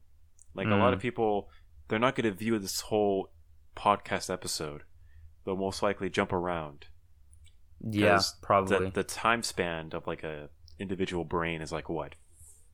like 0.53 0.67
a 0.67 0.75
lot 0.75 0.93
of 0.93 0.99
people 0.99 1.49
they're 1.87 1.99
not 1.99 2.15
going 2.15 2.29
to 2.29 2.37
view 2.37 2.57
this 2.59 2.81
whole 2.81 3.31
podcast 3.75 4.31
episode 4.31 4.83
they'll 5.45 5.55
most 5.55 5.81
likely 5.83 6.09
jump 6.09 6.31
around 6.33 6.85
Yeah, 7.81 8.19
probably. 8.41 8.85
the, 8.85 8.91
the 8.91 9.03
time 9.03 9.43
span 9.43 9.89
of 9.93 10.07
like 10.07 10.23
a 10.23 10.49
individual 10.79 11.23
brain 11.23 11.61
is 11.61 11.71
like 11.71 11.89
what 11.89 12.15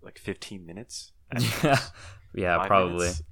like 0.02 0.18
15 0.18 0.66
minutes 0.66 1.12
yeah, 1.64 1.80
yeah, 2.34 2.66
probably. 2.66 3.00
minutes? 3.00 3.24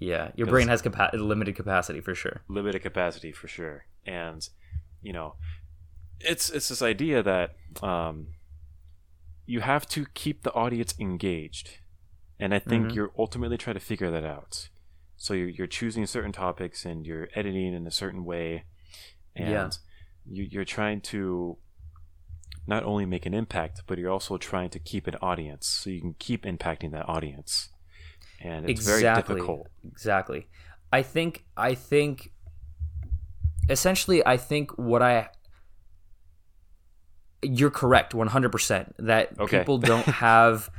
Yeah, 0.00 0.30
your 0.36 0.46
brain 0.46 0.68
has 0.68 0.80
capa- 0.82 1.10
limited 1.16 1.56
capacity 1.56 2.00
for 2.00 2.14
sure. 2.14 2.42
limited 2.48 2.82
capacity 2.82 3.32
for 3.32 3.48
sure 3.48 3.86
and 4.06 4.48
you 5.02 5.12
know 5.12 5.34
it's 6.20 6.50
it's 6.50 6.68
this 6.68 6.82
idea 6.82 7.22
that 7.22 7.54
um 7.82 8.28
you 9.46 9.60
have 9.60 9.86
to 9.88 10.06
keep 10.14 10.42
the 10.42 10.52
audience 10.52 10.94
engaged 10.98 11.78
and 12.40 12.54
I 12.54 12.58
think 12.58 12.90
Mhm. 12.90 12.94
you're 12.94 13.12
ultimately 13.18 13.56
trying 13.58 13.74
to 13.74 13.80
figure 13.80 14.10
that 14.10 14.24
out. 14.24 14.68
So 15.16 15.34
you're 15.34 15.48
you're 15.48 15.66
choosing 15.66 16.06
certain 16.06 16.32
topics 16.32 16.84
and 16.84 17.06
you're 17.06 17.28
editing 17.34 17.74
in 17.74 17.86
a 17.86 17.90
certain 17.90 18.24
way, 18.24 18.64
and 19.34 19.50
Yeah. 19.50 19.70
you, 20.24 20.44
you're 20.50 20.64
trying 20.64 21.00
to 21.02 21.58
not 22.66 22.84
only 22.84 23.06
make 23.06 23.24
an 23.26 23.34
impact, 23.34 23.82
but 23.86 23.98
you're 23.98 24.10
also 24.10 24.36
trying 24.36 24.68
to 24.70 24.78
keep 24.78 25.06
an 25.06 25.16
audience, 25.22 25.66
so 25.66 25.90
you 25.90 26.00
can 26.00 26.14
keep 26.18 26.44
impacting 26.44 26.92
that 26.92 27.08
audience. 27.08 27.70
And 28.40 28.66
it's 28.66 28.80
very 28.80 29.00
exactly 29.00 29.40
difficult. 29.40 29.70
exactly 29.84 30.48
i 30.92 31.02
think 31.02 31.44
i 31.56 31.74
think 31.74 32.32
essentially 33.68 34.24
i 34.26 34.36
think 34.36 34.70
what 34.78 35.02
i 35.02 35.28
you're 37.42 37.70
correct 37.70 38.14
100% 38.14 38.94
that 38.98 39.38
Okay. 39.38 39.60
people 39.60 39.78
don't 39.78 40.08
have 40.08 40.70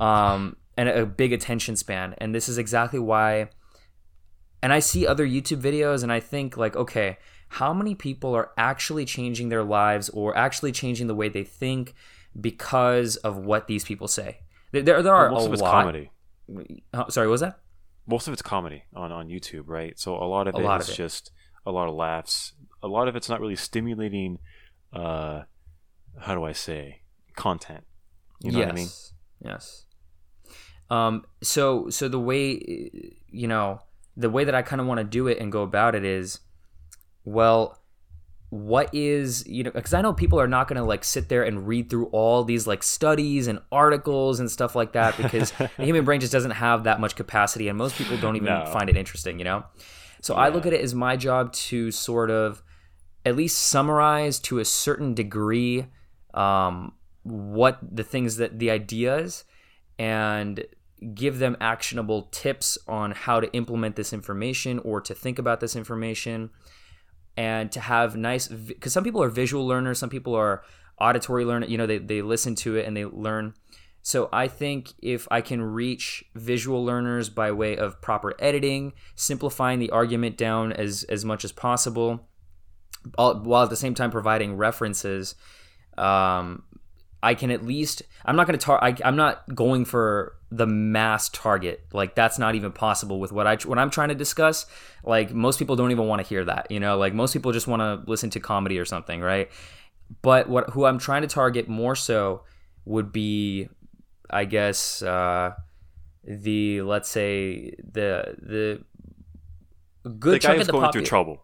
um 0.00 0.56
an, 0.76 0.88
a 0.88 1.06
big 1.06 1.32
attention 1.32 1.76
span 1.76 2.14
and 2.18 2.34
this 2.34 2.48
is 2.48 2.58
exactly 2.58 2.98
why 2.98 3.48
and 4.62 4.72
i 4.72 4.78
see 4.78 5.06
other 5.06 5.26
youtube 5.26 5.60
videos 5.60 6.02
and 6.02 6.12
i 6.12 6.20
think 6.20 6.56
like 6.56 6.76
okay 6.76 7.18
how 7.48 7.74
many 7.74 7.94
people 7.94 8.34
are 8.34 8.50
actually 8.56 9.04
changing 9.04 9.48
their 9.50 9.62
lives 9.62 10.08
or 10.10 10.36
actually 10.36 10.72
changing 10.72 11.06
the 11.06 11.14
way 11.14 11.28
they 11.28 11.44
think 11.44 11.94
because 12.40 13.16
of 13.16 13.36
what 13.36 13.66
these 13.66 13.84
people 13.84 14.08
say 14.08 14.38
there, 14.72 14.82
there, 14.82 15.02
there 15.02 15.14
are 15.14 15.30
Most 15.30 15.42
a 15.42 15.46
of 15.46 15.52
it's 15.52 15.62
lot 15.62 15.84
comedy. 15.84 16.10
Sorry 17.08 17.26
what 17.26 17.32
was 17.32 17.40
that 17.42 17.60
Most 18.06 18.26
of 18.26 18.32
it's 18.32 18.42
comedy 18.42 18.84
on 18.94 19.12
on 19.12 19.28
YouTube, 19.28 19.64
right? 19.66 19.98
So 19.98 20.16
a 20.16 20.24
lot 20.24 20.48
of 20.48 20.54
A 20.54 20.58
it 20.58 20.64
lot 20.64 20.80
is 20.80 20.88
of 20.88 20.94
it. 20.94 20.96
just 20.96 21.30
a 21.64 21.70
lot 21.70 21.88
of 21.88 21.94
laughs. 21.94 22.54
A 22.82 22.88
lot 22.88 23.06
of 23.06 23.14
it's 23.14 23.28
not 23.28 23.40
really 23.40 23.56
stimulating. 23.56 24.38
Uh, 24.92 25.42
how 26.18 26.34
do 26.34 26.42
I 26.42 26.52
say 26.52 27.02
content? 27.36 27.84
You 28.40 28.52
know 28.52 28.58
yes. 28.58 28.66
what 28.66 28.72
I 28.72 28.76
mean? 28.76 28.88
Yes. 29.44 29.86
Um. 30.92 31.24
So 31.42 31.88
so 31.90 32.08
the 32.08 32.18
way 32.20 32.44
you 33.30 33.48
know 33.48 33.80
the 34.16 34.28
way 34.28 34.44
that 34.44 34.54
I 34.54 34.62
kind 34.62 34.80
of 34.80 34.86
want 34.86 34.98
to 34.98 35.04
do 35.04 35.26
it 35.26 35.38
and 35.38 35.50
go 35.50 35.62
about 35.62 35.94
it 35.94 36.04
is, 36.04 36.40
well, 37.24 37.78
what 38.50 38.90
is 38.94 39.46
you 39.46 39.62
know 39.64 39.70
because 39.70 39.94
I 39.94 40.02
know 40.02 40.12
people 40.12 40.38
are 40.38 40.46
not 40.48 40.68
going 40.68 40.76
to 40.76 40.84
like 40.84 41.04
sit 41.04 41.30
there 41.30 41.42
and 41.42 41.66
read 41.66 41.88
through 41.88 42.06
all 42.06 42.44
these 42.44 42.66
like 42.66 42.82
studies 42.82 43.46
and 43.46 43.58
articles 43.72 44.38
and 44.40 44.50
stuff 44.50 44.76
like 44.76 44.92
that 44.92 45.16
because 45.16 45.50
the 45.78 45.84
human 45.84 46.04
brain 46.04 46.20
just 46.20 46.32
doesn't 46.32 46.50
have 46.66 46.84
that 46.84 47.00
much 47.00 47.16
capacity 47.16 47.68
and 47.68 47.78
most 47.78 47.96
people 47.96 48.18
don't 48.18 48.36
even 48.36 48.48
No. 48.52 48.66
find 48.66 48.90
it 48.90 48.96
interesting. 48.96 49.38
You 49.38 49.44
know. 49.46 49.64
So 50.20 50.34
I 50.34 50.50
look 50.50 50.66
at 50.66 50.72
it 50.74 50.80
as 50.82 50.94
my 50.94 51.16
job 51.16 51.52
to 51.70 51.90
sort 51.90 52.30
of 52.30 52.62
at 53.24 53.34
least 53.34 53.56
summarize 53.58 54.38
to 54.40 54.58
a 54.58 54.64
certain 54.64 55.14
degree 55.14 55.86
um, 56.34 56.92
what 57.22 57.78
the 57.80 58.04
things 58.04 58.36
that 58.36 58.58
the 58.58 58.70
ideas 58.70 59.44
and 59.98 60.64
give 61.14 61.38
them 61.38 61.56
actionable 61.60 62.28
tips 62.30 62.78
on 62.86 63.12
how 63.12 63.40
to 63.40 63.52
implement 63.52 63.96
this 63.96 64.12
information 64.12 64.78
or 64.80 65.00
to 65.00 65.14
think 65.14 65.38
about 65.38 65.60
this 65.60 65.74
information 65.74 66.50
and 67.36 67.72
to 67.72 67.80
have 67.80 68.16
nice 68.16 68.48
because 68.48 68.92
some 68.92 69.04
people 69.04 69.22
are 69.22 69.28
visual 69.28 69.66
learners 69.66 69.98
some 69.98 70.10
people 70.10 70.34
are 70.34 70.62
auditory 71.00 71.44
learners 71.44 71.70
you 71.70 71.78
know 71.78 71.86
they, 71.86 71.98
they 71.98 72.22
listen 72.22 72.54
to 72.54 72.76
it 72.76 72.86
and 72.86 72.96
they 72.96 73.04
learn. 73.04 73.54
So 74.02 74.28
i 74.32 74.48
think 74.48 74.92
if 75.00 75.28
i 75.30 75.40
can 75.40 75.62
reach 75.62 76.24
visual 76.34 76.84
learners 76.84 77.28
by 77.30 77.52
way 77.52 77.76
of 77.76 78.00
proper 78.02 78.34
editing 78.38 78.92
simplifying 79.14 79.78
the 79.78 79.90
argument 79.90 80.36
down 80.36 80.72
as 80.72 81.04
as 81.04 81.24
much 81.24 81.44
as 81.44 81.52
possible 81.52 82.28
while 83.16 83.62
at 83.62 83.70
the 83.70 83.76
same 83.76 83.94
time 83.94 84.10
providing 84.10 84.56
references 84.56 85.34
um, 85.98 86.62
I 87.22 87.34
can 87.34 87.50
at 87.50 87.64
least 87.64 88.02
I'm 88.24 88.36
not 88.36 88.46
going 88.46 88.58
to 88.58 88.64
tar- 88.64 88.82
I, 88.82 88.96
I'm 89.04 89.16
not 89.16 89.54
going 89.54 89.84
for 89.84 90.34
the 90.50 90.66
mass 90.66 91.28
target. 91.28 91.84
Like 91.92 92.14
that's 92.14 92.38
not 92.38 92.54
even 92.54 92.72
possible 92.72 93.20
with 93.20 93.32
what 93.32 93.46
I 93.46 93.56
what 93.64 93.78
I'm 93.78 93.90
trying 93.90 94.08
to 94.08 94.14
discuss. 94.14 94.66
Like 95.04 95.32
most 95.32 95.58
people 95.58 95.76
don't 95.76 95.90
even 95.92 96.06
want 96.06 96.20
to 96.22 96.28
hear 96.28 96.44
that 96.44 96.70
you 96.70 96.80
know? 96.80 96.98
Like 96.98 97.14
most 97.14 97.32
people 97.32 97.52
just 97.52 97.66
want 97.66 97.80
to 97.80 98.10
listen 98.10 98.30
to 98.30 98.40
comedy 98.40 98.78
or 98.78 98.84
something 98.84 99.20
right? 99.20 99.50
But 100.20 100.48
what 100.48 100.70
who 100.70 100.84
I'm 100.84 100.98
trying 100.98 101.22
to 101.22 101.28
target 101.28 101.68
more 101.68 101.94
so 101.94 102.42
would 102.84 103.12
be 103.12 103.68
I 104.28 104.44
guess 104.44 105.02
uh, 105.02 105.52
the 106.24 106.82
let's 106.82 107.08
say 107.08 107.74
the 107.78 108.34
the 108.38 108.84
good 110.04 110.34
the 110.34 110.38
guy 110.38 110.48
chunk 110.48 110.58
who's 110.58 110.60
of 110.62 110.66
the 110.66 110.72
going 110.72 110.86
popu- 110.86 110.92
through 110.92 111.02
trouble, 111.02 111.42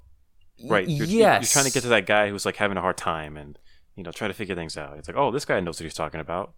right? 0.66 0.88
You're, 0.88 1.06
yes. 1.06 1.42
you're 1.42 1.48
trying 1.62 1.66
to 1.66 1.72
get 1.72 1.82
to 1.82 1.88
that 1.90 2.06
guy 2.06 2.30
who's 2.30 2.46
like 2.46 2.56
having 2.56 2.76
a 2.76 2.80
hard 2.80 2.96
time 2.96 3.36
and 3.36 3.58
you 3.98 4.04
know 4.04 4.12
trying 4.12 4.30
to 4.30 4.34
figure 4.34 4.54
things 4.54 4.76
out. 4.76 4.96
It's 4.96 5.08
like, 5.08 5.16
oh, 5.16 5.32
this 5.32 5.44
guy 5.44 5.58
knows 5.60 5.80
what 5.80 5.84
he's 5.84 5.92
talking 5.92 6.20
about. 6.20 6.54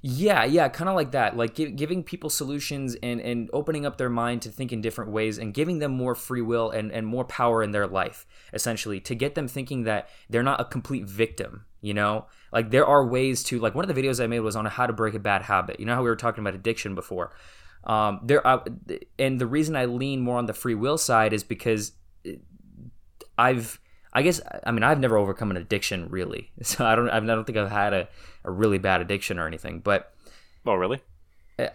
Yeah, 0.00 0.44
yeah, 0.44 0.68
kind 0.68 0.90
of 0.90 0.96
like 0.96 1.12
that. 1.12 1.36
Like 1.36 1.54
gi- 1.54 1.72
giving 1.72 2.02
people 2.02 2.30
solutions 2.30 2.96
and 3.02 3.20
and 3.20 3.50
opening 3.52 3.86
up 3.86 3.98
their 3.98 4.08
mind 4.08 4.42
to 4.42 4.48
think 4.48 4.72
in 4.72 4.80
different 4.80 5.12
ways 5.12 5.38
and 5.38 5.54
giving 5.54 5.78
them 5.78 5.92
more 5.92 6.14
free 6.14 6.40
will 6.40 6.70
and 6.70 6.90
and 6.90 7.06
more 7.06 7.24
power 7.24 7.62
in 7.62 7.70
their 7.70 7.86
life, 7.86 8.26
essentially, 8.52 8.98
to 9.00 9.14
get 9.14 9.34
them 9.36 9.46
thinking 9.46 9.84
that 9.84 10.08
they're 10.30 10.42
not 10.42 10.60
a 10.60 10.64
complete 10.64 11.04
victim. 11.04 11.66
You 11.82 11.94
know, 11.94 12.26
like 12.52 12.70
there 12.70 12.86
are 12.86 13.06
ways 13.06 13.44
to 13.44 13.60
like 13.60 13.74
one 13.74 13.88
of 13.88 13.94
the 13.94 14.02
videos 14.02 14.22
I 14.22 14.26
made 14.26 14.40
was 14.40 14.56
on 14.56 14.64
how 14.64 14.86
to 14.86 14.92
break 14.92 15.14
a 15.14 15.20
bad 15.20 15.42
habit. 15.42 15.78
You 15.78 15.86
know 15.86 15.94
how 15.94 16.02
we 16.02 16.08
were 16.08 16.16
talking 16.16 16.42
about 16.42 16.54
addiction 16.54 16.94
before. 16.94 17.32
Um, 17.84 18.20
there, 18.24 18.44
uh, 18.46 18.64
and 19.18 19.40
the 19.40 19.46
reason 19.46 19.76
I 19.76 19.84
lean 19.84 20.20
more 20.20 20.38
on 20.38 20.46
the 20.46 20.54
free 20.54 20.76
will 20.76 20.98
side 20.98 21.32
is 21.32 21.44
because 21.44 21.92
I've 23.36 23.80
I 24.12 24.22
guess 24.22 24.40
I 24.64 24.70
mean 24.70 24.82
I've 24.82 25.00
never 25.00 25.16
overcome 25.16 25.50
an 25.50 25.56
addiction 25.56 26.08
really, 26.10 26.50
so 26.62 26.84
I 26.84 26.94
don't 26.94 27.08
I 27.10 27.20
don't 27.20 27.44
think 27.44 27.58
I've 27.58 27.70
had 27.70 27.92
a, 27.92 28.08
a 28.44 28.50
really 28.50 28.78
bad 28.78 29.00
addiction 29.00 29.38
or 29.38 29.46
anything. 29.46 29.80
But 29.80 30.12
Oh, 30.64 30.74
really? 30.74 31.00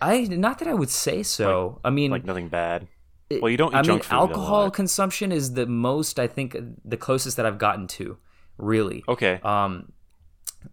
I 0.01 0.21
not 0.21 0.59
that 0.59 0.67
I 0.67 0.73
would 0.73 0.89
say 0.89 1.23
so. 1.23 1.79
I 1.83 1.89
mean, 1.89 2.11
Like 2.11 2.25
nothing 2.25 2.47
bad. 2.47 2.87
Well, 3.29 3.49
you 3.49 3.57
don't 3.57 3.73
eat 3.73 3.77
I 3.77 3.81
mean, 3.81 3.99
food 3.99 4.13
alcohol 4.13 4.71
consumption 4.71 5.31
is 5.31 5.53
the 5.53 5.65
most 5.65 6.19
I 6.19 6.27
think 6.27 6.55
the 6.85 6.97
closest 6.97 7.35
that 7.37 7.45
I've 7.45 7.57
gotten 7.57 7.87
to, 7.87 8.17
really. 8.57 9.03
Okay. 9.07 9.39
Um, 9.43 9.91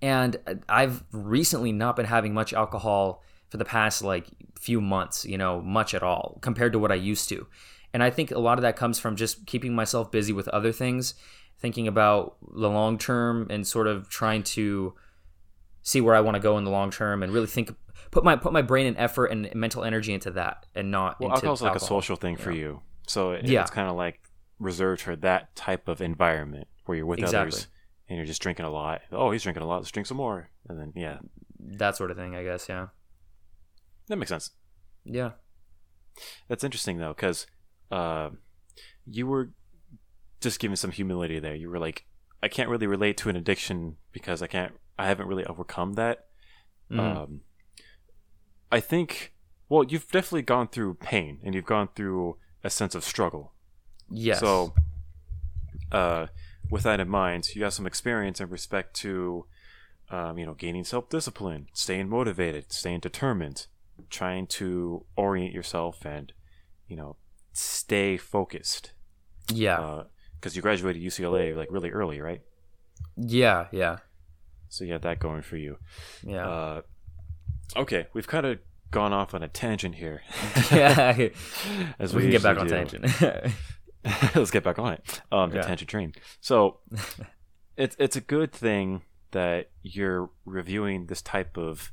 and 0.00 0.36
I've 0.68 1.02
recently 1.12 1.72
not 1.72 1.96
been 1.96 2.06
having 2.06 2.32
much 2.32 2.52
alcohol 2.52 3.22
for 3.48 3.56
the 3.56 3.64
past 3.64 4.02
like 4.02 4.26
few 4.58 4.80
months, 4.80 5.24
you 5.24 5.36
know, 5.36 5.60
much 5.60 5.94
at 5.94 6.02
all 6.02 6.38
compared 6.42 6.72
to 6.72 6.78
what 6.78 6.92
I 6.92 6.96
used 6.96 7.28
to. 7.30 7.46
And 7.92 8.02
I 8.02 8.10
think 8.10 8.30
a 8.30 8.38
lot 8.38 8.58
of 8.58 8.62
that 8.62 8.76
comes 8.76 8.98
from 8.98 9.14
just 9.14 9.46
keeping 9.46 9.74
myself 9.74 10.10
busy 10.10 10.32
with 10.32 10.48
other 10.48 10.72
things, 10.72 11.14
thinking 11.58 11.88
about 11.88 12.36
the 12.54 12.68
long 12.68 12.98
term 12.98 13.46
and 13.50 13.66
sort 13.66 13.86
of 13.86 14.08
trying 14.08 14.42
to 14.42 14.94
see 15.82 16.00
where 16.00 16.14
I 16.14 16.20
want 16.20 16.34
to 16.36 16.40
go 16.40 16.58
in 16.58 16.64
the 16.64 16.70
long 16.70 16.90
term 16.90 17.22
and 17.22 17.32
really 17.32 17.46
think 17.46 17.74
put 18.10 18.24
my 18.24 18.36
put 18.36 18.52
my 18.52 18.62
brain 18.62 18.86
and 18.86 18.96
effort 18.96 19.26
and 19.26 19.50
mental 19.54 19.84
energy 19.84 20.12
into 20.12 20.30
that 20.32 20.66
and 20.74 20.90
not 20.90 21.18
well, 21.20 21.30
into 21.30 21.36
alcohol's 21.36 21.62
like 21.62 21.74
a 21.76 21.80
social 21.80 22.16
thing 22.16 22.36
for 22.36 22.52
you, 22.52 22.80
so 23.06 23.32
it, 23.32 23.46
Yeah. 23.46 23.62
it's 23.62 23.70
kind 23.70 23.88
of 23.88 23.96
like 23.96 24.20
reserved 24.58 25.00
for 25.02 25.16
that 25.16 25.54
type 25.56 25.88
of 25.88 26.00
environment 26.00 26.68
where 26.86 26.96
you're 26.96 27.06
with 27.06 27.18
Exactly. 27.18 27.38
others 27.40 27.68
and 28.08 28.16
you're 28.18 28.26
just 28.26 28.40
drinking 28.42 28.66
a 28.66 28.70
lot. 28.70 29.00
Oh, 29.10 29.30
he's 29.30 29.42
drinking 29.42 29.62
a 29.62 29.66
lot. 29.66 29.76
Let's 29.78 29.90
drink 29.90 30.06
some 30.06 30.16
more. 30.18 30.50
And 30.68 30.78
then 30.78 30.92
yeah, 30.94 31.18
that 31.58 31.96
sort 31.96 32.10
of 32.10 32.16
thing, 32.16 32.34
I 32.36 32.44
guess, 32.44 32.68
yeah. 32.68 32.88
that 34.08 34.16
makes 34.16 34.28
sense. 34.28 34.50
Yeah. 35.04 35.32
That's 36.48 36.62
interesting 36.64 36.98
though, 36.98 37.12
because 37.14 37.46
uh, 37.90 38.30
you 39.06 39.26
were 39.26 39.50
just 40.40 40.60
giving 40.60 40.76
some 40.76 40.90
humility 40.90 41.38
there. 41.38 41.54
You 41.54 41.70
were 41.70 41.78
like, 41.78 42.04
I 42.42 42.48
can't 42.48 42.68
really 42.68 42.86
relate 42.86 43.16
to 43.18 43.28
an 43.28 43.36
addiction 43.36 43.96
because 44.12 44.42
I 44.42 44.46
can't. 44.46 44.72
I 44.98 45.06
haven't 45.06 45.26
really 45.26 45.44
overcome 45.46 45.94
that. 45.94 46.26
Mm. 46.90 47.00
Um, 47.00 47.40
I 48.70 48.80
think. 48.80 49.32
Well, 49.68 49.82
you've 49.84 50.10
definitely 50.10 50.42
gone 50.42 50.68
through 50.68 50.94
pain 50.94 51.40
and 51.42 51.54
you've 51.54 51.64
gone 51.64 51.88
through 51.96 52.36
a 52.62 52.68
sense 52.70 52.94
of 52.94 53.02
struggle. 53.02 53.52
yes. 54.10 54.40
So, 54.40 54.74
uh, 55.90 56.26
with 56.70 56.82
that 56.82 57.00
in 57.00 57.08
mind, 57.08 57.54
you 57.54 57.64
have 57.64 57.72
some 57.72 57.86
experience 57.86 58.40
in 58.40 58.50
respect 58.50 58.94
to, 58.96 59.46
um, 60.10 60.38
you 60.38 60.44
know, 60.44 60.54
gaining 60.54 60.84
self 60.84 61.08
discipline, 61.08 61.68
staying 61.72 62.08
motivated, 62.10 62.72
staying 62.72 63.00
determined, 63.00 63.66
trying 64.10 64.46
to 64.48 65.06
orient 65.16 65.52
yourself 65.54 66.04
and, 66.04 66.32
you 66.86 66.96
know, 66.96 67.16
stay 67.52 68.16
focused. 68.18 68.92
yeah. 69.52 70.04
Because 70.44 70.56
you 70.56 70.60
graduated 70.60 71.00
UCLA 71.02 71.56
like 71.56 71.68
really 71.70 71.88
early, 71.90 72.20
right? 72.20 72.42
yeah, 73.16 73.68
yeah. 73.72 73.96
So 74.68 74.84
you 74.84 74.92
had 74.92 75.00
that 75.00 75.18
going 75.18 75.40
for 75.40 75.56
you. 75.56 75.78
Yeah. 76.22 76.46
Uh, 76.46 76.82
okay, 77.76 78.08
we've 78.12 78.26
kind 78.26 78.44
of 78.44 78.58
gone 78.90 79.14
off 79.14 79.32
on 79.32 79.42
a 79.42 79.48
tangent 79.48 79.94
here. 79.94 80.20
yeah. 80.70 81.16
As 81.98 82.14
we 82.14 82.20
can 82.22 82.30
get 82.30 82.42
back 82.42 82.58
on 82.58 82.66
do. 82.66 82.74
tangent. 82.74 83.06
Let's 84.34 84.50
get 84.50 84.62
back 84.62 84.78
on 84.78 84.92
it. 84.92 85.22
Um, 85.32 85.48
the 85.48 85.56
Yeah. 85.56 85.62
tangent 85.62 85.88
train. 85.88 86.12
So 86.42 86.80
it's 87.78 87.96
it's 87.98 88.16
a 88.16 88.20
good 88.20 88.52
thing 88.52 89.00
that 89.30 89.70
you're 89.82 90.28
reviewing 90.44 91.06
this 91.06 91.22
type 91.22 91.56
of 91.56 91.90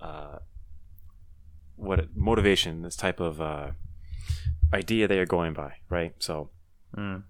uh, 0.00 0.38
what 1.74 2.14
motivation, 2.14 2.82
this 2.82 2.94
type 2.94 3.18
of 3.18 3.40
uh, 3.40 3.72
idea 4.72 5.08
that 5.08 5.16
you're 5.16 5.26
going 5.26 5.52
by, 5.52 5.72
right? 5.90 6.14
So 6.20 6.50
Mm. 6.96 7.24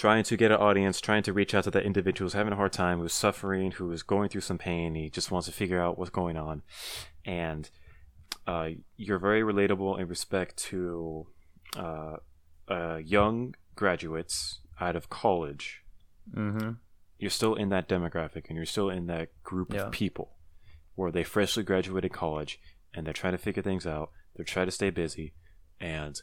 Trying 0.00 0.24
to 0.24 0.36
get 0.36 0.50
an 0.50 0.56
audience, 0.58 1.00
trying 1.00 1.22
to 1.22 1.32
reach 1.32 1.54
out 1.54 1.64
to 1.64 1.70
that 1.70 1.84
individual 1.84 2.24
who's 2.26 2.32
having 2.32 2.52
a 2.54 2.56
hard 2.56 2.72
time, 2.72 2.98
who's 3.00 3.12
suffering, 3.12 3.72
who 3.72 3.92
is 3.92 4.02
going 4.02 4.28
through 4.30 4.40
some 4.40 4.56
pain. 4.58 4.94
He 4.94 5.10
just 5.10 5.30
wants 5.30 5.46
to 5.46 5.52
figure 5.52 5.80
out 5.80 5.98
what's 5.98 6.10
going 6.10 6.36
on, 6.36 6.62
and 7.24 7.68
uh, 8.46 8.70
you're 8.96 9.18
very 9.18 9.42
relatable 9.42 10.00
in 10.00 10.08
respect 10.08 10.56
to 10.70 11.26
uh, 11.76 12.16
uh, 12.68 12.96
young 13.04 13.54
graduates 13.76 14.60
out 14.80 14.96
of 14.96 15.10
college. 15.10 15.82
Mm-hmm. 16.34 16.70
You're 17.18 17.30
still 17.30 17.54
in 17.54 17.68
that 17.68 17.88
demographic, 17.88 18.44
and 18.48 18.56
you're 18.56 18.64
still 18.76 18.88
in 18.88 19.06
that 19.08 19.28
group 19.42 19.74
Yeah. 19.74 19.82
of 19.86 19.92
people 19.92 20.36
where 20.94 21.12
they 21.12 21.24
freshly 21.24 21.62
graduated 21.62 22.12
college 22.12 22.58
and 22.94 23.06
they're 23.06 23.12
trying 23.22 23.32
to 23.32 23.38
figure 23.38 23.62
things 23.62 23.86
out. 23.86 24.10
They're 24.34 24.44
trying 24.54 24.66
to 24.66 24.72
stay 24.72 24.90
busy, 24.90 25.34
and 25.78 26.14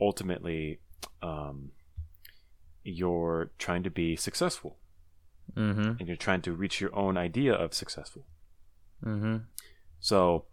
ultimately, 0.00 0.80
um, 1.22 1.70
you're 2.84 3.50
trying 3.58 3.82
to 3.82 3.90
be 3.90 4.14
successful, 4.16 4.76
Mm-hmm. 5.56 5.98
and 5.98 6.08
you're 6.08 6.16
trying 6.16 6.40
to 6.42 6.52
reach 6.52 6.80
your 6.80 6.94
own 6.96 7.16
idea 7.18 7.52
of 7.52 7.74
successful. 7.74 8.24
Mm-hmm. 9.04 9.36
So, 10.00 10.44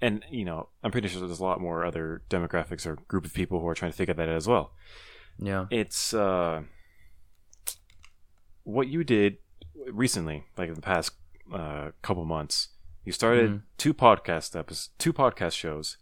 and 0.00 0.24
you 0.30 0.44
know, 0.44 0.68
I'm 0.84 0.90
pretty 0.90 1.08
sure 1.08 1.20
there's 1.26 1.40
a 1.40 1.44
lot 1.44 1.60
more 1.60 1.84
other 1.84 2.22
demographics 2.30 2.84
or 2.86 2.96
group 3.08 3.24
of 3.24 3.32
people 3.34 3.60
who 3.60 3.66
are 3.68 3.74
trying 3.74 3.90
to 3.92 3.96
figure 3.96 4.14
that 4.14 4.28
out 4.28 4.34
as 4.36 4.46
well. 4.46 4.72
Yeah. 5.38 5.66
It's 5.70 6.12
uh, 6.12 6.62
what 8.64 8.88
you 8.88 9.04
did 9.04 9.38
recently, 9.90 10.44
like 10.56 10.68
in 10.68 10.74
the 10.74 10.80
past 10.82 11.12
uh, 11.52 11.90
couple 12.02 12.24
months. 12.24 12.68
You 13.04 13.12
started 13.12 13.50
Mhm. 13.50 13.62
two 13.78 13.94
podcast 13.94 14.54
episodes, 14.58 14.90
two 14.98 15.12
podcast 15.14 15.52
shows, 15.52 15.96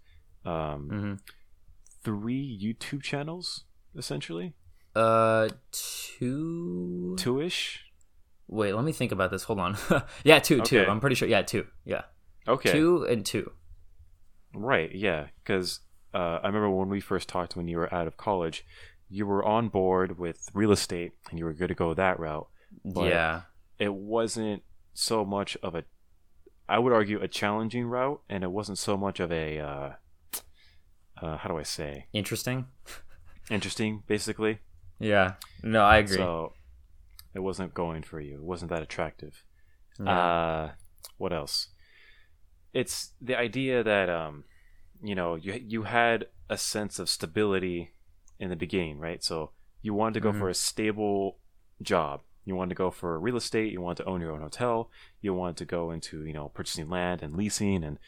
um, 0.44 0.88
Mm-hmm. 0.90 1.14
three 2.02 2.58
YouTube 2.60 3.02
channels, 3.02 3.64
essentially, 3.94 4.54
Uh, 4.96 5.48
two. 5.72 7.16
two 7.18 7.40
ish. 7.40 7.84
Wait, 8.48 8.72
let 8.74 8.84
me 8.84 8.92
think 8.92 9.12
about 9.12 9.30
this. 9.30 9.42
Hold 9.44 9.58
on. 9.60 9.76
yeah, 10.24 10.38
two, 10.38 10.60
two. 10.62 10.84
I'm 10.88 11.00
pretty 11.00 11.16
sure. 11.16 11.28
Yeah, 11.28 11.42
two. 11.42 11.66
Yeah, 11.84 12.02
Okay, 12.46 12.72
two 12.72 13.04
and 13.04 13.26
two. 13.26 13.50
right, 14.54 14.94
yeah, 14.94 15.26
because 15.42 15.80
uh, 16.14 16.38
I 16.42 16.46
remember 16.46 16.70
when 16.70 16.88
we 16.88 17.00
first 17.00 17.28
talked 17.28 17.56
when 17.56 17.66
you 17.68 17.76
were 17.76 17.92
out 17.92 18.06
of 18.06 18.16
college, 18.16 18.64
you 19.08 19.26
were 19.26 19.44
on 19.44 19.68
board 19.68 20.18
with 20.18 20.48
real 20.54 20.72
estate 20.72 21.12
and 21.30 21.38
you 21.38 21.44
were 21.44 21.52
going 21.52 21.68
to 21.68 21.74
go 21.74 21.92
that 21.94 22.18
route. 22.20 22.48
But- 22.84 23.08
yeah. 23.08 23.42
it 23.78 23.92
wasn't 23.94 24.62
so 24.94 25.24
much 25.24 25.56
of 25.62 25.74
a 25.74 25.84
I 26.68 26.78
would 26.78 26.92
argue 26.92 27.20
a 27.20 27.28
challenging 27.28 27.86
route 27.86 28.22
and 28.28 28.42
it 28.42 28.50
wasn't 28.50 28.78
so 28.78 28.96
much 28.96 29.20
of 29.20 29.30
a 29.30 29.58
uh, 29.58 29.92
uh, 31.20 31.36
how 31.36 31.48
do 31.48 31.58
I 31.58 31.62
say 31.62 32.06
Interesting. 32.12 32.66
interesting 33.50 34.02
basically 34.06 34.58
Yeah. 34.98 35.34
No, 35.62 35.82
I 35.82 35.98
agree. 35.98 36.16
so 36.16 36.52
it 37.34 37.40
wasn't 37.40 37.74
going 37.74 38.02
for 38.02 38.18
you 38.20 38.34
it 38.36 38.42
wasn't 38.42 38.70
that 38.70 38.82
attractive 38.82 39.44
uh 40.06 40.70
what 41.18 41.32
else 41.32 41.68
it's 42.72 43.12
the 43.20 43.36
idea 43.38 43.82
that 43.82 44.08
um 44.08 44.44
you 45.02 45.14
know 45.14 45.34
you 45.34 45.52
you 45.66 45.82
had 45.84 46.26
a 46.48 46.56
sense 46.56 46.98
of 46.98 47.08
stability 47.08 47.92
in 48.38 48.48
the 48.50 48.56
beginning 48.56 48.98
right 48.98 49.22
so 49.22 49.50
you 49.82 49.92
wanted 49.94 50.14
to 50.14 50.20
go 50.20 50.32
Mhm. 50.32 50.38
for 50.38 50.48
a 50.48 50.54
stable 50.54 51.38
job 51.82 52.22
you 52.44 52.54
wanted 52.54 52.70
to 52.70 52.74
go 52.74 52.90
for 52.90 53.18
real 53.18 53.36
estate 53.36 53.72
you 53.72 53.80
wanted 53.80 54.02
to 54.02 54.08
own 54.08 54.20
your 54.20 54.32
own 54.32 54.40
hotel 54.40 54.90
you 55.20 55.34
wanted 55.34 55.56
to 55.58 55.64
go 55.66 55.90
into 55.90 56.24
you 56.24 56.32
know 56.32 56.48
purchasing 56.50 56.88
land 56.88 57.22
and 57.22 57.34
leasing 57.36 57.84
and 57.84 57.98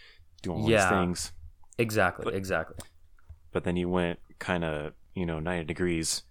doing 0.42 0.60
all 0.62 0.70
Yeah. 0.70 0.78
these 0.84 0.88
things 0.90 1.32
exactly. 1.78 2.24
but- 2.24 2.34
exactly. 2.34 2.76
but 3.52 3.64
then 3.64 3.76
you 3.76 3.88
went 3.88 4.18
kind 4.38 4.64
of 4.64 4.94
you 5.14 5.26
know 5.26 5.38
90 5.40 5.64
degrees 5.64 6.22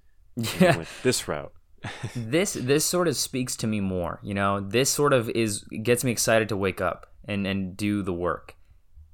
Yeah. 0.60 0.84
this 1.04 1.28
route. 1.28 1.52
This 2.16 2.54
this 2.54 2.86
sort 2.86 3.08
of 3.08 3.16
speaks 3.16 3.56
to 3.58 3.68
me 3.68 3.80
more 3.82 4.20
you 4.24 4.34
know? 4.34 4.60
This 4.60 4.90
sort 4.90 5.14
of 5.14 5.30
is 5.30 5.64
gets 5.84 6.04
me 6.04 6.12
excited 6.12 6.50
to 6.50 6.58
wake 6.58 6.82
up 6.82 7.08
and 7.28 7.46
and 7.48 7.76
do 7.78 8.02
the 8.04 8.14
work. 8.14 8.56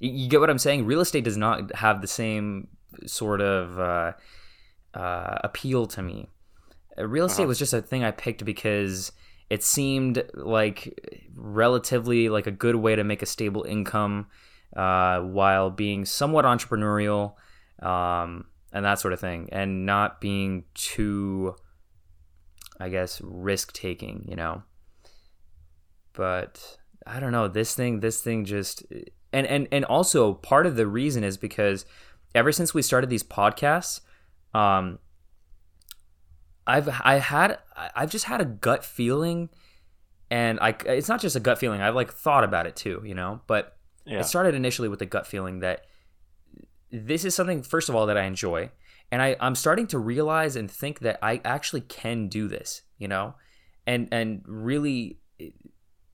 You, 0.00 0.10
you 0.10 0.28
get 0.28 0.40
what 0.40 0.50
i'm 0.50 0.58
saying? 0.58 0.84
Real 0.86 1.00
estate 1.00 1.24
does 1.24 1.36
not 1.36 1.74
have 1.76 2.00
the 2.00 2.06
same 2.08 2.68
sort 3.06 3.40
of 3.40 3.78
uh, 3.78 4.12
uh, 4.94 5.38
appeal 5.44 5.86
to 5.86 6.02
me. 6.02 6.28
Uh, 6.98 7.06
real 7.06 7.26
estate 7.26 7.42
Uh-huh. 7.44 7.48
was 7.48 7.58
just 7.58 7.72
a 7.74 7.82
thing 7.82 8.04
i 8.04 8.10
picked 8.10 8.44
because 8.44 9.12
it 9.50 9.62
seemed 9.62 10.22
like 10.34 10.78
relatively 11.36 12.28
like 12.28 12.46
a 12.46 12.50
good 12.64 12.76
way 12.76 12.96
to 12.96 13.04
make 13.04 13.22
a 13.22 13.26
stable 13.26 13.64
income 13.64 14.26
uh, 14.76 15.20
while 15.20 15.70
being 15.70 16.04
somewhat 16.04 16.44
entrepreneurial 16.44 17.34
um, 17.82 18.46
and 18.74 18.84
that 18.84 18.98
sort 18.98 19.14
of 19.14 19.20
thing 19.20 19.48
and 19.52 19.86
not 19.86 20.20
being 20.20 20.64
too 20.74 21.54
I 22.80 22.88
guess 22.88 23.20
risk 23.22 23.72
taking, 23.72 24.26
you 24.28 24.34
know. 24.34 24.64
But 26.12 26.76
I 27.06 27.20
don't 27.20 27.32
know, 27.32 27.48
this 27.48 27.74
thing 27.74 28.00
this 28.00 28.20
thing 28.20 28.44
just 28.44 28.82
and 29.32 29.46
and 29.46 29.68
and 29.70 29.84
also 29.84 30.34
part 30.34 30.66
of 30.66 30.76
the 30.76 30.86
reason 30.86 31.24
is 31.24 31.36
because 31.36 31.86
ever 32.34 32.52
since 32.52 32.74
we 32.74 32.82
started 32.82 33.08
these 33.10 33.22
podcasts, 33.22 34.00
um 34.52 34.98
I've 36.66 36.88
I 36.88 37.16
had 37.16 37.58
I've 37.76 38.10
just 38.10 38.24
had 38.24 38.40
a 38.40 38.44
gut 38.44 38.84
feeling 38.84 39.50
and 40.30 40.58
I 40.60 40.74
it's 40.86 41.08
not 41.08 41.20
just 41.20 41.36
a 41.36 41.40
gut 41.40 41.58
feeling. 41.58 41.80
I've 41.80 41.94
like 41.94 42.12
thought 42.12 42.42
about 42.42 42.66
it 42.66 42.74
too, 42.74 43.02
you 43.04 43.14
know, 43.14 43.40
but 43.46 43.76
yeah 44.04 44.20
it 44.20 44.24
started 44.24 44.54
initially 44.54 44.88
with 44.88 44.98
the 44.98 45.06
gut 45.06 45.26
feeling 45.26 45.60
that 45.60 45.86
this 46.94 47.24
is 47.24 47.34
something 47.34 47.62
first 47.62 47.88
of 47.88 47.96
all 47.96 48.06
that 48.06 48.16
I 48.16 48.24
enjoy 48.24 48.70
and 49.10 49.20
I, 49.20 49.36
I'm 49.40 49.54
starting 49.54 49.86
to 49.88 49.98
realize 49.98 50.56
and 50.56 50.70
think 50.70 51.00
that 51.00 51.18
I 51.22 51.40
actually 51.44 51.82
can 51.82 52.28
do 52.28 52.48
this, 52.48 52.82
you 52.98 53.08
know? 53.08 53.34
And 53.86 54.08
and 54.12 54.42
really 54.46 55.18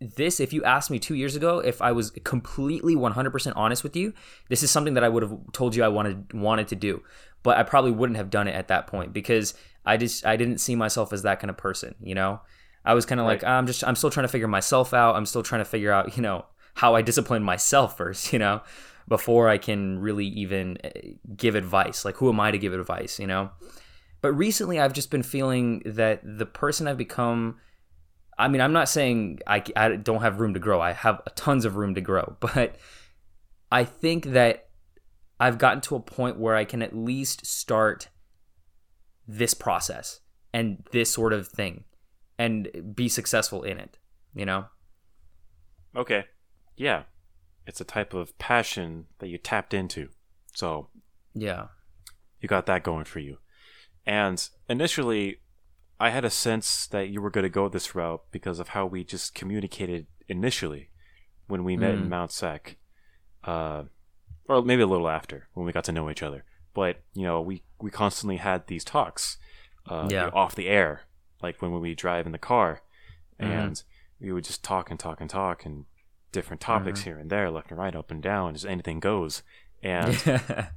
this 0.01 0.40
if 0.40 0.52
you 0.52 0.65
asked 0.65 0.90
me 0.90 0.98
2 0.98 1.15
years 1.15 1.36
ago 1.36 1.59
if 1.59 1.82
I 1.82 1.93
was 1.93 2.11
completely 2.11 2.97
100% 2.97 3.52
honest 3.55 3.85
with 3.85 3.94
you, 3.94 4.15
this 4.48 4.62
is 4.62 4.70
something 4.70 4.94
that 4.94 5.05
I 5.05 5.09
would 5.09 5.23
have 5.23 5.39
told 5.52 5.77
you 5.77 5.85
I 5.85 5.89
wanted 5.89 6.32
wanted 6.32 6.69
to 6.69 6.77
do, 6.77 7.02
but 7.43 7.59
I 7.59 7.62
probably 7.62 7.90
wouldn't 7.90 8.16
have 8.16 8.31
done 8.31 8.48
it 8.48 8.55
at 8.55 8.69
that 8.69 8.86
point 8.86 9.12
because 9.12 9.55
I 9.85 9.97
just 9.97 10.24
I 10.24 10.36
didn't 10.36 10.59
see 10.59 10.74
myself 10.74 11.12
as 11.12 11.23
that 11.23 11.40
kind 11.40 11.51
of 11.51 11.57
person, 11.57 11.94
you 12.01 12.15
know? 12.15 12.40
I 12.85 12.94
was 12.94 13.05
kind 13.05 13.20
of 13.20 13.27
like 13.27 13.44
I'm 13.44 13.66
just 13.66 13.85
I'm 13.85 13.97
still 13.97 14.11
trying 14.11 14.24
to 14.24 14.32
figure 14.32 14.48
myself 14.48 14.94
out. 14.94 15.15
I'm 15.15 15.27
still 15.27 15.43
trying 15.43 15.61
to 15.61 15.66
figure 15.66 15.93
out, 15.93 16.16
you 16.16 16.23
know, 16.23 16.47
how 16.74 16.94
I 16.94 17.02
discipline 17.02 17.43
myself 17.43 17.97
first, 17.97 18.32
you 18.32 18.39
know, 18.39 18.62
before 19.11 19.51
I 19.51 19.59
can 19.59 19.99
really 19.99 20.24
even 20.27 20.78
uh, 20.82 20.89
give 21.37 21.55
advice. 21.55 22.07
Like, 22.07 22.16
who 22.16 22.31
am 22.31 22.41
I 22.41 22.51
to 22.51 22.59
give 22.59 22.73
advice, 22.73 23.19
you 23.19 23.27
know? 23.27 23.51
But 24.23 24.32
recently, 24.32 24.81
I've 24.81 24.95
just 24.95 25.11
been 25.11 25.23
feeling 25.23 25.82
that 25.85 26.23
the 26.24 26.47
person 26.47 26.89
I've 26.89 26.97
become. 26.97 27.59
I 28.39 28.49
mean, 28.49 28.62
I'm 28.62 28.73
not 28.73 28.89
saying 28.89 29.41
I, 29.47 29.62
I 29.77 29.97
don't 29.97 30.23
have 30.23 30.41
room 30.41 30.55
to 30.55 30.61
grow. 30.61 30.81
I 30.81 30.93
have 30.93 31.20
tons 31.35 31.66
of 31.66 31.77
room 31.77 31.95
to 31.97 32.01
grow. 32.01 32.37
But 32.41 32.77
I 33.70 33.85
think 33.85 34.27
that 34.27 34.70
I've 35.39 35.59
gotten 35.59 35.82
to 35.82 35.97
a 35.97 36.01
point 36.01 36.39
where 36.39 36.57
I 36.57 36.65
can 36.65 36.81
at 36.81 36.97
least 36.97 37.45
start 37.45 38.09
this 39.28 39.53
process 39.53 40.20
and 40.55 40.82
this 40.91 41.11
sort 41.11 41.35
of 41.35 41.47
thing 41.47 41.85
and 42.39 42.95
be 42.97 43.09
successful 43.09 43.62
in 43.62 43.78
it, 43.78 43.99
you 44.35 44.47
know? 44.47 44.65
okay 45.97 46.24
yeah 46.77 47.03
it's 47.66 47.81
a 47.81 47.85
type 47.85 48.15
of 48.15 48.37
passion 48.39 49.07
that 49.19 49.28
you 49.28 49.39
tapped 49.39 49.73
into 49.74 50.09
so 50.55 50.89
Yeah. 51.35 51.69
you 52.41 52.49
got 52.49 52.66
that 52.66 52.82
going 52.82 53.05
for 53.05 53.20
you. 53.20 53.39
And 54.07 54.49
initially, 54.69 55.41
I 56.01 56.11
had 56.11 56.24
a 56.24 56.31
sense 56.31 56.87
that 56.89 57.09
you 57.11 57.20
were 57.20 57.31
going 57.31 57.45
to 57.45 57.49
go 57.51 57.69
this 57.69 57.95
route 57.95 58.23
because 58.32 58.59
of 58.59 58.69
how 58.69 58.87
we 58.87 59.05
just 59.05 59.35
communicated 59.35 60.07
initially 60.28 60.91
when 61.47 61.62
we 61.65 61.77
met 61.77 61.95
Mm. 61.95 61.99
in 62.05 62.09
Mount 62.09 62.32
Sac, 62.32 62.77
uh, 63.45 63.85
or 64.49 64.62
maybe 64.62 64.82
a 64.82 64.87
little 64.87 65.09
after 65.09 65.49
when 65.55 65.66
we 65.66 65.73
got 65.73 65.85
to 65.85 65.93
know 65.93 66.11
each 66.11 66.23
other. 66.23 66.45
But 66.74 67.03
you 67.15 67.23
know, 67.24 67.41
we 67.41 67.62
we 67.81 67.91
constantly 67.91 68.37
had 68.39 68.66
these 68.66 68.85
talks, 68.85 69.37
uh, 69.87 70.07
you 70.11 70.16
Yeah. 70.16 70.24
know, 70.27 70.31
off 70.35 70.55
the 70.55 70.69
air, 70.69 71.03
like 71.43 71.61
when 71.62 71.78
we 71.81 71.95
drive 71.95 72.27
in 72.27 72.32
the 72.32 72.39
car, 72.39 72.82
Mhm. 73.39 73.47
and 73.53 73.82
we 74.20 74.32
would 74.32 74.45
just 74.45 74.65
talk 74.65 74.91
and 74.91 74.99
talk 74.99 75.20
and 75.20 75.31
talk 75.31 75.65
and 75.65 75.87
different 76.32 76.61
topics 76.61 77.02
here 77.02 77.19
and 77.19 77.31
there, 77.31 77.51
left 77.51 77.70
and 77.70 77.78
right, 77.78 77.94
up 77.94 78.11
and 78.11 78.23
down, 78.23 78.55
just 78.55 78.66
anything 78.66 79.01
goes. 79.01 79.43
And 79.82 80.16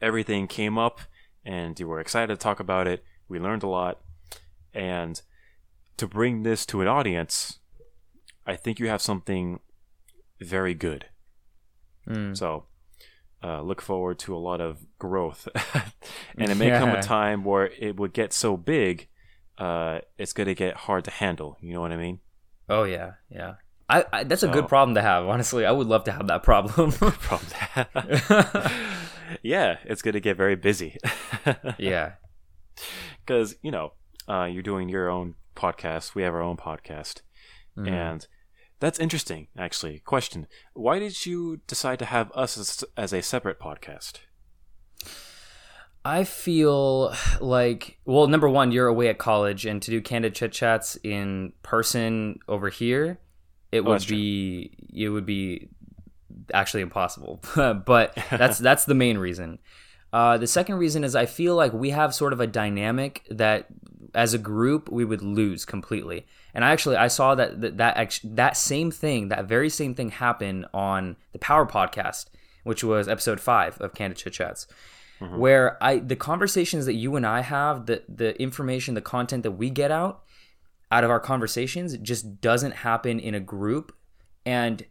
everything 0.00 0.46
came 0.46 0.78
up 0.78 1.00
and 1.44 1.78
you 1.78 1.88
were 1.88 2.00
excited 2.00 2.28
to 2.28 2.36
talk 2.36 2.60
about 2.60 2.86
it. 2.86 3.04
We 3.28 3.38
learned 3.38 3.62
a 3.62 3.68
lot. 3.68 4.00
And 4.72 5.20
to 5.96 6.06
bring 6.06 6.42
this 6.42 6.64
to 6.66 6.80
an 6.80 6.88
audience, 6.88 7.58
I 8.46 8.56
think 8.56 8.78
you 8.78 8.88
have 8.88 9.02
something 9.02 9.60
very 10.40 10.74
good. 10.74 11.06
Mm. 12.08 12.36
So 12.36 12.64
uh, 13.42 13.62
look 13.62 13.80
forward 13.80 14.18
to 14.20 14.34
a 14.34 14.38
lot 14.38 14.60
of 14.60 14.86
growth. 14.98 15.48
and 16.36 16.50
it 16.50 16.56
may 16.56 16.70
come 16.70 16.90
a 16.90 17.02
time 17.02 17.44
where 17.44 17.70
it 17.78 17.96
would 17.96 18.12
get 18.12 18.32
so 18.32 18.56
big, 18.56 19.08
uh, 19.58 20.00
it's 20.18 20.32
going 20.32 20.46
to 20.46 20.54
get 20.54 20.74
hard 20.76 21.04
to 21.04 21.10
handle. 21.10 21.56
You 21.60 21.74
know 21.74 21.80
what 21.80 21.92
I 21.92 21.96
mean? 21.96 22.20
Oh 22.68 22.84
yeah, 22.84 23.12
yeah. 23.30 23.54
I, 23.90 24.04
I 24.12 24.24
that's 24.24 24.42
a 24.44 24.48
good 24.48 24.68
problem 24.68 24.94
to 24.94 25.02
have. 25.02 25.26
Honestly, 25.26 25.66
I 25.66 25.72
would 25.72 25.86
love 25.88 26.04
to 26.04 26.12
have 26.12 26.26
that 26.28 26.42
problem. 26.42 26.92
Problem. 27.28 27.50
yeah, 29.42 29.76
it's 29.84 30.02
going 30.02 30.14
to 30.14 30.20
get 30.20 30.36
very 30.36 30.56
busy. 30.56 30.96
yeah. 31.78 32.12
because 33.26 33.56
you 33.62 33.70
know 33.70 33.92
uh, 34.28 34.44
you're 34.44 34.62
doing 34.62 34.88
your 34.88 35.08
own 35.10 35.34
podcast 35.56 36.14
we 36.14 36.22
have 36.22 36.32
our 36.34 36.40
own 36.42 36.56
podcast 36.56 37.22
Mhm. 37.76 37.88
and 37.88 38.26
That's 38.80 38.98
interesting, 38.98 39.48
actually. 39.58 39.98
Question: 40.00 40.46
Why 40.72 40.98
did 40.98 41.26
you 41.26 41.60
decide 41.66 41.98
to 41.98 42.06
have 42.06 42.32
us 42.34 42.56
as, 42.56 42.84
as 42.96 43.12
a 43.12 43.20
separate 43.22 43.58
podcast? 43.60 44.20
I 46.04 46.24
feel 46.24 47.14
like, 47.40 47.98
well, 48.06 48.26
number 48.26 48.48
one, 48.48 48.72
you're 48.72 48.86
away 48.86 49.08
at 49.08 49.18
college, 49.18 49.66
and 49.66 49.82
to 49.82 49.90
do 49.90 50.00
candid 50.00 50.34
chit 50.34 50.52
chats 50.52 50.96
in 51.04 51.52
person 51.62 52.38
over 52.48 52.70
here, 52.70 53.20
it 53.72 53.80
Oh, 53.80 53.84
would 53.84 53.94
that's 53.94 54.04
true. 54.04 54.16
be 54.16 54.72
it 54.94 55.08
would 55.08 55.26
be 55.26 55.68
actually 56.52 56.82
impossible. 56.82 57.40
but 57.56 58.16
that's 58.30 58.58
that's 58.68 58.84
the 58.84 58.94
main 58.94 59.18
reason. 59.18 59.58
Uh, 60.12 60.36
the 60.38 60.46
second 60.46 60.76
reason 60.76 61.04
is 61.04 61.14
I 61.14 61.26
feel 61.26 61.54
like 61.54 61.72
we 61.72 61.90
have 61.90 62.14
sort 62.14 62.32
of 62.32 62.40
a 62.40 62.46
dynamic 62.46 63.24
that, 63.30 63.66
as 64.12 64.34
a 64.34 64.38
group, 64.38 64.90
we 64.90 65.04
would 65.04 65.22
lose 65.22 65.64
completely. 65.64 66.26
And 66.52 66.64
I 66.64 66.72
actually 66.72 66.96
I 66.96 67.06
saw 67.06 67.36
that 67.36 67.60
that 67.60 67.76
that, 67.76 68.20
that 68.24 68.56
same 68.56 68.90
thing, 68.90 69.28
that 69.28 69.44
very 69.44 69.68
same 69.70 69.94
thing, 69.94 70.10
happen 70.10 70.66
on 70.74 71.14
the 71.32 71.38
Power 71.38 71.64
Podcast, 71.64 72.26
which 72.64 72.82
was 72.82 73.06
episode 73.06 73.38
five 73.40 73.80
of 73.80 73.94
Candid 73.94 74.18
Chit 74.18 74.32
Chats 74.32 74.66
where 75.36 75.76
I 75.84 75.98
the 75.98 76.16
conversations 76.16 76.86
that 76.86 76.94
you 76.94 77.14
and 77.14 77.26
I 77.26 77.42
have, 77.42 77.84
the 77.84 78.02
the 78.08 78.40
information, 78.40 78.94
the 78.94 79.02
content 79.02 79.42
that 79.42 79.50
we 79.52 79.68
get 79.68 79.90
out 79.90 80.22
out 80.90 81.04
of 81.04 81.10
our 81.10 81.20
conversations 81.20 81.96
just 81.98 82.40
doesn't 82.40 82.72
happen 82.72 83.20
in 83.20 83.34
a 83.34 83.40
group 83.40 83.94
and 84.44 84.84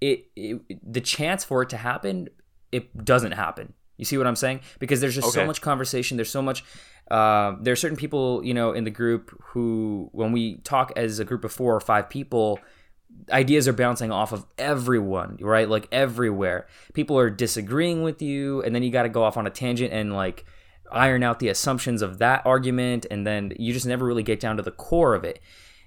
it, 0.00 0.26
it 0.34 0.60
the 0.82 1.00
chance 1.00 1.44
for 1.44 1.62
it 1.62 1.68
to 1.70 1.76
happen 1.76 2.28
it 2.72 3.04
doesn't 3.04 3.32
happen. 3.32 3.74
You 3.96 4.04
see 4.04 4.16
what 4.16 4.26
I'm 4.26 4.36
saying? 4.36 4.60
Because 4.78 5.00
there's 5.00 5.14
just 5.14 5.32
so 5.32 5.44
much 5.44 5.60
conversation, 5.60 6.16
there's 6.16 6.30
so 6.30 6.40
much 6.40 6.64
uh, 7.10 7.56
there 7.60 7.72
are 7.72 7.76
certain 7.76 7.96
people, 7.96 8.40
you 8.44 8.54
know, 8.54 8.72
in 8.72 8.84
the 8.84 8.90
group 8.90 9.36
who 9.42 10.08
when 10.12 10.32
we 10.32 10.56
talk 10.58 10.92
as 10.96 11.18
a 11.18 11.24
group 11.24 11.44
of 11.44 11.52
4 11.52 11.74
or 11.74 11.80
5 11.80 12.08
people, 12.08 12.60
ideas 13.32 13.66
are 13.66 13.72
bouncing 13.72 14.12
off 14.12 14.32
of 14.32 14.46
everyone, 14.56 15.36
right? 15.40 15.68
Like 15.68 15.88
everywhere. 15.90 16.68
People 16.94 17.18
are 17.18 17.28
disagreeing 17.28 18.02
with 18.02 18.22
you, 18.22 18.62
and 18.62 18.74
then 18.74 18.84
you 18.84 18.90
got 18.90 19.02
to 19.02 19.08
go 19.08 19.24
off 19.24 19.36
on 19.36 19.46
a 19.46 19.50
tangent 19.50 19.92
and 19.92 20.14
like 20.14 20.44
iron 20.92 21.22
out 21.22 21.38
the 21.38 21.48
assumptions 21.48 22.02
of 22.02 22.18
that 22.18 22.42
argument, 22.44 23.06
and 23.10 23.26
then 23.26 23.52
you 23.58 23.72
just 23.72 23.86
never 23.86 24.04
really 24.04 24.22
get 24.22 24.40
down 24.40 24.56
to 24.56 24.62
the 24.62 24.70
core 24.70 25.14
of 25.14 25.24
it. 25.24 25.40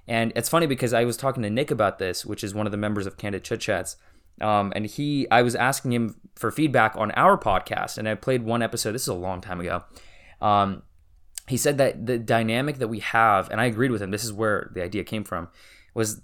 And 0.07 0.33
it's 0.35 0.49
funny 0.49 0.67
because 0.67 0.93
I 0.93 1.05
was 1.05 1.17
talking 1.17 1.43
to 1.43 1.49
Nick 1.49 1.71
about 1.71 1.97
this, 1.97 2.25
which 2.25 2.43
is 2.43 2.53
one 2.53 2.65
of 2.65 2.71
the 2.71 2.77
members 2.77 3.05
of 3.05 3.17
Candid 3.17 3.43
Chit 3.43 3.61
Chats. 3.61 3.95
Um, 4.41 4.73
and 4.75 4.85
he, 4.85 5.27
I 5.29 5.43
was 5.43 5.55
asking 5.55 5.93
him 5.93 6.15
for 6.35 6.51
feedback 6.51 6.95
on 6.97 7.11
our 7.11 7.37
podcast, 7.37 7.97
and 7.97 8.09
I 8.09 8.15
played 8.15 8.43
one 8.43 8.61
episode. 8.61 8.91
This 8.91 9.03
is 9.03 9.07
a 9.09 9.13
long 9.13 9.41
time 9.41 9.59
ago. 9.59 9.83
Um, 10.41 10.83
he 11.47 11.57
said 11.57 11.77
that 11.77 12.05
the 12.05 12.17
dynamic 12.17 12.77
that 12.79 12.87
we 12.87 12.99
have, 12.99 13.49
and 13.49 13.61
I 13.61 13.65
agreed 13.65 13.91
with 13.91 14.01
him. 14.01 14.11
This 14.11 14.23
is 14.23 14.33
where 14.33 14.71
the 14.73 14.83
idea 14.83 15.03
came 15.03 15.23
from, 15.23 15.49
was 15.93 16.21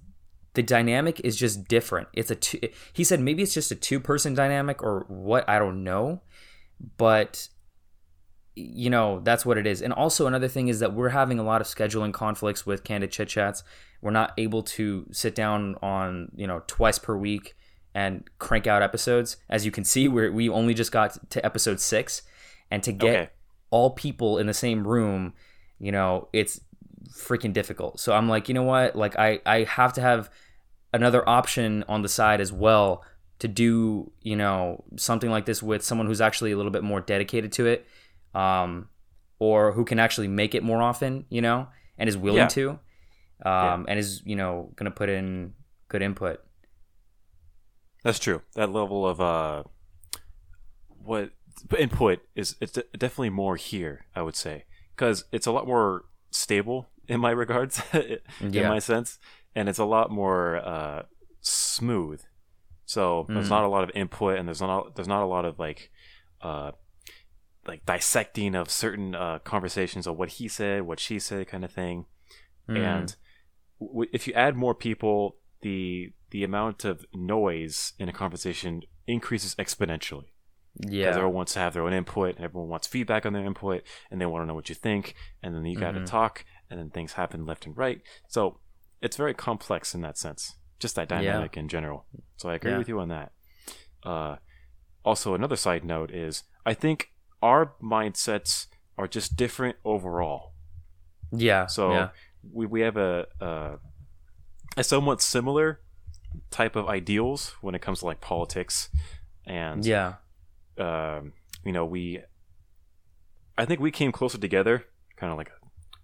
the 0.54 0.64
dynamic 0.64 1.22
is 1.24 1.38
just 1.38 1.68
different. 1.68 2.08
It's 2.14 2.32
a 2.32 2.36
two, 2.36 2.60
he 2.94 3.04
said 3.04 3.20
maybe 3.20 3.44
it's 3.44 3.54
just 3.54 3.72
a 3.72 3.76
two 3.76 4.00
person 4.00 4.34
dynamic 4.34 4.82
or 4.82 5.06
what 5.08 5.48
I 5.48 5.60
don't 5.60 5.84
know, 5.84 6.22
but 6.98 7.50
you 8.60 8.90
know 8.90 9.20
that's 9.24 9.46
what 9.46 9.58
it 9.58 9.66
is. 9.68 9.82
And 9.82 9.94
also 9.94 10.28
another 10.28 10.48
thing 10.48 10.68
is 10.68 10.80
that 10.80 10.94
we're 10.94 11.10
having 11.10 11.40
a 11.40 11.44
lot 11.44 11.62
of 11.62 11.68
scheduling 11.68 12.14
conflicts 12.14 12.66
with 12.66 12.84
candid 12.84 13.12
chit 13.12 13.30
chats. 13.30 13.64
We're 14.02 14.12
not 14.12 14.34
able 14.38 14.64
to 14.64 15.06
sit 15.12 15.36
down 15.36 15.76
on 15.82 16.32
you 16.36 16.48
know 16.48 16.64
twice 16.68 17.00
per 17.00 17.16
week 17.16 17.56
and 17.94 18.24
crank 18.40 18.68
out 18.68 18.82
episodes. 18.82 19.38
As 19.50 19.66
you 19.66 19.72
can 19.72 19.84
see, 19.84 20.08
we 20.08 20.30
we 20.30 20.50
only 20.50 20.74
just 20.74 20.92
got 20.92 21.30
to 21.32 21.46
episode 21.46 21.80
six, 21.80 22.22
and 22.72 22.84
to 22.84 22.92
get 22.92 23.16
Okay. 23.16 23.30
all 23.72 23.92
people 23.92 24.38
in 24.38 24.48
the 24.48 24.54
same 24.54 24.88
room, 24.88 25.34
you 25.80 25.92
know, 25.92 26.28
it's 26.34 26.62
freaking 27.10 27.54
difficult. 27.54 28.00
So 28.00 28.14
I'm 28.14 28.30
like, 28.30 28.48
you 28.48 28.54
know 28.54 28.64
what? 28.64 28.96
Like 28.96 29.18
I 29.18 29.40
I 29.46 29.64
have 29.64 29.94
to 29.94 30.02
have 30.02 30.30
another 30.94 31.28
option 31.28 31.84
on 31.88 32.02
the 32.02 32.10
side 32.10 32.42
as 32.42 32.52
well 32.52 33.04
to 33.40 33.48
do, 33.48 34.12
you 34.22 34.36
know, 34.36 34.84
something 34.98 35.30
like 35.30 35.46
this 35.46 35.64
with 35.64 35.84
someone 35.84 36.08
who's 36.08 36.20
actually 36.22 36.52
a 36.52 36.58
little 36.58 36.72
bit 36.72 36.84
more 36.84 37.00
dedicated 37.00 37.52
to 37.54 37.68
it 37.68 37.86
um 38.36 38.90
or 39.40 39.72
who 39.72 39.86
can 39.86 40.00
actually 40.00 40.28
make 40.28 40.54
it 40.56 40.64
more 40.64 40.82
often, 40.82 41.26
you 41.30 41.42
know, 41.42 41.68
and 41.98 42.10
is 42.10 42.18
willing 42.18 42.42
Yeah. 42.42 42.48
to 42.48 42.70
um 43.46 43.86
and 43.88 44.00
is, 44.00 44.22
you 44.26 44.36
know, 44.36 44.72
going 44.76 44.86
to 44.86 44.96
put 44.96 45.10
in 45.10 45.54
good 45.88 46.02
input. 46.02 46.44
That's 48.04 48.20
true. 48.20 48.42
That 48.56 48.72
level 48.72 49.06
of 49.08 49.20
uh, 49.20 49.64
what 50.88 51.32
input 51.78 52.20
is 52.36 52.56
it's 52.62 52.78
definitely 52.98 53.30
more 53.30 53.56
here. 53.56 54.06
I 54.16 54.22
would 54.22 54.36
say 54.36 54.66
because 54.96 55.26
it's 55.32 55.48
a 55.48 55.52
lot 55.52 55.68
more 55.68 56.06
stable 56.32 56.90
in 57.08 57.20
my 57.20 57.32
regards, 57.32 57.82
in 57.94 58.20
Yeah. 58.52 58.70
my 58.70 58.80
sense, 58.80 59.20
and 59.56 59.68
it's 59.68 59.80
a 59.80 59.86
lot 59.86 60.12
more 60.12 60.58
uh, 60.58 61.04
smooth. 61.42 62.22
So 62.86 63.28
there's 63.34 63.48
Mhm. 63.48 63.50
not 63.50 63.64
a 63.64 63.68
lot 63.68 63.84
of 63.84 63.92
input, 63.94 64.38
and 64.38 64.48
there's 64.48 64.62
not 64.62 64.96
there's 64.96 65.08
not 65.08 65.24
a 65.24 65.28
lot 65.28 65.46
of 65.46 65.60
like 65.60 65.92
uh, 66.42 66.72
like 67.68 67.86
dissecting 67.86 68.56
of 68.56 68.70
certain 68.70 69.14
uh, 69.16 69.40
conversations 69.40 70.08
of 70.08 70.18
what 70.18 70.30
he 70.30 70.48
said, 70.48 70.84
what 70.84 71.00
she 71.00 71.20
said, 71.20 71.48
kind 71.48 71.64
of 71.66 71.72
thing 71.72 72.06
Mm. 72.68 72.78
and 72.78 73.16
w- 73.80 74.10
if 74.14 74.28
you 74.28 74.34
add 74.36 74.56
more 74.56 74.76
people 74.76 75.38
the 75.62 76.14
the 76.30 76.44
amount 76.44 76.86
of 76.86 77.04
noise 77.16 77.94
in 77.98 78.08
a 78.08 78.14
conversation 78.14 78.84
increases 79.08 79.56
exponentially 79.56 80.28
because 80.80 80.94
yeah. 80.94 81.08
everyone 81.08 81.34
wants 81.34 81.54
to 81.54 81.60
have 81.60 81.74
their 81.74 81.82
own 81.84 81.94
input 81.94 82.36
and 82.36 82.46
everyone 82.46 82.70
wants 82.70 82.86
feedback 82.86 83.26
on 83.26 83.34
their 83.34 83.44
input 83.44 83.82
and 84.12 84.22
they 84.22 84.26
want 84.28 84.44
to 84.44 84.46
know 84.46 84.54
what 84.54 84.70
you 84.70 84.76
think 84.76 85.16
and 85.42 85.56
then 85.56 85.66
you 85.66 85.80
got 85.80 85.94
to 85.94 86.00
Mhm. 86.02 86.06
talk 86.06 86.46
and 86.70 86.80
then 86.80 86.92
things 86.92 87.14
happen 87.14 87.46
left 87.48 87.66
and 87.66 87.76
right 87.76 88.02
so 88.28 88.60
it's 89.02 89.18
very 89.18 89.34
complex 89.34 89.96
in 89.96 90.02
that 90.02 90.16
sense 90.18 90.56
just 90.78 90.96
that 90.96 91.10
Yeah. 91.10 91.18
dynamic 91.34 91.58
in 91.58 91.68
general 91.68 92.06
so 92.38 92.50
i 92.50 92.54
agree 92.54 92.72
Yeah. 92.72 92.78
with 92.78 92.88
you 92.88 93.00
on 93.00 93.10
that 93.10 93.32
uh, 94.04 94.36
also 95.04 95.34
another 95.34 95.56
side 95.56 95.84
note 95.84 96.12
is 96.12 96.44
i 96.68 96.76
think 96.76 97.10
our 97.42 97.74
mindsets 97.82 98.68
are 98.98 99.08
just 99.08 99.36
different 99.36 99.78
overall 99.86 100.54
Yeah. 101.32 101.68
so 101.68 101.92
yeah. 101.92 102.10
we, 102.52 102.66
we 102.66 102.82
have 102.82 102.98
a, 102.98 103.28
a 103.40 103.78
a 104.78 104.84
somewhat 104.84 105.22
similar 105.22 105.80
type 106.52 106.76
of 106.76 106.88
ideals 106.88 107.56
when 107.62 107.76
it 107.76 107.82
comes 107.82 108.00
to 108.00 108.06
like 108.06 108.22
politics 108.22 108.90
and 109.46 109.86
Yeah. 109.86 110.16
um, 110.78 111.34
you 111.66 111.72
know 111.72 111.86
we 111.86 112.22
I 113.58 113.66
think 113.66 113.80
we 113.82 113.92
came 113.92 114.12
closer 114.12 114.38
together 114.38 114.86
kind 115.18 115.32
of 115.32 115.38
like 115.38 115.50
a 115.50 115.54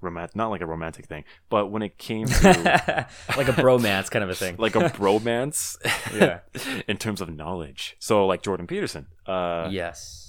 romantic 0.02 0.36
not 0.36 0.50
like 0.50 0.62
a 0.62 0.66
romantic 0.66 1.06
thing 1.06 1.24
but 1.50 1.68
when 1.68 1.82
it 1.82 1.98
came 1.98 2.28
to 2.28 3.08
like 3.38 3.48
a 3.48 3.54
bromance 3.54 4.10
kind 4.12 4.24
of 4.24 4.30
a 4.30 4.36
thing. 4.36 4.56
like 4.58 4.76
a 4.76 4.90
bromance 4.90 5.78
Yeah. 6.14 6.40
in 6.88 6.98
terms 6.98 7.22
of 7.22 7.30
knowledge 7.34 7.96
so 8.00 8.26
like 8.26 8.42
Jordan 8.42 8.68
Peterson 8.68 9.08
uh 9.26 9.68
yes. 9.72 10.25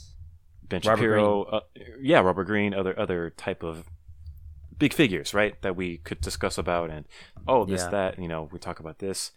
Ben 0.69 0.81
Robert 0.85 0.97
Shapiro, 0.99 1.43
uh, 1.45 1.61
yeah, 2.01 2.21
Robert 2.21 2.45
Greene, 2.45 2.75
other 2.75 2.99
other 2.99 3.31
type 3.31 3.63
of 3.63 3.87
big 4.79 4.93
figures, 4.93 5.33
right? 5.33 5.61
That 5.63 5.77
we 5.77 5.99
could 5.99 6.21
discuss 6.21 6.59
about, 6.59 6.91
and 6.91 7.07
oh, 7.49 7.65
this, 7.65 7.83
Yeah. 7.83 7.91
that, 7.91 8.19
you 8.19 8.29
know, 8.29 8.49
we 8.53 8.59
talk 8.59 8.81
about 8.81 8.99
this, 8.99 9.33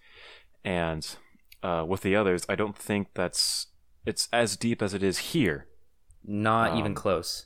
and 0.64 1.08
uh, 1.64 1.86
with 1.88 2.02
the 2.02 2.16
others, 2.16 2.46
I 2.50 2.56
don't 2.56 2.78
think 2.78 3.10
that's 3.14 3.68
it's 4.06 4.28
as 4.34 4.58
deep 4.58 4.82
as 4.82 4.94
it 4.94 5.04
is 5.04 5.18
here, 5.34 5.68
Not 6.24 6.74
even 6.78 6.92
Um, 6.92 6.96
close. 6.96 7.46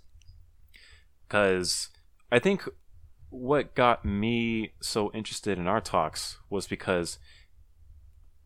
because 1.28 1.90
I 2.32 2.40
think 2.40 2.68
what 3.30 3.76
got 3.76 4.06
me 4.06 4.74
so 4.82 5.12
interested 5.14 5.58
in 5.58 5.68
our 5.68 5.82
talks 5.82 6.38
was 6.50 6.68
because 6.68 7.18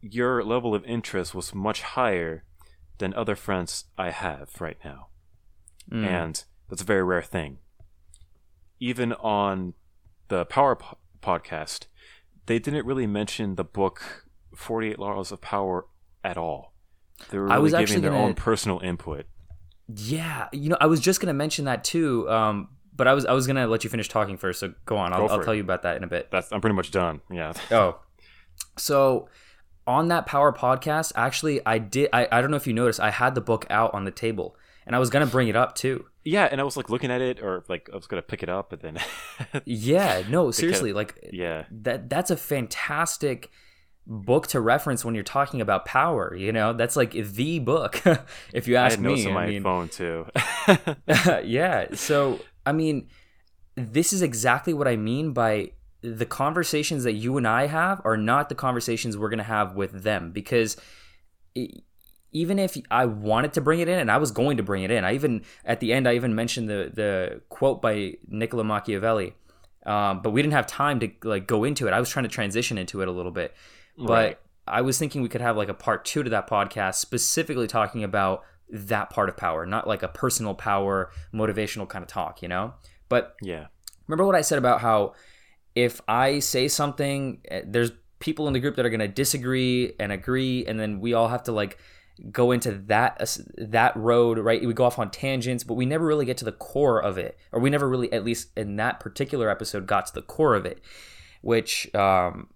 your 0.01 0.43
level 0.43 0.73
of 0.73 0.83
interest 0.85 1.35
was 1.35 1.53
much 1.53 1.81
higher 1.81 2.45
than 2.97 3.13
other 3.13 3.35
friends 3.35 3.85
I 3.97 4.11
have 4.11 4.49
right 4.59 4.77
now. 4.83 5.09
Mm. 5.91 6.05
and 6.05 6.43
that's 6.69 6.81
a 6.81 6.85
very 6.85 7.03
rare 7.03 7.21
thing. 7.21 7.59
Even 8.79 9.13
on 9.13 9.73
the 10.27 10.45
Power 10.45 10.75
po- 10.75 10.97
podcast, 11.21 11.87
they 12.45 12.59
didn't 12.59 12.85
really 12.85 13.07
mention 13.07 13.55
the 13.55 13.63
book 13.63 14.27
Forty 14.55 14.89
Eight 14.91 14.99
Laws 14.99 15.31
of 15.31 15.41
Power 15.41 15.87
at 16.23 16.37
all. 16.37 16.73
They 17.31 17.37
were 17.39 17.51
I 17.51 17.57
was 17.57 17.73
giving 17.73 18.01
their 18.01 18.11
gonna- 18.11 18.23
own 18.23 18.33
personal 18.35 18.79
input. 18.79 19.25
Yeah, 19.87 20.47
you 20.51 20.69
know, 20.69 20.77
I 20.81 20.85
was 20.87 20.99
just 20.99 21.21
gonna 21.21 21.33
mention 21.33 21.65
that 21.65 21.83
too. 21.83 22.29
Um, 22.29 22.69
but 22.93 23.07
I 23.07 23.13
was 23.13 23.25
I 23.25 23.31
was 23.33 23.47
gonna 23.47 23.67
let 23.67 23.83
you 23.83 23.89
finish 23.89 24.09
talking 24.09 24.37
first. 24.37 24.59
So 24.59 24.73
go 24.85 24.97
on. 24.97 25.13
I'll, 25.13 25.27
Go 25.27 25.33
I'll 25.35 25.43
tell 25.43 25.55
you 25.55 25.61
about 25.61 25.83
that 25.83 25.95
in 25.97 26.03
a 26.03 26.07
bit. 26.07 26.29
That's 26.29 26.51
I'm 26.51 26.61
pretty 26.61 26.75
much 26.75 26.91
done. 26.91 27.21
Yeah. 27.31 27.53
Oh, 27.71 27.99
so 28.77 29.29
on 29.85 30.09
that 30.09 30.25
Power 30.25 30.51
podcast, 30.51 31.13
actually, 31.15 31.61
I 31.65 31.77
did. 31.77 32.09
I, 32.11 32.27
I 32.31 32.41
don't 32.41 32.51
know 32.51 32.57
if 32.57 32.67
you 32.67 32.73
noticed, 32.73 32.99
I 32.99 33.09
had 33.11 33.33
the 33.35 33.41
book 33.41 33.65
out 33.69 33.93
on 33.93 34.03
the 34.03 34.11
table, 34.11 34.55
and 34.87 34.95
I 34.95 34.99
was 34.99 35.09
gonna 35.09 35.27
bring 35.27 35.49
it 35.49 35.55
up 35.55 35.75
too. 35.75 36.05
Yeah, 36.23 36.47
and 36.51 36.59
I 36.59 36.63
was 36.63 36.75
like 36.75 36.89
looking 36.89 37.11
at 37.11 37.21
it, 37.21 37.41
or 37.41 37.63
like 37.69 37.89
I 37.91 37.95
was 37.95 38.07
gonna 38.07 38.21
pick 38.21 38.41
it 38.41 38.49
up, 38.49 38.69
but 38.69 38.81
then, 38.81 38.97
Yeah, 39.65 40.23
no, 40.29 40.49
seriously, 40.49 40.93
like 40.93 41.29
yeah, 41.31 41.65
that. 41.69 42.09
That's 42.09 42.31
a 42.31 42.37
fantastic 42.37 43.51
book 44.07 44.47
to 44.47 44.61
reference 44.61 45.03
when 45.03 45.13
you're 45.13 45.23
talking 45.23 45.61
about 45.61 45.85
power. 45.85 46.33
You 46.33 46.51
know, 46.51 46.73
that's 46.73 46.95
like 46.95 47.11
the 47.11 47.59
book. 47.59 48.01
if 48.53 48.67
you 48.67 48.77
I 48.77 48.85
ask 48.85 48.99
notes 48.99 49.21
me, 49.21 49.27
on 49.27 49.33
my 49.33 49.43
I 49.43 49.47
mean, 49.47 49.63
phone 49.63 49.89
too. 49.89 50.25
yeah. 51.43 51.87
So, 51.93 52.39
I 52.65 52.71
mean, 52.71 53.09
this 53.75 54.13
is 54.13 54.21
exactly 54.21 54.73
what 54.73 54.87
I 54.87 54.95
mean 54.95 55.33
by 55.33 55.71
the 56.01 56.25
conversations 56.25 57.03
that 57.03 57.13
you 57.13 57.37
and 57.37 57.47
I 57.47 57.67
have 57.67 58.01
are 58.05 58.17
not 58.17 58.49
the 58.49 58.55
conversations 58.55 59.17
we're 59.17 59.29
going 59.29 59.39
to 59.39 59.43
have 59.43 59.75
with 59.75 60.03
them 60.03 60.31
because 60.31 60.77
even 62.31 62.59
if 62.59 62.77
I 62.91 63.05
wanted 63.05 63.53
to 63.53 63.61
bring 63.61 63.79
it 63.79 63.87
in 63.87 63.99
and 63.99 64.11
I 64.11 64.17
was 64.17 64.31
going 64.31 64.57
to 64.57 64.63
bring 64.63 64.83
it 64.83 64.91
in, 64.91 65.03
I 65.03 65.13
even 65.13 65.43
at 65.65 65.79
the 65.79 65.93
end 65.93 66.07
I 66.07 66.15
even 66.15 66.35
mentioned 66.35 66.69
the 66.69 66.91
the 66.93 67.41
quote 67.49 67.81
by 67.81 68.15
Niccolo 68.27 68.63
Machiavelli, 68.63 69.33
um, 69.85 70.21
but 70.21 70.31
we 70.31 70.41
didn't 70.41 70.53
have 70.53 70.67
time 70.67 70.99
to 70.99 71.09
like 71.23 71.47
go 71.47 71.63
into 71.63 71.87
it. 71.87 71.93
I 71.93 71.99
was 71.99 72.09
trying 72.09 72.23
to 72.23 72.29
transition 72.29 72.77
into 72.77 73.01
it 73.01 73.07
a 73.07 73.11
little 73.11 73.31
bit, 73.31 73.55
but 73.97 74.07
Right. 74.07 74.39
I 74.67 74.81
was 74.81 74.97
thinking 74.99 75.21
we 75.21 75.29
could 75.29 75.41
have 75.41 75.55
like 75.55 75.69
a 75.69 75.73
part 75.73 76.03
two 76.03 76.23
to 76.23 76.29
that 76.31 76.49
podcast, 76.49 76.95
specifically 76.95 77.67
talking 77.67 78.03
about 78.03 78.43
that 78.69 79.09
part 79.09 79.29
of 79.29 79.37
power, 79.37 79.65
not 79.65 79.87
like 79.87 80.03
a 80.03 80.09
personal 80.09 80.53
power, 80.53 81.09
motivational 81.33 81.87
kind 81.87 82.03
of 82.03 82.09
talk, 82.09 82.41
you 82.41 82.49
know. 82.49 82.73
But 83.07 83.35
Yeah. 83.41 83.67
remember 84.07 84.25
what 84.25 84.35
I 84.35 84.41
said 84.41 84.57
about 84.57 84.81
how 84.81 85.13
if 85.73 86.01
I 86.07 86.39
say 86.39 86.67
something, 86.67 87.39
eh, 87.49 87.61
there's 87.65 87.91
people 88.19 88.47
in 88.47 88.53
the 88.53 88.59
group 88.59 88.75
that 88.75 88.85
are 88.85 88.89
going 88.89 88.99
to 88.99 89.07
disagree 89.07 89.93
and 89.99 90.11
agree, 90.11 90.65
and 90.65 90.79
then 90.79 90.99
we 90.99 91.13
all 91.13 91.29
have 91.29 91.43
to 91.43 91.51
like 91.51 91.77
go 92.31 92.51
into 92.51 92.71
that 92.71 93.37
that 93.57 93.95
road, 93.95 94.39
right? 94.39 94.65
We 94.65 94.73
go 94.73 94.85
off 94.85 94.99
on 94.99 95.11
tangents, 95.11 95.63
but 95.63 95.75
we 95.75 95.85
never 95.85 96.05
really 96.05 96.25
get 96.25 96.37
to 96.37 96.45
the 96.45 96.51
core 96.51 97.01
of 97.01 97.17
it, 97.17 97.37
or 97.51 97.59
we 97.59 97.69
never 97.69 97.87
really, 97.87 98.11
at 98.11 98.23
least 98.23 98.49
in 98.57 98.75
that 98.77 98.99
particular 98.99 99.49
episode, 99.49 99.87
got 99.87 100.07
to 100.07 100.13
the 100.13 100.21
core 100.21 100.55
of 100.55 100.65
it, 100.65 100.81
which 101.41 101.93
um, 101.95 102.49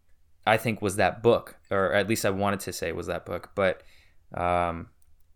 I 0.46 0.58
think 0.58 0.82
was 0.82 0.96
that 0.96 1.22
book, 1.22 1.58
or 1.70 1.94
at 1.94 2.08
least 2.08 2.26
I 2.26 2.30
wanted 2.30 2.60
to 2.62 2.74
say 2.74 2.92
was 2.92 3.08
that 3.08 3.26
book, 3.26 3.52
but. 3.56 3.84
Um, 4.34 4.88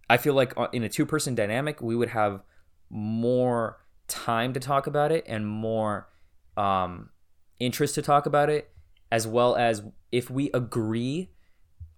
I 0.09 0.17
feel 0.17 0.33
like 0.33 0.53
uh, 0.57 0.67
in 0.71 0.83
a 0.83 0.89
two 0.89 1.05
person 1.05 1.35
dynamic, 1.35 1.81
we 1.81 1.95
would 1.95 2.09
have 2.09 2.41
more 2.89 3.79
time 4.07 4.53
to 4.53 4.59
talk 4.59 4.87
about 4.87 5.11
it 5.11 5.25
and 5.27 5.47
more 5.47 6.09
um, 6.55 7.09
interest 7.59 7.95
to 7.95 8.01
talk 8.01 8.25
about 8.25 8.49
it, 8.49 8.71
as 9.11 9.25
well 9.27 9.55
as 9.55 9.83
if 10.11 10.29
we 10.29 10.51
agree 10.53 11.31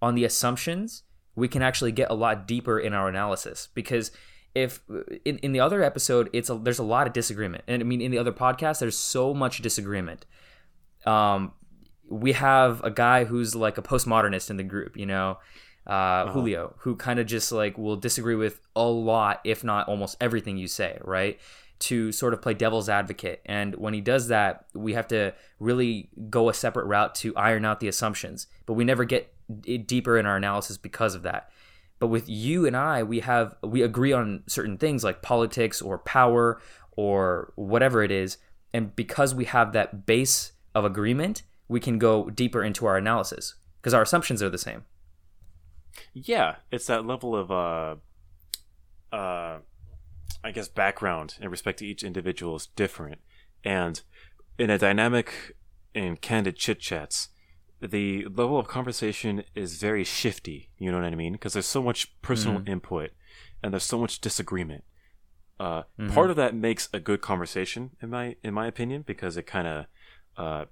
on 0.00 0.14
the 0.14 0.24
assumptions, 0.24 1.02
we 1.38 1.48
can 1.48 1.62
actually 1.62 1.92
get 1.92 2.10
a 2.10 2.14
lot 2.14 2.46
deeper 2.46 2.78
in 2.78 2.92
our 2.92 3.08
analysis. 3.08 3.68
Because 3.74 4.10
if 4.54 4.80
in, 5.24 5.38
in 5.38 5.52
the 5.52 5.60
other 5.60 5.82
episode, 5.82 6.28
it's 6.32 6.50
a, 6.50 6.54
there's 6.54 6.78
a 6.78 6.84
lot 6.84 7.06
of 7.06 7.12
disagreement, 7.12 7.64
and 7.66 7.80
I 7.82 7.84
mean 7.84 8.00
in 8.00 8.10
the 8.10 8.18
other 8.18 8.32
podcast, 8.32 8.80
there's 8.80 8.98
so 8.98 9.32
much 9.32 9.62
disagreement. 9.62 10.26
Um, 11.06 11.52
we 12.08 12.32
have 12.32 12.82
a 12.82 12.90
guy 12.90 13.24
who's 13.24 13.54
like 13.54 13.78
a 13.78 13.82
postmodernist 13.82 14.50
in 14.50 14.56
the 14.56 14.64
group, 14.64 14.96
you 14.96 15.06
know, 15.06 15.38
uh, 15.86 16.26
Julio, 16.32 16.74
who 16.78 16.96
kind 16.96 17.18
of 17.18 17.26
just 17.26 17.52
like 17.52 17.78
will 17.78 17.96
disagree 17.96 18.34
with 18.34 18.60
a 18.74 18.84
lot, 18.84 19.40
if 19.44 19.62
not 19.62 19.88
almost 19.88 20.16
everything 20.20 20.56
you 20.56 20.66
say, 20.66 20.98
right? 21.04 21.38
To 21.80 22.10
sort 22.10 22.34
of 22.34 22.42
play 22.42 22.54
devil's 22.54 22.88
advocate. 22.88 23.40
And 23.46 23.74
when 23.76 23.94
he 23.94 24.00
does 24.00 24.28
that, 24.28 24.64
we 24.74 24.94
have 24.94 25.06
to 25.08 25.34
really 25.60 26.10
go 26.28 26.48
a 26.48 26.54
separate 26.54 26.86
route 26.86 27.14
to 27.16 27.36
iron 27.36 27.64
out 27.64 27.80
the 27.80 27.88
assumptions. 27.88 28.48
But 28.66 28.74
we 28.74 28.84
never 28.84 29.04
get 29.04 29.32
deeper 29.86 30.18
in 30.18 30.26
our 30.26 30.36
analysis 30.36 30.76
because 30.76 31.14
of 31.14 31.22
that. 31.22 31.50
But 31.98 32.08
with 32.08 32.28
you 32.28 32.66
and 32.66 32.76
I, 32.76 33.02
we 33.02 33.20
have 33.20 33.56
we 33.62 33.82
agree 33.82 34.12
on 34.12 34.44
certain 34.46 34.78
things 34.78 35.02
like 35.02 35.22
politics 35.22 35.82
or 35.82 35.98
power 35.98 36.60
or 36.92 37.52
whatever 37.56 38.02
it 38.02 38.10
is. 38.10 38.38
And 38.72 38.94
because 38.94 39.34
we 39.34 39.46
have 39.46 39.72
that 39.72 40.06
base 40.06 40.52
of 40.74 40.84
agreement, 40.84 41.42
we 41.66 41.80
can 41.80 41.98
go 41.98 42.30
deeper 42.30 42.62
into 42.62 42.86
our 42.86 42.96
analysis 42.96 43.54
because 43.80 43.94
our 43.94 44.02
assumptions 44.02 44.42
are 44.42 44.50
the 44.50 44.58
same. 44.58 44.84
Yeah, 46.12 46.56
it's 46.70 46.86
that 46.86 47.06
level 47.06 47.34
of 47.34 47.50
uh 47.50 47.96
uh 49.12 49.58
I 50.44 50.52
guess 50.52 50.68
background 50.68 51.36
in 51.40 51.50
respect 51.50 51.80
to 51.80 51.86
each 51.86 52.04
individual 52.04 52.56
is 52.56 52.66
different. 52.66 53.20
And 53.64 54.00
in 54.58 54.70
a 54.70 54.78
dynamic 54.78 55.56
and 55.94 56.20
candid 56.20 56.56
chit 56.56 56.78
chats, 56.78 57.28
the 57.80 58.24
level 58.26 58.58
of 58.58 58.66
conversation 58.68 59.44
is 59.54 59.80
very 59.80 60.04
shifty, 60.04 60.70
you 60.78 60.90
know 60.90 60.98
what 60.98 61.06
I 61.06 61.14
mean? 61.14 61.32
Because 61.32 61.52
there's 61.52 61.66
so 61.66 61.82
much 61.82 62.20
personal 62.22 62.62
input 62.66 63.10
and 63.62 63.72
there's 63.72 63.84
so 63.84 63.98
much 63.98 64.20
disagreement. 64.20 64.84
Uh, 65.60 65.82
Part 66.12 66.30
of 66.30 66.36
that 66.36 66.54
makes 66.54 66.88
a 66.92 67.00
good 67.00 67.20
conversation, 67.20 67.90
in 68.00 68.10
my 68.10 68.36
in 68.44 68.54
my 68.54 68.66
opinion, 68.68 69.02
because 69.06 69.36
it 69.36 69.42
kind 69.46 69.66
of 69.66 69.86
uh, 70.36 70.64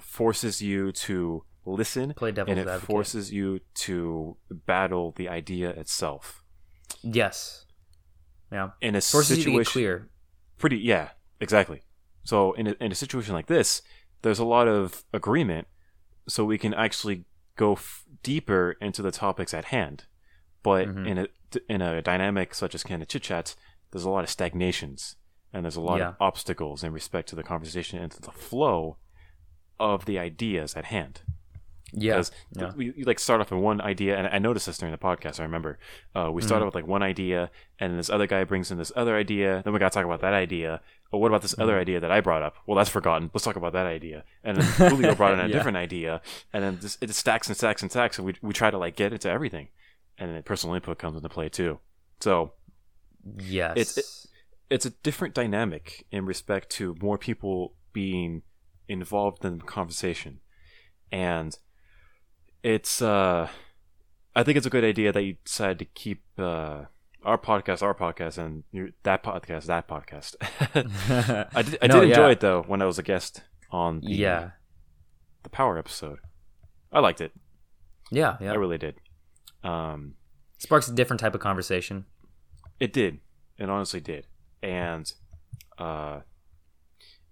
forces 0.00 0.62
you 0.62 0.90
to 0.92 1.44
listen 1.64 2.14
Play 2.14 2.32
devil's 2.32 2.50
and 2.50 2.58
it 2.58 2.68
advocate. 2.68 2.86
forces 2.86 3.32
you 3.32 3.60
to 3.74 4.36
battle 4.50 5.12
the 5.16 5.28
idea 5.28 5.70
itself 5.70 6.42
Yes. 7.02 7.66
Yeah. 8.50 8.70
in 8.80 8.94
a 8.96 9.00
Forces 9.00 9.30
you 9.38 9.44
to 9.44 9.50
situation 9.50 9.72
clear. 9.72 10.08
pretty 10.58 10.78
yeah 10.78 11.10
exactly 11.40 11.82
so 12.24 12.52
in 12.54 12.66
a, 12.66 12.74
in 12.80 12.90
a 12.90 12.94
situation 12.96 13.32
like 13.34 13.46
this 13.46 13.80
there's 14.22 14.38
a 14.40 14.44
lot 14.44 14.66
of 14.66 15.04
agreement 15.12 15.68
so 16.28 16.44
we 16.44 16.58
can 16.58 16.74
actually 16.74 17.24
go 17.56 17.72
f- 17.74 18.04
deeper 18.22 18.76
into 18.80 19.02
the 19.02 19.10
topics 19.12 19.52
at 19.54 19.66
hand. 19.66 20.04
But 20.62 20.88
Mm-hmm. 20.88 21.06
in 21.06 21.18
a 21.18 21.26
in 21.68 21.82
a 21.82 22.00
dynamic 22.02 22.54
such 22.54 22.74
as 22.74 22.82
candid 22.82 23.08
chit 23.10 23.22
chats 23.22 23.56
there's 23.90 24.04
a 24.04 24.10
lot 24.10 24.24
of 24.24 24.30
stagnations 24.30 25.16
and 25.52 25.64
there's 25.66 25.76
a 25.76 25.80
lot 25.82 26.00
of 26.08 26.16
obstacles 26.18 26.82
in 26.82 26.92
respect 26.94 27.28
to 27.28 27.36
the 27.36 27.42
conversation 27.42 27.98
and 27.98 28.10
to 28.12 28.22
the 28.22 28.30
flow 28.30 28.96
of 29.78 30.06
the 30.06 30.18
ideas 30.18 30.74
at 30.74 30.86
hand 30.86 31.20
Yeah. 31.94 32.12
because 32.14 32.30
yeah. 32.52 32.72
we, 32.74 32.90
we 32.96 33.04
like 33.04 33.18
start 33.18 33.40
off 33.42 33.50
with 33.50 33.60
one 33.60 33.80
idea 33.82 34.16
and 34.16 34.26
i 34.26 34.38
noticed 34.38 34.64
this 34.66 34.78
during 34.78 34.92
the 34.92 34.98
podcast 34.98 35.38
i 35.40 35.42
remember. 35.42 35.78
Uh, 36.16 36.30
we 36.32 36.40
started 36.42 36.64
with 36.64 36.74
like 36.74 36.86
one 36.86 37.02
idea 37.02 37.50
and 37.78 37.90
then 37.90 37.96
this 37.98 38.08
other 38.08 38.26
guy 38.26 38.44
brings 38.44 38.70
in 38.70 38.78
this 38.78 38.90
other 38.96 39.14
idea 39.16 39.60
then 39.64 39.72
we 39.74 39.78
got 39.78 39.92
to 39.92 39.96
talk 39.98 40.04
about 40.06 40.20
that 40.22 40.32
idea. 40.32 40.80
But 41.10 41.18
what 41.18 41.28
about 41.28 41.42
this 41.42 41.54
other 41.58 41.78
idea 41.78 42.00
that 42.00 42.10
i 42.10 42.20
brought 42.22 42.42
up? 42.42 42.54
Well 42.66 42.76
that's 42.78 42.88
forgotten. 42.88 43.30
Let's 43.34 43.44
talk 43.44 43.56
about 43.56 43.74
that 43.74 43.86
idea. 43.86 44.24
And 44.42 44.56
then 44.56 44.64
julio 44.90 45.14
brought 45.14 45.34
in 45.34 45.40
a 45.40 45.46
Yeah. 45.48 45.52
different 45.52 45.76
idea 45.76 46.22
and 46.52 46.64
then 46.64 46.78
this, 46.80 46.96
it 47.02 47.08
just 47.08 47.18
stacks 47.20 47.48
and 47.48 47.56
stacks 47.56 47.82
and 47.82 47.90
stacks 47.90 48.16
and 48.18 48.26
we, 48.26 48.34
we 48.40 48.54
try 48.54 48.70
to 48.70 48.78
like 48.78 48.96
get 48.96 49.12
into 49.12 49.28
everything. 49.28 49.68
And 50.18 50.34
then 50.34 50.42
personal 50.42 50.74
input 50.74 50.98
comes 50.98 51.16
into 51.16 51.28
play 51.28 51.48
too. 51.50 51.78
So 52.20 52.52
Yes. 53.38 53.72
it's- 53.76 53.98
it- 53.98 54.28
it's 54.70 54.86
a 54.86 54.90
different 55.02 55.34
dynamic 55.34 56.06
in 56.10 56.24
respect 56.24 56.70
to 56.70 56.96
more 57.02 57.18
people 57.18 57.74
being 57.92 58.40
involved 58.88 59.44
in 59.44 59.58
the 59.58 59.64
conversation. 59.64 60.40
And 61.10 61.58
it's 62.62 63.02
uh 63.02 63.48
i 64.36 64.42
think 64.42 64.56
it's 64.56 64.66
a 64.66 64.70
good 64.70 64.84
idea 64.84 65.12
that 65.12 65.22
you 65.22 65.36
decided 65.44 65.78
to 65.78 65.84
keep 65.84 66.22
uh 66.38 66.82
our 67.24 67.38
podcast 67.38 67.82
our 67.82 67.94
podcast 67.94 68.38
and 68.38 68.64
your, 68.72 68.88
that 69.02 69.22
podcast 69.22 69.64
that 69.66 69.88
podcast 69.88 70.36
i 71.54 71.62
did 71.62 71.78
i 71.82 71.86
No, 71.86 72.00
did 72.00 72.10
enjoy 72.10 72.26
yeah. 72.26 72.32
it 72.32 72.40
though 72.40 72.62
when 72.66 72.82
i 72.82 72.84
was 72.84 72.98
a 72.98 73.02
guest 73.02 73.42
on 73.70 74.00
the, 74.00 74.10
yeah. 74.12 74.50
the 75.42 75.48
power 75.50 75.78
episode 75.78 76.18
i 76.92 77.00
liked 77.00 77.20
it 77.20 77.32
Yeah. 78.10 78.36
Yeah. 78.40 78.52
i 78.52 78.54
really 78.54 78.78
did 78.78 78.96
um 79.64 80.14
Sparks 80.58 80.86
a 80.88 80.92
different 80.94 81.18
type 81.18 81.34
of 81.34 81.40
conversation. 81.40 82.04
It 82.78 82.92
did. 82.92 83.18
It 83.58 83.68
honestly 83.68 83.98
did. 83.98 84.28
And 84.62 85.12
uh 85.76 86.20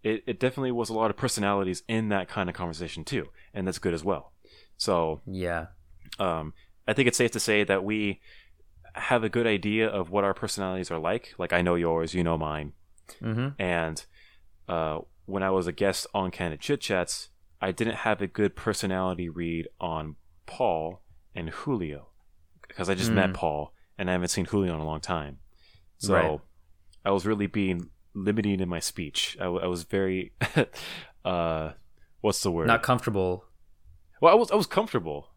it, 0.02 0.24
it 0.26 0.40
definitely 0.40 0.72
was 0.72 0.88
a 0.90 0.94
lot 0.94 1.10
of 1.10 1.16
personalities 1.16 1.84
in 1.86 2.08
that 2.08 2.28
kind 2.28 2.48
of 2.48 2.56
conversation 2.56 3.04
too. 3.04 3.26
And 3.54 3.68
that's 3.68 3.78
good 3.78 3.94
as 3.94 4.02
well. 4.02 4.32
So 4.80 5.20
Yeah. 5.26 5.66
um 6.18 6.54
I 6.88 6.92
think 6.94 7.06
it's 7.08 7.18
safe 7.18 7.30
to 7.32 7.40
say 7.40 7.64
that 7.64 7.84
we 7.84 8.20
have 8.94 9.22
a 9.22 9.28
good 9.28 9.46
idea 9.46 9.86
of 9.88 10.10
what 10.10 10.24
our 10.24 10.34
personalities 10.34 10.90
are 10.90 10.98
like. 10.98 11.34
Like 11.38 11.52
I 11.52 11.60
know 11.62 11.74
yours, 11.76 12.14
you 12.14 12.24
know 12.24 12.38
mine. 12.38 12.72
Mm-hmm. 13.22 13.48
And 13.60 14.04
uh 14.68 14.98
when 15.26 15.42
I 15.42 15.50
was 15.50 15.66
a 15.68 15.72
guest 15.72 16.06
on 16.14 16.30
Candid 16.30 16.60
Chit 16.60 16.80
Chats, 16.80 17.28
I 17.60 17.72
didn't 17.72 17.96
have 18.08 18.20
a 18.22 18.26
good 18.26 18.56
personality 18.56 19.28
read 19.28 19.68
on 19.80 20.16
Paul 20.46 21.02
and 21.34 21.50
Julio 21.50 22.08
because 22.66 22.88
I 22.90 22.94
just 22.94 23.12
met 23.12 23.30
Mm. 23.30 23.34
Paul 23.34 23.74
and 23.98 24.08
I 24.08 24.12
haven't 24.12 24.28
seen 24.36 24.46
Julio 24.46 24.72
in 24.74 24.80
a 24.80 24.86
long 24.92 25.00
time. 25.00 25.38
So 25.98 26.14
Right. 26.14 26.40
I 27.04 27.10
was 27.10 27.26
really 27.26 27.46
being 27.46 27.90
limiting 28.14 28.60
in 28.60 28.68
my 28.68 28.80
speech. 28.80 29.36
I, 29.40 29.44
I 29.44 29.66
was 29.74 29.82
very, 29.84 30.32
uh, 31.24 31.72
what's 32.22 32.42
the 32.42 32.50
word? 32.50 32.66
Not 32.66 32.82
comfortable. 32.82 33.44
Well, 34.20 34.32
I 34.32 34.36
was 34.36 34.50
I 34.50 34.54
was 34.56 34.66
comfortable. 34.66 35.28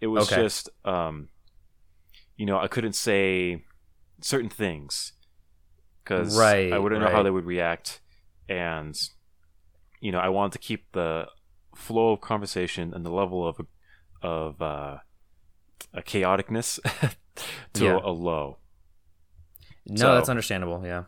It 0.00 0.08
was 0.08 0.30
Okay. 0.32 0.42
just, 0.42 0.68
um, 0.84 1.28
you 2.36 2.44
know, 2.46 2.58
I 2.58 2.66
couldn't 2.66 2.94
say 2.94 3.64
certain 4.20 4.50
things 4.50 5.12
because 6.02 6.36
Right, 6.36 6.72
I 6.72 6.78
wouldn't 6.78 7.00
know 7.00 7.08
how 7.10 7.22
they 7.22 7.30
would 7.30 7.44
react, 7.44 8.00
and 8.48 8.98
you 10.00 10.10
know, 10.10 10.18
I 10.18 10.28
wanted 10.28 10.52
to 10.52 10.58
keep 10.58 10.90
the 10.92 11.28
flow 11.76 12.12
of 12.12 12.20
conversation 12.20 12.92
and 12.94 13.06
the 13.06 13.10
level 13.12 13.46
of 13.46 13.60
of 14.22 14.60
uh, 14.60 14.98
a 15.94 16.02
chaoticness 16.02 16.80
to 17.74 17.84
Yeah. 17.84 18.00
a 18.02 18.10
low. 18.10 18.58
No, 19.86 19.96
So- 19.96 20.14
that's 20.14 20.28
understandable. 20.28 20.84
Yeah. 20.84 21.04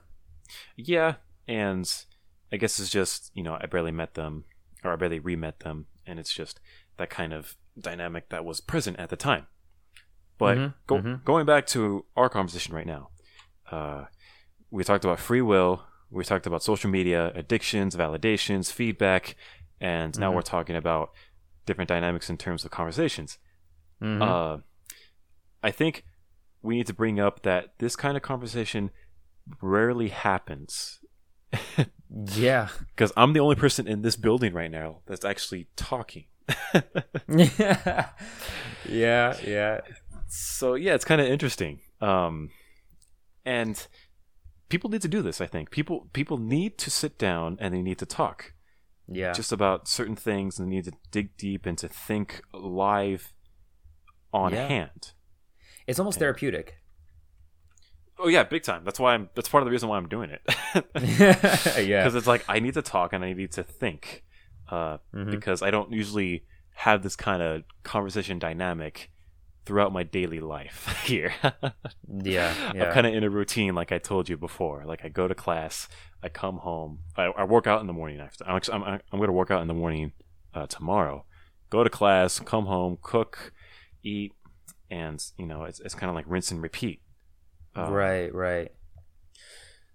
Yeah, 0.76 1.14
and 1.48 1.90
I 2.52 2.56
guess 2.58 2.78
it's 2.78 2.90
just 2.90 3.30
you 3.34 3.42
know 3.42 3.58
I 3.60 3.66
barely 3.66 3.90
met 3.92 4.14
them 4.14 4.44
or 4.84 4.92
I 4.92 4.96
barely 4.96 5.18
re-met 5.18 5.60
them, 5.60 5.86
and 6.06 6.18
it's 6.20 6.32
just 6.32 6.60
that 6.96 7.10
kind 7.10 7.32
of 7.32 7.56
dynamic 7.78 8.28
that 8.30 8.44
was 8.44 8.60
present 8.60 8.98
at 8.98 9.08
the 9.10 9.16
time. 9.16 9.46
But 10.38 10.56
Mhm, 10.58 10.74
go, 10.86 10.96
mhm. 10.98 11.24
going 11.24 11.46
back 11.46 11.66
to 11.68 12.04
our 12.16 12.28
conversation 12.28 12.74
right 12.74 12.86
now, 12.86 13.10
uh, 13.70 14.06
we 14.70 14.84
talked 14.84 15.04
about 15.04 15.18
free 15.20 15.40
will, 15.42 15.84
we 16.10 16.24
talked 16.24 16.46
about 16.46 16.62
social 16.62 16.90
media, 16.90 17.32
addictions, 17.34 17.96
validations, 17.96 18.72
feedback, 18.72 19.36
and 19.80 20.18
now 20.18 20.30
Mhm. 20.30 20.34
we're 20.36 20.42
talking 20.42 20.76
about 20.76 21.10
different 21.66 21.88
dynamics 21.88 22.28
in 22.30 22.36
terms 22.36 22.64
of 22.64 22.70
conversations. 22.70 23.38
Mhm. 24.00 24.22
Uh, 24.22 24.62
I 25.62 25.70
think 25.70 26.04
we 26.62 26.76
need 26.76 26.86
to 26.86 26.94
bring 26.94 27.18
up 27.20 27.42
that 27.42 27.78
this 27.78 27.96
kind 27.96 28.16
of 28.16 28.22
conversation 28.22 28.90
rarely 29.60 30.08
happens 30.08 31.00
yeah. 32.10 32.68
because 32.88 33.12
I'm 33.16 33.32
the 33.32 33.40
only 33.40 33.56
person 33.56 33.86
in 33.86 34.02
this 34.02 34.16
building 34.16 34.52
right 34.52 34.70
now 34.70 35.02
that's 35.06 35.24
actually 35.24 35.68
talking. 35.76 36.26
yeah. 38.88 39.34
Yeah. 39.42 39.80
so 40.28 40.74
yeah, 40.74 40.94
it's 40.94 41.04
kind 41.04 41.20
of 41.20 41.26
interesting. 41.26 41.80
Um, 42.00 42.50
and 43.44 43.86
people 44.68 44.90
need 44.90 45.02
to 45.02 45.08
do 45.08 45.22
this. 45.22 45.40
I 45.40 45.46
think 45.46 45.70
people 45.70 46.08
people 46.12 46.38
need 46.38 46.78
to 46.78 46.90
sit 46.90 47.18
down 47.18 47.56
and 47.60 47.74
they 47.74 47.82
need 47.82 47.98
to 47.98 48.06
talk 48.06 48.52
Yeah. 49.08 49.32
just 49.32 49.52
about 49.52 49.88
certain 49.88 50.16
things 50.16 50.58
and 50.58 50.66
they 50.70 50.76
need 50.76 50.84
to 50.86 50.92
dig 51.10 51.36
deep 51.36 51.66
and 51.66 51.78
to 51.78 51.88
think 51.88 52.42
live 52.52 53.32
on 54.32 54.52
Yeah. 54.52 54.68
hand. 54.68 55.12
it's 55.86 55.98
almost 55.98 56.18
therapeutic. 56.18 56.78
Oh 58.18 58.28
yeah, 58.28 58.44
big 58.44 58.62
time. 58.62 58.84
That's 58.84 59.00
why 59.00 59.14
I'm. 59.14 59.28
That's 59.34 59.48
part 59.48 59.62
of 59.62 59.66
the 59.66 59.72
reason 59.72 59.88
why 59.88 59.96
I'm 59.96 60.08
doing 60.08 60.30
it. 60.30 60.40
yeah. 61.18 61.32
because 62.04 62.14
it's 62.14 62.26
like 62.28 62.44
I 62.48 62.60
need 62.60 62.74
to 62.74 62.82
talk 62.82 63.12
and 63.12 63.24
I 63.24 63.32
need 63.32 63.50
to 63.52 63.62
think 63.64 64.22
uh, 64.70 64.98
Mhm. 65.14 65.30
because 65.30 65.62
I 65.62 65.70
don't 65.70 65.92
usually 65.92 66.44
have 66.76 67.02
this 67.02 67.16
kind 67.16 67.42
of 67.42 67.62
conversation 67.82 68.38
dynamic 68.38 69.10
throughout 69.66 69.92
my 69.92 70.02
daily 70.02 70.40
life 70.40 71.02
here. 71.04 71.32
Yeah. 71.42 72.72
Yeah. 72.74 72.84
I'm 72.86 72.92
kind 72.92 73.06
of 73.06 73.14
in 73.14 73.24
a 73.24 73.30
routine, 73.30 73.74
like 73.74 73.92
I 73.92 73.98
told 73.98 74.28
you 74.28 74.36
before. 74.36 74.84
Like 74.84 75.04
I 75.04 75.08
go 75.08 75.26
to 75.28 75.34
class, 75.34 75.88
I 76.22 76.28
come 76.28 76.58
home, 76.58 77.00
I, 77.16 77.24
I 77.24 77.44
work 77.44 77.66
out 77.66 77.80
in 77.80 77.86
the 77.86 77.92
morning. 77.92 78.20
After 78.20 78.44
I'm 78.46 78.60
I'm, 78.72 78.82
I'm 78.84 79.18
going 79.18 79.28
to 79.28 79.32
work 79.32 79.50
out 79.50 79.62
in 79.62 79.68
the 79.68 79.74
morning 79.74 80.12
uh, 80.54 80.66
tomorrow. 80.66 81.24
Go 81.70 81.82
to 81.84 81.90
class, 81.90 82.38
come 82.40 82.66
home, 82.66 82.98
cook, 83.02 83.52
eat, 84.02 84.32
and 84.90 85.24
you 85.38 85.46
know 85.46 85.64
it's 85.64 85.80
it's 85.80 85.94
kind 85.94 86.10
of 86.10 86.14
like 86.14 86.24
rinse 86.28 86.50
and 86.50 86.62
repeat. 86.62 87.00
Um, 87.74 87.92
right. 87.92 88.32
Right. 88.34 88.70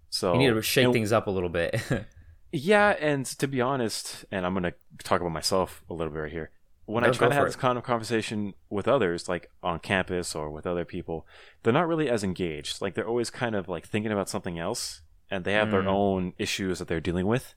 So 0.09 0.33
You 0.33 0.39
need 0.39 0.53
to 0.53 0.61
shake 0.61 0.85
and- 0.85 0.93
things 0.93 1.11
up 1.11 1.27
a 1.27 1.31
little 1.31 1.49
bit. 1.49 1.79
Yeah, 2.51 2.89
and 2.99 3.25
to 3.25 3.47
be 3.47 3.61
honest, 3.61 4.25
and 4.31 4.45
I'm 4.45 4.53
gonna 4.53 4.73
talk 5.03 5.21
about 5.21 5.31
myself 5.31 5.83
a 5.89 5.93
little 5.93 6.11
bit 6.11 6.19
right 6.19 6.31
here. 6.31 6.51
When 6.85 7.03
I 7.03 7.11
try 7.11 7.27
to 7.27 7.33
have 7.35 7.43
for 7.43 7.49
this 7.49 7.55
kind 7.55 7.77
of 7.77 7.83
conversation 7.83 8.55
with 8.71 8.87
others, 8.87 9.29
like 9.29 9.51
on 9.61 9.77
campus 9.79 10.33
or 10.33 10.49
with 10.49 10.65
other 10.65 10.85
people, 10.85 11.27
they're 11.61 11.71
not 11.73 11.87
really 11.87 12.09
as 12.09 12.23
engaged. 12.23 12.81
Like 12.81 12.95
they're 12.95 13.07
always 13.07 13.29
kind 13.29 13.55
of 13.55 13.69
like 13.69 13.85
thinking 13.87 14.11
about 14.11 14.27
something 14.29 14.57
else, 14.57 15.01
and 15.29 15.45
they 15.45 15.53
have 15.53 15.69
their 15.69 15.83
Mm. 15.83 15.87
own 15.87 16.33
issues 16.39 16.79
that 16.79 16.87
they're 16.87 16.99
dealing 16.99 17.27
with. 17.27 17.53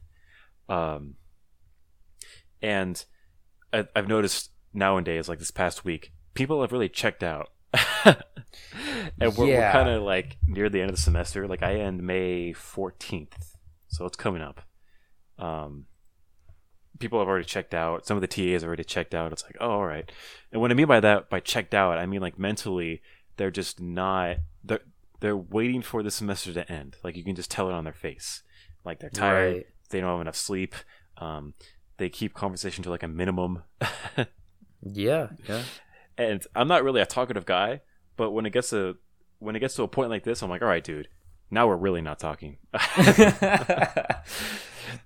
Um, 0.69 1.14
and 2.60 3.02
I, 3.73 3.86
I've 3.97 4.09
noticed 4.09 4.51
nowadays, 4.74 5.28
like 5.28 5.39
this 5.39 5.51
past 5.51 5.85
week, 5.85 6.12
people 6.35 6.60
have 6.60 6.73
really 6.73 6.90
checked 6.90 7.23
out. 7.23 7.48
and 8.05 8.16
we're, 9.36 9.47
we're 9.47 9.73
kind 9.73 9.89
of 9.89 10.02
like 10.02 10.36
near 10.47 10.69
the 10.69 10.81
end 10.82 10.90
of 10.90 10.97
the 10.97 11.02
semester. 11.02 11.48
Like 11.48 11.62
I 11.62 11.77
end 11.77 12.02
May 12.02 12.52
14th, 12.52 13.55
so 13.89 14.05
it's 14.05 14.16
coming 14.16 14.43
up. 14.43 14.60
Um, 15.43 15.86
people 16.98 17.19
have 17.19 17.28
already 17.28 17.44
checked 17.44 17.74
out. 17.74 18.06
Some 18.06 18.16
of 18.16 18.20
the 18.20 18.27
TAs 18.27 18.64
already 18.64 18.85
checked 18.85 19.14
out. 19.14 19.32
It's 19.32 19.44
like, 19.44 19.56
oh, 19.60 19.70
all 19.70 19.86
right. 19.86 20.10
And 20.52 20.60
what 20.60 20.70
I 20.70 20.74
mean 20.74 20.86
by 20.86 21.01
that, 21.01 21.28
by 21.28 21.40
checked 21.40 21.74
out, 21.74 21.98
I 21.98 22.06
mean 22.06 22.20
like 22.20 22.39
mentally, 22.39 23.02
they're 23.36 23.51
just 23.51 23.81
not. 23.81 24.36
They're 24.64 24.81
they're 25.20 25.36
waiting 25.36 25.82
for 25.82 26.02
the 26.02 26.10
semester 26.10 26.52
to 26.55 26.70
end. 26.70 26.97
Like 27.02 27.16
you 27.16 27.24
can 27.24 27.36
just 27.36 27.51
tell 27.51 27.69
it 27.69 27.74
on 27.74 27.85
their 27.85 27.93
face. 27.93 28.43
Like 28.85 29.01
they're 29.01 29.10
tired. 29.10 29.56
Right. 29.56 29.66
They 29.90 30.01
don't 30.01 30.10
have 30.10 30.20
enough 30.20 30.36
sleep. 30.36 30.74
Um, 31.19 31.55
they 31.98 32.09
keep 32.09 32.35
conversation 32.35 32.82
to 32.85 32.90
like 32.90 33.02
a 33.02 33.09
minimum. 33.09 33.64
Yeah. 34.82 35.28
Yeah. 35.48 35.62
and 36.19 36.44
I'm 36.55 36.69
not 36.69 36.85
really 36.85 37.01
a 37.01 37.06
talkative 37.06 37.47
guy, 37.47 37.81
but 38.16 38.32
when 38.32 38.47
it 38.47 38.51
gets 38.51 38.70
to 38.70 38.97
when 39.39 39.56
it 39.56 39.60
gets 39.60 39.74
to 39.74 39.82
a 39.82 39.89
point 39.89 40.10
like 40.10 40.24
this, 40.24 40.43
I'm 40.43 40.51
like, 40.51 40.62
all 40.62 40.69
right, 40.69 40.85
dude. 40.85 41.09
Now 41.52 41.68
we're 41.68 41.76
really 41.76 42.00
not 42.00 42.18
talking. 42.18 42.56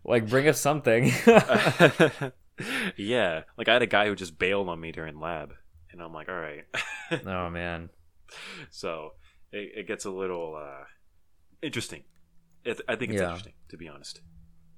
like 0.05 0.29
bring 0.29 0.47
us 0.49 0.61
something. 0.61 1.13
yeah, 2.97 3.43
like 3.59 3.69
I 3.69 3.73
had 3.73 3.83
a 3.83 3.87
guy 3.87 4.07
who 4.07 4.15
just 4.15 4.39
bailed 4.39 4.69
on 4.69 4.81
me 4.81 4.93
during 4.93 5.19
lab, 5.19 5.53
and 5.91 6.01
I'm 6.01 6.13
like, 6.13 6.29
all 6.29 6.37
right. 6.37 6.65
oh 7.27 7.51
man. 7.51 7.91
so 8.71 9.15
it, 9.53 9.73
it 9.79 9.89
gets 9.89 10.05
a 10.05 10.11
little 10.11 10.55
uh, 10.57 10.85
interesting. 11.63 12.05
It, 12.65 12.81
I 12.89 12.95
think 12.97 13.11
it's 13.13 13.21
Yeah. 13.21 13.27
interesting, 13.29 13.55
to 13.71 13.77
be 13.77 13.89
honest. 13.89 14.21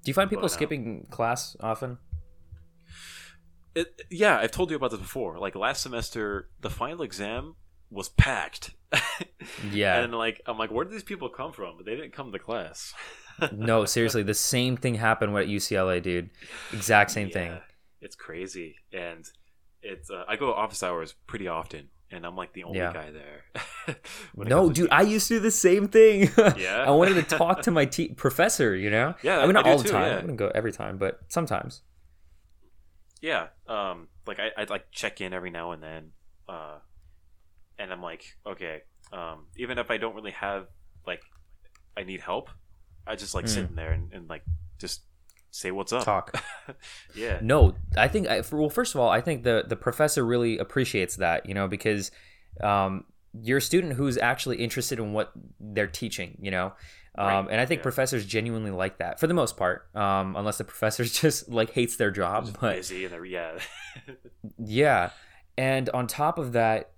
Do 0.03 0.09
you 0.09 0.13
find 0.15 0.27
people 0.29 0.41
But, 0.41 0.51
um, 0.51 0.55
skipping 0.57 1.07
class 1.11 1.55
often? 1.59 1.99
It, 3.75 4.01
yeah, 4.09 4.37
I've 4.39 4.51
told 4.51 4.71
you 4.71 4.75
about 4.75 4.91
this 4.91 4.99
before. 4.99 5.37
Like 5.39 5.53
last 5.55 5.83
semester, 5.83 6.49
the 6.61 6.69
final 6.71 7.03
exam 7.03 7.55
was 7.91 8.09
packed. 8.09 8.71
Yeah. 9.71 10.01
and 10.01 10.13
like 10.13 10.41
I'm 10.45 10.57
like, 10.57 10.71
where 10.71 10.85
did 10.85 10.93
these 10.93 11.03
people 11.03 11.29
come 11.29 11.51
from? 11.53 11.77
They 11.85 11.95
didn't 11.95 12.13
come 12.13 12.31
to 12.31 12.39
class. 12.39 12.93
no, 13.51 13.85
seriously, 13.85 14.23
the 14.23 14.33
same 14.33 14.77
thing 14.77 14.95
happened 14.95 15.35
at 15.37 15.47
UCLA, 15.47 16.01
dude. 16.01 16.29
Exact 16.73 17.11
same 17.11 17.29
thing. 17.29 17.57
It's 18.01 18.15
crazy, 18.15 18.75
and 18.93 19.25
it's 19.81 20.09
uh, 20.09 20.23
I 20.27 20.35
go 20.35 20.47
to 20.47 20.53
office 20.53 20.83
hours 20.83 21.15
pretty 21.27 21.47
often, 21.47 21.89
and 22.11 22.25
I'm 22.25 22.35
like 22.35 22.53
the 22.53 22.63
only 22.65 22.79
Yeah. 22.79 22.93
guy 22.93 23.11
there. 23.11 23.95
No, 24.35 24.69
dude, 24.69 24.89
I 24.91 25.01
used 25.01 25.27
to 25.29 25.35
do 25.35 25.39
the 25.39 25.51
same 25.51 25.87
thing. 25.87 26.29
Yeah? 26.57 26.83
I 26.87 26.91
wanted 26.91 27.15
to 27.15 27.23
talk 27.23 27.63
to 27.63 27.71
my 27.71 27.85
te- 27.85 28.09
professor, 28.13 28.75
you 28.75 28.89
know? 28.91 29.15
Yeah, 29.23 29.39
I 29.39 29.45
mean, 29.45 29.53
not 29.53 29.65
I 29.65 29.71
all 29.71 29.77
the 29.79 29.89
time. 29.89 30.07
yeah. 30.07 30.13
I 30.13 30.21
wouldn't 30.21 30.37
go 30.37 30.51
every 30.53 30.71
time, 30.71 30.97
but 30.97 31.19
sometimes. 31.27 31.81
yeah, 33.21 33.47
um, 33.67 34.07
like 34.27 34.37
I 34.39 34.61
I 34.61 34.65
like 34.69 34.91
check 34.91 35.21
in 35.21 35.33
every 35.33 35.49
now 35.49 35.71
and 35.71 35.81
then, 35.83 36.11
uh, 36.47 36.77
and 37.79 37.91
I'm 37.91 38.01
like, 38.01 38.23
okay, 38.45 38.81
um, 39.13 39.45
even 39.57 39.77
if 39.77 39.89
I 39.89 39.97
don't 39.97 40.13
really 40.15 40.31
have 40.31 40.67
like 41.07 41.21
I 41.97 42.03
need 42.03 42.21
help, 42.21 42.49
I 43.07 43.15
just 43.15 43.33
like 43.33 43.45
Mm. 43.45 43.49
sitting 43.49 43.75
there 43.75 43.91
and, 43.91 44.13
and 44.13 44.29
like 44.29 44.43
just 44.77 45.01
say 45.51 45.71
what's 45.71 45.91
up. 45.91 46.03
Talk. 46.05 46.43
yeah, 47.15 47.39
No, 47.41 47.73
I 47.97 48.07
think 48.07 48.27
I, 48.27 48.43
well, 48.51 48.69
first 48.69 48.93
of 48.93 49.01
all, 49.01 49.09
I 49.09 49.21
think 49.21 49.43
the 49.43 49.63
the 49.67 49.75
professor 49.75 50.23
really 50.25 50.57
appreciates 50.59 51.15
that, 51.15 51.47
you 51.47 51.53
know, 51.55 51.67
because 51.67 52.11
um, 52.61 53.05
you're 53.41 53.57
a 53.57 53.61
student 53.61 53.93
who's 53.93 54.17
actually 54.17 54.57
interested 54.57 54.99
in 54.99 55.13
what 55.13 55.31
they're 55.59 55.87
teaching, 55.87 56.37
you 56.41 56.51
know. 56.51 56.73
Um, 57.17 57.27
Right, 57.27 57.47
and 57.51 57.59
I 57.61 57.65
think 57.65 57.79
yeah. 57.79 57.83
professors 57.83 58.25
genuinely 58.25 58.71
like 58.71 58.99
that 58.99 59.19
for 59.19 59.27
the 59.27 59.33
most 59.33 59.57
part, 59.57 59.89
um, 59.95 60.35
unless 60.35 60.57
the 60.59 60.63
professor 60.73 61.03
just 61.03 61.49
like 61.49 61.71
hates 61.71 61.95
their 61.97 62.11
job. 62.11 62.45
just 62.45 62.59
But 62.61 62.75
busy 62.75 63.05
and 63.05 63.13
they're 63.13 63.25
yeah. 63.25 63.59
yeah, 64.57 65.09
and 65.57 65.89
on 65.89 66.07
top 66.07 66.37
of 66.37 66.53
that, 66.53 66.91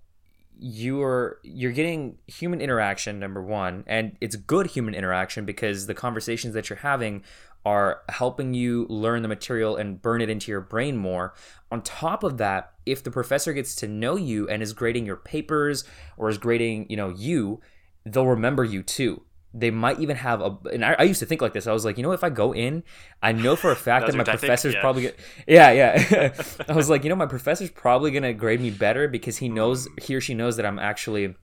you're 0.62 1.40
you're 1.42 1.72
getting 1.72 2.18
human 2.28 2.60
interaction 2.60 3.18
number 3.18 3.42
one, 3.42 3.82
and 3.88 4.16
it's 4.20 4.36
good 4.36 4.68
human 4.68 4.94
interaction 4.94 5.44
because 5.44 5.86
the 5.86 5.94
conversations 5.94 6.54
that 6.54 6.70
you're 6.70 6.78
having 6.78 7.24
are 7.64 8.02
helping 8.08 8.54
you 8.54 8.86
learn 8.88 9.22
the 9.22 9.28
material 9.28 9.76
and 9.76 10.00
burn 10.00 10.20
it 10.20 10.30
into 10.30 10.52
your 10.52 10.60
brain 10.60 10.96
more. 10.96 11.34
On 11.72 11.82
top 11.82 12.22
of 12.22 12.38
that, 12.38 12.72
if 12.86 13.02
the 13.02 13.10
professor 13.10 13.52
gets 13.52 13.74
to 13.76 13.88
know 13.88 14.16
you 14.16 14.48
and 14.48 14.62
is 14.62 14.72
grading 14.72 15.04
your 15.04 15.16
papers 15.16 15.84
or 16.16 16.28
is 16.28 16.38
grading, 16.38 16.86
you 16.88 16.96
know, 16.96 17.08
you, 17.08 17.60
they'll 18.04 18.26
remember 18.26 18.64
you 18.64 18.82
too. 18.82 19.22
They 19.54 19.70
might 19.70 20.00
even 20.00 20.16
have 20.16 20.40
a, 20.40 20.56
and 20.72 20.84
I, 20.84 20.94
I 20.98 21.02
used 21.02 21.20
to 21.20 21.26
think 21.26 21.42
like 21.42 21.52
this. 21.52 21.66
I 21.66 21.72
was 21.72 21.84
like, 21.84 21.96
you 21.98 22.02
know, 22.02 22.12
if 22.12 22.24
I 22.24 22.30
go 22.30 22.54
in, 22.54 22.82
I 23.22 23.32
know 23.32 23.54
for 23.54 23.70
a 23.70 23.76
fact 23.88 24.06
That 24.06 24.14
my 24.16 24.24
professor's 24.24 24.72
Yeah. 24.74 24.80
probably 24.80 25.02
gonna, 25.02 25.14
yeah, 25.46 25.70
yeah. 25.72 26.34
I 26.68 26.72
was 26.72 26.88
like, 26.88 27.04
you 27.04 27.10
know, 27.10 27.16
my 27.16 27.26
professor's 27.26 27.70
probably 27.70 28.10
gonna 28.10 28.32
grade 28.32 28.60
me 28.60 28.70
better 28.70 29.08
because 29.08 29.36
he 29.38 29.48
knows, 29.48 29.88
he 30.00 30.14
or 30.14 30.20
she 30.20 30.32
knows 30.34 30.56
that 30.56 30.64
I'm 30.64 30.78
actually 30.78 31.34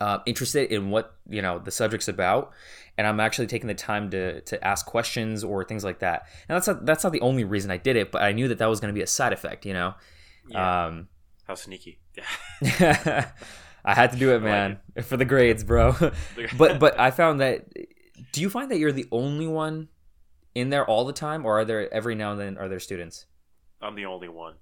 uh, 0.00 0.18
interested 0.26 0.72
in 0.72 0.90
what 0.90 1.14
you 1.28 1.40
know 1.40 1.58
the 1.60 1.70
subject's 1.70 2.08
about, 2.08 2.52
and 2.98 3.06
I'm 3.06 3.20
actually 3.20 3.46
taking 3.46 3.68
the 3.68 3.74
time 3.74 4.10
to 4.10 4.40
to 4.40 4.64
ask 4.66 4.84
questions 4.86 5.44
or 5.44 5.64
things 5.64 5.84
like 5.84 6.00
that. 6.00 6.26
And 6.48 6.56
that's 6.56 6.66
not 6.66 6.84
that's 6.84 7.04
not 7.04 7.12
the 7.12 7.20
only 7.20 7.44
reason 7.44 7.70
I 7.70 7.76
did 7.76 7.96
it, 7.96 8.10
but 8.10 8.22
I 8.22 8.32
knew 8.32 8.48
that 8.48 8.58
that 8.58 8.66
was 8.66 8.80
going 8.80 8.92
to 8.92 8.98
be 8.98 9.02
a 9.02 9.06
side 9.06 9.32
effect, 9.32 9.64
you 9.64 9.72
know. 9.72 9.94
yeah. 10.48 10.86
Um, 10.86 11.08
How 11.46 11.54
sneaky. 11.54 12.00
Yeah. 12.60 13.30
I 13.84 13.94
had 13.94 14.12
to 14.12 14.18
do 14.18 14.34
it, 14.34 14.42
like 14.42 14.42
man, 14.42 14.78
for 15.02 15.16
the 15.16 15.24
grades, 15.24 15.64
bro. 15.64 15.94
but 16.58 16.78
but 16.78 16.98
I 16.98 17.10
found 17.10 17.40
that. 17.40 17.66
Do 18.32 18.40
you 18.40 18.50
find 18.50 18.70
that 18.70 18.78
you're 18.78 18.92
the 18.92 19.06
only 19.12 19.46
one 19.46 19.88
in 20.54 20.70
there 20.70 20.84
all 20.86 21.04
the 21.04 21.12
time, 21.12 21.44
or 21.44 21.58
are 21.60 21.64
there 21.64 21.92
every 21.92 22.14
now 22.14 22.32
and 22.32 22.40
then 22.40 22.58
are 22.58 22.68
there 22.68 22.80
students? 22.80 23.26
I'm 23.80 23.94
the 23.94 24.06
only 24.06 24.28
one. 24.28 24.54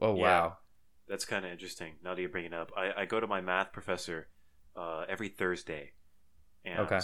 Oh 0.00 0.14
Yeah. 0.14 0.22
wow. 0.22 0.56
That's 1.08 1.24
kind 1.24 1.44
of 1.44 1.50
interesting. 1.50 1.94
Now 2.04 2.14
that 2.14 2.20
you 2.20 2.28
bring 2.28 2.44
it 2.44 2.52
up, 2.54 2.70
I, 2.76 3.02
I 3.02 3.04
go 3.06 3.18
to 3.18 3.26
my 3.26 3.40
math 3.40 3.72
professor 3.72 4.28
uh, 4.76 5.04
every 5.08 5.28
Thursday, 5.28 5.92
and 6.64 6.78
Okay. 6.80 7.00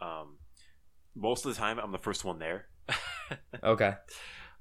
um, 0.00 0.38
most 1.14 1.46
of 1.46 1.54
the 1.54 1.58
time 1.58 1.78
I'm 1.78 1.90
the 1.92 1.98
first 1.98 2.24
one 2.24 2.38
there. 2.38 2.66
Okay. 3.64 3.94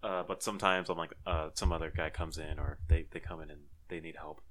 uh, 0.02 0.23
but 0.23 0.41
sometimes 0.41 0.89
I'm 0.89 0.97
like 0.97 1.14
uh, 1.27 1.49
some 1.56 1.72
other 1.72 1.91
guy 1.95 2.10
comes 2.10 2.38
in 2.38 2.57
or 2.57 2.80
they, 2.88 3.06
they 3.11 3.19
come 3.19 3.41
in 3.41 3.52
and 3.52 3.61
they 3.89 3.99
need 3.99 4.15
help, 4.15 4.41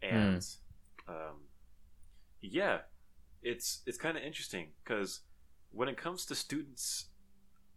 and 0.00 0.46
um, 1.10 1.36
yeah, 2.40 2.78
it's 3.42 3.82
it's 3.86 3.98
kind 3.98 4.16
of 4.16 4.22
interesting 4.22 4.68
because 4.82 5.20
when 5.70 5.88
it 5.88 5.96
comes 5.96 6.24
to 6.26 6.34
students, 6.34 7.06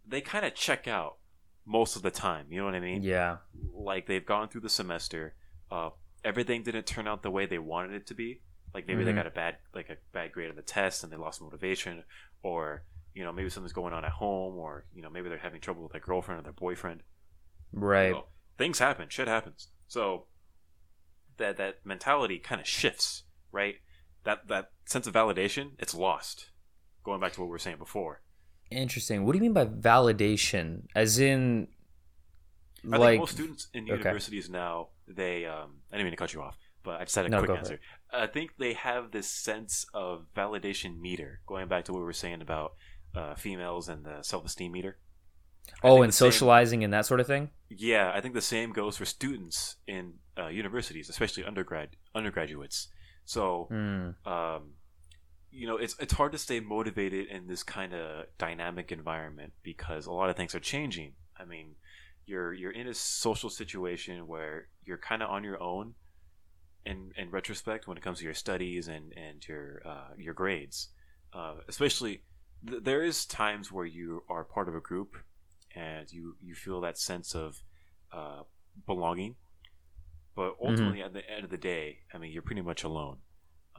they 0.08 0.22
kind 0.22 0.46
of 0.46 0.54
check 0.56 0.88
out 0.88 1.18
most 1.66 1.96
of 1.96 2.02
the 2.02 2.12
time. 2.12 2.46
You 2.50 2.60
know 2.60 2.66
what 2.66 2.76
I 2.76 2.80
mean? 2.80 3.04
Yeah. 3.04 3.38
Like 3.74 4.08
they've 4.08 4.26
gone 4.26 4.50
through 4.50 4.62
the 4.62 4.70
semester, 4.70 5.36
uh, 5.72 5.90
everything 6.24 6.64
didn't 6.64 6.86
turn 6.86 7.08
out 7.08 7.24
the 7.24 7.32
way 7.32 7.46
they 7.46 7.60
wanted 7.60 7.94
it 7.94 8.08
to 8.08 8.14
be. 8.14 8.42
Like 8.74 8.88
maybe 8.88 9.04
they 9.04 9.12
Mhm. 9.12 9.16
got 9.16 9.28
a 9.28 9.32
bad 9.32 9.58
like 9.74 9.90
a 9.90 9.98
bad 10.14 10.32
grade 10.32 10.50
on 10.50 10.56
the 10.56 10.62
test 10.62 11.04
and 11.04 11.12
they 11.12 11.18
lost 11.18 11.42
motivation, 11.42 12.04
or 12.42 12.84
you 13.14 13.24
know 13.24 13.32
maybe 13.32 13.50
something's 13.50 13.74
going 13.74 13.94
on 13.94 14.04
at 14.06 14.12
home, 14.12 14.58
or 14.58 14.86
you 14.94 15.02
know 15.02 15.10
maybe 15.10 15.30
they're 15.30 15.38
having 15.38 15.62
trouble 15.62 15.84
with 15.84 15.92
their 15.92 16.02
girlfriend 16.02 16.40
or 16.40 16.44
their 16.44 16.54
boyfriend. 16.54 17.04
Right. 17.72 18.08
You 18.08 18.14
know, 18.14 18.26
things 18.58 18.80
happen, 18.80 19.10
shit 19.10 19.28
happens. 19.28 19.70
So 19.88 20.26
that 21.38 21.58
that 21.58 21.86
mentality 21.86 22.40
kind 22.40 22.62
of 22.62 22.68
shifts, 22.68 23.24
right? 23.52 23.76
That 24.24 24.48
that 24.48 24.72
sense 24.86 25.08
of 25.08 25.14
validation, 25.14 25.72
it's 25.80 25.94
lost. 25.94 26.50
Going 27.04 27.20
back 27.20 27.34
to 27.34 27.42
what 27.42 27.48
we 27.48 27.52
were 27.52 27.60
saying 27.60 27.78
before. 27.78 28.22
Interesting. 28.72 29.26
What 29.26 29.34
do 29.34 29.38
you 29.38 29.42
mean 29.42 29.54
by 29.54 29.66
validation? 29.66 30.84
As 30.96 31.20
in, 31.20 31.68
I 32.92 32.98
like, 32.98 33.10
think 33.12 33.20
most 33.22 33.34
students 33.34 33.68
in 33.74 33.84
okay. 33.84 33.92
universities 33.92 34.50
now, 34.50 34.90
they 35.08 35.46
um 35.46 35.82
I 35.92 35.98
didn't 35.98 36.06
mean 36.06 36.14
to 36.14 36.18
cut 36.18 36.34
you 36.34 36.42
off, 36.42 36.58
but 36.84 37.02
I 37.02 37.04
just 37.04 37.16
had 37.16 37.26
a 37.26 37.30
No, 37.30 37.44
quick 37.44 37.58
answer. 37.58 37.80
I 38.12 38.28
think 38.28 38.58
they 38.58 38.74
have 38.74 39.12
this 39.12 39.30
sense 39.30 39.86
of 39.94 40.28
validation 40.36 41.00
meter, 41.00 41.42
going 41.46 41.68
back 41.68 41.86
to 41.86 41.94
what 41.94 42.00
we 42.00 42.06
were 42.06 42.14
saying 42.14 42.42
about 42.42 42.74
uh, 43.16 43.36
females 43.36 43.90
and 43.90 44.06
the 44.06 44.22
self 44.22 44.46
esteem 44.46 44.72
meter. 44.72 44.98
Oh, 45.84 46.02
and 46.02 46.10
the 46.10 46.14
same- 46.14 46.32
socializing 46.32 46.84
and 46.84 46.94
that 46.94 47.06
sort 47.06 47.20
of 47.20 47.28
thing. 47.28 47.50
Yeah, 47.70 48.12
I 48.14 48.22
think 48.22 48.34
the 48.34 48.42
same 48.42 48.72
goes 48.74 48.98
for 48.98 49.06
students 49.06 49.78
in 49.88 50.20
uh, 50.38 50.48
universities, 50.48 51.10
especially 51.10 51.44
undergrad 51.44 51.90
undergraduates. 52.16 52.88
So, 53.26 53.68
Hmm. 53.70 54.12
um, 54.28 54.74
you 55.52 55.68
know, 55.68 55.78
it's 55.78 55.96
it's 56.00 56.14
hard 56.14 56.32
to 56.32 56.38
stay 56.38 56.60
motivated 56.60 57.28
in 57.28 57.48
this 57.48 57.64
kind 57.64 57.94
of 57.94 58.26
dynamic 58.38 58.92
environment 58.92 59.54
because 59.64 60.06
a 60.06 60.12
lot 60.12 60.30
of 60.30 60.36
things 60.36 60.54
are 60.56 60.60
changing. 60.60 61.14
I 61.38 61.46
mean, 61.46 61.76
you're 62.26 62.54
you're 62.54 62.72
in 62.72 62.88
a 62.88 62.94
social 62.94 63.50
situation 63.50 64.28
where 64.28 64.68
you're 64.86 64.98
kind 64.98 65.22
of 65.24 65.30
on 65.30 65.44
your 65.44 65.62
own. 65.62 65.96
In 66.86 67.14
in 67.16 67.32
retrospect, 67.32 67.88
when 67.88 67.98
it 67.98 68.04
comes 68.04 68.20
to 68.20 68.26
your 68.26 68.34
studies 68.34 68.88
and 68.90 69.14
and 69.16 69.48
your 69.48 69.82
uh, 69.86 70.14
your 70.18 70.34
grades, 70.34 70.90
uh, 71.34 71.56
especially 71.70 72.24
th- 72.68 72.84
there 72.84 73.02
is 73.04 73.26
times 73.26 73.72
where 73.72 73.86
you 73.86 74.24
are 74.28 74.44
part 74.44 74.68
of 74.68 74.76
a 74.76 74.82
group 74.82 75.16
and 75.76 76.12
you 76.12 76.36
you 76.42 76.56
feel 76.56 76.82
that 76.82 76.98
sense 76.98 77.36
of 77.36 77.64
uh, 78.12 78.44
belonging. 78.86 79.36
But 80.36 80.56
ultimately, 80.62 81.02
at 81.04 81.14
the 81.14 81.30
end 81.30 81.44
of 81.44 81.52
the 81.52 81.58
day, 81.58 82.00
I 82.12 82.18
mean, 82.18 82.32
you're 82.32 82.42
pretty 82.42 82.62
much 82.62 82.84
alone. 82.84 83.18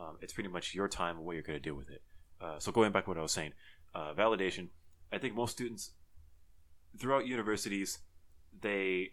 Um, 0.01 0.19
it's 0.21 0.33
pretty 0.33 0.51
much 0.51 0.75
your 0.75 0.89
time 0.89 1.17
and 1.17 1.27
what 1.27 1.33
you're 1.35 1.43
going 1.43 1.61
to 1.61 1.63
do 1.63 1.75
with 1.75 1.91
it. 1.91 2.03
Uh, 2.41 2.59
so 2.59 2.71
going 2.71 2.93
back 2.93 3.05
to 3.05 3.11
what 3.11 3.19
I 3.19 3.23
was 3.23 3.33
saying, 3.33 3.53
uh, 3.95 4.13
validation. 4.15 4.69
I 5.13 5.19
think 5.19 5.35
most 5.35 5.53
students 5.53 5.93
throughout 6.99 7.27
universities, 7.27 7.99
they 8.61 9.13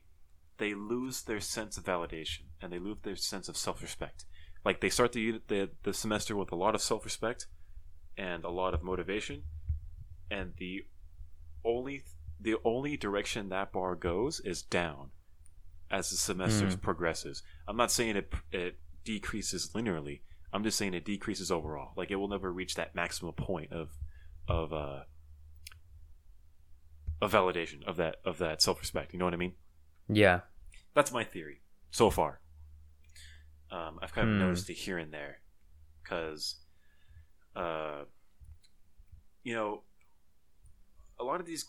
they 0.58 0.74
lose 0.74 1.24
their 1.24 1.40
sense 1.40 1.78
of 1.78 1.84
validation 1.84 2.41
and 2.62 2.72
they 2.72 2.78
lose 2.78 2.98
their 3.02 3.16
sense 3.16 3.49
of 3.49 3.58
self-respect. 3.58 4.26
Like 4.64 4.82
they 4.82 4.90
start 4.90 5.14
the 5.14 5.41
the, 5.48 5.70
the 5.84 5.94
semester 5.94 6.36
with 6.36 6.52
a 6.52 6.56
lot 6.56 6.76
of 6.76 6.82
self-respect 6.82 7.48
and 8.18 8.44
a 8.44 8.49
lot 8.49 8.74
of 8.74 8.84
motivation, 8.84 9.44
and 10.30 10.53
the 10.58 10.86
only 11.64 12.03
the 12.41 12.55
only 12.65 12.97
direction 12.97 13.49
that 13.49 13.72
bar 13.72 13.95
goes 13.95 14.39
is 14.39 14.61
down 14.63 15.11
as 15.91 16.09
the 16.09 16.15
semester 16.15 16.65
Mm. 16.68 16.81
progresses. 16.81 17.43
I'm 17.68 17.77
not 17.77 17.91
saying 17.91 18.15
it 18.18 18.34
it 18.51 18.80
decreases 19.03 19.72
linearly. 19.73 20.22
I'm 20.53 20.63
just 20.63 20.77
saying 20.77 20.93
it 20.93 21.05
decreases 21.05 21.51
overall. 21.51 21.93
Like 21.95 22.11
it 22.11 22.15
will 22.15 22.27
never 22.27 22.51
reach 22.51 22.76
that 22.76 22.95
maximum 22.95 23.34
point 23.34 23.72
of 23.72 23.91
of 24.47 24.73
uh 24.73 25.03
of 27.22 27.31
validation 27.31 27.84
of 27.85 27.97
that 27.97 28.15
of 28.26 28.38
that 28.39 28.61
self 28.61 28.80
respect. 28.80 29.13
You 29.13 29.19
know 29.19 29.26
what 29.26 29.34
I 29.34 29.38
mean? 29.38 29.53
Yeah. 30.07 30.41
That's 30.93 31.11
my 31.11 31.23
theory 31.23 31.61
so 31.91 32.09
far. 32.09 32.41
Um, 33.69 33.99
I've 34.01 34.13
kind 34.13 34.27
of 34.30 34.34
Hmm. 34.35 34.39
noticed 34.39 34.69
it 34.69 34.73
here 34.73 34.97
and 34.97 35.13
there 35.13 35.39
because, 36.03 36.55
uh, 37.55 38.03
you 39.43 39.53
know, 39.53 39.84
a 41.19 41.23
lot 41.23 41.39
of 41.39 41.45
these 41.45 41.65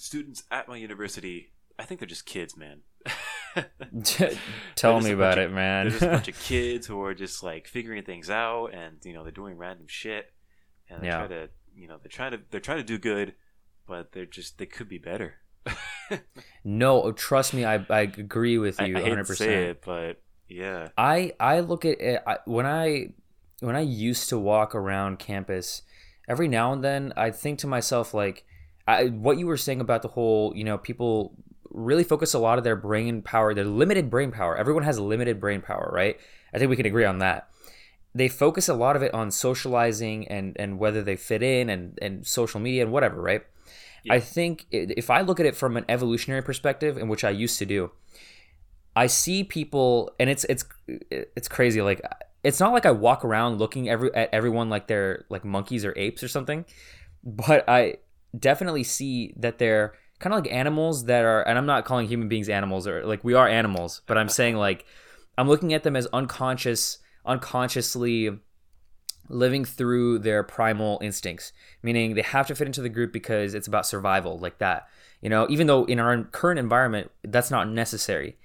students 0.00 0.42
at 0.50 0.68
my 0.68 0.76
university, 0.76 1.52
I 1.78 1.84
think 1.84 2.00
they're 2.00 2.06
just 2.08 2.26
kids, 2.26 2.56
man. 2.56 2.80
Tell 4.76 5.00
me 5.00 5.10
about 5.12 5.36
bunch 5.36 5.46
it, 5.46 5.52
man. 5.52 5.88
They're 5.88 5.90
just 5.98 6.02
a 6.02 6.08
bunch 6.08 6.28
of 6.28 6.38
kids 6.40 6.86
who 6.86 7.02
are 7.02 7.14
just 7.14 7.42
like 7.42 7.66
figuring 7.66 8.02
things 8.04 8.30
out, 8.30 8.68
and 8.74 8.96
you 9.04 9.12
know 9.12 9.22
they're 9.22 9.32
doing 9.32 9.56
random 9.56 9.86
shit, 9.88 10.32
and 10.88 11.02
they 11.02 11.06
Yeah. 11.08 11.18
try 11.18 11.28
to, 11.28 11.48
you 11.74 11.88
know, 11.88 11.98
they're 12.02 12.08
trying 12.10 12.32
to 12.32 12.40
they're 12.50 12.60
trying 12.60 12.78
to 12.78 12.84
do 12.84 12.98
good, 12.98 13.34
but 13.86 14.12
they're 14.12 14.26
just 14.26 14.58
they 14.58 14.66
could 14.66 14.88
be 14.88 14.98
better. 14.98 15.34
no, 16.64 17.12
trust 17.12 17.54
me, 17.54 17.64
I, 17.64 17.84
I 17.90 18.00
agree 18.00 18.58
with 18.58 18.80
you 18.80 18.96
I 18.96 19.02
hate 19.02 19.12
100%. 19.18 19.26
to 19.26 19.34
say 19.36 19.64
it, 19.66 19.82
but 19.84 20.22
yeah, 20.48 20.88
I 20.96 21.32
I 21.38 21.60
look 21.60 21.84
at 21.84 22.00
it 22.00 22.22
I, 22.26 22.38
when 22.46 22.66
I 22.66 23.14
when 23.60 23.76
I 23.76 23.80
used 23.80 24.28
to 24.30 24.38
walk 24.38 24.74
around 24.74 25.18
campus, 25.18 25.82
every 26.28 26.48
now 26.48 26.72
and 26.72 26.82
then 26.82 27.12
I 27.16 27.30
think 27.30 27.58
to 27.60 27.66
myself 27.66 28.14
like, 28.14 28.44
I, 28.90 29.06
what 29.08 29.38
you 29.38 29.46
were 29.46 29.56
saying 29.56 29.80
about 29.80 30.02
the 30.02 30.08
whole 30.08 30.52
you 30.56 30.64
know 30.64 30.78
people 30.78 31.34
really 31.70 32.04
focus 32.04 32.34
a 32.34 32.38
lot 32.38 32.58
of 32.58 32.64
their 32.64 32.76
brain 32.76 33.22
power, 33.22 33.54
their 33.54 33.64
limited 33.64 34.10
brain 34.10 34.30
power. 34.32 34.56
Everyone 34.56 34.82
has 34.82 34.98
limited 34.98 35.40
brain 35.40 35.60
power, 35.60 35.90
right? 35.92 36.18
I 36.52 36.58
think 36.58 36.68
we 36.68 36.76
can 36.76 36.86
agree 36.86 37.04
on 37.04 37.18
that. 37.18 37.48
They 38.14 38.28
focus 38.28 38.68
a 38.68 38.74
lot 38.74 38.96
of 38.96 39.02
it 39.02 39.14
on 39.14 39.30
socializing 39.30 40.26
and 40.28 40.56
and 40.58 40.78
whether 40.78 41.02
they 41.02 41.16
fit 41.16 41.42
in 41.42 41.70
and 41.70 41.98
and 42.02 42.26
social 42.26 42.60
media 42.60 42.82
and 42.82 42.92
whatever, 42.92 43.20
right? 43.20 43.42
Yeah. 44.02 44.14
I 44.14 44.20
think 44.20 44.66
if 44.70 45.10
I 45.10 45.20
look 45.20 45.38
at 45.40 45.46
it 45.46 45.54
from 45.54 45.76
an 45.76 45.84
evolutionary 45.88 46.42
perspective, 46.42 46.96
in 46.96 47.08
which 47.08 47.22
I 47.22 47.30
used 47.30 47.58
to 47.58 47.66
do, 47.66 47.92
I 48.96 49.06
see 49.06 49.44
people, 49.44 50.10
and 50.18 50.28
it's 50.28 50.44
it's 50.44 50.64
it's 50.88 51.48
crazy. 51.48 51.82
Like 51.82 52.02
it's 52.42 52.60
not 52.60 52.72
like 52.72 52.86
I 52.86 52.90
walk 52.90 53.24
around 53.24 53.58
looking 53.58 53.88
every 53.88 54.12
at 54.14 54.30
everyone 54.32 54.70
like 54.70 54.86
they're 54.86 55.24
like 55.28 55.44
monkeys 55.44 55.84
or 55.84 55.92
apes 55.96 56.22
or 56.22 56.28
something, 56.28 56.64
but 57.22 57.68
I 57.68 57.98
definitely 58.38 58.84
see 58.84 59.34
that 59.36 59.58
they're 59.58 59.94
kind 60.18 60.34
of 60.34 60.42
like 60.42 60.52
animals 60.52 61.04
that 61.04 61.24
are. 61.24 61.42
And 61.42 61.58
I'm 61.58 61.66
not 61.66 61.84
calling 61.84 62.08
human 62.08 62.28
beings 62.28 62.48
animals 62.48 62.86
or 62.86 63.04
like 63.04 63.24
we 63.24 63.34
are 63.34 63.48
animals, 63.48 64.02
but 64.06 64.18
I'm 64.18 64.28
saying 64.28 64.56
like 64.56 64.86
I'm 65.38 65.48
looking 65.48 65.72
at 65.72 65.82
them 65.82 65.96
as 65.96 66.06
unconscious, 66.12 66.98
unconsciously 67.24 68.30
living 69.30 69.64
through 69.64 70.18
their 70.18 70.42
primal 70.42 70.98
instincts, 71.02 71.52
meaning 71.82 72.14
they 72.14 72.22
have 72.22 72.46
to 72.48 72.54
fit 72.54 72.66
into 72.66 72.82
the 72.82 72.88
group 72.88 73.12
because 73.12 73.54
it's 73.54 73.68
about 73.68 73.86
survival, 73.86 74.38
like 74.38 74.58
that. 74.58 74.88
You 75.22 75.30
know, 75.30 75.46
even 75.48 75.66
though 75.66 75.84
in 75.84 75.98
our 75.98 76.24
current 76.24 76.58
environment 76.58 77.10
that's 77.22 77.50
not 77.50 77.68
necessary, 77.68 78.36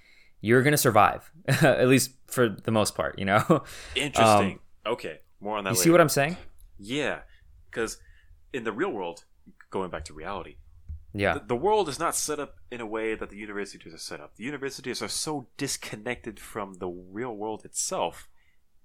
you're 0.42 0.62
gonna 0.62 0.78
survive, 0.78 1.32
at 1.48 1.88
least 1.88 2.12
for 2.28 2.50
the 2.50 2.72
most 2.72 2.96
part. 2.96 3.18
You 3.18 3.26
know, 3.26 3.64
interesting. 3.96 4.60
okay, 4.86 5.20
more 5.40 5.58
on 5.58 5.64
that. 5.64 5.72
Um, 5.72 5.74
you 5.74 5.78
later. 5.78 5.84
see 5.84 5.90
what 5.90 6.02
I'm 6.02 6.10
saying? 6.10 6.38
Yeah, 6.78 7.20
because 7.70 7.98
in 8.54 8.64
the 8.64 8.72
real 8.72 8.92
world, 8.92 9.26
going 9.76 9.92
back 9.92 10.06
to 10.06 10.14
reality, 10.24 10.56
Yeah, 11.14 11.38
the, 11.38 11.42
the 11.42 11.56
world 11.56 11.90
is 11.90 12.00
not 12.00 12.16
set 12.16 12.40
up 12.40 12.56
in 12.72 12.82
a 12.82 12.86
way 12.98 13.16
that 13.16 13.30
the 13.30 13.38
universities 13.38 13.94
are 13.94 13.98
set 14.00 14.22
up. 14.22 14.36
The 14.36 14.44
universities 14.44 15.02
are 15.02 15.08
so 15.10 15.48
disconnected 15.58 16.40
from 16.40 16.76
the 16.76 16.90
real 16.90 17.36
world 17.36 17.66
itself 17.66 18.30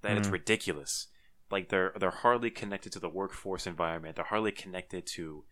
that 0.03 0.17
it's 0.19 0.33
Mhm. 0.33 0.33
ridiculous. 0.33 1.09
Like 1.51 1.69
they're 1.69 1.93
they're 1.99 2.11
hardly 2.27 2.51
connected 2.51 2.93
to 2.93 3.01
the 3.01 3.09
workforce 3.09 3.67
environment. 3.67 4.17
They're 4.17 4.25
hardly 4.27 4.53
connected 4.53 5.07
to, 5.17 5.45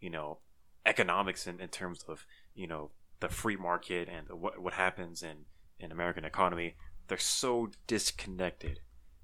you 0.00 0.10
know, 0.10 0.40
economics 0.86 1.46
in, 1.46 1.60
in 1.60 1.68
terms 1.68 2.04
of 2.08 2.26
you 2.54 2.66
know 2.66 2.90
the 3.20 3.28
free 3.28 3.56
market 3.56 4.08
and 4.08 4.28
what 4.40 4.60
what 4.60 4.74
happens 4.74 5.22
in 5.22 5.46
in 5.78 5.92
American 5.92 6.24
economy. 6.24 6.76
They're 7.08 7.18
so 7.18 7.70
disconnected, 7.86 8.80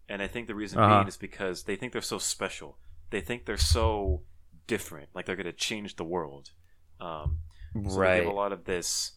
and 0.09 0.23
I 0.23 0.29
think 0.29 0.47
the 0.47 0.55
reason 0.55 0.81
Uh-huh. 0.81 1.05
being 1.05 1.09
is 1.09 1.17
because 1.17 1.65
they 1.65 1.77
think 1.77 1.93
they're 1.93 2.03
so 2.03 2.19
special. 2.19 2.79
They 3.11 3.21
think 3.21 3.47
they're 3.47 3.57
so 3.57 4.23
different. 4.71 5.09
Like 5.15 5.27
they're 5.27 5.37
gonna 5.37 5.53
change 5.53 5.97
the 5.97 6.05
world. 6.05 6.53
Um, 7.01 7.39
so 7.75 7.81
they 7.81 7.97
right. 7.97 8.27
a 8.27 8.31
lot 8.33 8.53
of 8.53 8.65
this. 8.65 9.13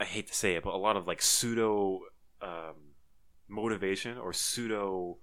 I 0.00 0.04
hate 0.04 0.28
to 0.28 0.34
say 0.34 0.54
it, 0.54 0.64
but 0.64 0.72
a 0.72 0.78
lot 0.78 0.96
of 0.96 1.06
like 1.06 1.20
pseudo 1.20 2.00
um, 2.40 2.76
motivation 3.48 4.16
or 4.16 4.32
pseudo 4.32 5.18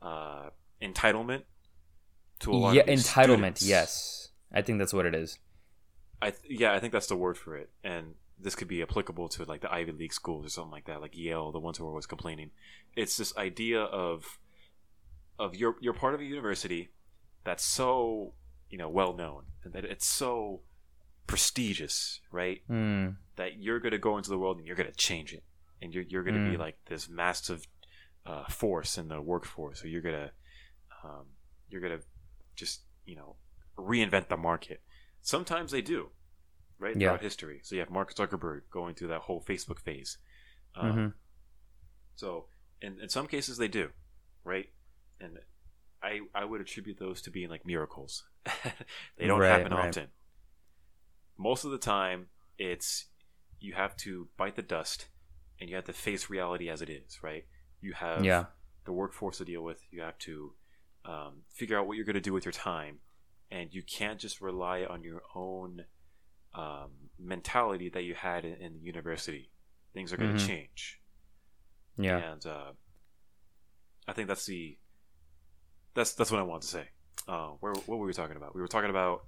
uh, 0.00 0.48
entitlement 0.80 1.42
to 2.40 2.52
a 2.52 2.56
lot 2.56 2.74
Yeah, 2.74 2.82
of 2.82 2.88
entitlement. 2.88 3.58
students. 3.58 3.62
Yes, 3.68 4.28
I 4.50 4.62
think 4.62 4.78
that's 4.78 4.94
what 4.94 5.04
it 5.04 5.14
is. 5.14 5.38
I 6.22 6.30
th- 6.30 6.60
yeah, 6.60 6.72
I 6.72 6.80
think 6.80 6.92
that's 6.92 7.06
the 7.06 7.16
word 7.16 7.36
for 7.36 7.54
it, 7.56 7.68
and 7.82 8.14
this 8.38 8.54
could 8.54 8.68
be 8.68 8.80
applicable 8.82 9.28
to 9.28 9.44
like 9.44 9.60
the 9.60 9.72
Ivy 9.72 9.92
League 9.92 10.14
schools 10.14 10.46
or 10.46 10.48
something 10.48 10.72
like 10.72 10.86
that, 10.86 11.02
like 11.02 11.16
Yale, 11.16 11.52
the 11.52 11.60
ones 11.60 11.76
who 11.76 11.84
are 11.84 11.90
always 11.90 12.06
complaining. 12.06 12.50
It's 12.96 13.16
this 13.18 13.36
idea 13.36 13.80
of 13.82 14.38
of 15.38 15.54
you're 15.54 15.76
you're 15.80 15.92
part 15.92 16.14
of 16.14 16.20
a 16.20 16.24
university 16.24 16.90
that's 17.44 17.64
so 17.64 18.32
you 18.74 18.78
know 18.82 18.88
well 19.00 19.14
known 19.22 19.42
and 19.62 19.72
that 19.74 19.84
it's 19.84 20.04
so 20.22 20.60
prestigious, 21.28 22.20
right? 22.32 22.60
Hmm. 22.66 23.10
that 23.36 23.50
you're 23.64 23.80
going 23.84 23.92
to 23.92 23.98
go 24.08 24.16
into 24.18 24.30
the 24.30 24.38
world 24.42 24.56
and 24.58 24.66
you're 24.66 24.80
going 24.82 24.90
to 24.90 24.96
change 25.08 25.32
it 25.32 25.44
and 25.80 25.94
you're, 25.94 26.04
you're 26.10 26.24
going 26.28 26.34
to 26.42 26.50
be 26.50 26.56
Mm. 26.56 26.64
like 26.66 26.76
this 26.86 27.08
massive 27.08 27.60
uh, 28.26 28.46
force 28.48 28.98
in 29.00 29.06
the 29.08 29.20
workforce 29.20 29.78
or 29.84 29.88
you're 29.88 30.06
going 30.08 30.20
to 30.24 30.30
um, 31.04 31.26
you're 31.70 31.80
going 31.86 31.98
to 31.98 32.04
just 32.56 32.76
you 33.10 33.16
know 33.16 33.36
reinvent 33.78 34.26
the 34.28 34.36
market 34.36 34.80
sometimes 35.22 35.70
they 35.70 35.82
do 35.82 36.00
right? 36.80 36.96
Yeah. 36.96 37.08
Throughout 37.10 37.22
history. 37.22 37.60
So 37.62 37.76
you 37.76 37.80
have 37.80 37.90
Mark 37.90 38.12
Zuckerberg 38.14 38.62
going 38.70 38.94
through 38.96 39.08
that 39.14 39.22
whole 39.22 39.40
Facebook 39.50 39.78
phase. 39.78 40.18
Um, 40.74 40.92
hmm 40.92 41.08
So 42.16 42.46
in, 42.82 42.92
in 43.00 43.08
some 43.08 43.26
cases 43.28 43.56
they 43.56 43.68
do, 43.68 43.90
right? 44.52 44.68
And 45.20 45.38
I 46.04 46.20
I 46.34 46.44
would 46.44 46.60
attribute 46.60 46.98
those 46.98 47.22
to 47.22 47.30
being 47.30 47.48
like 47.50 47.66
miracles. 47.66 48.24
they 49.18 49.26
don't 49.26 49.40
Right, 49.40 49.48
happen 49.48 49.72
right. 49.72 49.88
often. 49.88 50.08
Most 51.38 51.64
of 51.64 51.70
the 51.70 51.78
time, 51.78 52.26
it's 52.58 53.06
you 53.60 53.72
have 53.74 53.96
to 53.98 54.28
bite 54.36 54.56
the 54.56 54.62
dust 54.62 55.08
and 55.60 55.70
you 55.70 55.76
have 55.76 55.84
to 55.86 55.92
face 55.92 56.28
reality 56.30 56.68
as 56.68 56.82
it 56.82 56.90
is, 56.90 57.20
right? 57.22 57.44
You 57.80 57.92
have 57.94 58.24
Yeah. 58.24 58.44
the 58.84 58.92
workforce 58.92 59.38
to 59.38 59.44
deal 59.44 59.62
with. 59.62 59.80
You 59.90 60.02
have 60.02 60.18
to 60.18 60.52
um, 61.04 61.42
figure 61.50 61.78
out 61.78 61.86
what 61.86 61.96
you're 61.96 62.06
going 62.06 62.14
to 62.14 62.20
do 62.20 62.32
with 62.32 62.44
your 62.44 62.52
time, 62.52 62.98
and 63.50 63.72
you 63.74 63.82
can't 63.82 64.18
just 64.20 64.40
rely 64.40 64.84
on 64.84 65.02
your 65.02 65.22
own 65.34 65.84
um, 66.54 66.90
mentality 67.18 67.88
that 67.90 68.02
you 68.04 68.14
had 68.14 68.44
in, 68.44 68.54
in 68.54 68.74
the 68.74 68.80
university. 68.80 69.50
Things 69.92 70.12
are 70.12 70.16
going 70.16 70.34
to 70.34 70.36
Mhm. 70.36 70.46
change, 70.46 71.00
Yeah. 71.96 72.18
and 72.18 72.46
uh, 72.46 72.72
I 74.08 74.12
think 74.12 74.28
that's 74.28 74.46
the 74.46 74.78
that's 75.94 76.14
that's 76.14 76.30
what 76.30 76.40
I 76.40 76.44
want 76.44 76.62
to 76.62 76.68
say. 76.68 76.84
Uh, 77.26 77.48
where 77.60 77.72
what 77.86 77.98
were 77.98 78.06
we 78.06 78.12
talking 78.12 78.36
about? 78.36 78.54
We 78.54 78.60
were 78.60 78.68
talking 78.68 78.90
about 78.90 79.24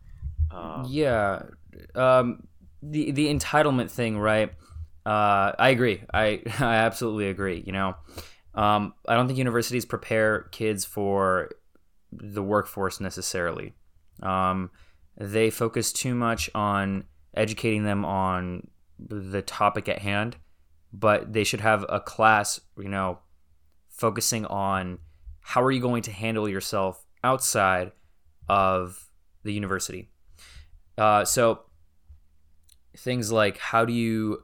um, 0.51 0.87
yeah. 0.89 1.43
Um, 1.95 2.47
the 2.83 3.11
the 3.11 3.33
entitlement 3.33 3.91
thing, 3.91 4.19
right? 4.19 4.51
Uh, 5.05 5.53
I 5.59 5.71
agree. 5.71 6.03
I 6.13 6.43
I 6.59 6.77
absolutely 6.77 7.29
agree. 7.29 7.63
You 7.67 7.73
know, 7.73 7.95
um, 8.55 8.95
I 9.09 9.15
don't 9.15 9.27
think 9.27 9.39
universities 9.39 9.85
prepare 9.85 10.43
kids 10.53 10.85
for 10.85 11.51
the 12.13 12.43
workforce 12.43 13.01
necessarily. 13.01 13.75
Um, 14.23 14.71
they 15.19 15.51
focus 15.51 15.93
too 15.93 16.15
much 16.15 16.49
on 16.55 17.05
educating 17.35 17.85
them 17.85 18.05
on 18.05 18.69
the 18.99 19.43
topic 19.43 19.89
at 19.89 20.01
hand, 20.01 20.37
but 20.93 21.33
they 21.33 21.45
should 21.45 21.61
have 21.61 21.85
a 21.89 22.01
class, 22.01 22.61
you 22.79 22.89
know, 22.89 23.19
focusing 23.89 24.47
on 24.47 24.99
how 25.47 25.63
are 25.63 25.71
you 25.71 25.81
going 25.81 26.03
to 26.03 26.11
handle 26.11 26.49
yourself 26.49 27.07
outside 27.23 27.93
of 28.49 29.09
the 29.45 29.53
university. 29.53 30.09
Uh, 30.99 31.25
so 31.25 31.61
things 32.97 33.31
like 33.31 33.57
how 33.59 33.85
do 33.85 33.93
you 33.93 34.43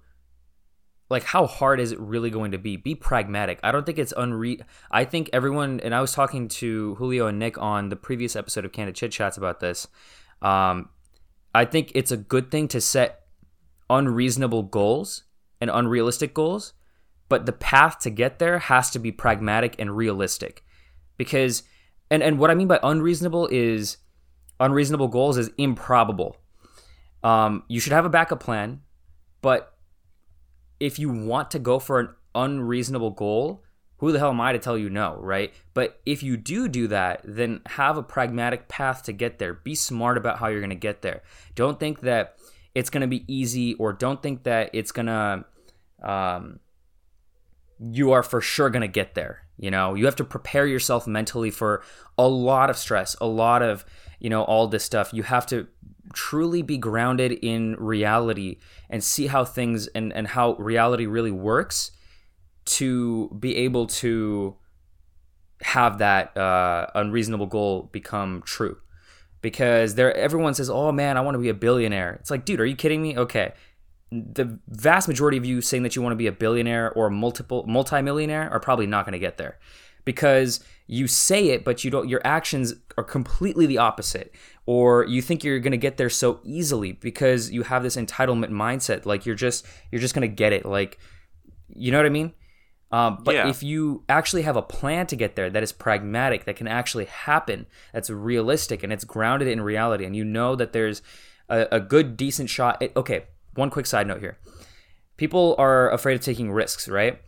like 1.11 1.25
how 1.25 1.47
hard 1.47 1.81
is 1.81 1.91
it 1.91 1.99
really 1.99 2.31
going 2.31 2.53
to 2.53 2.59
be? 2.59 2.77
Be 2.77 2.95
pragmatic. 2.95 3.59
I 3.65 3.73
don't 3.73 3.85
think 3.85 3.99
it's 3.99 4.13
unre 4.13 4.61
i 4.93 5.05
think 5.05 5.29
everyone 5.33 5.81
and 5.81 5.93
i 5.93 6.01
was 6.01 6.13
talking 6.13 6.47
to 6.49 6.95
julio 6.97 7.27
and 7.27 7.39
nick 7.39 7.59
on 7.59 7.89
the 7.89 7.97
previous 7.97 8.37
episode 8.37 8.65
of 8.65 8.71
candid 8.71 8.95
chit 8.95 9.11
chats 9.11 9.37
about 9.37 9.59
this 9.59 9.89
um, 10.41 10.89
i 11.55 11.65
think 11.65 11.91
it's 11.97 12.13
a 12.13 12.17
good 12.17 12.51
thing 12.51 12.69
to 12.69 12.81
set 12.81 13.23
unreasonable 13.91 14.63
goals 14.63 15.25
and 15.61 15.71
unrealistic 15.71 16.33
goals 16.33 16.75
but 17.29 17.47
the 17.47 17.53
path 17.53 17.99
to 18.01 18.11
get 18.11 18.39
there 18.39 18.59
has 18.59 18.91
to 18.91 18.99
be 18.99 19.11
pragmatic 19.11 19.75
and 19.79 19.97
realistic 19.97 20.63
because 21.23 21.63
and 22.11 22.23
and 22.23 22.39
what 22.39 22.51
i 22.51 22.55
mean 22.55 22.69
by 22.69 22.79
unreasonable 22.83 23.49
is 23.49 23.97
unreasonable 24.61 25.09
goals 25.09 25.39
is 25.39 25.51
improbable 25.59 26.37
um, 27.23 27.65
you 27.69 27.81
should 27.81 27.93
have 27.93 28.05
a 28.05 28.11
backup 28.11 28.41
plan, 28.41 28.81
but 29.41 29.77
if 30.81 30.99
you 30.99 31.09
want 31.09 31.51
to 31.53 31.59
go 31.59 31.79
for 31.79 32.01
an 32.01 32.09
unreasonable 32.35 33.11
goal, 33.11 33.63
who 33.99 34.11
the 34.11 34.19
hell 34.19 34.31
am 34.31 34.41
I 34.41 34.53
to 34.53 34.59
tell 34.59 34.77
you 34.77 34.91
no, 34.91 35.17
right? 35.21 35.55
But 35.75 36.01
if 36.05 36.25
you 36.25 36.37
do 36.37 36.69
do 36.69 36.89
that, 36.89 37.21
then 37.25 37.61
have 37.67 37.97
a 37.97 38.03
pragmatic 38.03 38.67
path 38.67 39.05
to 39.05 39.13
get 39.13 39.39
there. 39.39 39.55
Be 39.55 39.77
smart 39.77 40.19
about 40.19 40.39
how 40.39 40.49
you're 40.49 40.61
going 40.61 40.71
to 40.71 40.77
get 40.77 41.03
there. 41.03 41.23
Don't 41.55 41.79
think 41.79 42.01
that 42.01 42.37
it's 42.75 42.91
going 42.91 43.03
to 43.03 43.07
be 43.07 43.25
easy, 43.33 43.75
or 43.75 43.93
don't 43.93 44.21
think 44.21 44.43
that 44.43 44.71
it's 44.73 44.91
going 44.91 45.07
to, 45.07 45.45
um, 46.03 46.59
you 47.79 48.11
are 48.11 48.25
for 48.25 48.41
sure 48.41 48.71
going 48.71 48.83
to 48.83 48.89
get 48.89 49.15
there. 49.15 49.42
You 49.57 49.71
know, 49.71 49.95
you 49.95 50.07
have 50.07 50.17
to 50.17 50.25
prepare 50.25 50.67
yourself 50.67 51.07
mentally 51.07 51.51
for 51.51 51.83
a 52.19 52.27
lot 52.27 52.71
of 52.71 52.77
stress, 52.77 53.15
a 53.21 53.27
lot 53.27 53.63
of, 53.63 53.85
you 54.19 54.31
know, 54.31 54.43
all 54.43 54.67
this 54.67 54.85
stuff. 54.85 55.13
You 55.13 55.23
have 55.23 55.47
to 55.47 55.67
truly 56.13 56.63
be 56.63 56.79
grounded 56.79 57.33
in 57.33 57.77
reality 57.77 58.59
and 58.91 59.03
see 59.03 59.27
how 59.27 59.45
things 59.45 59.87
and, 59.89 60.13
and 60.13 60.29
how 60.29 60.55
reality 60.55 61.07
really 61.07 61.31
works 61.31 61.93
to 62.65 63.35
be 63.39 63.57
able 63.57 63.87
to 63.87 64.57
have 65.63 65.99
that 65.99 66.37
uh, 66.37 66.87
unreasonable 66.95 67.47
goal 67.47 67.89
become 67.93 68.43
true. 68.45 68.79
Because 69.41 69.97
there 69.97 70.17
everyone 70.17 70.55
says 70.55 70.71
oh 70.71 70.93
man 70.93 71.17
i 71.17 71.21
want 71.21 71.35
to 71.35 71.41
be 71.41 71.49
a 71.49 71.55
billionaire. 71.55 72.15
It's 72.21 72.31
like 72.31 72.45
dude 72.45 72.61
are 72.61 72.67
you 72.67 72.77
kidding 72.77 73.03
me? 73.03 73.19
Okay 73.19 73.53
the 74.13 74.59
vast 74.69 75.09
majority 75.09 75.39
of 75.39 75.45
you 75.45 75.61
saying 75.63 75.83
that 75.85 75.97
you 75.97 76.03
want 76.03 76.13
to 76.13 76.17
be 76.17 76.27
a 76.27 76.33
billionaire 76.33 76.93
or 76.93 77.07
a 77.07 77.11
multiple 77.11 77.65
multimillionaire 77.67 78.51
are 78.51 78.61
probably 78.61 78.87
not 78.87 79.07
going 79.07 79.13
to 79.15 79.19
get 79.19 79.39
there. 79.39 79.59
Because 80.05 80.63
you 80.87 81.07
say 81.07 81.49
it 81.51 81.65
but 81.65 81.85
you 81.85 81.91
don't 81.91 82.09
your 82.09 82.21
actions 82.25 82.75
are 82.99 83.05
completely 83.05 83.67
the 83.67 83.79
opposite. 83.79 84.35
Or 84.67 85.05
you 85.07 85.23
think 85.23 85.43
you're 85.43 85.59
going 85.61 85.73
to 85.73 85.79
get 85.79 85.97
there 85.97 86.11
so 86.11 86.41
easily 86.45 86.93
because 86.93 87.51
you 87.51 87.63
have 87.63 87.83
this 87.83 87.97
entitlement 87.97 88.51
mindset 88.51 89.07
like 89.07 89.25
you're 89.27 89.35
just 89.35 89.67
you're 89.91 90.01
just 90.01 90.15
going 90.15 90.29
to 90.29 90.35
get 90.35 90.53
it 90.53 90.67
like 90.67 90.99
you 91.75 91.91
know 91.91 91.99
what 91.99 92.07
i 92.07 92.11
mean? 92.11 92.33
Um, 92.91 93.19
but 93.25 93.35
Yeah. 93.35 93.49
if 93.49 93.63
you 93.63 94.05
actually 94.11 94.43
have 94.43 94.57
a 94.57 94.63
plan 94.63 95.07
to 95.07 95.17
get 95.17 95.35
there 95.35 95.49
that 95.49 95.63
is 95.63 95.73
pragmatic 95.73 96.45
that 96.45 96.57
can 96.57 96.69
actually 96.69 97.07
happen 97.07 97.67
that's 97.95 98.11
realistic 98.11 98.83
and 98.83 98.93
it's 98.93 99.05
grounded 99.05 99.49
in 99.49 99.63
reality 99.63 100.05
and 100.05 100.15
you 100.15 100.25
know 100.25 100.55
that 100.57 100.73
there's 100.75 101.01
a, 101.49 101.67
a 101.73 101.81
good 101.81 102.17
decent 102.19 102.51
shot 102.51 102.83
it- 102.83 102.93
okay 102.95 103.25
one 103.55 103.71
quick 103.71 103.87
side 103.87 104.07
note 104.07 104.21
here. 104.21 104.39
People 105.17 105.55
are 105.59 105.91
afraid 105.91 106.15
of 106.15 106.21
taking 106.21 106.51
risks 106.51 106.89
right? 106.89 107.21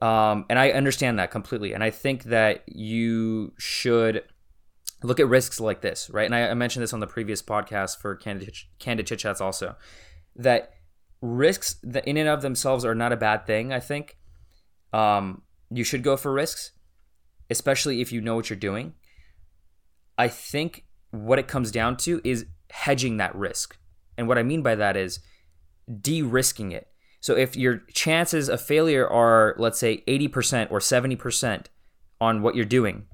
Um, 0.00 0.46
and 0.50 0.58
i 0.58 0.70
understand 0.70 1.18
that 1.18 1.30
completely. 1.30 1.72
And 1.72 1.82
i 1.82 1.90
think 1.90 2.24
that 2.24 2.62
you 2.66 3.52
should 3.58 4.24
look 5.02 5.18
at 5.18 5.28
risks 5.28 5.60
like 5.60 5.80
this 5.80 6.10
right? 6.10 6.26
And 6.26 6.34
i, 6.34 6.48
I 6.48 6.54
mentioned 6.54 6.82
this 6.82 6.92
on 6.92 7.00
the 7.00 7.06
previous 7.06 7.42
podcast 7.42 7.98
for 7.98 8.16
candid, 8.16 8.54
candid 8.78 9.06
chit 9.06 9.20
chats 9.20 9.40
also 9.40 9.76
that 10.36 10.72
risks 11.20 11.76
that 11.82 12.06
in 12.06 12.16
and 12.16 12.28
of 12.28 12.42
themselves 12.42 12.84
are 12.84 12.94
not 12.94 13.12
a 13.12 13.16
bad 13.16 13.46
thing 13.46 13.72
i 13.72 13.80
think. 13.80 14.18
Um, 14.92 15.42
you 15.70 15.84
should 15.84 16.02
go 16.02 16.16
for 16.16 16.32
risks 16.32 16.72
especially 17.52 18.00
if 18.00 18.10
you 18.10 18.20
know 18.20 18.34
what 18.34 18.50
you're 18.50 18.56
doing. 18.56 18.94
I 20.18 20.28
think 20.28 20.84
what 21.10 21.38
it 21.38 21.46
comes 21.46 21.70
down 21.70 21.96
to 21.98 22.20
is 22.24 22.46
hedging 22.70 23.18
that 23.18 23.34
risk. 23.36 23.78
And 24.16 24.26
what 24.26 24.38
i 24.38 24.42
mean 24.42 24.62
by 24.62 24.74
that 24.74 24.96
is 24.96 25.20
de-risking 26.00 26.72
it. 26.72 26.88
So 27.20 27.36
if 27.36 27.56
your 27.56 27.78
chances 27.92 28.48
of 28.48 28.60
failure 28.60 29.08
are 29.08 29.54
let's 29.58 29.78
say 29.78 30.02
80% 30.08 30.70
or 30.70 30.78
70% 30.80 31.66
on 32.20 32.42
what 32.42 32.54
you're 32.54 32.64
doing 32.64 33.06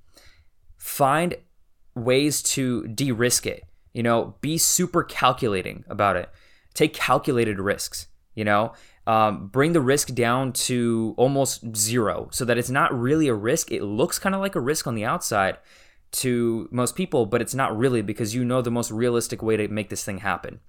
find 0.77 1.36
ways 1.95 2.43
to 2.43 2.86
de-risk 2.89 3.47
it 3.47 3.65
you 3.93 4.03
know? 4.03 4.36
Be 4.40 4.59
super 4.59 5.03
calculating 5.03 5.85
about 5.89 6.16
it. 6.16 6.28
Take 6.74 6.95
calculated 6.95 7.59
risks 7.59 8.07
you 8.35 8.45
know? 8.45 8.73
Um, 9.07 9.49
bring 9.49 9.73
the 9.73 9.81
risk 9.81 10.15
down 10.15 10.53
to 10.53 11.15
almost 11.16 11.74
zero 11.74 12.28
so 12.31 12.45
that 12.45 12.59
it's 12.59 12.69
not 12.69 12.97
really 12.97 13.27
a 13.28 13.35
risk. 13.35 13.73
It 13.73 13.82
looks 13.82 14.19
kind 14.19 14.35
of 14.35 14.43
like 14.43 14.55
a 14.55 14.61
risk 14.61 14.86
on 14.86 14.95
the 14.95 15.07
outside 15.07 15.57
to 16.11 16.69
most 16.70 16.97
people 16.97 17.27
but 17.27 17.43
it's 17.43 17.55
not 17.55 17.77
really 17.77 18.03
because 18.03 18.35
you 18.35 18.45
know 18.45 18.62
the 18.62 18.70
most 18.70 18.90
realistic 18.90 19.43
way 19.43 19.57
to 19.57 19.69
make 19.69 19.90
this 19.90 20.05
thing 20.05 20.19
happen 20.19 20.61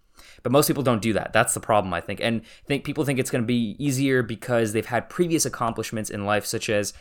but 0.44 0.52
most 0.52 0.68
people 0.68 0.84
don't 0.84 1.02
do 1.02 1.14
that 1.14 1.32
that's 1.34 1.54
the 1.54 1.60
problem 1.60 1.94
i 1.94 2.02
think 2.02 2.20
and 2.22 2.42
I 2.42 2.68
think 2.68 2.84
people 2.84 3.06
think 3.06 3.20
it's 3.20 3.32
going 3.32 3.44
to 3.44 3.48
be 3.48 3.76
easier 3.80 4.24
because 4.24 4.74
they've 4.74 4.86
had 4.86 5.10
previous 5.10 5.46
accomplishments 5.46 6.10
in 6.10 6.26
life 6.26 6.46
such 6.46 6.70
as 6.70 6.94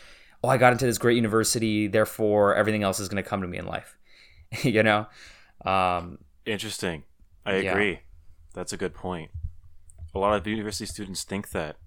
oh 0.43 0.49
i 0.49 0.57
got 0.57 0.71
into 0.73 0.85
this 0.85 0.97
great 0.97 1.15
university 1.15 1.87
therefore 1.87 2.55
everything 2.55 2.83
else 2.83 2.99
is 2.99 3.09
going 3.09 3.21
to 3.23 3.29
come 3.29 3.41
to 3.41 3.47
me 3.47 3.57
in 3.57 3.65
life 3.65 3.97
you 4.63 4.83
know 4.83 5.07
um, 5.65 6.19
Interesting. 6.45 7.03
I 7.45 7.57
Yeah. 7.57 7.71
agree. 7.71 7.99
That's 8.53 8.73
a 8.73 8.77
good 8.77 8.93
point. 8.93 9.31
A 10.15 10.19
lot 10.19 10.35
of 10.35 10.47
university 10.47 10.85
students 10.85 11.23
think 11.23 11.51
that 11.51 11.77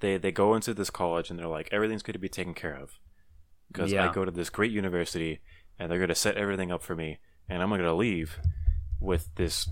they 0.00 0.16
they 0.16 0.32
go 0.32 0.54
into 0.54 0.74
this 0.74 0.90
college 0.90 1.30
and 1.30 1.38
they're 1.38 1.46
like 1.46 1.68
everything's 1.72 2.02
going 2.02 2.14
to 2.14 2.18
be 2.18 2.28
taken 2.28 2.54
care 2.54 2.74
of 2.74 2.98
because 3.68 3.92
Yeah. 3.92 4.08
I 4.08 4.12
go 4.12 4.24
to 4.24 4.30
this 4.30 4.50
great 4.50 4.72
university 4.72 5.40
and 5.78 5.90
they're 5.90 5.98
going 5.98 6.08
to 6.08 6.14
set 6.14 6.36
everything 6.36 6.72
up 6.72 6.82
for 6.82 6.96
me 6.96 7.18
and 7.48 7.62
I'm 7.62 7.68
going 7.68 7.82
to 7.82 7.92
leave 7.94 8.38
with 8.98 9.28
this. 9.36 9.68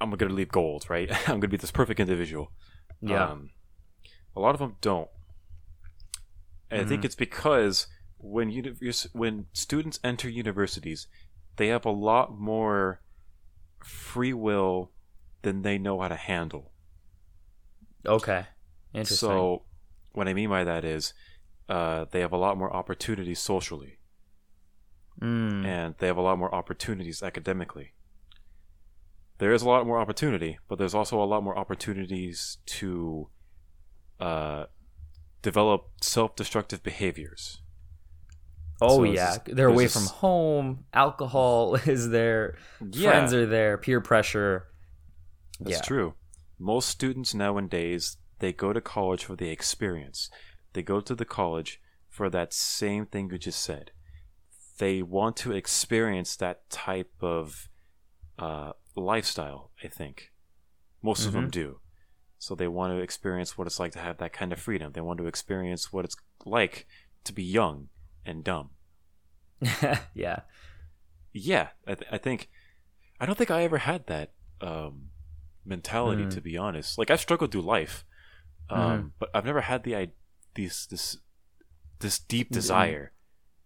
I'm 0.00 0.10
going 0.10 0.28
to 0.30 0.34
leave 0.34 0.48
gold, 0.50 0.88
right? 0.88 1.10
I'm 1.28 1.40
going 1.40 1.42
to 1.42 1.48
be 1.48 1.56
this 1.56 1.70
perfect 1.70 2.00
individual. 2.00 2.52
yeah 3.00 3.30
Um, 3.32 3.50
a 4.36 4.40
lot 4.40 4.54
of 4.54 4.58
them 4.60 4.76
don't. 4.80 5.08
And 6.70 6.80
I 6.80 6.84
think 6.84 7.02
Mhm. 7.02 7.04
it's 7.04 7.14
because 7.16 7.86
when 8.18 8.50
univers- 8.50 9.08
when 9.12 9.46
students 9.52 9.98
enter 10.04 10.28
universities, 10.28 11.06
they 11.56 11.68
have 11.68 11.84
a 11.84 11.90
lot 11.90 12.38
more 12.38 13.00
free 13.84 14.32
will 14.32 14.92
than 15.42 15.62
they 15.62 15.78
know 15.78 16.00
how 16.00 16.08
to 16.08 16.16
handle. 16.16 16.72
okay 18.06 18.46
interesting 18.94 19.28
So, 19.28 19.64
what 20.12 20.28
I 20.28 20.34
mean 20.34 20.48
by 20.50 20.64
that 20.64 20.84
is, 20.84 21.14
uh, 21.68 22.06
they 22.10 22.20
have 22.20 22.32
a 22.32 22.36
lot 22.36 22.56
more 22.58 22.72
opportunities 22.74 23.38
socially, 23.40 23.98
Mm, 25.20 25.64
and 25.66 25.94
they 25.98 26.06
have 26.06 26.16
a 26.16 26.22
lot 26.22 26.38
more 26.38 26.54
opportunities 26.54 27.22
academically. 27.22 27.92
There 29.40 29.52
is 29.54 29.62
a 29.62 29.68
lot 29.68 29.86
more 29.86 29.98
opportunity, 29.98 30.58
but 30.68 30.78
there's 30.78 30.94
also 30.94 31.20
a 31.20 31.24
lot 31.24 31.42
more 31.42 31.58
opportunities 31.58 32.58
to 32.66 33.28
uh, 34.20 34.66
develop 35.40 35.88
self-destructive 36.02 36.82
behaviors. 36.82 37.62
Oh 38.82 38.98
So 38.98 39.04
yeah, 39.04 39.38
they're 39.46 39.68
away 39.68 39.84
this- 39.84 39.94
from 39.94 40.06
home. 40.06 40.84
Alcohol 40.92 41.74
is 41.86 42.10
there. 42.10 42.56
Yeah. 42.92 43.10
Friends 43.10 43.32
are 43.34 43.46
there. 43.46 43.78
Peer 43.78 44.00
pressure. 44.02 44.66
That's 45.58 45.76
yeah. 45.76 45.82
true. 45.82 46.14
Most 46.58 46.90
students 46.90 47.34
nowadays 47.34 48.18
they 48.40 48.52
go 48.52 48.72
to 48.74 48.80
college 48.80 49.24
for 49.24 49.36
the 49.36 49.48
experience. 49.50 50.30
They 50.74 50.82
go 50.82 51.00
to 51.00 51.14
the 51.14 51.24
college 51.24 51.80
for 52.08 52.28
that 52.30 52.52
same 52.52 53.06
thing 53.06 53.30
you 53.30 53.38
just 53.38 53.62
said. 53.62 53.92
They 54.78 55.02
want 55.02 55.36
to 55.38 55.52
experience 55.52 56.36
that 56.36 56.68
type 56.70 57.12
of 57.20 57.68
uh, 58.38 58.72
lifestyle. 58.96 59.70
I 59.82 59.88
think 59.88 60.32
most 61.02 61.26
of 61.26 61.32
them 61.32 61.46
Mhm. 61.48 61.52
do. 61.52 61.80
So 62.38 62.54
they 62.54 62.68
want 62.68 62.92
to 62.92 62.98
experience 63.02 63.56
what 63.58 63.66
it's 63.66 63.78
like 63.78 63.92
to 63.92 63.98
have 64.00 64.16
that 64.18 64.32
kind 64.32 64.52
of 64.52 64.58
freedom. 64.60 64.92
They 64.92 65.00
want 65.02 65.18
to 65.18 65.26
experience 65.26 65.92
what 65.92 66.04
it's 66.04 66.16
like 66.46 66.86
to 67.24 67.32
be 67.32 67.42
young 67.44 67.88
and 68.24 68.42
dumb. 68.42 68.70
yeah. 70.14 70.40
Yeah, 71.32 71.68
I, 71.86 71.94
th- 71.94 72.08
I 72.10 72.18
think 72.18 72.48
I 73.20 73.26
don't 73.26 73.36
think 73.36 73.50
I 73.50 73.62
ever 73.62 73.78
had 73.78 74.06
that 74.06 74.32
um, 74.60 75.10
mentality 75.64 76.24
Mm. 76.24 76.30
to 76.34 76.40
be 76.40 76.56
honest. 76.56 76.98
Like 76.98 77.10
I've 77.10 77.20
struggled 77.20 77.52
through 77.52 77.62
life, 77.62 78.04
um, 78.68 78.80
Mhm. 78.80 79.10
but 79.18 79.30
I've 79.34 79.44
never 79.44 79.60
had 79.62 79.84
the 79.84 79.96
I 79.96 80.08
this 80.54 80.86
this 80.86 81.18
this 82.00 82.18
deep 82.18 82.48
Mm-hmm. 82.48 82.54
desire. 82.54 83.12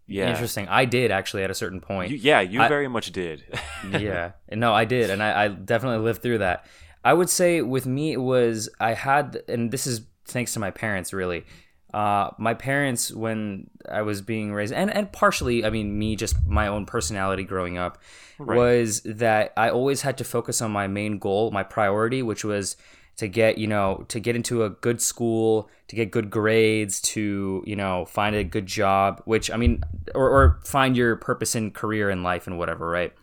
Yeah, 0.07 0.29
Interesting. 0.29 0.67
I 0.67 0.85
did 0.85 1.09
actually 1.11 1.43
at 1.43 1.49
a 1.49 1.55
certain 1.55 1.81
point. 1.81 2.11
You, 2.11 2.17
yeah, 2.17 2.41
you 2.41 2.61
I- 2.61 2.67
very 2.67 2.87
much 2.87 3.11
did. 3.11 3.43
yeah 3.91 4.31
no 4.51 4.73
i 4.73 4.83
did 4.85 5.09
and 5.11 5.21
I, 5.21 5.43
I 5.43 5.47
definitely 5.49 6.03
lived 6.03 6.21
through 6.23 6.39
that 6.39 6.65
i 7.03 7.13
would 7.13 7.29
say 7.29 7.61
with 7.61 7.85
me 7.85 8.13
it 8.13 8.17
was 8.21 8.67
i 8.79 8.93
had 8.93 9.43
and 9.47 9.69
this 9.71 9.85
is 9.85 10.01
thanks 10.25 10.53
to 10.53 10.59
my 10.59 10.71
parents 10.71 11.13
really 11.13 11.45
uh, 11.93 12.31
my 12.39 12.53
parents 12.55 13.11
when 13.13 13.69
i 13.87 14.01
was 14.01 14.21
being 14.23 14.51
raised 14.53 14.73
and, 14.73 14.89
and 14.91 15.11
partially 15.11 15.63
i 15.65 15.69
mean 15.69 15.97
me 15.99 16.15
just 16.15 16.35
my 16.47 16.67
own 16.67 16.85
personality 16.85 17.43
growing 17.43 17.77
up 17.77 17.99
Right. 18.39 18.57
was 18.57 19.01
that 19.05 19.53
i 19.55 19.69
always 19.69 20.01
had 20.01 20.17
to 20.17 20.23
focus 20.23 20.61
on 20.63 20.71
my 20.71 20.87
main 20.87 21.19
goal 21.19 21.51
my 21.51 21.63
priority 21.63 22.21
which 22.23 22.43
was 22.43 22.75
to 23.17 23.27
get 23.27 23.57
you 23.57 23.67
know 23.67 24.05
to 24.09 24.19
get 24.19 24.35
into 24.35 24.63
a 24.63 24.69
good 24.69 25.01
school 25.01 25.69
to 25.87 25.95
get 25.95 26.11
good 26.11 26.29
grades 26.29 26.99
to 26.99 27.63
you 27.65 27.75
know 27.75 28.05
find 28.05 28.35
a 28.35 28.43
good 28.43 28.65
job 28.65 29.21
which 29.25 29.49
i 29.51 29.57
mean 29.57 29.83
or, 30.13 30.29
or 30.29 30.59
find 30.63 30.97
your 30.97 31.15
purpose 31.15 31.55
in 31.55 31.71
career 31.71 32.09
in 32.09 32.23
life 32.23 32.47
and 32.47 32.57
whatever 32.57 32.89
right? 32.89 33.13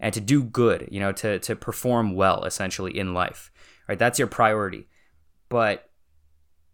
And 0.00 0.12
to 0.12 0.20
do 0.20 0.42
good 0.42 0.88
you 0.90 1.00
know 1.00 1.12
to 1.12 1.38
to 1.38 1.56
perform 1.56 2.14
well 2.14 2.44
essentially 2.44 2.96
in 2.98 3.14
life 3.14 3.50
right? 3.88 3.98
That's 3.98 4.18
your 4.18 4.28
priority. 4.28 4.86
But 5.48 5.90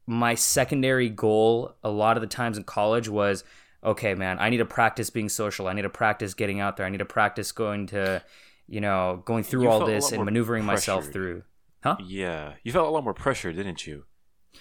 my 0.07 0.35
secondary 0.35 1.09
goal 1.09 1.77
a 1.85 1.91
lot 1.91 2.17
of 2.17 2.21
the 2.21 2.27
times 2.27 2.57
in 2.57 2.65
college 2.65 3.09
was 3.09 3.45
okay 3.85 4.15
man 4.15 4.39
i 4.41 4.51
need 4.51 4.57
to 4.57 4.65
practice 4.65 5.09
being 5.11 5.29
social. 5.29 5.69
I 5.69 5.73
need 5.73 5.83
to 5.83 5.91
practice 5.91 6.35
getting 6.35 6.61
out 6.61 6.77
there. 6.77 6.87
I 6.87 6.89
need 6.89 6.99
to 6.99 7.05
practice 7.05 7.53
going 7.53 7.87
to 7.89 8.23
you 8.67 8.81
know 8.81 9.23
going 9.25 9.45
through 9.45 9.63
You 9.63 9.71
all 9.71 9.87
this 9.87 10.13
and 10.13 10.25
maneuvering 10.25 10.65
myself 10.65 11.07
through 11.07 11.43
huh 11.83 11.97
yeah, 12.05 12.55
you 12.63 12.73
felt 12.73 12.89
a 12.89 12.91
lot 12.91 13.05
more 13.05 13.15
pressure, 13.15 13.53
didn't 13.53 13.87
you? 13.87 14.05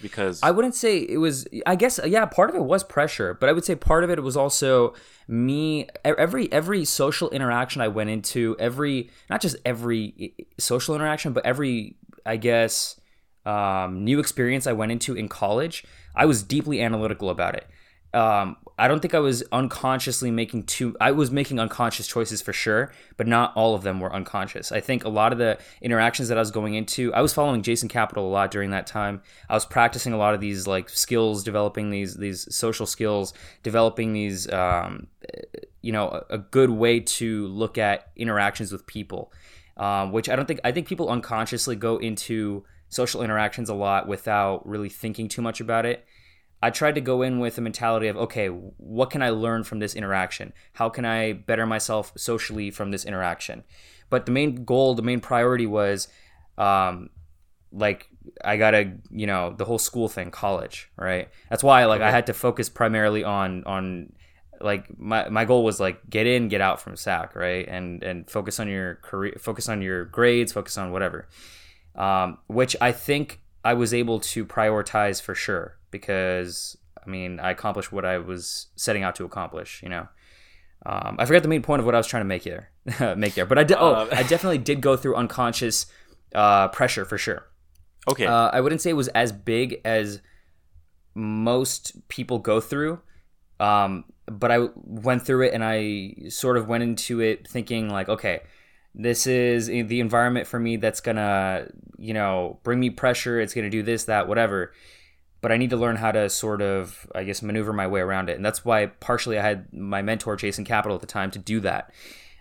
Because 0.02 0.40
I 0.42 0.52
wouldn't 0.52 0.76
say 0.76 1.00
it 1.00 1.18
was. 1.18 1.48
I 1.66 1.76
guess 1.76 2.00
yeah, 2.06 2.26
part 2.26 2.50
of 2.50 2.56
it 2.56 2.64
was 2.64 2.84
pressure, 2.84 3.34
but 3.34 3.50
I 3.50 3.54
would 3.54 3.66
say 3.66 3.76
part 3.76 4.04
of 4.04 4.10
it 4.10 4.22
was 4.24 4.38
also 4.38 4.94
me. 5.28 5.88
Every 6.06 6.52
every 6.52 6.86
social 6.86 7.30
interaction 7.32 7.82
I 7.82 7.90
went 7.90 8.10
into, 8.10 8.56
every 8.60 9.10
not 9.30 9.42
just 9.42 9.58
every 9.66 10.36
social 10.58 10.96
interaction, 10.96 11.34
but 11.34 11.46
every 11.46 11.98
I 12.26 12.38
guess 12.38 13.00
um, 13.46 14.04
new 14.06 14.20
experience 14.20 14.68
I 14.68 14.74
went 14.74 14.92
into 14.92 15.16
in 15.16 15.28
college, 15.28 15.84
I 16.16 16.26
was 16.26 16.44
deeply 16.44 16.82
analytical 16.82 17.30
about 17.30 17.56
it. 17.56 17.68
Um, 18.14 18.58
I 18.80 18.88
don't 18.88 19.02
think 19.02 19.14
I 19.14 19.20
was 19.20 19.44
unconsciously 19.52 20.32
making 20.32 20.64
too. 20.64 20.96
I 21.02 21.12
was 21.12 21.30
making 21.32 21.60
unconscious 21.60 22.08
choices 22.08 22.42
for 22.42 22.54
sure, 22.54 22.94
but 23.18 23.28
not 23.28 23.52
all 23.56 23.76
of 23.76 23.84
them 23.84 24.00
were 24.00 24.14
unconscious. 24.14 24.72
I 24.72 24.80
think 24.80 25.04
a 25.04 25.10
lot 25.10 25.34
of 25.34 25.38
the 25.38 25.60
interactions 25.82 26.30
that 26.30 26.38
I 26.38 26.42
was 26.42 26.50
going 26.50 26.76
into, 26.76 27.14
I 27.14 27.22
was 27.22 27.34
following 27.34 27.62
Jason 27.62 27.90
Capital 27.90 28.26
a 28.26 28.32
lot 28.32 28.52
during 28.52 28.70
that 28.72 28.88
time. 28.88 29.22
I 29.50 29.54
was 29.54 29.66
practicing 29.66 30.14
a 30.14 30.18
lot 30.18 30.34
of 30.34 30.40
these 30.40 30.66
like 30.66 30.90
skills, 30.90 31.44
developing 31.44 31.90
these 31.90 32.16
these 32.16 32.54
social 32.56 32.86
skills, 32.86 33.34
developing 33.64 34.14
these 34.14 34.50
um, 34.52 35.08
you 35.82 35.92
know 35.92 36.24
a, 36.30 36.38
good 36.38 36.70
way 36.70 37.02
to 37.02 37.48
look 37.48 37.78
at 37.78 38.10
interactions 38.16 38.72
with 38.72 38.88
people, 38.88 39.34
um, 39.76 40.14
which 40.14 40.30
I 40.30 40.38
don't 40.38 40.46
think 40.46 40.62
I 40.64 40.72
think 40.72 40.88
people 40.88 41.10
unconsciously 41.10 41.76
go 41.76 41.98
into 41.98 42.64
social 42.88 43.22
interactions 43.22 43.70
a 43.70 43.74
lot 43.74 44.08
without 44.08 44.68
really 44.68 44.90
thinking 44.90 45.28
too 45.28 45.42
much 45.42 45.62
about 45.62 45.86
it. 45.86 46.06
I 46.62 46.70
tried 46.72 46.96
to 46.96 47.02
go 47.02 47.22
in 47.22 47.40
with 47.40 47.58
a 47.58 47.62
mentality 47.62 48.08
of 48.08 48.18
okay, 48.18 48.48
what 48.48 49.10
can 49.10 49.22
I 49.22 49.30
learn 49.30 49.64
from 49.64 49.80
this 49.80 49.96
interaction? 49.96 50.54
How 50.74 50.90
can 50.90 51.06
I 51.06 51.34
better 51.34 51.66
myself 51.66 52.12
socially 52.18 52.70
from 52.70 52.92
this 52.92 53.06
interaction? 53.06 53.64
But 54.10 54.26
the 54.26 54.32
main 54.32 54.66
goal, 54.66 54.96
the 54.96 55.02
main 55.02 55.22
priority 55.22 55.68
was 55.68 56.10
um, 56.58 57.10
like 57.72 58.10
I 58.44 58.58
gotta, 58.58 58.94
you 59.10 59.26
know, 59.26 59.54
the 59.58 59.66
whole 59.66 59.80
school 59.80 60.10
thing, 60.10 60.32
college, 60.32 60.92
right? 60.98 61.30
That's 61.50 61.64
why 61.64 61.86
like 61.86 62.02
I 62.02 62.12
had 62.12 62.28
to 62.28 62.34
focus 62.34 62.68
primarily 62.68 63.24
on 63.24 63.64
on 63.64 64.14
like 64.60 65.00
my, 65.00 65.30
my 65.30 65.46
goal 65.46 65.64
was 65.64 65.80
like 65.80 66.10
get 66.10 66.28
in, 66.28 66.50
get 66.50 66.60
out 66.60 66.82
from 66.82 66.98
SAC, 66.98 67.36
right? 67.38 67.66
And 67.70 68.04
and 68.04 68.30
focus 68.30 68.60
on 68.60 68.68
your 68.68 68.96
career, 68.96 69.36
focus 69.40 69.70
on 69.70 69.82
your 69.82 70.06
grades, 70.06 70.52
focus 70.52 70.78
on 70.78 70.92
whatever. 70.92 71.30
Um, 71.96 72.40
which 72.48 72.76
I 72.82 72.92
think 72.92 73.42
I 73.64 73.74
was 73.76 73.94
able 73.94 74.20
to 74.20 74.46
prioritize 74.46 75.22
for 75.22 75.36
sure 75.36 75.79
because 75.92 76.78
I 77.06 77.10
mean 77.10 77.40
I 77.40 77.52
accomplished 77.52 77.92
what 77.92 78.06
I 78.06 78.18
was 78.18 78.68
setting 78.76 79.04
out 79.04 79.16
to 79.16 79.26
accomplish, 79.26 79.82
you 79.84 79.90
know. 79.90 80.08
Um, 80.86 81.18
I 81.20 81.26
forgot 81.26 81.44
the 81.44 81.50
main 81.50 81.62
point 81.62 81.82
of 81.82 81.86
what 81.86 81.94
I 81.94 81.98
was 81.98 82.08
trying 82.08 82.22
to 82.22 82.26
make 82.26 82.44
here, 82.44 82.70
make 83.18 83.34
there, 83.36 83.46
but 83.46 83.58
I 83.58 83.64
did. 83.64 83.78
Oh, 83.80 83.94
Uh, 83.94 84.08
I 84.12 84.24
definitely 84.24 84.60
did 84.60 84.80
go 84.82 84.96
through 84.96 85.16
unconscious 85.16 85.88
uh, 86.34 86.70
pressure 86.70 87.04
for 87.06 87.18
sure. 87.18 87.48
okay, 88.10 88.26
Uh, 88.26 88.50
I 88.54 88.62
wouldn't 88.62 88.82
say 88.82 88.90
it 88.92 88.94
was 88.94 89.10
as 89.10 89.32
big 89.34 89.82
as 89.84 90.22
most 91.16 92.08
people 92.08 92.40
go 92.40 92.62
through, 92.62 93.00
um, 93.60 94.06
but 94.28 94.52
I 94.52 94.70
went 94.76 95.26
through 95.26 95.48
it 95.48 95.54
and 95.54 95.64
I 95.64 96.30
sort 96.30 96.56
of 96.58 96.68
went 96.68 96.84
into 96.84 97.20
it 97.20 97.48
thinking 97.48 97.90
like, 97.90 98.08
okay, 98.10 98.42
this 98.96 99.28
is 99.28 99.68
the 99.68 100.00
environment 100.00 100.48
for 100.48 100.60
me 100.60 100.78
that's 100.78 101.02
gonna, 101.02 101.68
you 101.98 102.14
know, 102.14 102.60
bring 102.64 102.80
me 102.80 102.90
pressure. 102.90 103.40
It's 103.40 103.54
gonna 103.54 103.70
do 103.70 103.84
this, 103.84 104.06
that, 104.06 104.28
whatever. 104.28 104.72
But 105.42 105.52
I 105.52 105.58
need 105.58 105.70
to 105.70 105.78
learn 105.78 105.96
how 105.96 106.12
to 106.12 106.30
sort 106.30 106.62
of, 106.62 107.08
I 107.16 107.24
guess, 107.24 107.42
maneuver 107.42 107.72
my 107.74 107.88
way 107.88 108.02
around 108.02 108.30
it, 108.30 108.36
and 108.36 108.44
that's 108.46 108.66
why 108.66 108.88
partially 108.88 109.40
I 109.40 109.42
had 109.42 109.72
my 109.74 110.02
mentor 110.02 110.36
Jason 110.36 110.66
Capital 110.66 110.96
at 110.96 111.02
the 111.02 111.08
time 111.08 111.32
to 111.32 111.40
do 111.40 111.60
that, 111.62 111.94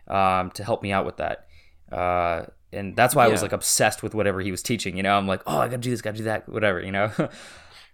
um, 0.08 0.50
to 0.52 0.64
help 0.64 0.82
me 0.82 0.90
out 0.92 1.06
with 1.06 1.18
that. 1.18 1.46
Uh, 1.92 2.46
and 2.72 2.96
that's 2.96 3.14
why 3.14 3.24
I 3.24 3.28
was 3.28 3.40
like 3.42 3.52
obsessed 3.52 4.02
with 4.02 4.14
whatever 4.14 4.40
he 4.40 4.50
was 4.50 4.62
teaching. 4.62 4.96
You 4.96 5.02
know, 5.04 5.16
I'm 5.16 5.26
like, 5.28 5.42
oh, 5.46 5.58
I 5.58 5.66
gotta 5.68 5.78
do 5.78 5.90
this, 5.90 6.02
gotta 6.02 6.18
do 6.18 6.24
that, 6.24 6.48
whatever. 6.48 6.80
You 6.80 6.92
know, 6.92 7.10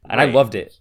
and 0.09 0.21
I 0.21 0.25
loved 0.27 0.55
it. 0.55 0.81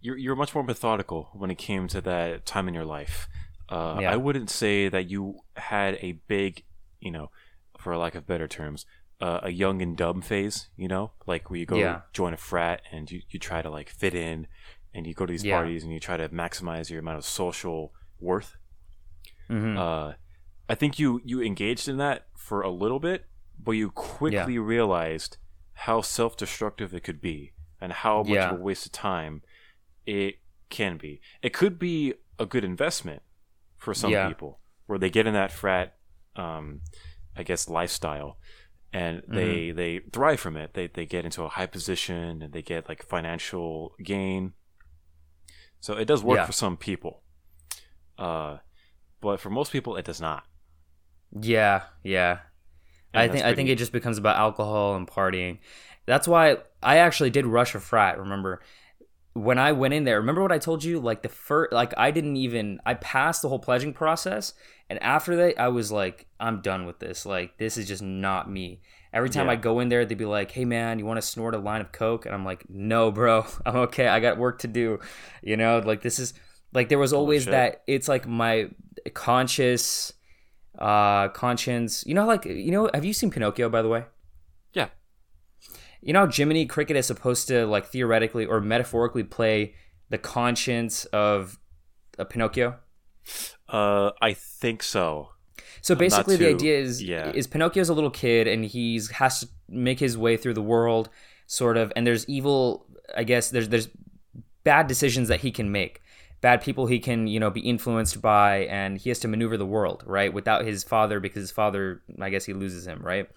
you're 0.00 0.16
you're 0.16 0.36
much 0.36 0.54
more 0.54 0.62
methodical 0.64 1.28
when 1.34 1.50
it 1.50 1.58
came 1.58 1.88
to 1.88 2.00
that 2.02 2.46
time 2.46 2.68
in 2.68 2.74
your 2.74 2.84
life. 2.86 3.28
Uh, 3.68 3.98
Yeah. 4.00 4.12
I 4.12 4.16
wouldn't 4.16 4.48
say 4.50 4.88
that 4.88 5.10
you 5.10 5.40
had 5.56 5.98
a 6.00 6.12
big, 6.28 6.62
you 7.00 7.10
know, 7.10 7.30
for 7.78 7.94
lack 7.96 8.14
of 8.14 8.26
better 8.26 8.48
terms, 8.48 8.86
uh, 9.20 9.40
a 9.42 9.50
young 9.50 9.82
and 9.82 9.96
dumb 9.96 10.20
phase. 10.22 10.68
You 10.76 10.88
know, 10.88 11.12
like 11.26 11.50
where 11.50 11.58
you 11.58 11.66
go 11.66 11.78
Yeah. 11.78 12.00
join 12.12 12.32
a 12.34 12.36
frat 12.36 12.82
and 12.92 13.10
you, 13.10 13.22
you 13.30 13.38
try 13.38 13.62
to 13.62 13.70
like 13.70 13.88
fit 13.88 14.14
in, 14.14 14.46
and 14.94 15.06
you 15.06 15.14
go 15.14 15.26
to 15.26 15.32
these 15.32 15.44
Yeah. 15.44 15.56
parties 15.56 15.82
and 15.84 15.92
you 15.92 16.00
try 16.00 16.16
to 16.16 16.28
maximize 16.28 16.90
your 16.90 17.00
amount 17.00 17.18
of 17.18 17.24
social 17.24 17.92
worth. 18.20 18.56
hmm 19.48 19.76
Uh, 19.76 20.12
I 20.68 20.74
think 20.74 20.98
you 20.98 21.20
you 21.24 21.40
engaged 21.42 21.88
in 21.88 21.96
that 21.98 22.26
for 22.36 22.60
a 22.62 22.70
little 22.70 23.00
bit, 23.00 23.26
but 23.58 23.72
you 23.72 23.90
quickly 23.90 24.58
realized 24.58 25.36
how 25.74 26.00
self 26.00 26.36
destructive 26.36 26.92
it 26.94 27.02
could 27.04 27.20
be 27.20 27.52
and 27.80 27.92
how 27.92 28.18
much 28.22 28.28
Yeah. 28.28 28.50
of 28.52 28.60
a 28.60 28.62
waste 28.62 28.86
of 28.86 28.92
time 28.92 29.42
it 30.06 30.40
can 30.68 30.96
be. 30.98 31.20
It 31.42 31.52
could 31.52 31.78
be 31.78 32.14
a 32.38 32.44
good 32.46 32.64
investment 32.64 33.22
for 33.76 33.94
some 33.94 34.10
Yeah. 34.12 34.28
people 34.28 34.60
where 34.86 34.98
they 34.98 35.10
get 35.10 35.26
in 35.26 35.34
that 35.34 35.52
frat, 35.52 35.96
um, 36.36 36.80
I 37.36 37.42
guess, 37.42 37.68
lifestyle. 37.68 38.38
And 38.92 39.18
Mm-hmm. 39.22 39.34
they, 39.34 39.70
they 39.72 39.98
thrive 40.12 40.40
from 40.40 40.56
it. 40.56 40.74
They, 40.74 40.86
they 40.86 41.04
get 41.06 41.24
into 41.24 41.42
a 41.42 41.48
high 41.48 41.66
position 41.66 42.42
and 42.42 42.52
they 42.52 42.62
get 42.62 42.88
like 42.88 43.02
financial 43.04 43.94
gain. 44.02 44.54
So 45.80 45.94
it 45.94 46.06
does 46.06 46.22
work 46.22 46.38
Yeah. 46.38 46.46
for 46.46 46.52
some 46.52 46.76
people. 46.76 47.22
Uh, 48.18 48.58
but 49.20 49.40
for 49.40 49.50
most 49.50 49.72
people, 49.72 49.96
it 49.96 50.04
does 50.04 50.20
not. 50.20 50.44
Yeah, 51.38 51.82
yeah. 52.02 52.38
And 53.12 53.22
I 53.22 53.28
think 53.32 53.44
I 53.44 53.54
think 53.54 53.68
it 53.68 53.78
just 53.78 53.92
becomes 53.92 54.18
about 54.18 54.36
alcohol 54.36 54.94
and 54.96 55.06
partying. 55.06 55.58
That's 56.06 56.26
why 56.28 56.58
I 56.82 56.98
actually 56.98 57.30
did 57.30 57.46
rush 57.46 57.74
a 57.74 57.80
frat. 57.80 58.18
Remember, 58.18 58.60
when 59.42 59.58
I 59.58 59.72
went 59.72 59.94
in 59.94 60.04
there, 60.04 60.18
remember 60.18 60.42
what 60.42 60.52
I 60.52 60.58
told 60.58 60.82
you? 60.84 61.00
Like 61.00 61.22
the 61.22 61.28
first, 61.28 61.72
like 61.72 61.92
I 61.96 62.10
didn't 62.10 62.36
even, 62.36 62.80
I 62.84 62.94
passed 62.94 63.42
the 63.42 63.48
whole 63.48 63.58
pledging 63.58 63.92
process, 63.92 64.52
and 64.90 65.02
after 65.02 65.36
that, 65.36 65.60
I 65.60 65.68
was 65.68 65.92
like, 65.92 66.26
I'm 66.40 66.60
done 66.60 66.86
with 66.86 66.98
this. 66.98 67.24
Like 67.26 67.58
this 67.58 67.76
is 67.76 67.86
just 67.88 68.02
not 68.02 68.50
me. 68.50 68.80
Every 69.12 69.30
time 69.30 69.46
Yeah. 69.46 69.52
I 69.52 69.56
go 69.56 69.80
in 69.80 69.88
there, 69.88 70.04
they'd 70.04 70.18
be 70.18 70.24
like, 70.26 70.50
"Hey 70.50 70.64
man, 70.66 70.98
you 70.98 71.06
want 71.06 71.16
to 71.16 71.26
snort 71.26 71.54
a 71.54 71.58
line 71.58 71.80
of 71.80 71.92
coke?" 71.92 72.26
And 72.26 72.34
I'm 72.34 72.44
like, 72.44 72.68
"No, 72.68 73.10
bro, 73.10 73.46
I'm 73.66 73.76
okay. 73.76 74.06
I 74.06 74.20
got 74.20 74.36
work 74.38 74.58
to 74.60 74.68
do." 74.68 74.98
You 75.42 75.56
know, 75.56 75.78
like 75.84 76.02
this 76.02 76.18
is 76.18 76.34
like 76.74 76.88
there 76.90 76.98
was 76.98 77.12
always 77.14 77.44
shit. 77.44 77.52
that. 77.52 77.82
It's 77.86 78.06
like 78.08 78.26
my 78.26 78.68
conscious, 79.14 80.12
uh, 80.78 81.28
conscience. 81.28 82.04
You 82.06 82.14
know, 82.14 82.26
like 82.26 82.44
you 82.44 82.70
know, 82.70 82.90
have 82.92 83.04
you 83.04 83.12
seen 83.14 83.30
Pinocchio? 83.30 83.68
By 83.68 83.82
the 83.82 83.88
way. 83.88 84.04
You 86.00 86.12
know, 86.12 86.26
Jiminy 86.26 86.66
Cricket 86.66 86.96
is 86.96 87.06
supposed 87.06 87.48
to 87.48 87.66
like 87.66 87.86
theoretically 87.86 88.46
or 88.46 88.60
metaphorically 88.60 89.24
play 89.24 89.74
the 90.10 90.18
conscience 90.18 91.04
of 91.06 91.58
a 92.18 92.24
Pinocchio. 92.24 92.76
Uh, 93.68 94.10
I 94.20 94.32
think 94.32 94.82
so. 94.82 95.30
So 95.80 95.94
basically, 95.94 96.36
the 96.36 96.48
idea 96.48 96.78
is 96.78 97.02
yeah. 97.02 97.30
is 97.30 97.46
Pinocchio's 97.46 97.88
a 97.88 97.94
little 97.94 98.10
kid 98.10 98.46
and 98.46 98.64
he's 98.64 99.10
has 99.10 99.40
to 99.40 99.48
make 99.68 100.00
his 100.00 100.16
way 100.16 100.36
through 100.36 100.54
the 100.54 100.62
world, 100.62 101.08
sort 101.46 101.76
of. 101.76 101.92
And 101.94 102.06
there's 102.06 102.28
evil. 102.28 102.86
I 103.16 103.24
guess 103.24 103.50
there's 103.50 103.68
there's 103.68 103.88
bad 104.64 104.86
decisions 104.86 105.28
that 105.28 105.40
he 105.40 105.50
can 105.50 105.70
make, 105.70 106.02
bad 106.40 106.62
people 106.62 106.86
he 106.86 106.98
can 106.98 107.26
you 107.26 107.40
know 107.40 107.50
be 107.50 107.60
influenced 107.60 108.20
by, 108.20 108.66
and 108.66 108.98
he 108.98 109.10
has 109.10 109.18
to 109.20 109.28
maneuver 109.28 109.56
the 109.56 109.66
world 109.66 110.02
right 110.06 110.32
without 110.32 110.64
his 110.64 110.84
father 110.84 111.20
because 111.20 111.42
his 111.42 111.50
father 111.50 112.02
I 112.20 112.30
guess 112.30 112.44
he 112.44 112.52
loses 112.52 112.86
him 112.86 113.00
right. 113.02 113.28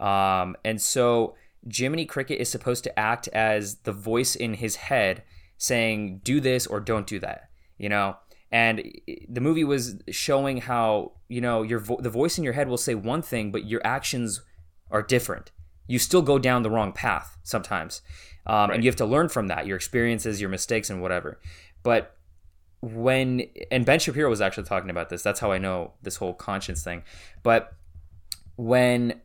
Um, 0.00 0.56
and 0.64 0.80
so 0.80 1.34
Jiminy 1.66 2.06
Cricket 2.06 2.40
is 2.40 2.48
supposed 2.48 2.84
to 2.84 2.98
act 2.98 3.28
as 3.28 3.76
the 3.76 3.92
voice 3.92 4.34
in 4.34 4.54
his 4.54 4.76
head 4.76 5.22
saying, 5.56 6.20
do 6.22 6.40
this 6.40 6.66
or 6.66 6.80
don't 6.80 7.06
do 7.06 7.18
that, 7.18 7.50
you 7.78 7.88
know? 7.88 8.16
And 8.50 8.90
the 9.28 9.40
movie 9.40 9.64
was 9.64 9.96
showing 10.08 10.58
how, 10.58 11.12
you 11.28 11.40
know, 11.40 11.62
your 11.62 11.80
vo- 11.80 12.00
the 12.00 12.10
voice 12.10 12.38
in 12.38 12.44
your 12.44 12.54
head 12.54 12.68
will 12.68 12.78
say 12.78 12.94
one 12.94 13.20
thing, 13.22 13.50
but 13.50 13.66
your 13.66 13.82
actions 13.84 14.40
are 14.90 15.02
different. 15.02 15.50
You 15.86 15.98
still 15.98 16.22
go 16.22 16.38
down 16.38 16.62
the 16.62 16.70
wrong 16.70 16.92
path 16.92 17.36
sometimes. 17.42 18.00
Um, 18.46 18.70
And 18.70 18.82
you 18.82 18.88
have 18.88 18.96
to 18.96 19.04
learn 19.04 19.28
from 19.28 19.48
that, 19.48 19.66
your 19.66 19.76
experiences, 19.76 20.40
your 20.40 20.48
mistakes, 20.48 20.88
and 20.88 21.02
whatever. 21.02 21.38
But 21.82 22.16
when, 22.80 23.42
and 23.70 23.84
Ben 23.84 23.98
Shapiro 23.98 24.30
was 24.30 24.40
actually 24.40 24.64
talking 24.64 24.88
about 24.88 25.10
this, 25.10 25.22
that's 25.22 25.40
how 25.40 25.52
I 25.52 25.58
know 25.58 25.92
this 26.02 26.16
whole 26.16 26.32
conscience 26.32 26.82
thing. 26.82 27.02
But 27.42 27.74
when 28.56 29.20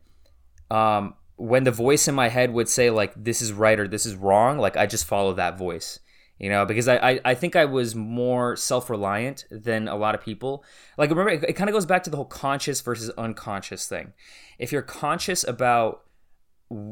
um, 0.70 1.16
when 1.44 1.66
the 1.66 1.72
voice 1.72 2.08
in 2.08 2.16
my 2.16 2.30
head 2.30 2.54
would 2.54 2.70
say 2.70 2.90
like 2.90 3.12
this 3.22 3.42
is 3.42 3.52
right 3.52 3.78
or 3.78 3.86
this 3.86 4.06
is 4.06 4.16
wrong, 4.16 4.58
like 4.58 4.78
I 4.78 4.86
just 4.86 5.04
follow 5.04 5.34
that 5.34 5.58
voice, 5.58 6.00
you 6.38 6.48
know, 6.50 6.66
because 6.66 6.88
I 6.88 6.96
I, 6.96 7.20
I 7.26 7.36
think 7.36 7.58
I 7.58 7.66
was 7.66 7.96
more 7.96 8.56
self 8.56 8.90
reliant 8.90 9.44
than 9.52 9.90
a 9.90 9.98
lot 9.98 10.16
of 10.16 10.22
people. 10.22 10.64
Like 10.98 11.10
remember, 11.10 11.32
it, 11.32 11.44
it 11.44 11.54
kind 11.54 11.70
of 11.70 11.74
goes 11.74 11.86
back 11.86 12.04
to 12.04 12.10
the 12.10 12.16
whole 12.16 12.26
conscious 12.26 12.80
versus 12.80 13.10
unconscious 13.18 13.90
thing. 13.90 14.14
If 14.58 14.72
you're 14.72 14.82
conscious 14.82 15.44
about 15.46 16.04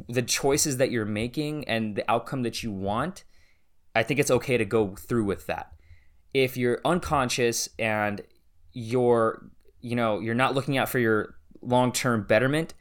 the 0.09 0.21
choices 0.21 0.75
that 0.77 0.91
you're 0.91 1.05
making 1.05 1.65
and 1.69 1.95
the 1.95 2.11
outcome 2.11 2.43
that 2.43 2.61
you 2.61 2.73
want, 2.73 3.23
I 3.95 4.03
think 4.03 4.19
it's 4.19 4.31
okay 4.31 4.57
to 4.57 4.65
go 4.65 4.97
through 4.97 5.23
with 5.23 5.47
that. 5.47 5.71
If 6.33 6.57
you're 6.57 6.81
unconscious 6.83 7.69
and 7.79 8.21
you're, 8.73 9.49
you 9.79 9.95
know, 9.95 10.19
you're 10.19 10.35
not 10.35 10.55
looking 10.55 10.77
out 10.77 10.89
for 10.89 10.99
your 10.99 11.35
long-term 11.61 12.25
betterment, 12.27 12.73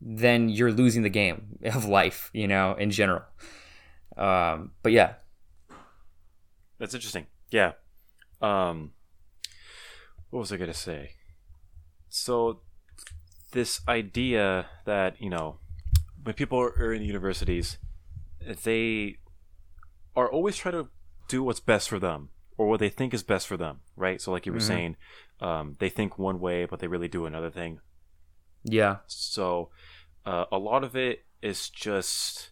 then 0.00 0.48
you're 0.48 0.72
losing 0.72 1.02
the 1.02 1.10
game 1.10 1.58
of 1.64 1.84
life, 1.84 2.30
you 2.32 2.48
know, 2.48 2.74
in 2.74 2.90
general. 2.90 3.22
Um, 4.16 4.72
but 4.82 4.92
yeah, 4.92 5.14
That's 6.78 6.94
interesting. 6.94 7.26
Yeah. 7.50 7.72
Um, 8.40 8.92
what 10.30 10.40
was 10.40 10.52
I 10.52 10.56
gonna 10.56 10.72
say? 10.74 11.12
So, 12.08 12.60
this 13.52 13.80
idea 13.88 14.66
that 14.86 15.20
you 15.20 15.28
know, 15.30 15.58
when 16.22 16.34
people 16.34 16.58
are 16.58 16.92
in 16.94 17.02
universities, 17.02 17.78
they 18.64 19.16
are 20.16 20.30
always 20.30 20.56
trying 20.56 20.74
to 20.74 20.88
do 21.28 21.42
what's 21.42 21.60
best 21.60 21.88
for 21.88 21.98
them 21.98 22.30
or 22.56 22.66
what 22.68 22.80
they 22.80 22.88
think 22.88 23.12
is 23.14 23.22
best 23.22 23.46
for 23.46 23.56
them, 23.56 23.80
right? 23.96 24.20
So, 24.20 24.32
like 24.32 24.46
you 24.46 24.52
were 24.52 24.58
Mhm. 24.58 24.62
saying, 24.62 24.96
um, 25.40 25.76
they 25.78 25.88
think 25.88 26.18
one 26.18 26.40
way, 26.40 26.64
but 26.64 26.80
they 26.80 26.86
really 26.88 27.08
do 27.08 27.26
another 27.26 27.50
thing. 27.50 27.80
yeah, 28.64 28.98
So 29.06 29.70
uh, 30.30 30.44
a 30.52 30.58
lot 30.58 30.84
of 30.84 30.94
it 30.94 31.24
is 31.42 31.68
just 31.68 32.50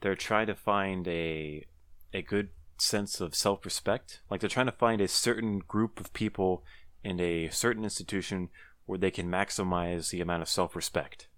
they're 0.00 0.16
trying 0.16 0.48
to 0.48 0.54
find 0.56 1.06
a 1.06 1.64
a 2.12 2.22
good 2.22 2.48
sense 2.76 3.20
of 3.20 3.36
self 3.36 3.64
respect. 3.64 4.20
Like 4.28 4.40
they're 4.40 4.50
trying 4.50 4.66
to 4.66 4.72
find 4.72 5.00
a 5.00 5.06
certain 5.06 5.60
group 5.60 6.00
of 6.00 6.12
people 6.12 6.64
in 7.04 7.20
a 7.20 7.48
certain 7.50 7.84
institution 7.84 8.48
where 8.86 8.98
they 8.98 9.12
can 9.12 9.28
maximize 9.28 10.10
the 10.10 10.20
amount 10.20 10.42
of 10.42 10.48
self 10.48 10.74
respect. 10.74 11.28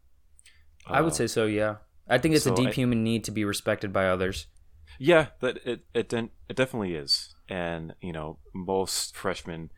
I 0.87 1.03
would 1.03 1.15
say 1.15 1.27
so. 1.27 1.45
Yeah, 1.45 1.77
I 2.09 2.17
think 2.17 2.35
it's 2.35 2.47
a 2.47 2.55
deep 2.55 2.69
I- 2.69 2.73
human 2.73 3.05
need 3.05 3.25
to 3.25 3.31
be 3.31 3.45
respected 3.45 3.93
by 3.93 4.09
others. 4.09 4.47
Yeah, 4.99 5.27
that 5.41 5.59
it 5.67 5.85
it 5.93 6.13
it 6.15 6.57
definitely 6.57 6.95
is, 6.95 7.35
and 7.51 7.95
you 8.01 8.13
know 8.13 8.39
most 8.55 9.15
freshmen, 9.15 9.71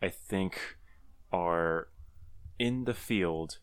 I 0.00 0.08
think, 0.08 0.78
are 1.30 1.88
in 2.58 2.84
the 2.84 2.94
field 2.94 3.58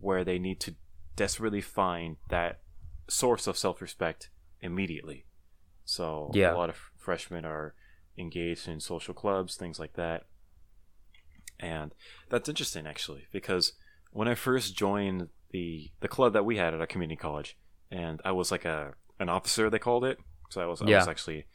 where 0.00 0.24
they 0.24 0.38
need 0.38 0.58
to 0.60 0.74
desperately 1.16 1.60
find 1.60 2.16
that 2.28 2.60
source 3.08 3.46
of 3.46 3.56
self 3.58 3.80
respect 3.80 4.30
immediately. 4.60 5.26
So 5.84 6.30
Yeah. 6.34 6.54
a 6.54 6.56
lot 6.56 6.70
of 6.70 6.76
freshmen 6.96 7.44
are 7.44 7.74
engaged 8.16 8.68
in 8.68 8.80
social 8.80 9.14
clubs, 9.14 9.56
things 9.56 9.78
like 9.80 9.94
that, 9.94 10.26
and 11.58 11.94
that's 12.28 12.48
interesting 12.48 12.86
actually 12.86 13.26
because 13.32 13.72
when 14.12 14.28
I 14.28 14.34
first 14.34 14.76
joined 14.76 15.28
the 15.50 15.90
the 16.00 16.08
club 16.08 16.32
that 16.32 16.44
we 16.44 16.56
had 16.56 16.74
at 16.74 16.80
our 16.80 16.86
community 16.86 17.16
college, 17.16 17.56
and 17.90 18.20
I 18.24 18.32
was 18.32 18.50
like 18.50 18.64
a 18.64 18.94
an 19.18 19.28
officer 19.28 19.68
they 19.68 19.78
called 19.78 20.04
it, 20.04 20.18
so 20.50 20.60
I 20.60 20.66
was 20.66 20.80
I 20.82 20.86
was 20.86 21.08
actually 21.08 21.46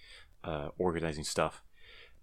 uh, 0.44 0.69
organizing 0.77 1.23
stuff. 1.23 1.64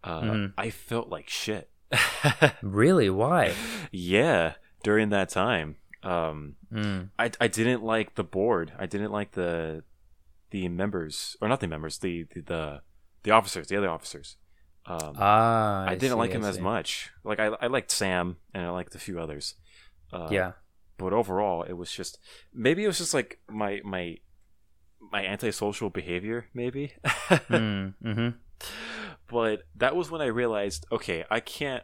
Uh, 0.04 0.20
Mhm. 0.22 0.52
I 0.58 0.70
felt 0.70 1.08
like 1.08 1.28
shit. 1.28 1.70
Really? 2.62 3.10
Why? 3.10 3.54
yeah, 3.90 4.54
during 4.82 5.10
that 5.10 5.28
time, 5.28 5.76
um, 6.02 6.56
Mm. 6.72 7.10
I 7.18 7.30
I 7.40 7.48
didn't 7.48 7.82
like 7.82 8.14
the 8.14 8.24
board. 8.24 8.72
I 8.78 8.86
didn't 8.86 9.12
like 9.12 9.32
the 9.32 9.84
the 10.50 10.68
members 10.68 11.36
or 11.40 11.48
not 11.48 11.60
the 11.60 11.68
members, 11.68 11.98
the 11.98 12.24
the 12.34 12.40
the, 12.42 12.80
the 13.22 13.30
officers, 13.30 13.68
the 13.68 13.76
other 13.76 13.88
officers. 13.90 14.36
Um, 14.84 15.14
Ah, 15.16 15.84
I, 15.86 15.94
didn't 15.94 16.10
see, 16.10 16.18
like 16.18 16.30
I 16.32 16.34
him 16.34 16.44
as 16.44 16.56
see. 16.56 16.60
much. 16.62 17.10
Like 17.24 17.38
I 17.40 17.46
I 17.60 17.66
liked 17.68 17.90
Sam 17.92 18.36
and 18.52 18.66
I 18.66 18.70
liked 18.70 18.94
a 18.94 18.98
few 18.98 19.20
others. 19.20 19.54
Uh, 20.12 20.28
Yeah. 20.30 20.52
but 20.98 21.12
overall 21.12 21.62
it 21.62 21.72
was 21.74 21.90
just 21.90 22.18
maybe 22.52 22.84
it 22.84 22.86
was 22.88 22.98
just 22.98 23.14
like 23.14 23.38
my 23.48 23.80
my 23.84 24.16
my 25.00 25.24
antisocial 25.26 25.88
behavior 25.90 26.46
maybe 26.54 26.92
Mm, 27.48 27.94
hmm 28.02 28.28
but 29.28 29.62
that 29.76 29.96
was 29.96 30.10
when 30.10 30.20
i 30.20 30.26
realized 30.26 30.86
okay 30.92 31.24
i 31.30 31.40
can't 31.40 31.82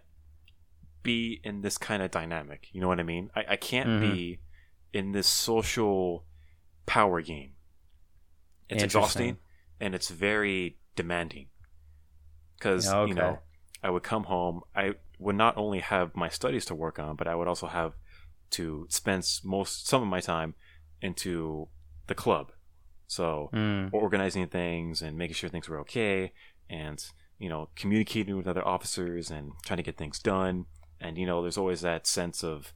be 1.13 1.41
in 1.49 1.55
this 1.63 1.79
kind 1.89 2.03
of 2.03 2.11
dynamic 2.21 2.61
you 2.73 2.81
know 2.81 2.89
what 2.93 3.01
i 3.01 3.07
mean 3.13 3.25
i, 3.39 3.43
I 3.55 3.57
can't 3.71 3.91
Mhm. 3.91 4.01
be 4.09 4.39
in 4.99 5.13
this 5.13 5.27
social 5.49 6.25
power 6.87 7.21
game 7.33 7.53
it's 8.69 8.83
exhausting 8.89 9.35
and 9.81 9.95
it's 9.95 10.11
very 10.29 10.61
demanding 11.01 11.47
because 12.59 12.85
Yeah, 12.85 13.07
you 13.09 13.15
know 13.15 13.33
okay. 13.33 13.41
i 13.87 13.91
would 13.91 14.03
come 14.13 14.25
home 14.25 14.57
i 14.75 14.95
would 15.19 15.37
not 15.37 15.57
only 15.57 15.81
have 15.81 16.15
my 16.25 16.29
studies 16.29 16.65
to 16.67 16.75
work 16.75 16.99
on 16.99 17.17
but 17.17 17.27
i 17.29 17.35
would 17.35 17.49
also 17.49 17.67
have 17.67 17.93
to 18.51 18.87
spend 18.89 19.23
most 19.45 19.87
some 19.87 20.03
of 20.03 20.09
my 20.09 20.21
time 20.21 20.55
into 21.01 21.69
the 22.07 22.15
club 22.15 22.47
so 23.07 23.51
Mm. 23.53 23.89
organizing 23.93 24.47
things 24.49 25.03
and 25.03 25.17
making 25.17 25.35
sure 25.35 25.51
things 25.51 25.69
were 25.69 25.81
okay 25.81 26.33
and 26.69 26.99
you 27.39 27.49
know 27.49 27.69
communicating 27.77 28.37
with 28.37 28.47
other 28.47 28.67
officers 28.67 29.31
and 29.31 29.53
trying 29.65 29.79
to 29.83 29.83
get 29.89 29.97
things 29.97 30.19
done 30.19 30.67
and 31.01 31.19
you 31.19 31.27
know 31.27 31.43
there's 31.43 31.59
always 31.59 31.81
that 31.81 32.07
sense 32.07 32.43
of 32.43 32.73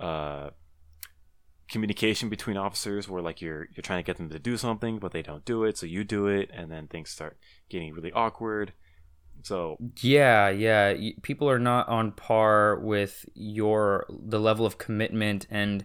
uh 0.00 0.50
communication 1.68 2.28
between 2.28 2.56
officers 2.56 3.08
where 3.08 3.22
like 3.22 3.40
you're 3.40 3.66
you're 3.74 3.82
trying 3.82 4.02
to 4.02 4.06
get 4.06 4.16
them 4.16 4.28
to 4.30 4.38
do 4.38 4.56
something 4.56 4.98
but 4.98 5.10
they 5.12 5.22
don't 5.22 5.44
do 5.44 5.64
it 5.64 5.76
so 5.76 5.84
you 5.84 6.04
do 6.04 6.26
it 6.26 6.48
and 6.52 6.70
then 6.70 6.86
things 6.86 7.10
start 7.10 7.36
getting 7.68 7.92
really 7.92 8.12
awkward 8.12 8.72
so 9.42 9.76
Yeah, 10.00 10.48
yeah. 10.48 10.94
People 11.22 11.48
are 11.48 11.58
not 11.58 11.88
on 11.88 12.12
par 12.12 12.78
with 12.80 13.24
your 13.34 14.06
the 14.10 14.40
level 14.40 14.66
of 14.66 14.78
commitment, 14.78 15.46
and 15.50 15.84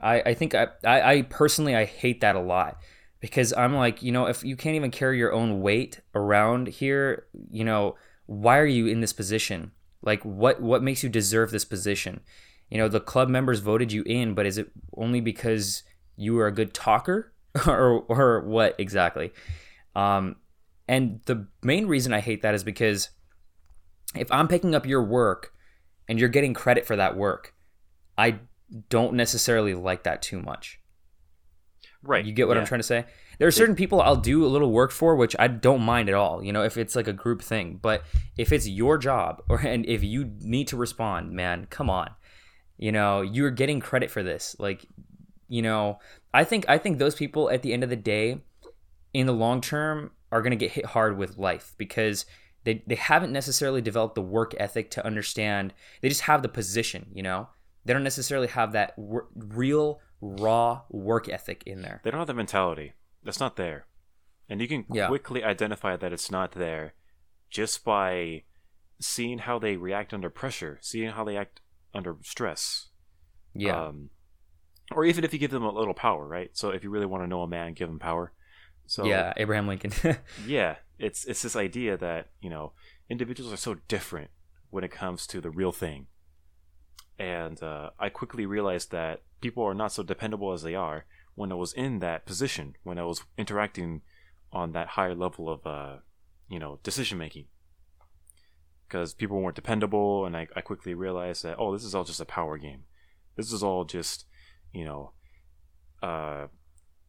I, 0.00 0.20
I 0.20 0.34
think 0.34 0.54
I, 0.54 0.68
I, 0.84 1.12
I 1.12 1.22
personally 1.22 1.74
I 1.74 1.84
hate 1.84 2.20
that 2.20 2.36
a 2.36 2.40
lot 2.40 2.78
because 3.20 3.52
I'm 3.54 3.74
like, 3.74 4.02
you 4.02 4.12
know, 4.12 4.26
if 4.26 4.44
you 4.44 4.56
can't 4.56 4.76
even 4.76 4.90
carry 4.90 5.18
your 5.18 5.32
own 5.32 5.60
weight 5.60 6.00
around 6.14 6.68
here, 6.68 7.26
you 7.50 7.64
know, 7.64 7.96
why 8.26 8.58
are 8.58 8.66
you 8.66 8.86
in 8.86 9.00
this 9.00 9.12
position? 9.12 9.72
Like, 10.02 10.22
what 10.24 10.60
what 10.62 10.82
makes 10.82 11.02
you 11.02 11.08
deserve 11.08 11.50
this 11.50 11.64
position? 11.64 12.20
You 12.70 12.78
know, 12.78 12.88
the 12.88 13.00
club 13.00 13.28
members 13.28 13.60
voted 13.60 13.92
you 13.92 14.02
in, 14.04 14.34
but 14.34 14.46
is 14.46 14.58
it 14.58 14.70
only 14.96 15.20
because 15.20 15.82
you 16.16 16.34
were 16.34 16.46
a 16.46 16.52
good 16.52 16.74
talker, 16.74 17.32
or 17.66 18.02
or 18.08 18.40
what 18.40 18.74
exactly? 18.78 19.32
Um, 19.94 20.36
And 20.86 21.20
the 21.26 21.46
main 21.62 21.86
reason 21.86 22.12
I 22.12 22.20
hate 22.20 22.42
that 22.42 22.54
is 22.54 22.64
because 22.64 23.10
if 24.14 24.30
I'm 24.32 24.48
picking 24.48 24.74
up 24.74 24.86
your 24.86 25.02
work 25.02 25.52
and 26.08 26.18
you're 26.18 26.28
getting 26.30 26.54
credit 26.54 26.86
for 26.86 26.96
that 26.96 27.16
work, 27.16 27.54
I 28.16 28.40
don't 28.88 29.14
necessarily 29.14 29.74
like 29.74 30.04
that 30.04 30.22
too 30.22 30.40
much. 30.40 30.80
Right. 32.02 32.24
You 32.24 32.32
get 32.32 32.48
what 32.48 32.54
yeah. 32.54 32.60
I'm 32.60 32.66
trying 32.66 32.80
to 32.80 32.86
say? 32.86 33.04
There 33.38 33.46
are 33.46 33.52
certain 33.52 33.76
people 33.76 34.00
I'll 34.00 34.16
do 34.16 34.44
a 34.44 34.48
little 34.48 34.72
work 34.72 34.90
for, 34.90 35.14
which 35.14 35.36
I 35.38 35.46
don't 35.46 35.82
mind 35.82 36.08
at 36.08 36.14
all. 36.14 36.42
You 36.42 36.52
know, 36.52 36.64
if 36.64 36.76
it's 36.76 36.96
like 36.96 37.06
a 37.06 37.12
group 37.12 37.40
thing. 37.40 37.78
But 37.80 38.02
if 38.36 38.52
it's 38.52 38.68
your 38.68 38.98
job, 38.98 39.42
or 39.48 39.60
and 39.60 39.86
if 39.86 40.02
you 40.02 40.32
need 40.40 40.68
to 40.68 40.76
respond, 40.76 41.32
man, 41.32 41.66
come 41.70 41.88
on. 41.88 42.10
You 42.76 42.92
know, 42.92 43.22
you're 43.22 43.50
getting 43.50 43.80
credit 43.80 44.10
for 44.10 44.22
this. 44.22 44.54
Like, 44.58 44.86
you 45.48 45.62
know, 45.62 45.98
I 46.34 46.44
think 46.44 46.68
I 46.68 46.78
think 46.78 46.98
those 46.98 47.14
people 47.14 47.50
at 47.50 47.62
the 47.62 47.72
end 47.72 47.82
of 47.82 47.90
the 47.90 47.96
day, 47.96 48.40
in 49.14 49.26
the 49.26 49.32
long 49.32 49.60
term, 49.60 50.12
are 50.30 50.42
gonna 50.42 50.56
get 50.56 50.72
hit 50.72 50.86
hard 50.86 51.16
with 51.16 51.38
life 51.38 51.74
because 51.78 52.26
they 52.64 52.82
they 52.86 52.96
haven't 52.96 53.32
necessarily 53.32 53.80
developed 53.80 54.14
the 54.14 54.22
work 54.22 54.54
ethic 54.58 54.90
to 54.92 55.06
understand. 55.06 55.72
They 56.02 56.08
just 56.08 56.22
have 56.22 56.42
the 56.42 56.48
position. 56.48 57.06
You 57.12 57.22
know, 57.22 57.48
they 57.84 57.92
don't 57.92 58.04
necessarily 58.04 58.48
have 58.48 58.72
that 58.72 58.98
wor- 58.98 59.28
real 59.34 60.00
raw 60.20 60.82
work 60.90 61.28
ethic 61.28 61.62
in 61.66 61.82
there. 61.82 62.00
They 62.04 62.10
don't 62.10 62.18
have 62.18 62.26
the 62.26 62.34
mentality. 62.34 62.92
That's 63.22 63.40
not 63.40 63.56
there. 63.56 63.86
And 64.48 64.60
you 64.60 64.68
can 64.68 64.84
Yeah. 64.90 65.08
quickly 65.08 65.44
identify 65.44 65.96
that 65.96 66.12
it's 66.12 66.30
not 66.30 66.52
there 66.52 66.94
just 67.50 67.84
by 67.84 68.44
seeing 69.00 69.38
how 69.38 69.58
they 69.58 69.76
react 69.76 70.12
under 70.14 70.30
pressure, 70.30 70.78
seeing 70.80 71.10
how 71.10 71.24
they 71.24 71.36
act 71.36 71.60
under 71.94 72.16
stress. 72.22 72.88
Yeah. 73.54 73.86
Um, 73.86 74.10
or 74.92 75.04
even 75.04 75.24
if 75.24 75.32
you 75.32 75.38
give 75.38 75.50
them 75.50 75.64
a 75.64 75.70
little 75.72 75.94
power, 75.94 76.26
right? 76.26 76.50
So 76.56 76.70
if 76.70 76.82
you 76.82 76.90
really 76.90 77.06
want 77.06 77.22
to 77.22 77.26
know 77.26 77.42
a 77.42 77.48
man, 77.48 77.74
give 77.74 77.88
him 77.90 77.98
power. 77.98 78.32
So 78.86 79.04
yeah, 79.04 79.34
Abraham 79.36 79.66
Lincoln. 79.68 79.92
yeah, 80.46 80.76
it's 80.98 81.26
it's 81.26 81.42
this 81.42 81.54
idea 81.56 81.98
that 81.98 82.30
you 82.40 82.48
know 82.48 82.72
individuals 83.10 83.52
are 83.52 83.58
so 83.58 83.74
different 83.86 84.30
when 84.70 84.82
it 84.82 84.90
comes 84.90 85.26
to 85.26 85.42
the 85.42 85.50
real 85.50 85.72
thing, 85.72 86.06
and 87.18 87.62
uh, 87.62 87.90
I 87.98 88.08
quickly 88.08 88.46
realized 88.46 88.90
that 88.92 89.22
people 89.42 89.62
are 89.64 89.74
not 89.74 89.92
so 89.92 90.02
dependable 90.02 90.52
as 90.52 90.62
they 90.62 90.74
are 90.74 91.04
when 91.38 91.52
I 91.52 91.54
was 91.54 91.72
in 91.72 92.00
that 92.00 92.26
position, 92.26 92.66
when 92.82 92.98
I 92.98 93.04
was 93.04 93.22
interacting 93.36 94.02
on 94.52 94.72
that 94.72 94.88
higher 94.88 95.14
level 95.14 95.48
of 95.48 95.66
uh, 95.66 95.96
you 96.48 96.58
know 96.58 96.72
decision 96.82 97.18
making, 97.18 97.46
because 98.86 99.14
people 99.14 99.40
weren't 99.40 99.56
dependable, 99.56 100.26
and 100.26 100.36
I, 100.36 100.48
I 100.56 100.60
quickly 100.60 100.94
realized 100.94 101.42
that 101.44 101.56
oh, 101.58 101.72
this 101.72 101.84
is 101.84 101.94
all 101.94 102.04
just 102.04 102.20
a 102.20 102.24
power 102.24 102.58
game. 102.58 102.82
This 103.36 103.52
is 103.52 103.62
all 103.62 103.84
just 103.84 104.26
you 104.72 104.84
know 104.84 105.12
uh, 106.02 106.46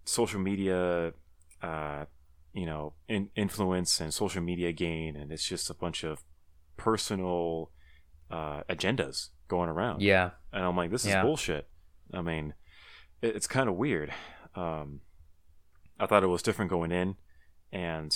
social 0.05 0.39
media 0.39 1.13
uh, 1.61 2.05
you 2.53 2.65
know, 2.65 2.93
in, 3.07 3.29
influence 3.35 3.99
and 4.01 4.13
social 4.13 4.41
media 4.41 4.71
gain, 4.71 5.15
and 5.15 5.31
it's 5.31 5.47
just 5.47 5.69
a 5.69 5.73
bunch 5.73 6.03
of 6.03 6.23
personal 6.77 7.71
uh, 8.31 8.63
agendas 8.69 9.29
going 9.47 9.69
around. 9.69 10.01
yeah. 10.01 10.31
And 10.51 10.63
I'm 10.63 10.75
like, 10.75 10.89
this 10.89 11.05
is 11.05 11.11
Yeah. 11.11 11.21
bullshit. 11.21 11.67
I 12.13 12.21
mean, 12.21 12.53
it, 13.21 13.35
it's 13.35 13.47
kind 13.47 13.69
of 13.69 13.75
weird. 13.75 14.11
Um, 14.55 15.01
I 15.99 16.05
thought 16.05 16.23
it 16.23 16.27
was 16.27 16.41
different 16.41 16.71
going 16.71 16.91
in, 16.91 17.15
and 17.71 18.15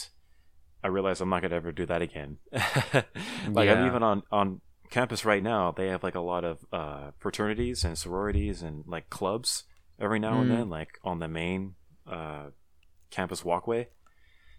I 0.83 0.87
realized 0.87 1.21
I'm 1.21 1.29
not 1.29 1.41
gonna 1.41 1.55
ever 1.55 1.71
do 1.71 1.85
that 1.85 2.01
again. 2.01 2.37
like 2.51 3.69
I'm 3.69 3.85
even 3.87 4.03
on 4.03 4.23
on 4.31 4.61
campus 4.89 5.25
right 5.25 5.43
now. 5.43 5.71
They 5.71 5.87
have 5.87 6.03
like 6.03 6.15
a 6.15 6.19
lot 6.21 6.43
of 6.43 6.59
uh, 6.71 7.11
fraternities 7.19 7.83
and 7.83 7.97
sororities 7.97 8.61
and 8.61 8.83
like 8.87 9.09
clubs 9.09 9.63
every 9.99 10.19
now 10.19 10.41
and 10.41 10.49
Mm. 10.51 10.57
then, 10.57 10.69
like 10.69 10.99
on 11.03 11.19
the 11.19 11.27
main 11.27 11.75
uh, 12.09 12.47
campus 13.11 13.45
walkway 13.45 13.87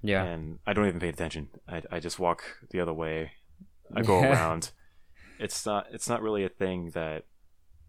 Yeah. 0.03 0.25
and 0.25 0.59
I 0.67 0.73
don't 0.73 0.87
even 0.87 1.01
pay 1.01 1.09
attention. 1.11 1.49
I, 1.69 1.83
I 1.91 2.01
just 2.01 2.19
walk 2.19 2.43
the 2.71 2.81
other 2.81 2.93
way. 2.95 3.33
I 3.95 4.03
go 4.03 4.21
around. 4.31 4.71
It's 5.39 5.67
not 5.67 5.87
it's 5.93 6.09
not 6.09 6.23
really 6.23 6.45
a 6.45 6.49
thing 6.49 6.91
that 6.95 7.25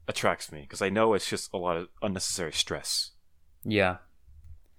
attracts 0.08 0.52
me 0.52 0.62
because 0.62 0.82
I 0.82 0.90
know 0.90 1.14
it's 1.14 1.30
just 1.30 1.52
a 1.54 1.58
lot 1.58 1.78
of 1.78 1.88
unnecessary 2.02 2.54
stress. 2.54 3.12
Yeah. 3.64 3.98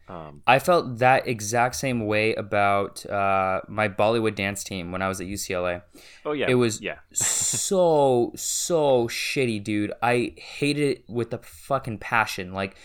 Um, 0.09 0.43
I 0.47 0.61
felt 0.61 0.99
that 0.99 1.27
exact 1.27 1.75
same 1.75 2.07
way 2.07 2.33
about 2.37 3.05
uh, 3.07 3.63
my 3.69 3.89
Bollywood 3.89 4.37
dance 4.37 4.63
team 4.63 4.93
when 4.93 5.03
I 5.03 5.09
was 5.09 5.21
at 5.21 5.27
UCLA. 5.27 5.83
oh 6.25 6.31
yeah, 6.31 6.47
It 6.49 6.55
was- 6.55 6.81
yeah, 6.81 6.99
so 7.13 8.31
so 8.37 9.09
shitty, 9.09 9.65
dude. 9.65 9.93
I 10.03 10.35
hated 10.37 10.99
it 10.99 11.05
with 11.09 11.33
a 11.35 11.39
fucking 11.39 11.99
passion. 11.99 12.53
Like 12.53 12.77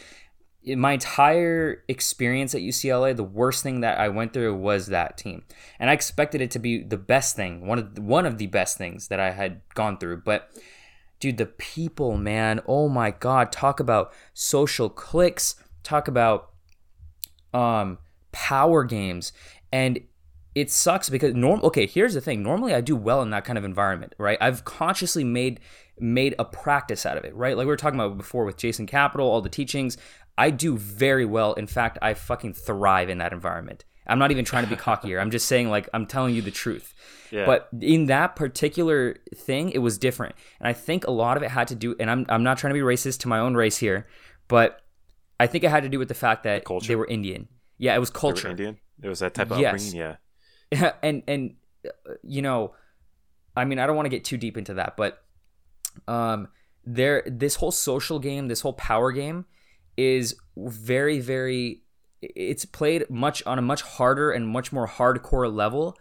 in 0.63 0.79
my 0.79 0.93
entire 0.93 1.83
experience 1.87 2.55
at 2.55 2.61
UCLA, 2.61 3.15
the 3.15 3.23
worst 3.23 3.61
thing 3.61 3.81
that 3.81 3.99
I 3.99 4.09
went 4.09 4.33
through 4.33 4.55
was 4.55 4.87
that 4.87 5.15
team, 5.17 5.43
and 5.79 5.91
I 5.91 5.93
expected 5.93 6.41
it 6.41 6.49
to 6.51 6.59
be 6.59 6.81
the 6.83 6.97
best 6.97 7.35
thing, 7.35 7.67
one 7.67 7.77
of 7.77 7.99
one 7.99 8.25
of 8.25 8.39
the 8.39 8.47
best 8.47 8.79
things 8.79 9.09
that 9.09 9.19
I 9.19 9.29
had 9.29 9.61
gone 9.75 9.99
through. 9.99 10.23
But 10.25 10.49
dude, 11.21 11.37
the 11.37 11.45
people, 11.45 12.17
man, 12.17 12.59
oh 12.67 12.89
my 12.89 13.11
god, 13.11 13.51
talk 13.51 13.79
about 13.79 14.11
social 14.33 14.89
cliques, 14.89 15.55
talk 15.83 16.09
about 16.09 16.49
um 17.53 17.97
power 18.33 18.83
games. 18.83 19.31
And 19.71 20.01
it 20.53 20.69
sucks 20.69 21.09
because 21.09 21.33
norm 21.33 21.61
okay 21.63 21.85
here's 21.85 22.13
the 22.13 22.19
thing. 22.19 22.43
Normally 22.43 22.73
i 22.73 22.81
do 22.81 22.95
well 22.95 23.21
in 23.21 23.29
that 23.29 23.45
kind 23.45 23.57
of 23.57 23.63
environment 23.63 24.13
right? 24.17 24.37
I've 24.41 24.65
consciously 24.65 25.23
made 25.23 25.61
made 25.99 26.35
a 26.39 26.43
practice 26.43 27.05
out 27.05 27.17
of 27.17 27.23
it 27.23 27.33
right? 27.35 27.55
Like 27.55 27.65
we 27.65 27.69
were 27.69 27.77
talking 27.77 27.99
about 27.99 28.17
before 28.17 28.43
with 28.43 28.57
jason 28.57 28.85
capital 28.85 29.27
all 29.27 29.41
the 29.41 29.49
teachings. 29.49 29.97
I 30.37 30.49
do 30.49 30.77
very 30.77 31.25
well. 31.25 31.53
In 31.53 31.67
fact 31.67 31.97
i 32.01 32.13
fucking 32.13 32.53
thrive 32.53 33.09
in 33.09 33.19
that 33.19 33.31
environment 33.31 33.85
i'm 34.11 34.19
not 34.19 34.31
even 34.31 34.45
trying 34.45 34.63
to 34.63 34.69
be 34.69 34.75
cocky 34.87 35.07
here 35.07 35.19
i'm 35.19 35.31
just 35.31 35.47
saying 35.47 35.69
like 35.69 35.89
i'm 35.93 36.05
telling 36.05 36.35
you 36.35 36.41
the 36.41 36.51
truth 36.51 36.93
yeah. 37.31 37.45
but 37.45 37.69
in 37.79 38.05
that 38.07 38.35
particular 38.35 39.17
thing, 39.35 39.69
it 39.69 39.79
was 39.79 39.97
different. 39.97 40.35
And 40.59 40.67
I 40.67 40.73
think 40.73 41.07
a 41.07 41.11
lot 41.11 41.37
of 41.37 41.43
it 41.43 41.49
had 41.51 41.67
to 41.69 41.75
do, 41.75 41.95
and 41.99 42.11
I'm, 42.11 42.25
I'm 42.29 42.43
not 42.43 42.57
trying 42.57 42.73
to 42.73 42.79
be 42.79 42.85
racist 42.85 43.19
to 43.21 43.27
my 43.27 43.39
own 43.39 43.55
race 43.55 43.77
here, 43.77 44.07
but 44.47 44.81
I 45.39 45.47
think 45.47 45.63
it 45.63 45.71
had 45.71 45.83
to 45.83 45.89
do 45.89 45.97
with 45.97 46.09
the 46.09 46.13
fact 46.13 46.43
that 46.43 46.65
culture? 46.65 46.87
they 46.87 46.95
were 46.95 47.07
Indian. 47.07 47.47
Yeah, 47.77 47.95
it 47.95 47.99
was 47.99 48.09
They 48.11 48.15
were 48.15 48.19
culture. 48.19 48.47
Indian. 48.49 48.77
It 49.01 49.07
was 49.07 49.19
that 49.19 49.33
type 49.33 49.51
of 49.51 49.59
Yes. 49.59 49.73
upbringing. 49.73 50.15
Yeah, 50.71 50.91
and, 51.01 51.23
and, 51.27 51.55
uh, 51.85 52.13
you 52.23 52.41
know, 52.41 52.75
I 53.55 53.65
mean, 53.65 53.79
I 53.79 53.87
don't 53.87 53.95
want 53.95 54.05
to 54.05 54.11
get 54.11 54.23
too 54.23 54.37
deep 54.37 54.57
into 54.57 54.75
that, 54.75 54.95
but 54.95 55.23
um, 56.07 56.49
there, 56.85 57.23
this 57.25 57.55
whole 57.55 57.71
social 57.71 58.19
game, 58.19 58.47
this 58.47 58.61
whole 58.61 58.73
power 58.73 59.11
game 59.11 59.45
is 59.97 60.35
very, 60.55 61.19
very, 61.19 61.81
it's 62.21 62.65
played 62.65 63.09
much 63.09 63.43
on 63.45 63.57
a 63.57 63.61
much 63.61 63.81
harder 63.81 64.31
and 64.31 64.47
much 64.47 64.71
more 64.71 64.87
hardcore 64.87 65.51
level 65.53 65.97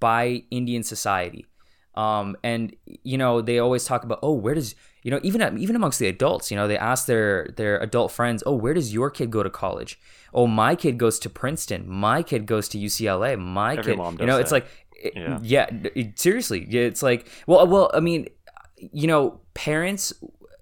by 0.00 0.42
Indian 0.50 0.82
society. 0.82 1.46
Um, 1.94 2.36
and 2.42 2.74
you 2.84 3.18
know 3.18 3.42
they 3.42 3.58
always 3.58 3.84
talk 3.84 4.02
about 4.04 4.20
oh 4.22 4.32
where 4.32 4.54
does 4.54 4.74
you 5.02 5.10
know 5.10 5.20
even 5.22 5.58
even 5.58 5.76
amongst 5.76 5.98
the 5.98 6.06
adults 6.06 6.50
you 6.50 6.56
know 6.56 6.66
they 6.66 6.78
ask 6.78 7.04
their 7.04 7.48
their 7.58 7.76
adult 7.80 8.12
friends 8.12 8.42
oh 8.46 8.54
where 8.54 8.72
does 8.72 8.94
your 8.94 9.10
kid 9.10 9.30
go 9.30 9.42
to 9.42 9.50
college? 9.50 10.00
Oh 10.32 10.46
my 10.46 10.74
kid 10.74 10.96
goes 10.96 11.18
to 11.18 11.28
Princeton. 11.28 11.86
My 11.86 12.22
kid 12.22 12.46
goes 12.46 12.66
to 12.70 12.78
UCLA 12.78 13.38
my 13.38 13.72
Every 13.72 13.92
kid 13.92 13.98
you 14.20 14.26
know 14.26 14.38
it's 14.38 14.52
like 14.52 14.66
it- 14.94 15.12
Yeah. 15.16 15.38
yeah 15.42 15.66
it- 15.94 16.18
seriously 16.18 16.66
yeah, 16.70 16.82
it's 16.82 17.02
like 17.02 17.28
well 17.46 17.66
well 17.66 17.90
I 17.92 18.00
mean 18.00 18.28
you 18.78 19.06
know 19.06 19.40
parents 19.52 20.14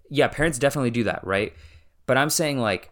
yeah 0.09 0.27
parents 0.27 0.59
definitely 0.59 0.91
do 0.91 1.05
that 1.05 1.25
right? 1.25 1.53
But 2.07 2.17
I'm 2.17 2.31
saying 2.31 2.59
like 2.59 2.91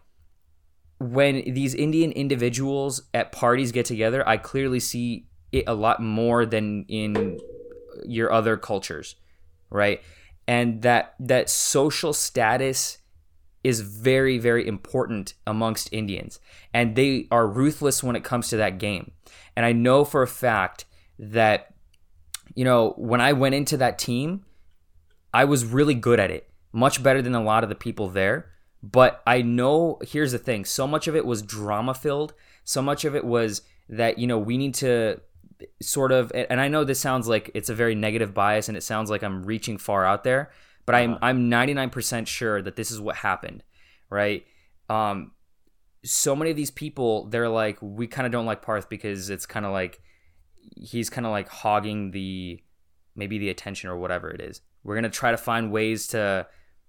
when 0.99 1.53
these 1.53 1.73
Indian 1.73 2.11
individuals 2.11 3.01
at 3.13 3.31
parties 3.31 3.71
get 3.71 3.85
together, 3.85 4.27
I 4.27 4.37
clearly 4.37 4.79
see 4.79 5.27
it 5.51 5.63
a 5.65 5.73
lot 5.73 6.01
more 6.01 6.45
than 6.45 6.85
in 6.87 7.39
your 8.05 8.31
other 8.31 8.57
cultures, 8.57 9.15
right? 9.69 10.01
And 10.47 10.81
that 10.81 11.15
that 11.19 11.49
social 11.49 12.13
status 12.13 12.97
is 13.63 13.81
very 13.81 14.37
very 14.37 14.67
important 14.67 15.33
amongst 15.47 15.91
Indians, 15.93 16.39
and 16.73 16.95
they 16.95 17.27
are 17.31 17.47
ruthless 17.47 18.03
when 18.03 18.15
it 18.15 18.23
comes 18.23 18.49
to 18.49 18.57
that 18.57 18.77
game. 18.77 19.11
And 19.55 19.65
I 19.65 19.71
know 19.71 20.03
for 20.03 20.21
a 20.21 20.27
fact 20.27 20.85
that 21.17 21.73
you 22.55 22.65
know 22.65 22.93
when 22.97 23.21
I 23.21 23.33
went 23.33 23.55
into 23.55 23.77
that 23.77 23.99
team, 23.99 24.45
I 25.33 25.45
was 25.45 25.65
really 25.65 25.95
good 25.95 26.19
at 26.19 26.31
it, 26.31 26.49
much 26.73 27.01
better 27.01 27.21
than 27.21 27.35
a 27.35 27.43
lot 27.43 27.63
of 27.63 27.69
the 27.69 27.75
people 27.75 28.09
there. 28.09 28.51
But 28.81 29.21
I 29.27 29.41
know 29.41 29.99
here's 30.01 30.31
the 30.31 30.37
thing: 30.37 30.65
so 30.65 30.87
much 30.87 31.07
of 31.07 31.15
it 31.15 31.25
was 31.25 31.41
drama 31.41 31.93
filled. 31.93 32.33
So 32.63 32.81
much 32.81 33.05
of 33.05 33.15
it 33.15 33.25
was 33.25 33.61
that 33.89 34.19
you 34.19 34.27
know 34.27 34.37
we 34.37 34.57
need 34.57 34.75
to 34.75 35.21
sort 35.81 36.11
of. 36.11 36.31
And 36.33 36.61
I 36.61 36.67
know 36.67 36.83
this 36.83 36.99
sounds 36.99 37.27
like 37.27 37.51
it's 37.53 37.69
a 37.69 37.75
very 37.75 37.95
negative 37.95 38.33
bias, 38.33 38.67
and 38.67 38.77
it 38.77 38.81
sounds 38.81 39.09
like 39.09 39.23
I'm 39.23 39.43
reaching 39.43 39.77
far 39.77 40.05
out 40.05 40.23
there. 40.23 40.51
But 40.85 40.95
I'm 40.95 41.17
I'm 41.21 41.51
99% 41.51 42.25
sure 42.25 42.61
that 42.61 42.75
this 42.75 42.89
is 42.89 42.99
what 42.99 43.17
happened, 43.17 43.63
right? 44.09 44.45
Um, 44.89 45.33
so 46.03 46.35
many 46.35 46.49
of 46.49 46.57
these 46.57 46.71
people, 46.71 47.25
they're 47.25 47.49
like, 47.49 47.77
we 47.81 48.07
kind 48.07 48.25
of 48.25 48.31
don't 48.31 48.45
like 48.45 48.61
Parth 48.61 48.89
because 48.89 49.29
it's 49.29 49.45
kind 49.45 49.65
of 49.65 49.71
like 49.71 50.01
he's 50.77 51.09
kind 51.09 51.27
of 51.27 51.31
like 51.31 51.49
hogging 51.49 52.11
the 52.11 52.63
maybe 53.15 53.37
the 53.37 53.49
attention 53.49 53.89
or 53.89 53.97
whatever 53.97 54.29
it 54.31 54.41
is. 54.41 54.61
We're 54.83 54.95
gonna 54.95 55.09
try 55.09 55.31
to 55.31 55.37
find 55.37 55.71
ways 55.71 56.07
to, 56.07 56.47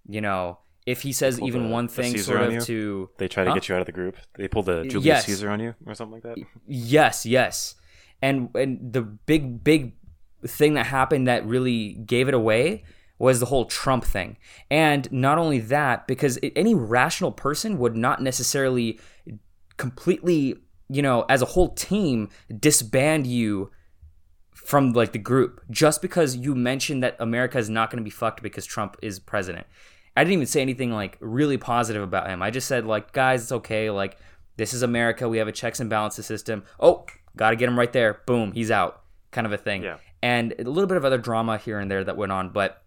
you 0.09 0.21
know, 0.21 0.61
if 0.91 1.03
he 1.03 1.13
says 1.13 1.41
even 1.41 1.65
the- 1.65 1.69
one 1.79 1.89
thing, 1.89 2.17
sort 2.19 2.43
of 2.43 2.53
you? 2.53 2.61
to 2.61 3.11
they 3.19 3.29
try 3.29 3.45
to 3.45 3.51
Huh? 3.51 3.55
get 3.55 3.69
you 3.69 3.75
out 3.75 3.81
of 3.81 3.87
the 3.87 3.93
group. 4.01 4.17
They 4.37 4.49
pulled 4.49 4.67
the 4.67 4.83
Julius 4.85 5.05
Yes. 5.07 5.27
Caesar 5.27 5.49
on 5.51 5.61
you 5.61 5.75
or 5.87 5.95
something 5.95 6.15
like 6.15 6.23
that. 6.25 6.37
yes, 6.67 7.25
yes, 7.27 7.75
And 8.23 8.49
and 8.55 8.93
the 8.93 9.03
big 9.03 9.65
big 9.65 9.95
thing 10.47 10.75
that 10.75 10.87
happened 10.87 11.27
that 11.29 11.45
really 11.47 11.95
gave 12.15 12.27
it 12.29 12.35
away 12.35 12.83
was 13.19 13.39
the 13.41 13.47
whole 13.47 13.67
Trump 13.67 14.03
thing. 14.05 14.37
And 14.71 15.11
not 15.13 15.37
only 15.37 15.59
that, 15.61 16.07
because 16.07 16.39
any 16.57 16.75
rational 16.75 17.33
person 17.33 17.79
would 17.79 17.95
not 17.95 18.23
necessarily 18.23 18.99
completely, 19.77 20.57
you 20.89 21.03
know, 21.03 21.25
as 21.29 21.43
a 21.43 21.47
whole 21.47 21.75
team 21.75 22.29
disband 22.59 23.27
you 23.27 23.71
from 24.55 24.93
like 24.93 25.13
the 25.13 25.19
group 25.19 25.61
just 25.71 26.01
because 26.03 26.37
you 26.37 26.55
mentioned 26.55 27.03
that 27.03 27.17
America 27.19 27.59
is 27.59 27.69
not 27.71 27.91
going 27.91 27.99
to 27.99 28.05
be 28.05 28.11
fucked 28.11 28.43
because 28.43 28.65
Trump 28.67 28.97
is 29.03 29.19
president. 29.19 29.67
I 30.17 30.25
didn't 30.25 30.35
even 30.35 30.47
say 30.47 30.63
anything 30.63 30.93
like 30.93 31.17
really 31.21 31.57
positive 31.57 32.03
about 32.03 32.29
him. 32.29 32.43
I 32.43 32.51
just 32.51 32.67
said 32.67 32.87
like, 32.87 33.13
guys, 33.13 33.43
it's 33.43 33.53
okay. 33.53 33.91
Like 33.91 34.19
this 34.57 34.75
is 34.75 34.83
America. 34.83 35.29
We 35.29 35.39
have 35.39 35.49
a 35.49 35.53
checks 35.53 35.81
and 35.81 35.89
balances 35.89 36.27
system. 36.27 36.65
Oh, 36.79 37.07
got 37.37 37.51
to 37.51 37.57
get 37.57 37.69
him 37.69 37.79
right 37.79 37.93
there. 37.93 38.21
Boom, 38.27 38.53
he's 38.53 38.71
out. 38.71 39.03
Kind 39.31 39.47
of 39.47 39.53
a 39.53 39.59
thing. 39.59 39.83
Yeah. 39.83 39.99
And 40.23 40.55
a 40.59 40.65
little 40.65 40.89
bit 40.89 40.97
of 40.97 41.05
other 41.05 41.19
drama 41.19 41.57
here 41.57 41.79
and 41.79 41.91
there 41.91 42.05
that 42.05 42.17
went 42.17 42.33
on, 42.33 42.51
but 42.51 42.83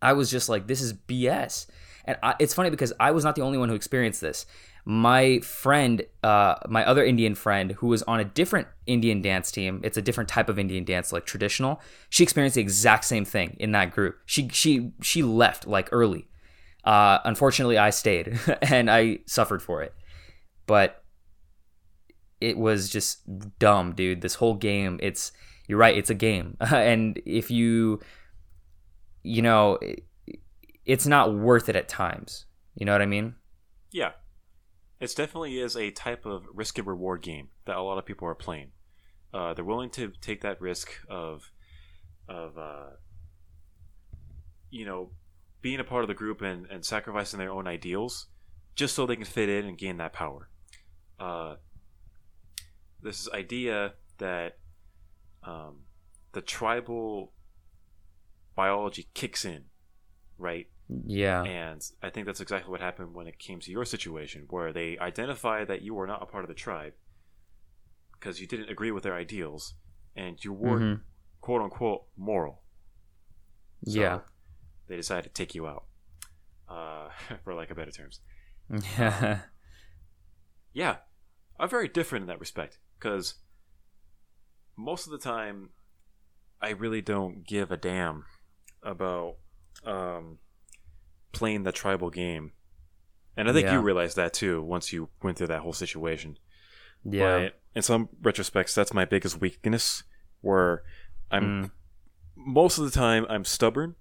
I 0.00 0.14
was 0.14 0.30
just 0.30 0.48
like, 0.48 0.66
this 0.66 0.80
is 0.80 0.92
BS. 0.92 1.66
And 2.04 2.18
I, 2.22 2.34
it's 2.40 2.54
funny 2.54 2.70
because 2.70 2.92
I 2.98 3.12
was 3.12 3.24
not 3.24 3.36
the 3.36 3.42
only 3.42 3.58
one 3.58 3.68
who 3.68 3.76
experienced 3.76 4.20
this 4.20 4.46
my 4.84 5.38
friend, 5.40 6.04
uh, 6.24 6.56
my 6.68 6.84
other 6.84 7.04
Indian 7.04 7.34
friend, 7.34 7.72
who 7.72 7.86
was 7.86 8.02
on 8.04 8.18
a 8.18 8.24
different 8.24 8.66
Indian 8.86 9.22
dance 9.22 9.52
team, 9.52 9.80
it's 9.84 9.96
a 9.96 10.02
different 10.02 10.28
type 10.28 10.48
of 10.48 10.58
Indian 10.58 10.84
dance, 10.84 11.12
like 11.12 11.24
traditional. 11.24 11.80
She 12.10 12.24
experienced 12.24 12.56
the 12.56 12.62
exact 12.62 13.04
same 13.04 13.24
thing 13.24 13.56
in 13.60 13.72
that 13.72 13.92
group. 13.92 14.16
She 14.26 14.48
she 14.48 14.92
she 15.00 15.22
left 15.22 15.66
like 15.66 15.88
early. 15.92 16.28
Uh, 16.84 17.18
unfortunately, 17.24 17.78
I 17.78 17.90
stayed 17.90 18.38
and 18.62 18.90
I 18.90 19.20
suffered 19.26 19.62
for 19.62 19.82
it, 19.82 19.94
but 20.66 21.04
it 22.40 22.58
was 22.58 22.88
just 22.88 23.20
dumb, 23.60 23.94
dude. 23.94 24.20
This 24.20 24.34
whole 24.34 24.54
game, 24.54 24.98
it's 25.00 25.30
you're 25.68 25.78
right, 25.78 25.96
it's 25.96 26.10
a 26.10 26.14
game, 26.14 26.56
and 26.60 27.22
if 27.24 27.52
you, 27.52 28.00
you 29.22 29.42
know, 29.42 29.78
it's 30.84 31.06
not 31.06 31.32
worth 31.32 31.68
it 31.68 31.76
at 31.76 31.88
times. 31.88 32.46
You 32.74 32.84
know 32.84 32.92
what 32.92 33.02
I 33.02 33.06
mean? 33.06 33.36
Yeah, 33.92 34.12
it 35.02 35.12
definitely 35.16 35.58
is 35.58 35.76
a 35.76 35.90
type 35.90 36.24
of 36.24 36.44
risk 36.54 36.78
and 36.78 36.86
reward 36.86 37.22
game 37.22 37.48
that 37.64 37.76
a 37.76 37.82
lot 37.82 37.98
of 37.98 38.06
people 38.06 38.28
are 38.28 38.36
playing. 38.36 38.70
Uh, 39.34 39.52
they're 39.52 39.64
willing 39.64 39.90
to 39.90 40.12
take 40.20 40.42
that 40.42 40.60
risk 40.60 40.92
of, 41.10 41.50
of 42.28 42.56
uh, 42.56 42.90
you 44.70 44.86
know, 44.86 45.10
being 45.60 45.80
a 45.80 45.84
part 45.84 46.04
of 46.04 46.08
the 46.08 46.14
group 46.14 46.40
and, 46.40 46.66
and 46.66 46.84
sacrificing 46.84 47.40
their 47.40 47.50
own 47.50 47.66
ideals 47.66 48.28
just 48.76 48.94
so 48.94 49.04
they 49.04 49.16
can 49.16 49.24
fit 49.24 49.48
in 49.48 49.66
and 49.66 49.76
gain 49.76 49.96
that 49.96 50.12
power. 50.12 50.48
Uh, 51.18 51.56
this 53.02 53.28
idea 53.32 53.94
that 54.18 54.58
um, 55.42 55.80
the 56.30 56.40
tribal 56.40 57.32
biology 58.54 59.08
kicks 59.14 59.44
in, 59.44 59.64
right? 60.38 60.68
Yeah. 61.06 61.42
And 61.42 61.82
I 62.02 62.10
think 62.10 62.26
that's 62.26 62.40
exactly 62.40 62.70
what 62.70 62.80
happened 62.80 63.14
when 63.14 63.26
it 63.26 63.38
came 63.38 63.60
to 63.60 63.70
your 63.70 63.84
situation, 63.84 64.46
where 64.50 64.72
they 64.72 64.98
identified 64.98 65.68
that 65.68 65.82
you 65.82 65.94
were 65.94 66.06
not 66.06 66.22
a 66.22 66.26
part 66.26 66.44
of 66.44 66.48
the 66.48 66.54
tribe 66.54 66.94
because 68.12 68.40
you 68.40 68.46
didn't 68.46 68.68
agree 68.70 68.90
with 68.90 69.02
their 69.02 69.14
ideals 69.14 69.74
and 70.14 70.42
you 70.44 70.52
weren't 70.52 70.82
mm-hmm. 70.82 71.02
quote 71.40 71.62
unquote 71.62 72.04
moral. 72.16 72.62
So 73.86 74.00
yeah. 74.00 74.20
They 74.88 74.96
decided 74.96 75.24
to 75.24 75.30
take 75.30 75.54
you 75.54 75.66
out, 75.66 75.84
uh, 76.68 77.08
for 77.44 77.54
lack 77.54 77.70
of 77.70 77.76
better 77.76 77.90
terms. 77.90 78.20
Yeah. 78.70 79.40
yeah. 80.72 80.96
I'm 81.58 81.68
very 81.68 81.88
different 81.88 82.22
in 82.24 82.28
that 82.28 82.40
respect 82.40 82.78
because 82.98 83.34
most 84.76 85.06
of 85.06 85.12
the 85.12 85.18
time 85.18 85.70
I 86.60 86.70
really 86.70 87.02
don't 87.02 87.46
give 87.46 87.70
a 87.70 87.76
damn 87.76 88.24
about 88.82 89.36
um, 89.84 90.38
playing 91.32 91.64
the 91.64 91.72
tribal 91.72 92.10
game. 92.10 92.52
And 93.36 93.48
I 93.48 93.52
think 93.52 93.66
yeah. 93.66 93.74
you 93.74 93.80
realized 93.80 94.16
that 94.16 94.32
too 94.32 94.62
once 94.62 94.92
you 94.92 95.08
went 95.22 95.38
through 95.38 95.46
that 95.48 95.60
whole 95.60 95.72
situation. 95.72 96.38
Yeah. 97.04 97.38
But 97.38 97.60
in 97.74 97.82
some 97.82 98.08
retrospects, 98.20 98.74
that's 98.74 98.92
my 98.92 99.04
biggest 99.04 99.40
weakness 99.40 100.04
where 100.40 100.82
I'm 101.30 101.44
mm. 101.44 101.70
most 102.36 102.78
of 102.78 102.84
the 102.84 102.90
time 102.90 103.26
I'm 103.28 103.44
stubborn. 103.44 103.94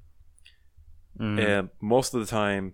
Mm. 1.20 1.40
And 1.40 1.70
most 1.82 2.14
of 2.14 2.20
the 2.20 2.26
time 2.26 2.74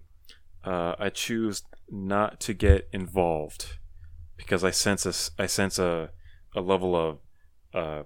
uh, 0.63 0.95
I 0.99 1.09
choose 1.09 1.63
not 1.89 2.39
to 2.41 2.53
get 2.53 2.89
involved 2.91 3.77
because 4.35 4.63
I 4.63 4.71
sense 4.71 5.05
a, 5.05 5.41
I 5.41 5.45
sense 5.45 5.79
a, 5.79 6.11
a 6.55 6.61
level 6.61 6.95
of 6.95 7.19
uh, 7.73 8.03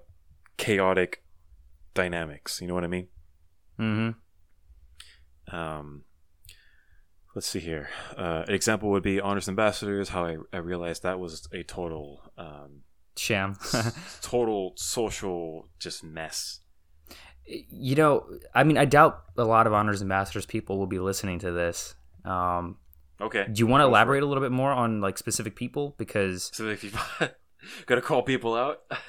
chaotic 0.56 1.22
dynamics. 1.94 2.60
You 2.60 2.68
know 2.68 2.74
what 2.74 2.84
I 2.84 2.88
mean? 2.88 3.08
Mm-hmm. 3.78 5.54
Um, 5.54 6.02
let's 7.34 7.46
see 7.46 7.60
here. 7.60 7.88
Uh, 8.16 8.44
an 8.46 8.54
example 8.54 8.90
would 8.90 9.02
be 9.02 9.20
honors 9.20 9.48
ambassadors. 9.48 10.10
How 10.10 10.24
I, 10.24 10.36
I 10.52 10.58
realized 10.58 11.02
that 11.02 11.18
was 11.18 11.48
a 11.52 11.62
total 11.62 12.22
um, 12.36 12.82
sham, 13.16 13.56
total 14.20 14.72
social 14.76 15.68
just 15.78 16.04
mess. 16.04 16.60
You 17.44 17.96
know, 17.96 18.26
I 18.54 18.64
mean, 18.64 18.78
I 18.78 18.84
doubt 18.84 19.22
a 19.36 19.44
lot 19.44 19.66
of 19.66 19.72
honors 19.72 20.00
ambassadors 20.00 20.46
people 20.46 20.78
will 20.78 20.86
be 20.86 20.98
listening 20.98 21.40
to 21.40 21.50
this. 21.50 21.94
Um, 22.24 22.76
okay. 23.20 23.46
Do 23.50 23.58
you 23.58 23.66
want 23.66 23.80
to 23.82 23.86
elaborate 23.86 24.22
a 24.22 24.26
little 24.26 24.42
bit 24.42 24.52
more 24.52 24.70
on 24.70 25.00
like 25.00 25.18
specific 25.18 25.56
people 25.56 25.94
because 25.98 26.44
specific 26.44 26.80
people? 26.80 27.00
Gotta 27.86 28.00
call 28.00 28.22
people 28.22 28.54
out. 28.54 28.82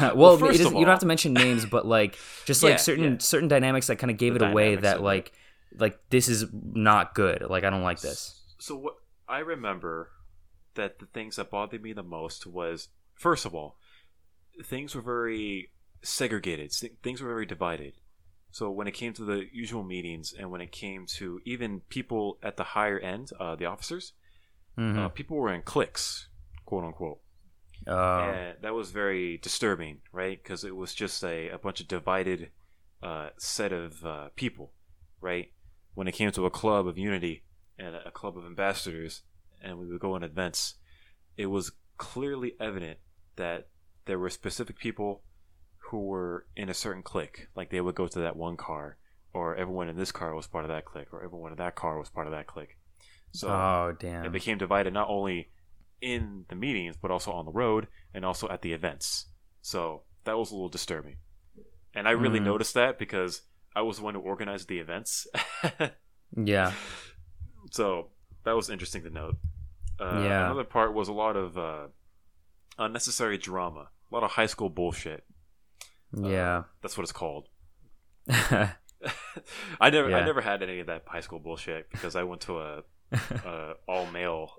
well, 0.00 0.16
well 0.16 0.38
first 0.38 0.58
you 0.58 0.70
don't 0.70 0.86
have 0.86 1.00
to 1.00 1.06
mention 1.06 1.32
names, 1.32 1.64
but 1.64 1.86
like 1.86 2.18
just 2.46 2.62
like 2.62 2.72
yeah, 2.72 2.76
certain 2.76 3.04
yeah. 3.04 3.18
certain 3.18 3.48
dynamics 3.48 3.88
that 3.88 3.96
kind 3.96 4.10
of 4.10 4.16
gave 4.16 4.38
the 4.38 4.44
it 4.44 4.50
away. 4.50 4.76
That 4.76 5.02
like 5.02 5.32
like 5.78 5.98
this 6.10 6.28
is 6.28 6.46
not 6.52 7.14
good. 7.14 7.42
Like 7.48 7.64
I 7.64 7.70
don't 7.70 7.82
like 7.82 8.00
this. 8.00 8.40
So 8.58 8.76
what 8.76 8.94
I 9.28 9.38
remember 9.38 10.10
that 10.74 10.98
the 10.98 11.06
things 11.06 11.36
that 11.36 11.50
bothered 11.50 11.82
me 11.82 11.92
the 11.92 12.02
most 12.02 12.46
was 12.46 12.88
first 13.14 13.44
of 13.44 13.54
all, 13.54 13.76
things 14.64 14.94
were 14.94 15.02
very 15.02 15.70
segregated. 16.02 16.72
Things 17.02 17.20
were 17.20 17.28
very 17.28 17.46
divided. 17.46 17.94
So 18.50 18.70
when 18.70 18.86
it 18.86 18.92
came 18.92 19.14
to 19.14 19.24
the 19.24 19.46
usual 19.50 19.82
meetings, 19.82 20.34
and 20.38 20.50
when 20.50 20.60
it 20.60 20.72
came 20.72 21.06
to 21.16 21.40
even 21.44 21.80
people 21.88 22.38
at 22.42 22.58
the 22.58 22.64
higher 22.64 22.98
end, 22.98 23.30
uh, 23.40 23.56
the 23.56 23.64
officers, 23.64 24.12
mm-hmm. 24.78 24.98
uh, 24.98 25.08
people 25.08 25.38
were 25.38 25.52
in 25.52 25.62
cliques, 25.62 26.28
quote 26.66 26.84
unquote. 26.84 27.20
Oh. 27.86 28.20
And 28.20 28.56
that 28.60 28.74
was 28.74 28.90
very 28.90 29.38
disturbing, 29.38 30.02
right? 30.12 30.40
Because 30.40 30.64
it 30.64 30.76
was 30.76 30.94
just 30.94 31.24
a, 31.24 31.48
a 31.48 31.58
bunch 31.58 31.80
of 31.80 31.88
divided 31.88 32.50
uh, 33.02 33.30
set 33.38 33.72
of 33.72 34.04
uh, 34.04 34.28
people, 34.36 34.72
right? 35.20 35.50
When 35.94 36.08
it 36.08 36.12
came 36.12 36.30
to 36.32 36.46
a 36.46 36.50
club 36.50 36.86
of 36.86 36.98
unity 36.98 37.42
and 37.78 37.94
a 37.94 38.10
club 38.10 38.36
of 38.36 38.44
ambassadors, 38.44 39.22
and 39.62 39.78
we 39.78 39.86
would 39.86 40.00
go 40.00 40.14
on 40.14 40.22
events, 40.22 40.74
it 41.36 41.46
was 41.46 41.72
clearly 41.98 42.54
evident 42.60 42.98
that 43.36 43.68
there 44.06 44.18
were 44.18 44.30
specific 44.30 44.78
people 44.78 45.22
who 45.90 46.00
were 46.00 46.46
in 46.56 46.68
a 46.68 46.74
certain 46.74 47.02
clique. 47.02 47.48
Like 47.54 47.70
they 47.70 47.80
would 47.80 47.94
go 47.94 48.06
to 48.06 48.20
that 48.20 48.36
one 48.36 48.56
car, 48.56 48.96
or 49.34 49.56
everyone 49.56 49.88
in 49.88 49.96
this 49.96 50.12
car 50.12 50.34
was 50.34 50.46
part 50.46 50.64
of 50.64 50.70
that 50.70 50.84
clique, 50.84 51.12
or 51.12 51.24
everyone 51.24 51.52
in 51.52 51.58
that 51.58 51.74
car 51.74 51.98
was 51.98 52.10
part 52.10 52.26
of 52.26 52.32
that 52.32 52.46
clique. 52.46 52.76
So 53.32 53.48
oh, 53.48 53.96
damn. 53.98 54.24
it 54.24 54.32
became 54.32 54.58
divided 54.58 54.92
not 54.92 55.08
only 55.08 55.50
in 56.00 56.44
the 56.48 56.54
meetings, 56.54 56.96
but 57.00 57.10
also 57.10 57.30
on 57.32 57.46
the 57.46 57.52
road 57.52 57.86
and 58.12 58.24
also 58.24 58.48
at 58.48 58.62
the 58.62 58.72
events. 58.72 59.26
So 59.62 60.02
that 60.24 60.36
was 60.36 60.50
a 60.50 60.54
little 60.54 60.68
disturbing. 60.68 61.16
And 61.94 62.08
I 62.08 62.12
really 62.12 62.40
mm. 62.40 62.44
noticed 62.44 62.74
that 62.74 62.98
because 62.98 63.42
I 63.74 63.82
was 63.82 63.98
the 63.98 64.04
one 64.04 64.14
who 64.14 64.20
organized 64.20 64.68
the 64.68 64.78
events. 64.78 65.26
yeah. 66.36 66.72
So 67.70 68.08
that 68.44 68.54
was 68.54 68.70
interesting 68.70 69.02
to 69.04 69.10
note. 69.10 69.36
Uh, 70.00 70.22
yeah. 70.24 70.44
Another 70.46 70.64
part 70.64 70.94
was 70.94 71.08
a 71.08 71.12
lot 71.12 71.36
of 71.36 71.56
uh, 71.56 71.86
unnecessary 72.78 73.38
drama, 73.38 73.88
a 74.10 74.14
lot 74.14 74.24
of 74.24 74.32
high 74.32 74.46
school 74.46 74.68
bullshit. 74.68 75.24
Yeah, 76.14 76.58
uh, 76.58 76.62
that's 76.82 76.96
what 76.98 77.04
it's 77.04 77.12
called. 77.12 77.48
I 78.28 79.90
never, 79.90 80.10
yeah. 80.10 80.18
I 80.18 80.24
never 80.24 80.40
had 80.40 80.62
any 80.62 80.80
of 80.80 80.86
that 80.88 81.04
high 81.06 81.20
school 81.20 81.38
bullshit 81.38 81.90
because 81.90 82.16
I 82.16 82.24
went 82.24 82.42
to 82.42 82.58
a, 82.58 82.82
a 83.12 83.74
all 83.88 84.06
male. 84.06 84.52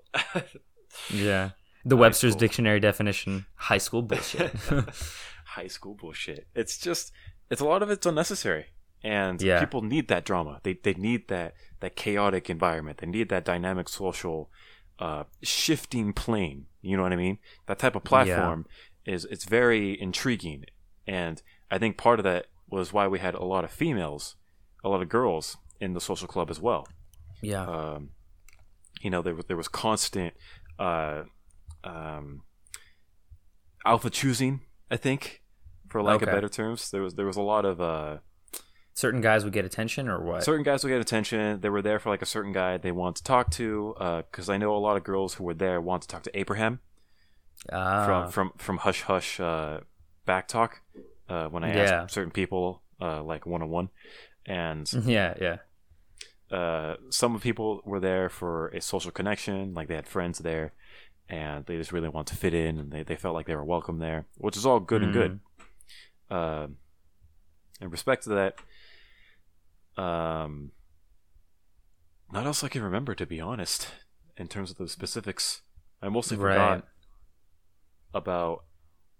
yeah, 1.10 1.50
the 1.84 1.96
Webster's 1.96 2.32
school. 2.32 2.40
dictionary 2.40 2.80
definition: 2.80 3.46
high 3.54 3.78
school 3.78 4.02
bullshit. 4.02 4.52
high 5.46 5.68
school 5.68 5.94
bullshit. 5.94 6.48
It's 6.54 6.78
just, 6.78 7.12
it's 7.50 7.60
a 7.60 7.64
lot 7.64 7.82
of 7.82 7.90
it's 7.90 8.06
unnecessary 8.06 8.66
and 9.04 9.40
yeah. 9.40 9.60
people 9.60 9.82
need 9.82 10.08
that 10.08 10.24
drama. 10.24 10.60
They 10.62 10.78
they 10.82 10.94
need 10.94 11.28
that 11.28 11.54
that 11.80 11.94
chaotic 11.94 12.50
environment. 12.50 12.98
They 12.98 13.06
need 13.06 13.28
that 13.28 13.44
dynamic 13.44 13.88
social 13.88 14.50
uh, 14.98 15.24
shifting 15.42 16.12
plane. 16.12 16.66
You 16.82 16.96
know 16.96 17.02
what 17.02 17.12
I 17.12 17.16
mean? 17.16 17.38
That 17.66 17.78
type 17.78 17.94
of 17.94 18.04
platform 18.04 18.66
yeah. 19.04 19.14
is 19.14 19.24
it's 19.26 19.44
very 19.44 20.00
intriguing, 20.00 20.64
and 21.06 21.40
I 21.70 21.78
think 21.78 21.96
part 21.96 22.18
of 22.18 22.24
that 22.24 22.46
was 22.68 22.92
why 22.92 23.06
we 23.06 23.18
had 23.20 23.34
a 23.34 23.44
lot 23.44 23.64
of 23.64 23.70
females, 23.70 24.34
a 24.82 24.88
lot 24.88 25.02
of 25.02 25.08
girls 25.08 25.56
in 25.80 25.92
the 25.92 26.00
social 26.00 26.26
club 26.26 26.50
as 26.50 26.60
well. 26.60 26.88
Yeah. 27.42 27.66
Um, 27.66 28.10
you 29.00 29.10
know, 29.10 29.22
there 29.22 29.34
was 29.34 29.44
there 29.44 29.56
was 29.56 29.68
constant 29.68 30.34
uh, 30.78 31.24
um, 31.84 32.42
alpha 33.84 34.10
choosing 34.10 34.62
I 34.90 34.96
think, 34.96 35.42
for 35.88 36.02
lack 36.02 36.16
Okay. 36.16 36.30
of 36.30 36.34
better 36.34 36.48
terms. 36.48 36.90
There 36.90 37.02
was 37.02 37.14
there 37.14 37.26
was 37.26 37.36
a 37.36 37.42
lot 37.42 37.64
of 37.64 37.80
uh, 37.80 38.18
Certain 38.96 39.20
guys 39.20 39.42
would 39.42 39.52
get 39.52 39.64
attention, 39.64 40.08
or 40.08 40.20
what? 40.22 40.44
certain 40.44 40.62
guys 40.62 40.84
would 40.84 40.90
get 40.90 41.00
attention. 41.00 41.60
They 41.60 41.68
were 41.68 41.82
there 41.82 41.98
for 41.98 42.10
like 42.10 42.22
a 42.22 42.26
certain 42.26 42.52
guy 42.52 42.76
they 42.78 42.92
want 42.92 43.16
to 43.16 43.24
talk 43.24 43.50
to. 43.52 43.94
Because 44.30 44.48
I 44.48 44.56
know 44.56 44.74
a 44.74 44.78
lot 44.78 44.96
of 44.96 45.02
girls 45.02 45.34
who 45.34 45.44
were 45.44 45.54
there 45.54 45.80
want 45.80 46.02
to 46.02 46.08
talk 46.08 46.22
to 46.22 46.38
Abraham 46.38 46.78
Ah, 47.72 48.04
from 48.06 48.30
from 48.30 48.52
from 48.56 48.76
Hush 48.78 49.02
Hush 49.02 49.40
uh, 49.40 49.80
back 50.26 50.46
talk. 50.48 50.80
Uh, 51.28 51.48
when 51.48 51.64
I 51.64 51.74
Yeah. 51.74 52.02
asked 52.02 52.14
certain 52.14 52.30
people 52.30 52.82
uh, 53.00 53.22
like 53.22 53.46
one 53.46 53.62
on 53.62 53.68
one, 53.70 53.88
and 54.46 54.90
yeah, 55.06 55.34
yeah. 55.40 56.56
uh, 56.56 56.96
some 57.10 57.40
people 57.40 57.80
were 57.84 57.98
there 58.00 58.28
for 58.28 58.68
a 58.68 58.80
social 58.80 59.10
connection, 59.10 59.74
like 59.74 59.88
they 59.88 59.96
had 59.96 60.06
friends 60.06 60.38
there, 60.38 60.72
and 61.28 61.66
they 61.66 61.76
just 61.78 61.92
really 61.92 62.08
want 62.10 62.28
to 62.28 62.36
fit 62.36 62.54
in, 62.54 62.78
and 62.78 62.92
they, 62.92 63.02
they 63.02 63.16
felt 63.16 63.34
like 63.34 63.46
they 63.46 63.56
were 63.56 63.64
welcome 63.64 63.98
there, 63.98 64.26
which 64.36 64.56
is 64.56 64.64
all 64.66 64.78
good 64.78 65.02
and 65.02 65.12
good. 65.12 65.40
Um 66.30 66.76
in 67.80 67.90
respect 67.90 68.22
to 68.24 68.28
that, 68.30 68.54
um, 69.96 70.72
not 72.32 72.46
else 72.46 72.64
I 72.64 72.68
can 72.68 72.82
remember, 72.82 73.14
to 73.14 73.26
be 73.26 73.40
honest, 73.40 73.88
in 74.36 74.48
terms 74.48 74.70
of 74.70 74.76
the 74.78 74.88
specifics. 74.88 75.62
I 76.02 76.08
mostly 76.08 76.36
Right. 76.36 76.52
forgot 76.54 76.88
about 78.12 78.64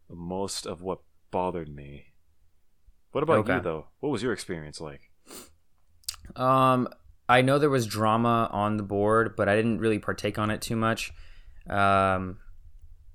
most 0.08 0.66
of 0.66 0.82
what 0.82 1.00
bothered 1.30 1.68
me. 1.74 2.12
What 3.12 3.22
about 3.22 3.46
you, 3.48 3.60
though? 3.60 3.86
What 4.00 4.10
was 4.10 4.22
your 4.22 4.32
experience 4.32 4.80
like? 4.80 5.10
Um, 6.36 6.88
I 7.28 7.42
know 7.42 7.58
there 7.58 7.70
was 7.70 7.86
drama 7.86 8.48
on 8.52 8.76
the 8.76 8.82
board, 8.82 9.36
but 9.36 9.48
I 9.48 9.56
didn't 9.56 9.78
really 9.78 9.98
partake 9.98 10.38
on 10.38 10.50
it 10.50 10.60
too 10.60 10.76
much. 10.76 11.12
Um, 11.68 12.38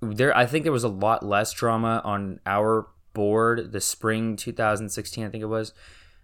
there, 0.01 0.35
I 0.35 0.45
think 0.45 0.63
there 0.63 0.71
was 0.71 0.83
a 0.83 0.89
lot 0.89 1.25
less 1.25 1.51
drama 1.53 2.01
on 2.03 2.39
our 2.45 2.87
board, 3.13 3.71
the 3.71 3.81
spring 3.81 4.35
2016, 4.35 5.25
I 5.25 5.29
think 5.29 5.43
it 5.43 5.47
was. 5.47 5.73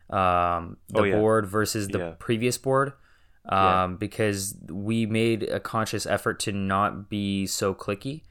Um, 0.10 0.78
the 0.90 1.00
Oh, 1.02 1.04
yeah. 1.04 1.16
board 1.16 1.46
versus 1.48 1.88
the 1.88 1.98
Yeah. 2.00 2.14
previous 2.20 2.58
board. 2.58 2.94
Um, 3.48 3.58
Yeah. 3.58 3.88
because 4.00 4.58
we 4.70 5.06
made 5.06 5.44
a 5.44 5.60
conscious 5.60 6.06
effort 6.06 6.40
to 6.42 6.52
not 6.52 7.10
be 7.10 7.46
so 7.48 7.74
cliquey. 7.76 8.24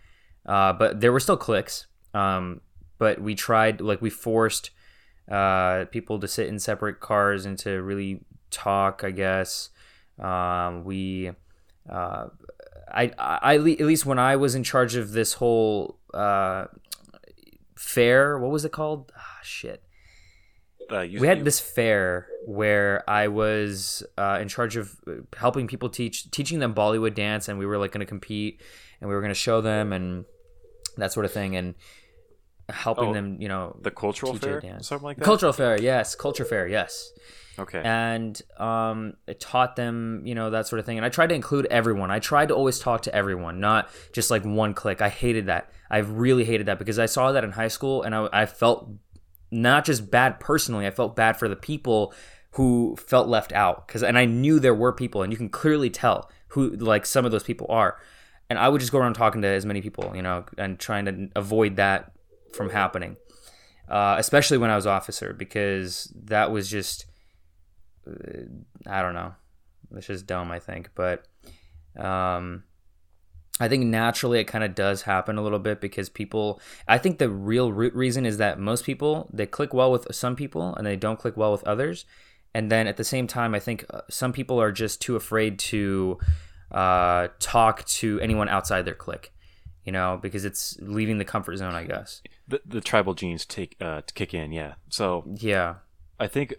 Uh, 0.47 0.73
but 0.73 1.01
there 1.01 1.13
were 1.13 1.21
still 1.21 1.37
cliques. 1.37 1.87
Um, 2.13 2.61
but 2.99 3.21
we 3.21 3.35
tried, 3.35 3.81
like, 3.81 4.01
we 4.03 4.11
forced 4.11 4.71
uh, 5.31 5.87
people 5.87 6.19
to 6.21 6.29
sit 6.29 6.49
in 6.49 6.59
separate 6.59 7.01
cars 7.01 7.47
and 7.47 7.59
to 7.59 7.81
really 7.83 8.25
talk. 8.51 9.03
I 9.03 9.11
guess 9.11 9.71
um, 10.19 10.85
we, 10.85 11.31
uh, 11.89 12.27
I, 12.93 13.11
I, 13.19 13.55
at 13.55 13.63
least 13.63 14.05
when 14.05 14.19
I 14.19 14.37
was 14.37 14.55
in 14.55 14.63
charge 14.65 14.97
of 14.97 15.13
this 15.13 15.35
whole 15.35 15.99
uh, 16.13 16.67
fair, 17.77 18.39
what 18.39 18.51
was 18.51 18.65
it 18.65 18.73
called? 18.73 19.13
Ah, 19.17 19.39
shit. 19.43 19.83
Uh, 20.90 21.06
We 21.20 21.27
had 21.27 21.44
this 21.44 21.61
fair 21.61 22.28
where 22.47 23.09
I 23.09 23.28
was 23.28 24.02
uh, 24.19 24.39
in 24.40 24.48
charge 24.48 24.77
of 24.77 24.94
uh, 25.06 25.12
helping 25.36 25.66
people 25.66 25.89
teach, 25.89 26.31
teaching 26.31 26.59
them 26.59 26.74
Bollywood 26.74 27.15
dance, 27.15 27.48
and 27.48 27.59
we 27.59 27.66
were 27.66 27.78
like 27.78 27.93
going 27.93 28.01
to 28.01 28.06
compete, 28.06 28.61
and 29.01 29.09
we 29.09 29.15
were 29.15 29.20
going 29.20 29.31
to 29.32 29.35
show 29.48 29.61
them 29.61 29.93
and 29.93 30.24
that 30.97 31.12
sort 31.12 31.24
of 31.27 31.32
thing, 31.32 31.56
and 31.56 31.74
helping 32.69 33.09
Oh, 33.11 33.12
them, 33.15 33.36
you 33.40 33.48
know, 33.48 33.77
the 33.82 33.90
cultural 33.90 34.35
fair, 34.35 34.61
dance. 34.61 34.89
something 34.89 35.05
like 35.05 35.16
that. 35.19 35.24
cultural 35.24 35.52
fair, 35.52 35.81
yes, 35.81 36.15
culture 36.15 36.44
fair, 36.47 36.66
yes 36.66 37.12
Okay. 37.59 37.82
and 37.85 38.40
um, 38.59 39.15
it 39.27 39.39
taught 39.39 39.77
them, 39.77 40.23
you 40.24 40.35
know, 40.35 40.48
that 40.51 40.66
sort 40.66 40.81
of 40.81 40.86
thing. 40.86 40.97
And 40.97 41.05
I 41.05 41.09
tried 41.11 41.28
to 41.28 41.35
include 41.35 41.66
everyone. 41.66 42.11
I 42.11 42.19
tried 42.20 42.48
to 42.48 42.55
always 42.55 42.78
talk 42.78 43.02
to 43.02 43.15
everyone, 43.15 43.61
not 43.61 43.90
just 44.12 44.31
like 44.31 44.44
one 44.44 44.73
clique. 44.74 45.02
I 45.02 45.09
hated 45.11 45.47
that. 45.47 45.70
I 45.90 45.98
really 45.98 46.44
hated 46.44 46.66
that 46.66 46.78
because 46.78 46.98
I 46.98 47.06
saw 47.06 47.32
that 47.32 47.44
in 47.44 47.52
high 47.52 47.69
school, 47.69 48.02
and 48.02 48.15
I, 48.15 48.28
I 48.32 48.47
felt 48.47 48.89
not 49.55 49.85
just 49.85 50.11
bad 50.11 50.41
personally. 50.41 50.87
I 50.87 50.91
felt 50.91 51.17
bad 51.17 51.37
for 51.37 51.49
the 51.49 51.57
people 51.57 52.13
who 52.53 52.97
felt 52.97 53.29
left 53.29 53.53
out 53.53 53.87
because, 53.87 54.03
and 54.03 54.19
I 54.19 54.25
knew 54.25 54.59
there 54.59 54.75
were 54.75 54.93
people, 54.93 55.23
and 55.23 55.33
you 55.33 55.37
can 55.37 55.49
clearly 55.49 55.91
tell 55.91 56.31
who 56.49 56.71
like 56.71 57.07
some 57.07 57.25
of 57.25 57.33
those 57.33 57.43
people 57.43 57.67
are. 57.71 57.99
And 58.51 58.59
I 58.59 58.69
would 58.69 58.81
just 58.81 58.93
go 58.93 58.99
around 58.99 59.15
talking 59.15 59.43
to 59.43 59.49
as 59.49 59.65
many 59.65 59.81
people, 59.81 60.13
you 60.15 60.23
know, 60.23 60.45
and 60.59 60.79
trying 60.79 61.07
to 61.07 61.29
avoid 61.35 61.77
that 61.77 62.13
from 62.53 62.71
happening. 62.71 63.17
Uh, 63.89 64.17
especially 64.19 64.59
when 64.59 64.71
I 64.71 64.77
was 64.77 64.87
officer, 64.87 65.33
because 65.33 66.13
that 66.25 66.51
was 66.51 66.69
just 66.69 67.07
I 68.87 69.03
don't 69.03 69.15
know. 69.15 69.35
It's 69.97 70.07
just 70.07 70.27
dumb, 70.27 70.51
I 70.51 70.59
think. 70.59 70.91
But 70.95 71.27
um, 71.97 72.65
I 73.61 73.69
think 73.69 73.85
naturally 73.87 74.41
it 74.41 74.45
kind 74.45 74.65
of 74.65 74.75
does 74.75 75.03
happen 75.03 75.39
a 75.39 75.43
little 75.43 75.61
bit 75.61 75.81
because 75.81 76.09
people. 76.09 76.61
I 76.89 76.99
think 76.99 77.19
the 77.19 77.31
real 77.31 77.73
root 77.73 77.95
reason 77.95 78.27
is 78.27 78.39
that 78.39 78.59
most 78.59 78.85
people 78.85 79.31
they 79.33 79.47
click 79.47 79.73
well 79.73 79.93
with 79.93 80.13
some 80.13 80.35
people 80.35 80.75
and 80.75 80.87
they 80.87 80.97
don't 80.97 81.19
click 81.19 81.37
well 81.37 81.53
with 81.53 81.65
others. 81.65 82.05
And 82.53 82.71
then 82.71 82.87
at 82.87 82.97
the 82.97 83.05
same 83.05 83.27
time, 83.27 83.55
I 83.55 83.61
think 83.61 83.85
uh, 83.91 84.03
some 84.11 84.33
people 84.33 84.61
are 84.61 84.73
just 84.73 85.01
too 85.01 85.17
afraid 85.17 85.59
to 85.61 86.19
uh, 86.71 87.29
talk 87.41 87.85
to 87.85 88.21
anyone 88.21 88.49
outside 88.49 88.85
their 88.85 88.95
clique. 88.95 89.33
You 89.85 89.93
know, 89.93 90.19
because 90.21 90.45
it's 90.45 90.79
leaving 90.81 91.19
the 91.19 91.25
comfort 91.27 91.57
zone, 91.59 91.75
I 91.75 91.85
guess. 91.85 92.23
the, 92.49 92.61
the 92.65 92.81
tribal 92.81 93.13
genes 93.15 93.45
take 93.45 93.77
uh, 93.81 94.01
to 94.01 94.15
kick 94.15 94.33
in, 94.33 94.51
yeah. 94.51 94.75
So 94.89 95.25
Yeah. 95.37 95.77
I 96.19 96.27
think 96.27 96.55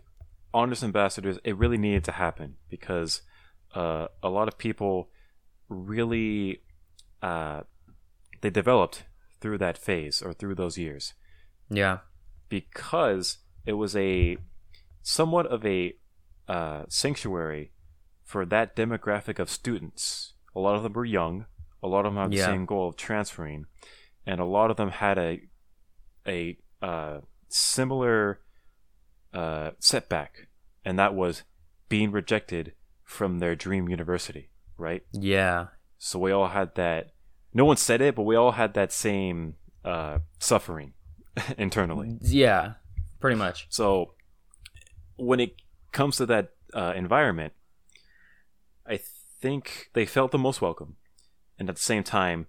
honest 0.54 0.84
ambassadors, 0.84 1.40
it 1.44 1.58
really 1.58 1.78
needed 1.78 2.04
to 2.06 2.12
happen 2.12 2.56
because 2.70 3.24
uh, 3.74 4.08
a 4.22 4.30
lot 4.30 4.48
of 4.48 4.58
people 4.58 5.10
really 5.70 6.62
uh, 7.22 7.62
they 8.42 8.50
developed 8.50 9.06
through 9.42 9.58
that 9.60 9.78
phase 9.78 10.22
or 10.22 10.34
through 10.34 10.56
those 10.56 10.78
years 10.78 11.14
Yeah. 11.70 12.00
because 12.50 13.40
it 13.66 13.74
was 13.74 13.96
a 13.96 14.38
somewhat 15.02 15.46
of 15.48 15.66
a 15.66 15.94
uh, 16.48 16.84
sanctuary 16.90 17.72
for 18.24 18.46
that 18.46 18.76
demographic 18.76 19.40
of 19.40 19.50
students. 19.50 20.34
A 20.56 20.60
lot 20.60 20.76
of 20.76 20.84
them 20.84 20.94
were 20.94 21.06
young. 21.06 21.46
A 21.84 21.88
lot 21.88 22.06
of 22.06 22.14
them 22.14 22.22
had 22.22 22.32
the 22.32 22.38
same 22.38 22.66
goal 22.66 22.90
of 22.90 22.96
transferring, 22.96 23.66
and 24.26 24.40
a 24.40 24.46
lot 24.46 24.72
of 24.72 24.78
them 24.78 24.90
had 24.90 25.18
a 25.18 25.42
a 26.28 26.58
uh, 26.82 27.20
similar 27.50 28.40
uh, 29.34 29.72
setback, 29.80 30.48
and 30.84 30.98
that 30.98 31.14
was 31.14 31.44
being 31.90 32.12
rejected 32.12 32.74
from 33.04 33.38
their 33.40 33.56
dream 33.56 33.88
university. 33.88 34.50
Right. 34.78 35.04
Yeah. 35.12 35.68
So 35.98 36.20
we 36.20 36.32
all 36.32 36.48
had 36.50 36.76
that. 36.76 37.14
No 37.54 37.66
one 37.66 37.78
said 37.78 38.02
it, 38.02 38.16
but 38.16 38.24
we 38.24 38.36
all 38.36 38.52
had 38.54 38.74
that 38.74 38.92
same 38.92 39.56
uh, 39.84 40.20
suffering 40.40 40.94
internally. 41.58 42.18
Yeah. 42.22 42.74
Pretty 43.20 43.38
much. 43.38 43.68
So 43.70 44.14
when 45.16 45.40
it 45.40 45.56
comes 45.92 46.18
to 46.18 46.26
that 46.28 46.50
uh, 46.74 46.94
environment, 46.96 47.54
I 48.88 49.00
think 49.42 49.90
they 49.94 50.06
felt 50.06 50.32
the 50.32 50.38
most 50.38 50.62
welcome, 50.62 50.98
and 51.58 51.70
at 51.70 51.76
the 51.76 51.82
same 51.82 52.04
time, 52.04 52.48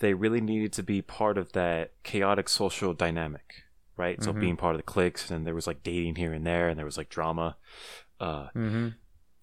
they 0.00 0.14
really 0.14 0.40
needed 0.40 0.72
to 0.74 0.82
be 0.82 1.02
part 1.02 1.38
of 1.38 1.52
that 1.52 1.92
chaotic 2.02 2.48
social 2.48 2.92
dynamic, 2.94 3.62
right? 3.96 4.22
So 4.22 4.32
Mhm. 4.32 4.40
being 4.40 4.56
part 4.56 4.74
of 4.74 4.78
the 4.78 4.82
cliques, 4.84 5.30
and 5.30 5.46
there 5.46 5.54
was 5.54 5.66
like 5.66 5.82
dating 5.82 6.16
here 6.16 6.32
and 6.32 6.46
there, 6.46 6.68
and 6.68 6.78
there 6.78 6.84
was 6.86 6.96
like 6.98 7.08
drama. 7.08 7.56
Uh, 8.20 8.48
Mm-hmm. 8.54 8.88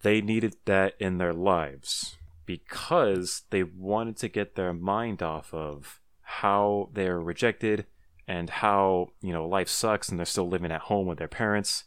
they 0.02 0.20
needed 0.22 0.56
that 0.64 0.94
in 0.98 1.18
their 1.18 1.34
lives 1.34 2.16
because 2.54 3.42
they 3.50 3.62
wanted 3.62 4.16
to 4.16 4.28
get 4.28 4.54
their 4.54 4.72
mind 4.72 5.22
off 5.22 5.52
of 5.54 6.00
how 6.22 6.90
they're 6.92 7.20
rejected 7.20 7.86
and 8.26 8.50
how 8.50 9.08
you 9.20 9.32
know 9.32 9.46
life 9.46 9.68
sucks 9.68 10.08
and 10.08 10.18
they're 10.18 10.26
still 10.34 10.48
living 10.48 10.72
at 10.72 10.82
home 10.90 11.06
with 11.06 11.18
their 11.18 11.28
parents 11.42 11.84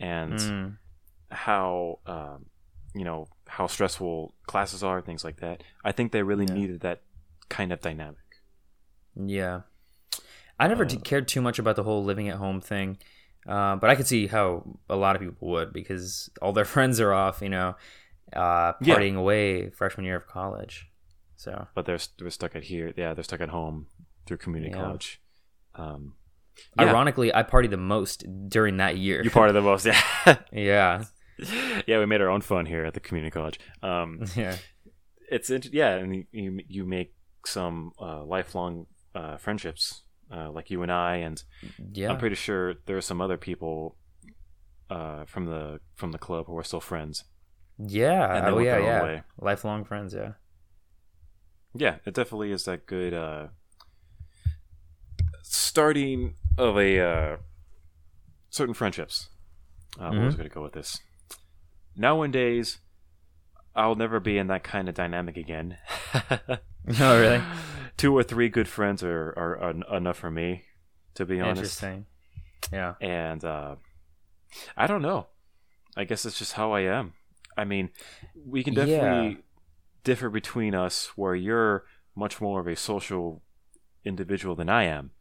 and 0.00 0.34
Mm. 0.38 0.76
how 1.30 1.98
um, 2.06 2.46
you 2.94 3.04
know 3.04 3.20
how 3.56 3.66
stressful 3.66 4.34
classes 4.46 4.82
are 4.82 5.00
things 5.02 5.24
like 5.24 5.38
that 5.40 5.62
i 5.84 5.92
think 5.92 6.12
they 6.12 6.22
really 6.22 6.46
Yeah. 6.46 6.54
needed 6.54 6.80
that 6.80 7.00
kind 7.48 7.70
of 7.72 7.80
dynamic 7.80 8.18
Yeah. 9.14 9.62
I 10.58 10.68
never 10.68 10.84
Uh, 10.84 10.96
cared 11.10 11.26
too 11.28 11.42
much 11.42 11.58
about 11.58 11.76
the 11.76 11.82
whole 11.82 12.04
living 12.04 12.28
at 12.28 12.36
home 12.36 12.60
thing. 12.60 12.98
Uh, 13.46 13.74
but 13.76 13.90
I 13.90 13.94
could 13.96 14.06
see 14.06 14.28
how 14.28 14.78
a 14.88 14.96
lot 14.96 15.16
of 15.16 15.22
people 15.22 15.48
would 15.48 15.72
because 15.72 16.30
all 16.40 16.52
their 16.52 16.64
friends 16.74 17.00
are 17.00 17.12
off, 17.12 17.42
you 17.42 17.48
know, 17.48 17.74
uh, 18.34 18.72
Yeah. 18.80 18.96
partying 18.96 19.16
away 19.16 19.70
freshman 19.70 20.04
year 20.06 20.16
of 20.16 20.26
college. 20.26 20.86
So, 21.36 21.66
but 21.74 21.86
they're, 21.86 21.98
they're 22.18 22.30
stuck 22.30 22.54
at 22.54 22.64
here 22.64 22.92
yeah 22.96 23.14
they're 23.14 23.24
stuck 23.24 23.40
at 23.40 23.48
home 23.48 23.86
through 24.26 24.36
community 24.38 24.72
Yeah. 24.74 24.82
college 24.82 25.20
um, 25.74 26.14
yeah, 26.78 26.84
ironically, 26.84 27.34
I 27.34 27.42
partied 27.42 27.70
the 27.70 27.78
most 27.78 28.24
during 28.48 28.76
that 28.76 28.96
year. 28.98 29.22
you 29.24 29.30
part 29.30 29.48
of 29.48 29.54
the 29.54 29.62
most 29.62 29.84
yeah 29.86 30.02
yeah. 30.52 31.04
yeah 31.86 31.98
we 31.98 32.06
made 32.06 32.20
our 32.20 32.28
own 32.28 32.42
fun 32.42 32.66
here 32.66 32.84
at 32.84 32.94
the 32.94 33.00
community 33.00 33.30
college 33.32 33.58
um, 33.82 34.20
Yeah. 34.36 34.56
it's 35.30 35.50
yeah, 35.72 35.94
and 35.96 36.14
you- 36.14 36.26
you 36.32 36.60
you 36.68 36.84
make 36.84 37.14
some 37.46 37.90
uh, 38.00 38.22
lifelong 38.24 38.86
uh, 39.14 39.36
friendships 39.38 40.02
uh, 40.30 40.50
like 40.50 40.70
you 40.70 40.82
and 40.82 40.92
I, 40.92 41.16
and 41.16 41.42
Yeah. 41.92 42.10
I'm 42.10 42.18
pretty 42.18 42.36
sure 42.36 42.74
there 42.86 42.96
are 42.96 43.00
some 43.10 43.20
other 43.20 43.36
people 43.36 43.96
uh, 44.90 45.24
from 45.24 45.46
the 45.46 45.80
from 45.96 46.12
the 46.12 46.18
club 46.18 46.46
who 46.46 46.56
are 46.56 46.64
still 46.64 46.80
friends. 46.80 47.24
Yeah. 47.78 48.42
Oh, 48.46 48.58
yeah. 48.58 48.78
Yeah. 48.78 49.02
way. 49.02 49.22
Lifelong 49.40 49.84
friends. 49.84 50.14
Yeah. 50.14 50.32
Yeah, 51.74 51.96
it 52.04 52.14
definitely 52.14 52.52
is 52.52 52.64
that 52.64 52.86
good 52.86 53.14
uh, 53.14 53.48
starting 55.42 56.34
of 56.58 56.76
a 56.76 57.00
uh, 57.00 57.36
certain 58.50 58.74
friendships. 58.74 59.28
Uh, 59.98 60.10
Where 60.10 60.26
was 60.26 60.34
I 60.34 60.38
going 60.38 60.48
to 60.50 60.54
go 60.54 60.62
with 60.62 60.74
this? 60.74 61.00
Nowadays, 61.96 62.78
I'll 63.74 63.94
never 63.94 64.20
be 64.20 64.36
in 64.38 64.48
that 64.48 64.64
kind 64.64 64.88
of 64.88 64.94
dynamic 64.94 65.36
again. 65.36 65.78
Oh, 67.00 67.20
really? 67.20 67.42
Two 67.96 68.16
or 68.16 68.22
three 68.24 68.48
good 68.48 68.66
friends 68.66 69.04
are, 69.04 69.32
are, 69.36 69.68
en- 69.70 69.84
enough 69.92 70.16
for 70.16 70.30
me, 70.30 70.64
to 71.14 71.24
be 71.24 71.40
honest. 71.40 71.82
Interesting. 71.82 72.06
Yeah. 72.72 72.94
And 73.00 73.44
uh, 73.44 73.76
I 74.76 74.86
don't 74.88 75.02
know. 75.02 75.28
I 75.96 76.04
guess 76.04 76.24
it's 76.24 76.38
just 76.38 76.54
how 76.54 76.72
I 76.72 76.80
am. 76.80 77.12
I 77.56 77.64
mean, 77.64 77.90
we 78.34 78.62
can 78.64 78.74
definitely 78.74 79.28
Yeah. 79.28 79.36
differ 80.04 80.30
between 80.30 80.74
us 80.74 81.12
where 81.16 81.34
you're 81.34 81.84
much 82.14 82.40
more 82.40 82.60
of 82.60 82.66
a 82.66 82.76
social 82.76 83.42
individual 84.04 84.54
than 84.56 84.68
I 84.68 84.84
am. 84.84 85.12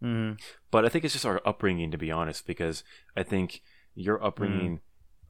hmm 0.00 0.32
But 0.70 0.84
I 0.84 0.88
think 0.88 1.04
it's 1.04 1.14
just 1.14 1.26
our 1.26 1.40
upbringing, 1.44 1.90
to 1.90 1.98
be 1.98 2.10
honest, 2.10 2.46
because 2.46 2.84
I 3.16 3.22
think 3.22 3.62
your 3.94 4.22
upbringing 4.24 4.80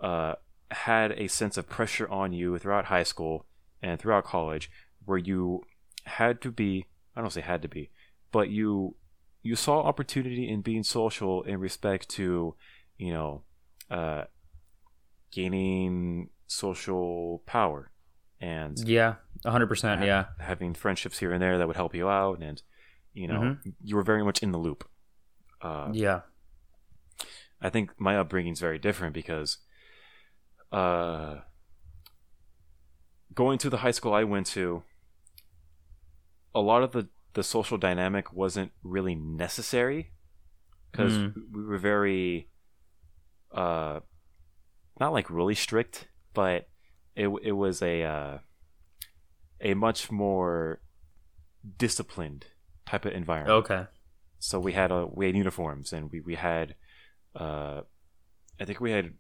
uh, 0.01 0.35
had 0.71 1.13
a 1.13 1.29
sense 1.29 1.57
of 1.57 1.69
pressure 1.69 2.09
on 2.09 2.33
you 2.33 2.59
throughout 2.59 2.87
high 2.87 3.03
school 3.03 3.47
and 3.83 3.99
throughout 3.99 4.25
college, 4.25 4.71
where 5.05 5.19
you 5.19 5.65
had 6.05 6.41
to 6.43 6.51
be. 6.51 6.87
I 7.17 7.21
don't 7.21 7.31
say 7.33 7.41
had 7.41 7.63
to 7.63 7.69
be, 7.69 7.91
but 8.33 8.51
you 8.51 8.97
you 9.43 9.57
saw 9.57 9.81
opportunity 9.83 10.49
in 10.49 10.61
being 10.61 10.83
social 10.85 11.43
in 11.43 11.59
respect 11.61 12.09
to, 12.11 12.55
you 12.99 13.13
know, 13.13 13.43
uh, 13.91 14.25
gaining 15.31 16.29
social 16.51 17.43
power 17.47 17.93
and 18.41 18.77
Yeah. 18.81 19.17
hundred 19.47 19.69
percent. 19.69 20.01
ha- 20.01 20.07
Yeah. 20.07 20.25
having 20.41 20.75
friendships 20.75 21.21
here 21.21 21.33
and 21.33 21.41
there 21.41 21.59
that 21.59 21.67
would 21.69 21.77
help 21.77 21.95
you 21.95 22.09
out, 22.09 22.41
and 22.43 22.61
you 23.13 23.29
know, 23.29 23.57
you 23.83 23.95
were 23.97 24.03
very 24.03 24.25
much 24.25 24.43
in 24.43 24.51
the 24.53 24.59
loop. 24.59 24.89
Uh, 25.61 25.91
Yeah. 25.93 26.23
I 27.61 27.69
think 27.71 27.99
my 28.01 28.17
upbringing 28.17 28.53
is 28.53 28.61
very 28.61 28.79
different 28.79 29.15
because 29.15 29.59
uh, 30.73 31.41
going 33.35 33.59
to 33.59 33.71
the 33.71 33.79
high 33.79 33.91
school 33.91 34.13
I 34.15 34.25
went 34.25 34.47
to, 34.49 34.83
a 36.55 36.61
lot 36.61 36.83
of 36.83 36.93
the, 36.93 37.09
the 37.35 37.43
social 37.43 37.77
dynamic 37.79 38.33
wasn't 38.33 38.73
really 38.83 39.15
necessary 39.15 40.13
because 40.91 41.13
Mm. 41.13 41.35
we 41.53 41.65
were 41.65 41.79
very, 41.79 42.51
uh, 43.53 44.01
not 44.99 45.13
like 45.13 45.29
really 45.31 45.55
strict, 45.55 46.09
but 46.35 46.69
it, 47.17 47.29
it 47.43 47.53
was 47.53 47.83
a, 47.83 48.03
uh, 48.03 48.39
a 49.61 49.75
much 49.75 50.11
more 50.11 50.81
disciplined 51.77 52.47
type 52.87 53.05
of 53.05 53.13
environment. 53.13 53.65
Okay. 53.65 53.85
so 54.39 54.59
we 54.59 54.73
had 54.73 54.91
a 54.91 55.07
we 55.07 55.27
had 55.27 55.37
uniforms 55.37 55.93
and 55.93 56.11
we 56.11 56.21
we 56.21 56.35
had 56.35 56.75
uh 57.37 57.83
i 58.59 58.65
think 58.65 58.81
we 58.81 58.91
had 58.91 59.13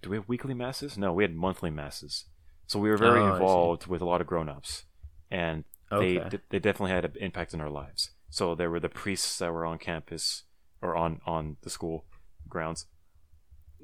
do 0.00 0.10
we 0.10 0.16
have 0.16 0.28
weekly 0.28 0.54
masses? 0.54 0.96
No 0.96 1.12
we 1.12 1.24
had 1.24 1.34
monthly 1.34 1.70
masses. 1.70 2.26
So 2.68 2.78
we 2.78 2.88
were 2.88 2.96
very 2.96 3.20
Oh, 3.24 3.32
involved 3.34 3.86
with 3.88 4.00
a 4.00 4.04
lot 4.04 4.20
of 4.20 4.28
grown-ups 4.28 4.84
and 5.30 5.64
Okay. 5.90 6.20
they 6.30 6.38
they 6.50 6.58
definitely 6.60 6.92
had 6.92 7.04
an 7.04 7.16
impact 7.20 7.52
in 7.54 7.60
our 7.60 7.70
lives. 7.70 8.10
So 8.30 8.54
there 8.54 8.70
were 8.70 8.78
the 8.80 8.88
priests 8.88 9.38
that 9.38 9.52
were 9.52 9.66
on 9.66 9.78
campus 9.78 10.44
or 10.80 10.94
on 10.94 11.20
on 11.26 11.56
the 11.62 11.70
school 11.70 12.04
grounds. 12.48 12.86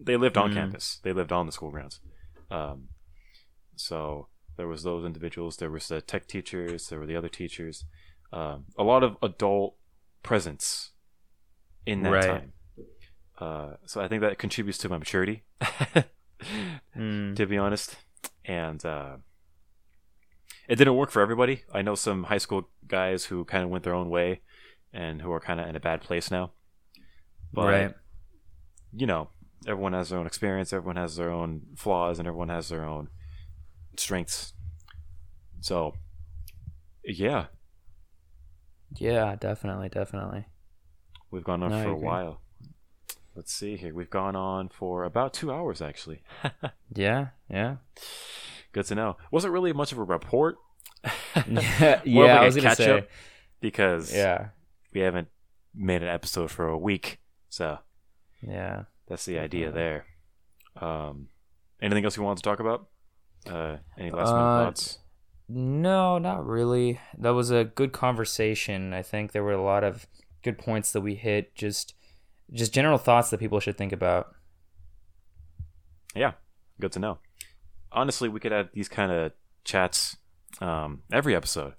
They 0.01 0.16
lived 0.16 0.36
on 0.36 0.51
Mm. 0.51 0.55
campus. 0.55 1.01
They 1.02 1.12
lived 1.12 1.32
on 1.32 1.47
the 1.47 1.52
school 1.52 1.70
grounds 1.73 1.98
um 2.50 2.88
so 3.76 4.28
there 4.56 4.68
was 4.68 4.82
those 4.82 5.04
individuals 5.04 5.56
there 5.56 5.70
was 5.70 5.88
the 5.88 6.00
tech 6.00 6.26
teachers 6.26 6.88
there 6.88 6.98
were 6.98 7.06
the 7.06 7.16
other 7.16 7.28
teachers 7.28 7.84
um, 8.32 8.64
a 8.78 8.82
lot 8.82 9.02
of 9.02 9.16
adult 9.22 9.76
presence 10.22 10.90
in 11.86 12.02
that 12.02 12.10
Right. 12.10 12.26
time 12.26 12.52
uh, 13.38 13.74
so 13.86 14.00
i 14.00 14.08
think 14.08 14.20
that 14.22 14.38
contributes 14.38 14.78
to 14.78 14.88
my 14.88 14.98
maturity 14.98 15.42
Mm. 16.96 17.34
to 17.36 17.46
be 17.46 17.56
honest 17.56 17.96
and 18.44 18.84
uh, 18.84 19.16
it 20.68 20.76
didn't 20.76 20.96
work 20.96 21.10
for 21.10 21.22
everybody 21.22 21.62
i 21.72 21.80
know 21.80 21.94
some 21.94 22.24
high 22.24 22.38
school 22.38 22.68
guys 22.86 23.24
who 23.26 23.44
kind 23.44 23.64
of 23.64 23.70
went 23.70 23.84
their 23.84 23.94
own 23.94 24.10
way 24.10 24.40
and 24.92 25.22
who 25.22 25.32
are 25.32 25.40
kind 25.40 25.58
of 25.60 25.68
in 25.68 25.76
a 25.76 25.80
bad 25.80 26.02
place 26.02 26.30
now 26.30 26.52
but 27.52 27.66
right. 27.66 27.94
you 28.92 29.06
know 29.06 29.28
everyone 29.66 29.93
has 29.93 30.09
their 30.11 30.19
own 30.19 30.27
experience 30.27 30.73
everyone 30.73 30.97
has 30.97 31.16
their 31.16 31.31
own 31.31 31.62
flaws 31.77 32.19
and 32.19 32.28
everyone 32.28 32.49
has 32.49 32.69
their 32.69 32.85
own 32.85 33.09
strengths 33.97 34.53
so 35.61 35.95
yeah 37.05 37.47
Yeah. 38.97 39.36
Definitely. 39.36 39.89
Definitely. 39.89 40.47
we've 41.31 41.45
gone 41.45 41.62
on 41.62 41.70
No, 41.70 41.82
for 41.82 41.91
a 41.91 41.97
while 41.97 42.41
let's 43.35 43.53
see 43.53 43.77
here 43.77 43.93
we've 43.95 44.11
gone 44.11 44.36
on 44.36 44.69
for 44.69 45.05
about 45.05 45.32
two 45.35 45.53
hours 45.53 45.81
actually 45.82 46.23
Yeah. 46.95 47.28
Yeah. 47.51 47.77
good 48.73 48.86
to 48.86 48.95
know 48.95 49.16
wasn't 49.31 49.53
really 49.53 49.73
much 49.73 49.93
of 49.93 49.99
a 49.99 50.05
report 50.05 50.57
yeah. 51.49 52.01
Yeah. 52.05 52.23
like 52.23 52.31
I 52.31 52.45
was 52.45 52.57
gonna 52.57 52.74
say. 52.77 52.99
up. 52.99 53.09
because 53.61 54.15
Yeah. 54.15 54.49
we 54.93 55.01
haven't 55.01 55.28
made 55.74 56.03
an 56.03 56.09
episode 56.09 56.51
for 56.51 56.69
a 56.69 56.78
week 56.78 57.19
so 57.49 57.78
Yeah. 58.43 58.85
That's 59.09 59.24
the 59.24 59.39
idea 59.39 59.70
there 59.70 60.06
um 60.81 61.28
anything 61.81 62.05
else 62.05 62.16
you 62.16 62.22
want 62.22 62.39
to 62.39 62.43
talk 62.43 62.60
about 62.60 62.89
uh 63.47 63.76
any 63.98 64.10
last 64.10 64.32
minute 64.35 64.47
Uh, 64.48 64.64
thoughts 64.64 64.98
No, 65.48 66.18
not 66.18 66.47
really. 66.47 66.98
That 67.18 67.35
was 67.35 67.51
a 67.51 67.64
good 67.64 67.93
conversation. 67.93 68.94
I 68.94 69.02
think 69.02 69.32
there 69.32 69.44
were 69.44 69.52
a 69.52 69.62
lot 69.62 69.85
of 69.85 70.06
good 70.43 70.56
points 70.56 70.90
that 70.93 71.02
we 71.02 71.16
hit. 71.16 71.55
Just, 71.55 71.93
just 72.51 72.72
general 72.72 72.97
thoughts 72.97 73.28
that 73.28 73.40
people 73.40 73.60
should 73.60 73.76
think 73.76 73.93
about. 73.93 74.35
yeah 76.16 76.32
good 76.81 76.93
to 76.93 76.98
know 76.98 77.18
honestly 77.93 78.28
we 78.28 78.40
could 78.40 78.52
have 78.52 78.68
these 78.72 78.89
kind 78.89 79.10
of 79.12 79.32
chats 79.64 80.16
um 80.60 81.02
every 81.12 81.35
episode 81.35 81.74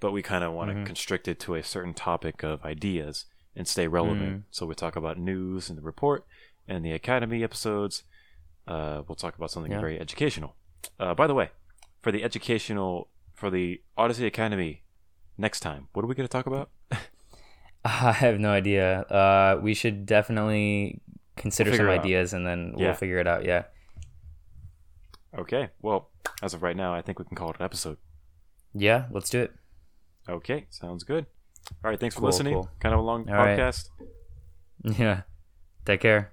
but 0.00 0.12
we 0.12 0.22
kind 0.22 0.44
of 0.44 0.52
want 0.52 0.70
to 0.70 0.76
Mhm. 0.76 0.86
constrict 0.86 1.26
it 1.28 1.40
to 1.40 1.54
a 1.54 1.62
certain 1.62 1.94
topic 1.94 2.42
of 2.42 2.64
ideas 2.64 3.24
and 3.56 3.66
stay 3.66 3.88
relevant 3.88 4.44
so 4.50 4.66
we 4.66 4.74
talk 4.74 4.96
about 4.96 5.18
news 5.18 5.68
and 5.68 5.76
the 5.78 5.82
report 5.82 6.24
and 6.68 6.84
the 6.84 6.92
academy 6.92 7.42
episodes 7.42 8.04
uh 8.68 9.02
we'll 9.08 9.16
talk 9.16 9.36
about 9.36 9.50
something 9.50 9.72
Yeah. 9.72 9.80
very 9.80 9.98
educational 9.98 10.54
uh 11.00 11.14
by 11.14 11.26
the 11.26 11.34
way 11.34 11.50
for 12.02 12.12
the 12.12 12.22
educational 12.22 13.08
for 13.34 13.50
the 13.50 13.80
odyssey 13.96 14.26
academy 14.26 14.82
next 15.36 15.60
time 15.60 15.88
what 15.92 16.04
are 16.04 16.08
we 16.08 16.14
going 16.14 16.28
to 16.28 16.32
talk 16.32 16.46
about 16.46 16.70
I 17.84 18.12
have 18.12 18.38
no 18.40 18.50
idea. 18.50 19.02
Uh, 19.02 19.60
we 19.62 19.72
should 19.72 20.04
definitely 20.04 21.00
consider 21.36 21.70
figure 21.70 21.86
some 21.86 21.98
ideas 21.98 22.32
and 22.34 22.44
then 22.46 22.74
Yeah. 22.76 22.86
we'll 22.88 22.94
figure 22.96 23.18
it 23.18 23.26
out. 23.28 23.44
Yeah. 23.44 23.62
okay 25.38 25.70
well 25.80 26.10
as 26.42 26.52
of 26.54 26.62
right 26.62 26.76
now 26.76 26.92
i 26.94 27.00
think 27.00 27.18
we 27.18 27.24
can 27.24 27.36
call 27.36 27.50
it 27.50 27.56
an 27.58 27.64
episode 27.64 27.96
Yeah. 28.74 29.06
Let's 29.10 29.30
do 29.30 29.40
it. 29.42 29.52
okay 30.28 30.66
sounds 30.70 31.04
good 31.04 31.26
all 31.84 31.90
right 31.90 32.00
thanks 32.00 32.14
for 32.14 32.20
Cool, 32.20 32.28
listening 32.30 32.54
cool. 32.54 32.68
kind 32.80 32.92
of 32.94 33.00
a 33.00 33.02
long 33.02 33.28
All 33.30 33.36
right. 33.36 33.58
podcast 33.58 33.88
Yeah. 34.98 35.22
Take 35.84 36.00
care. 36.00 36.32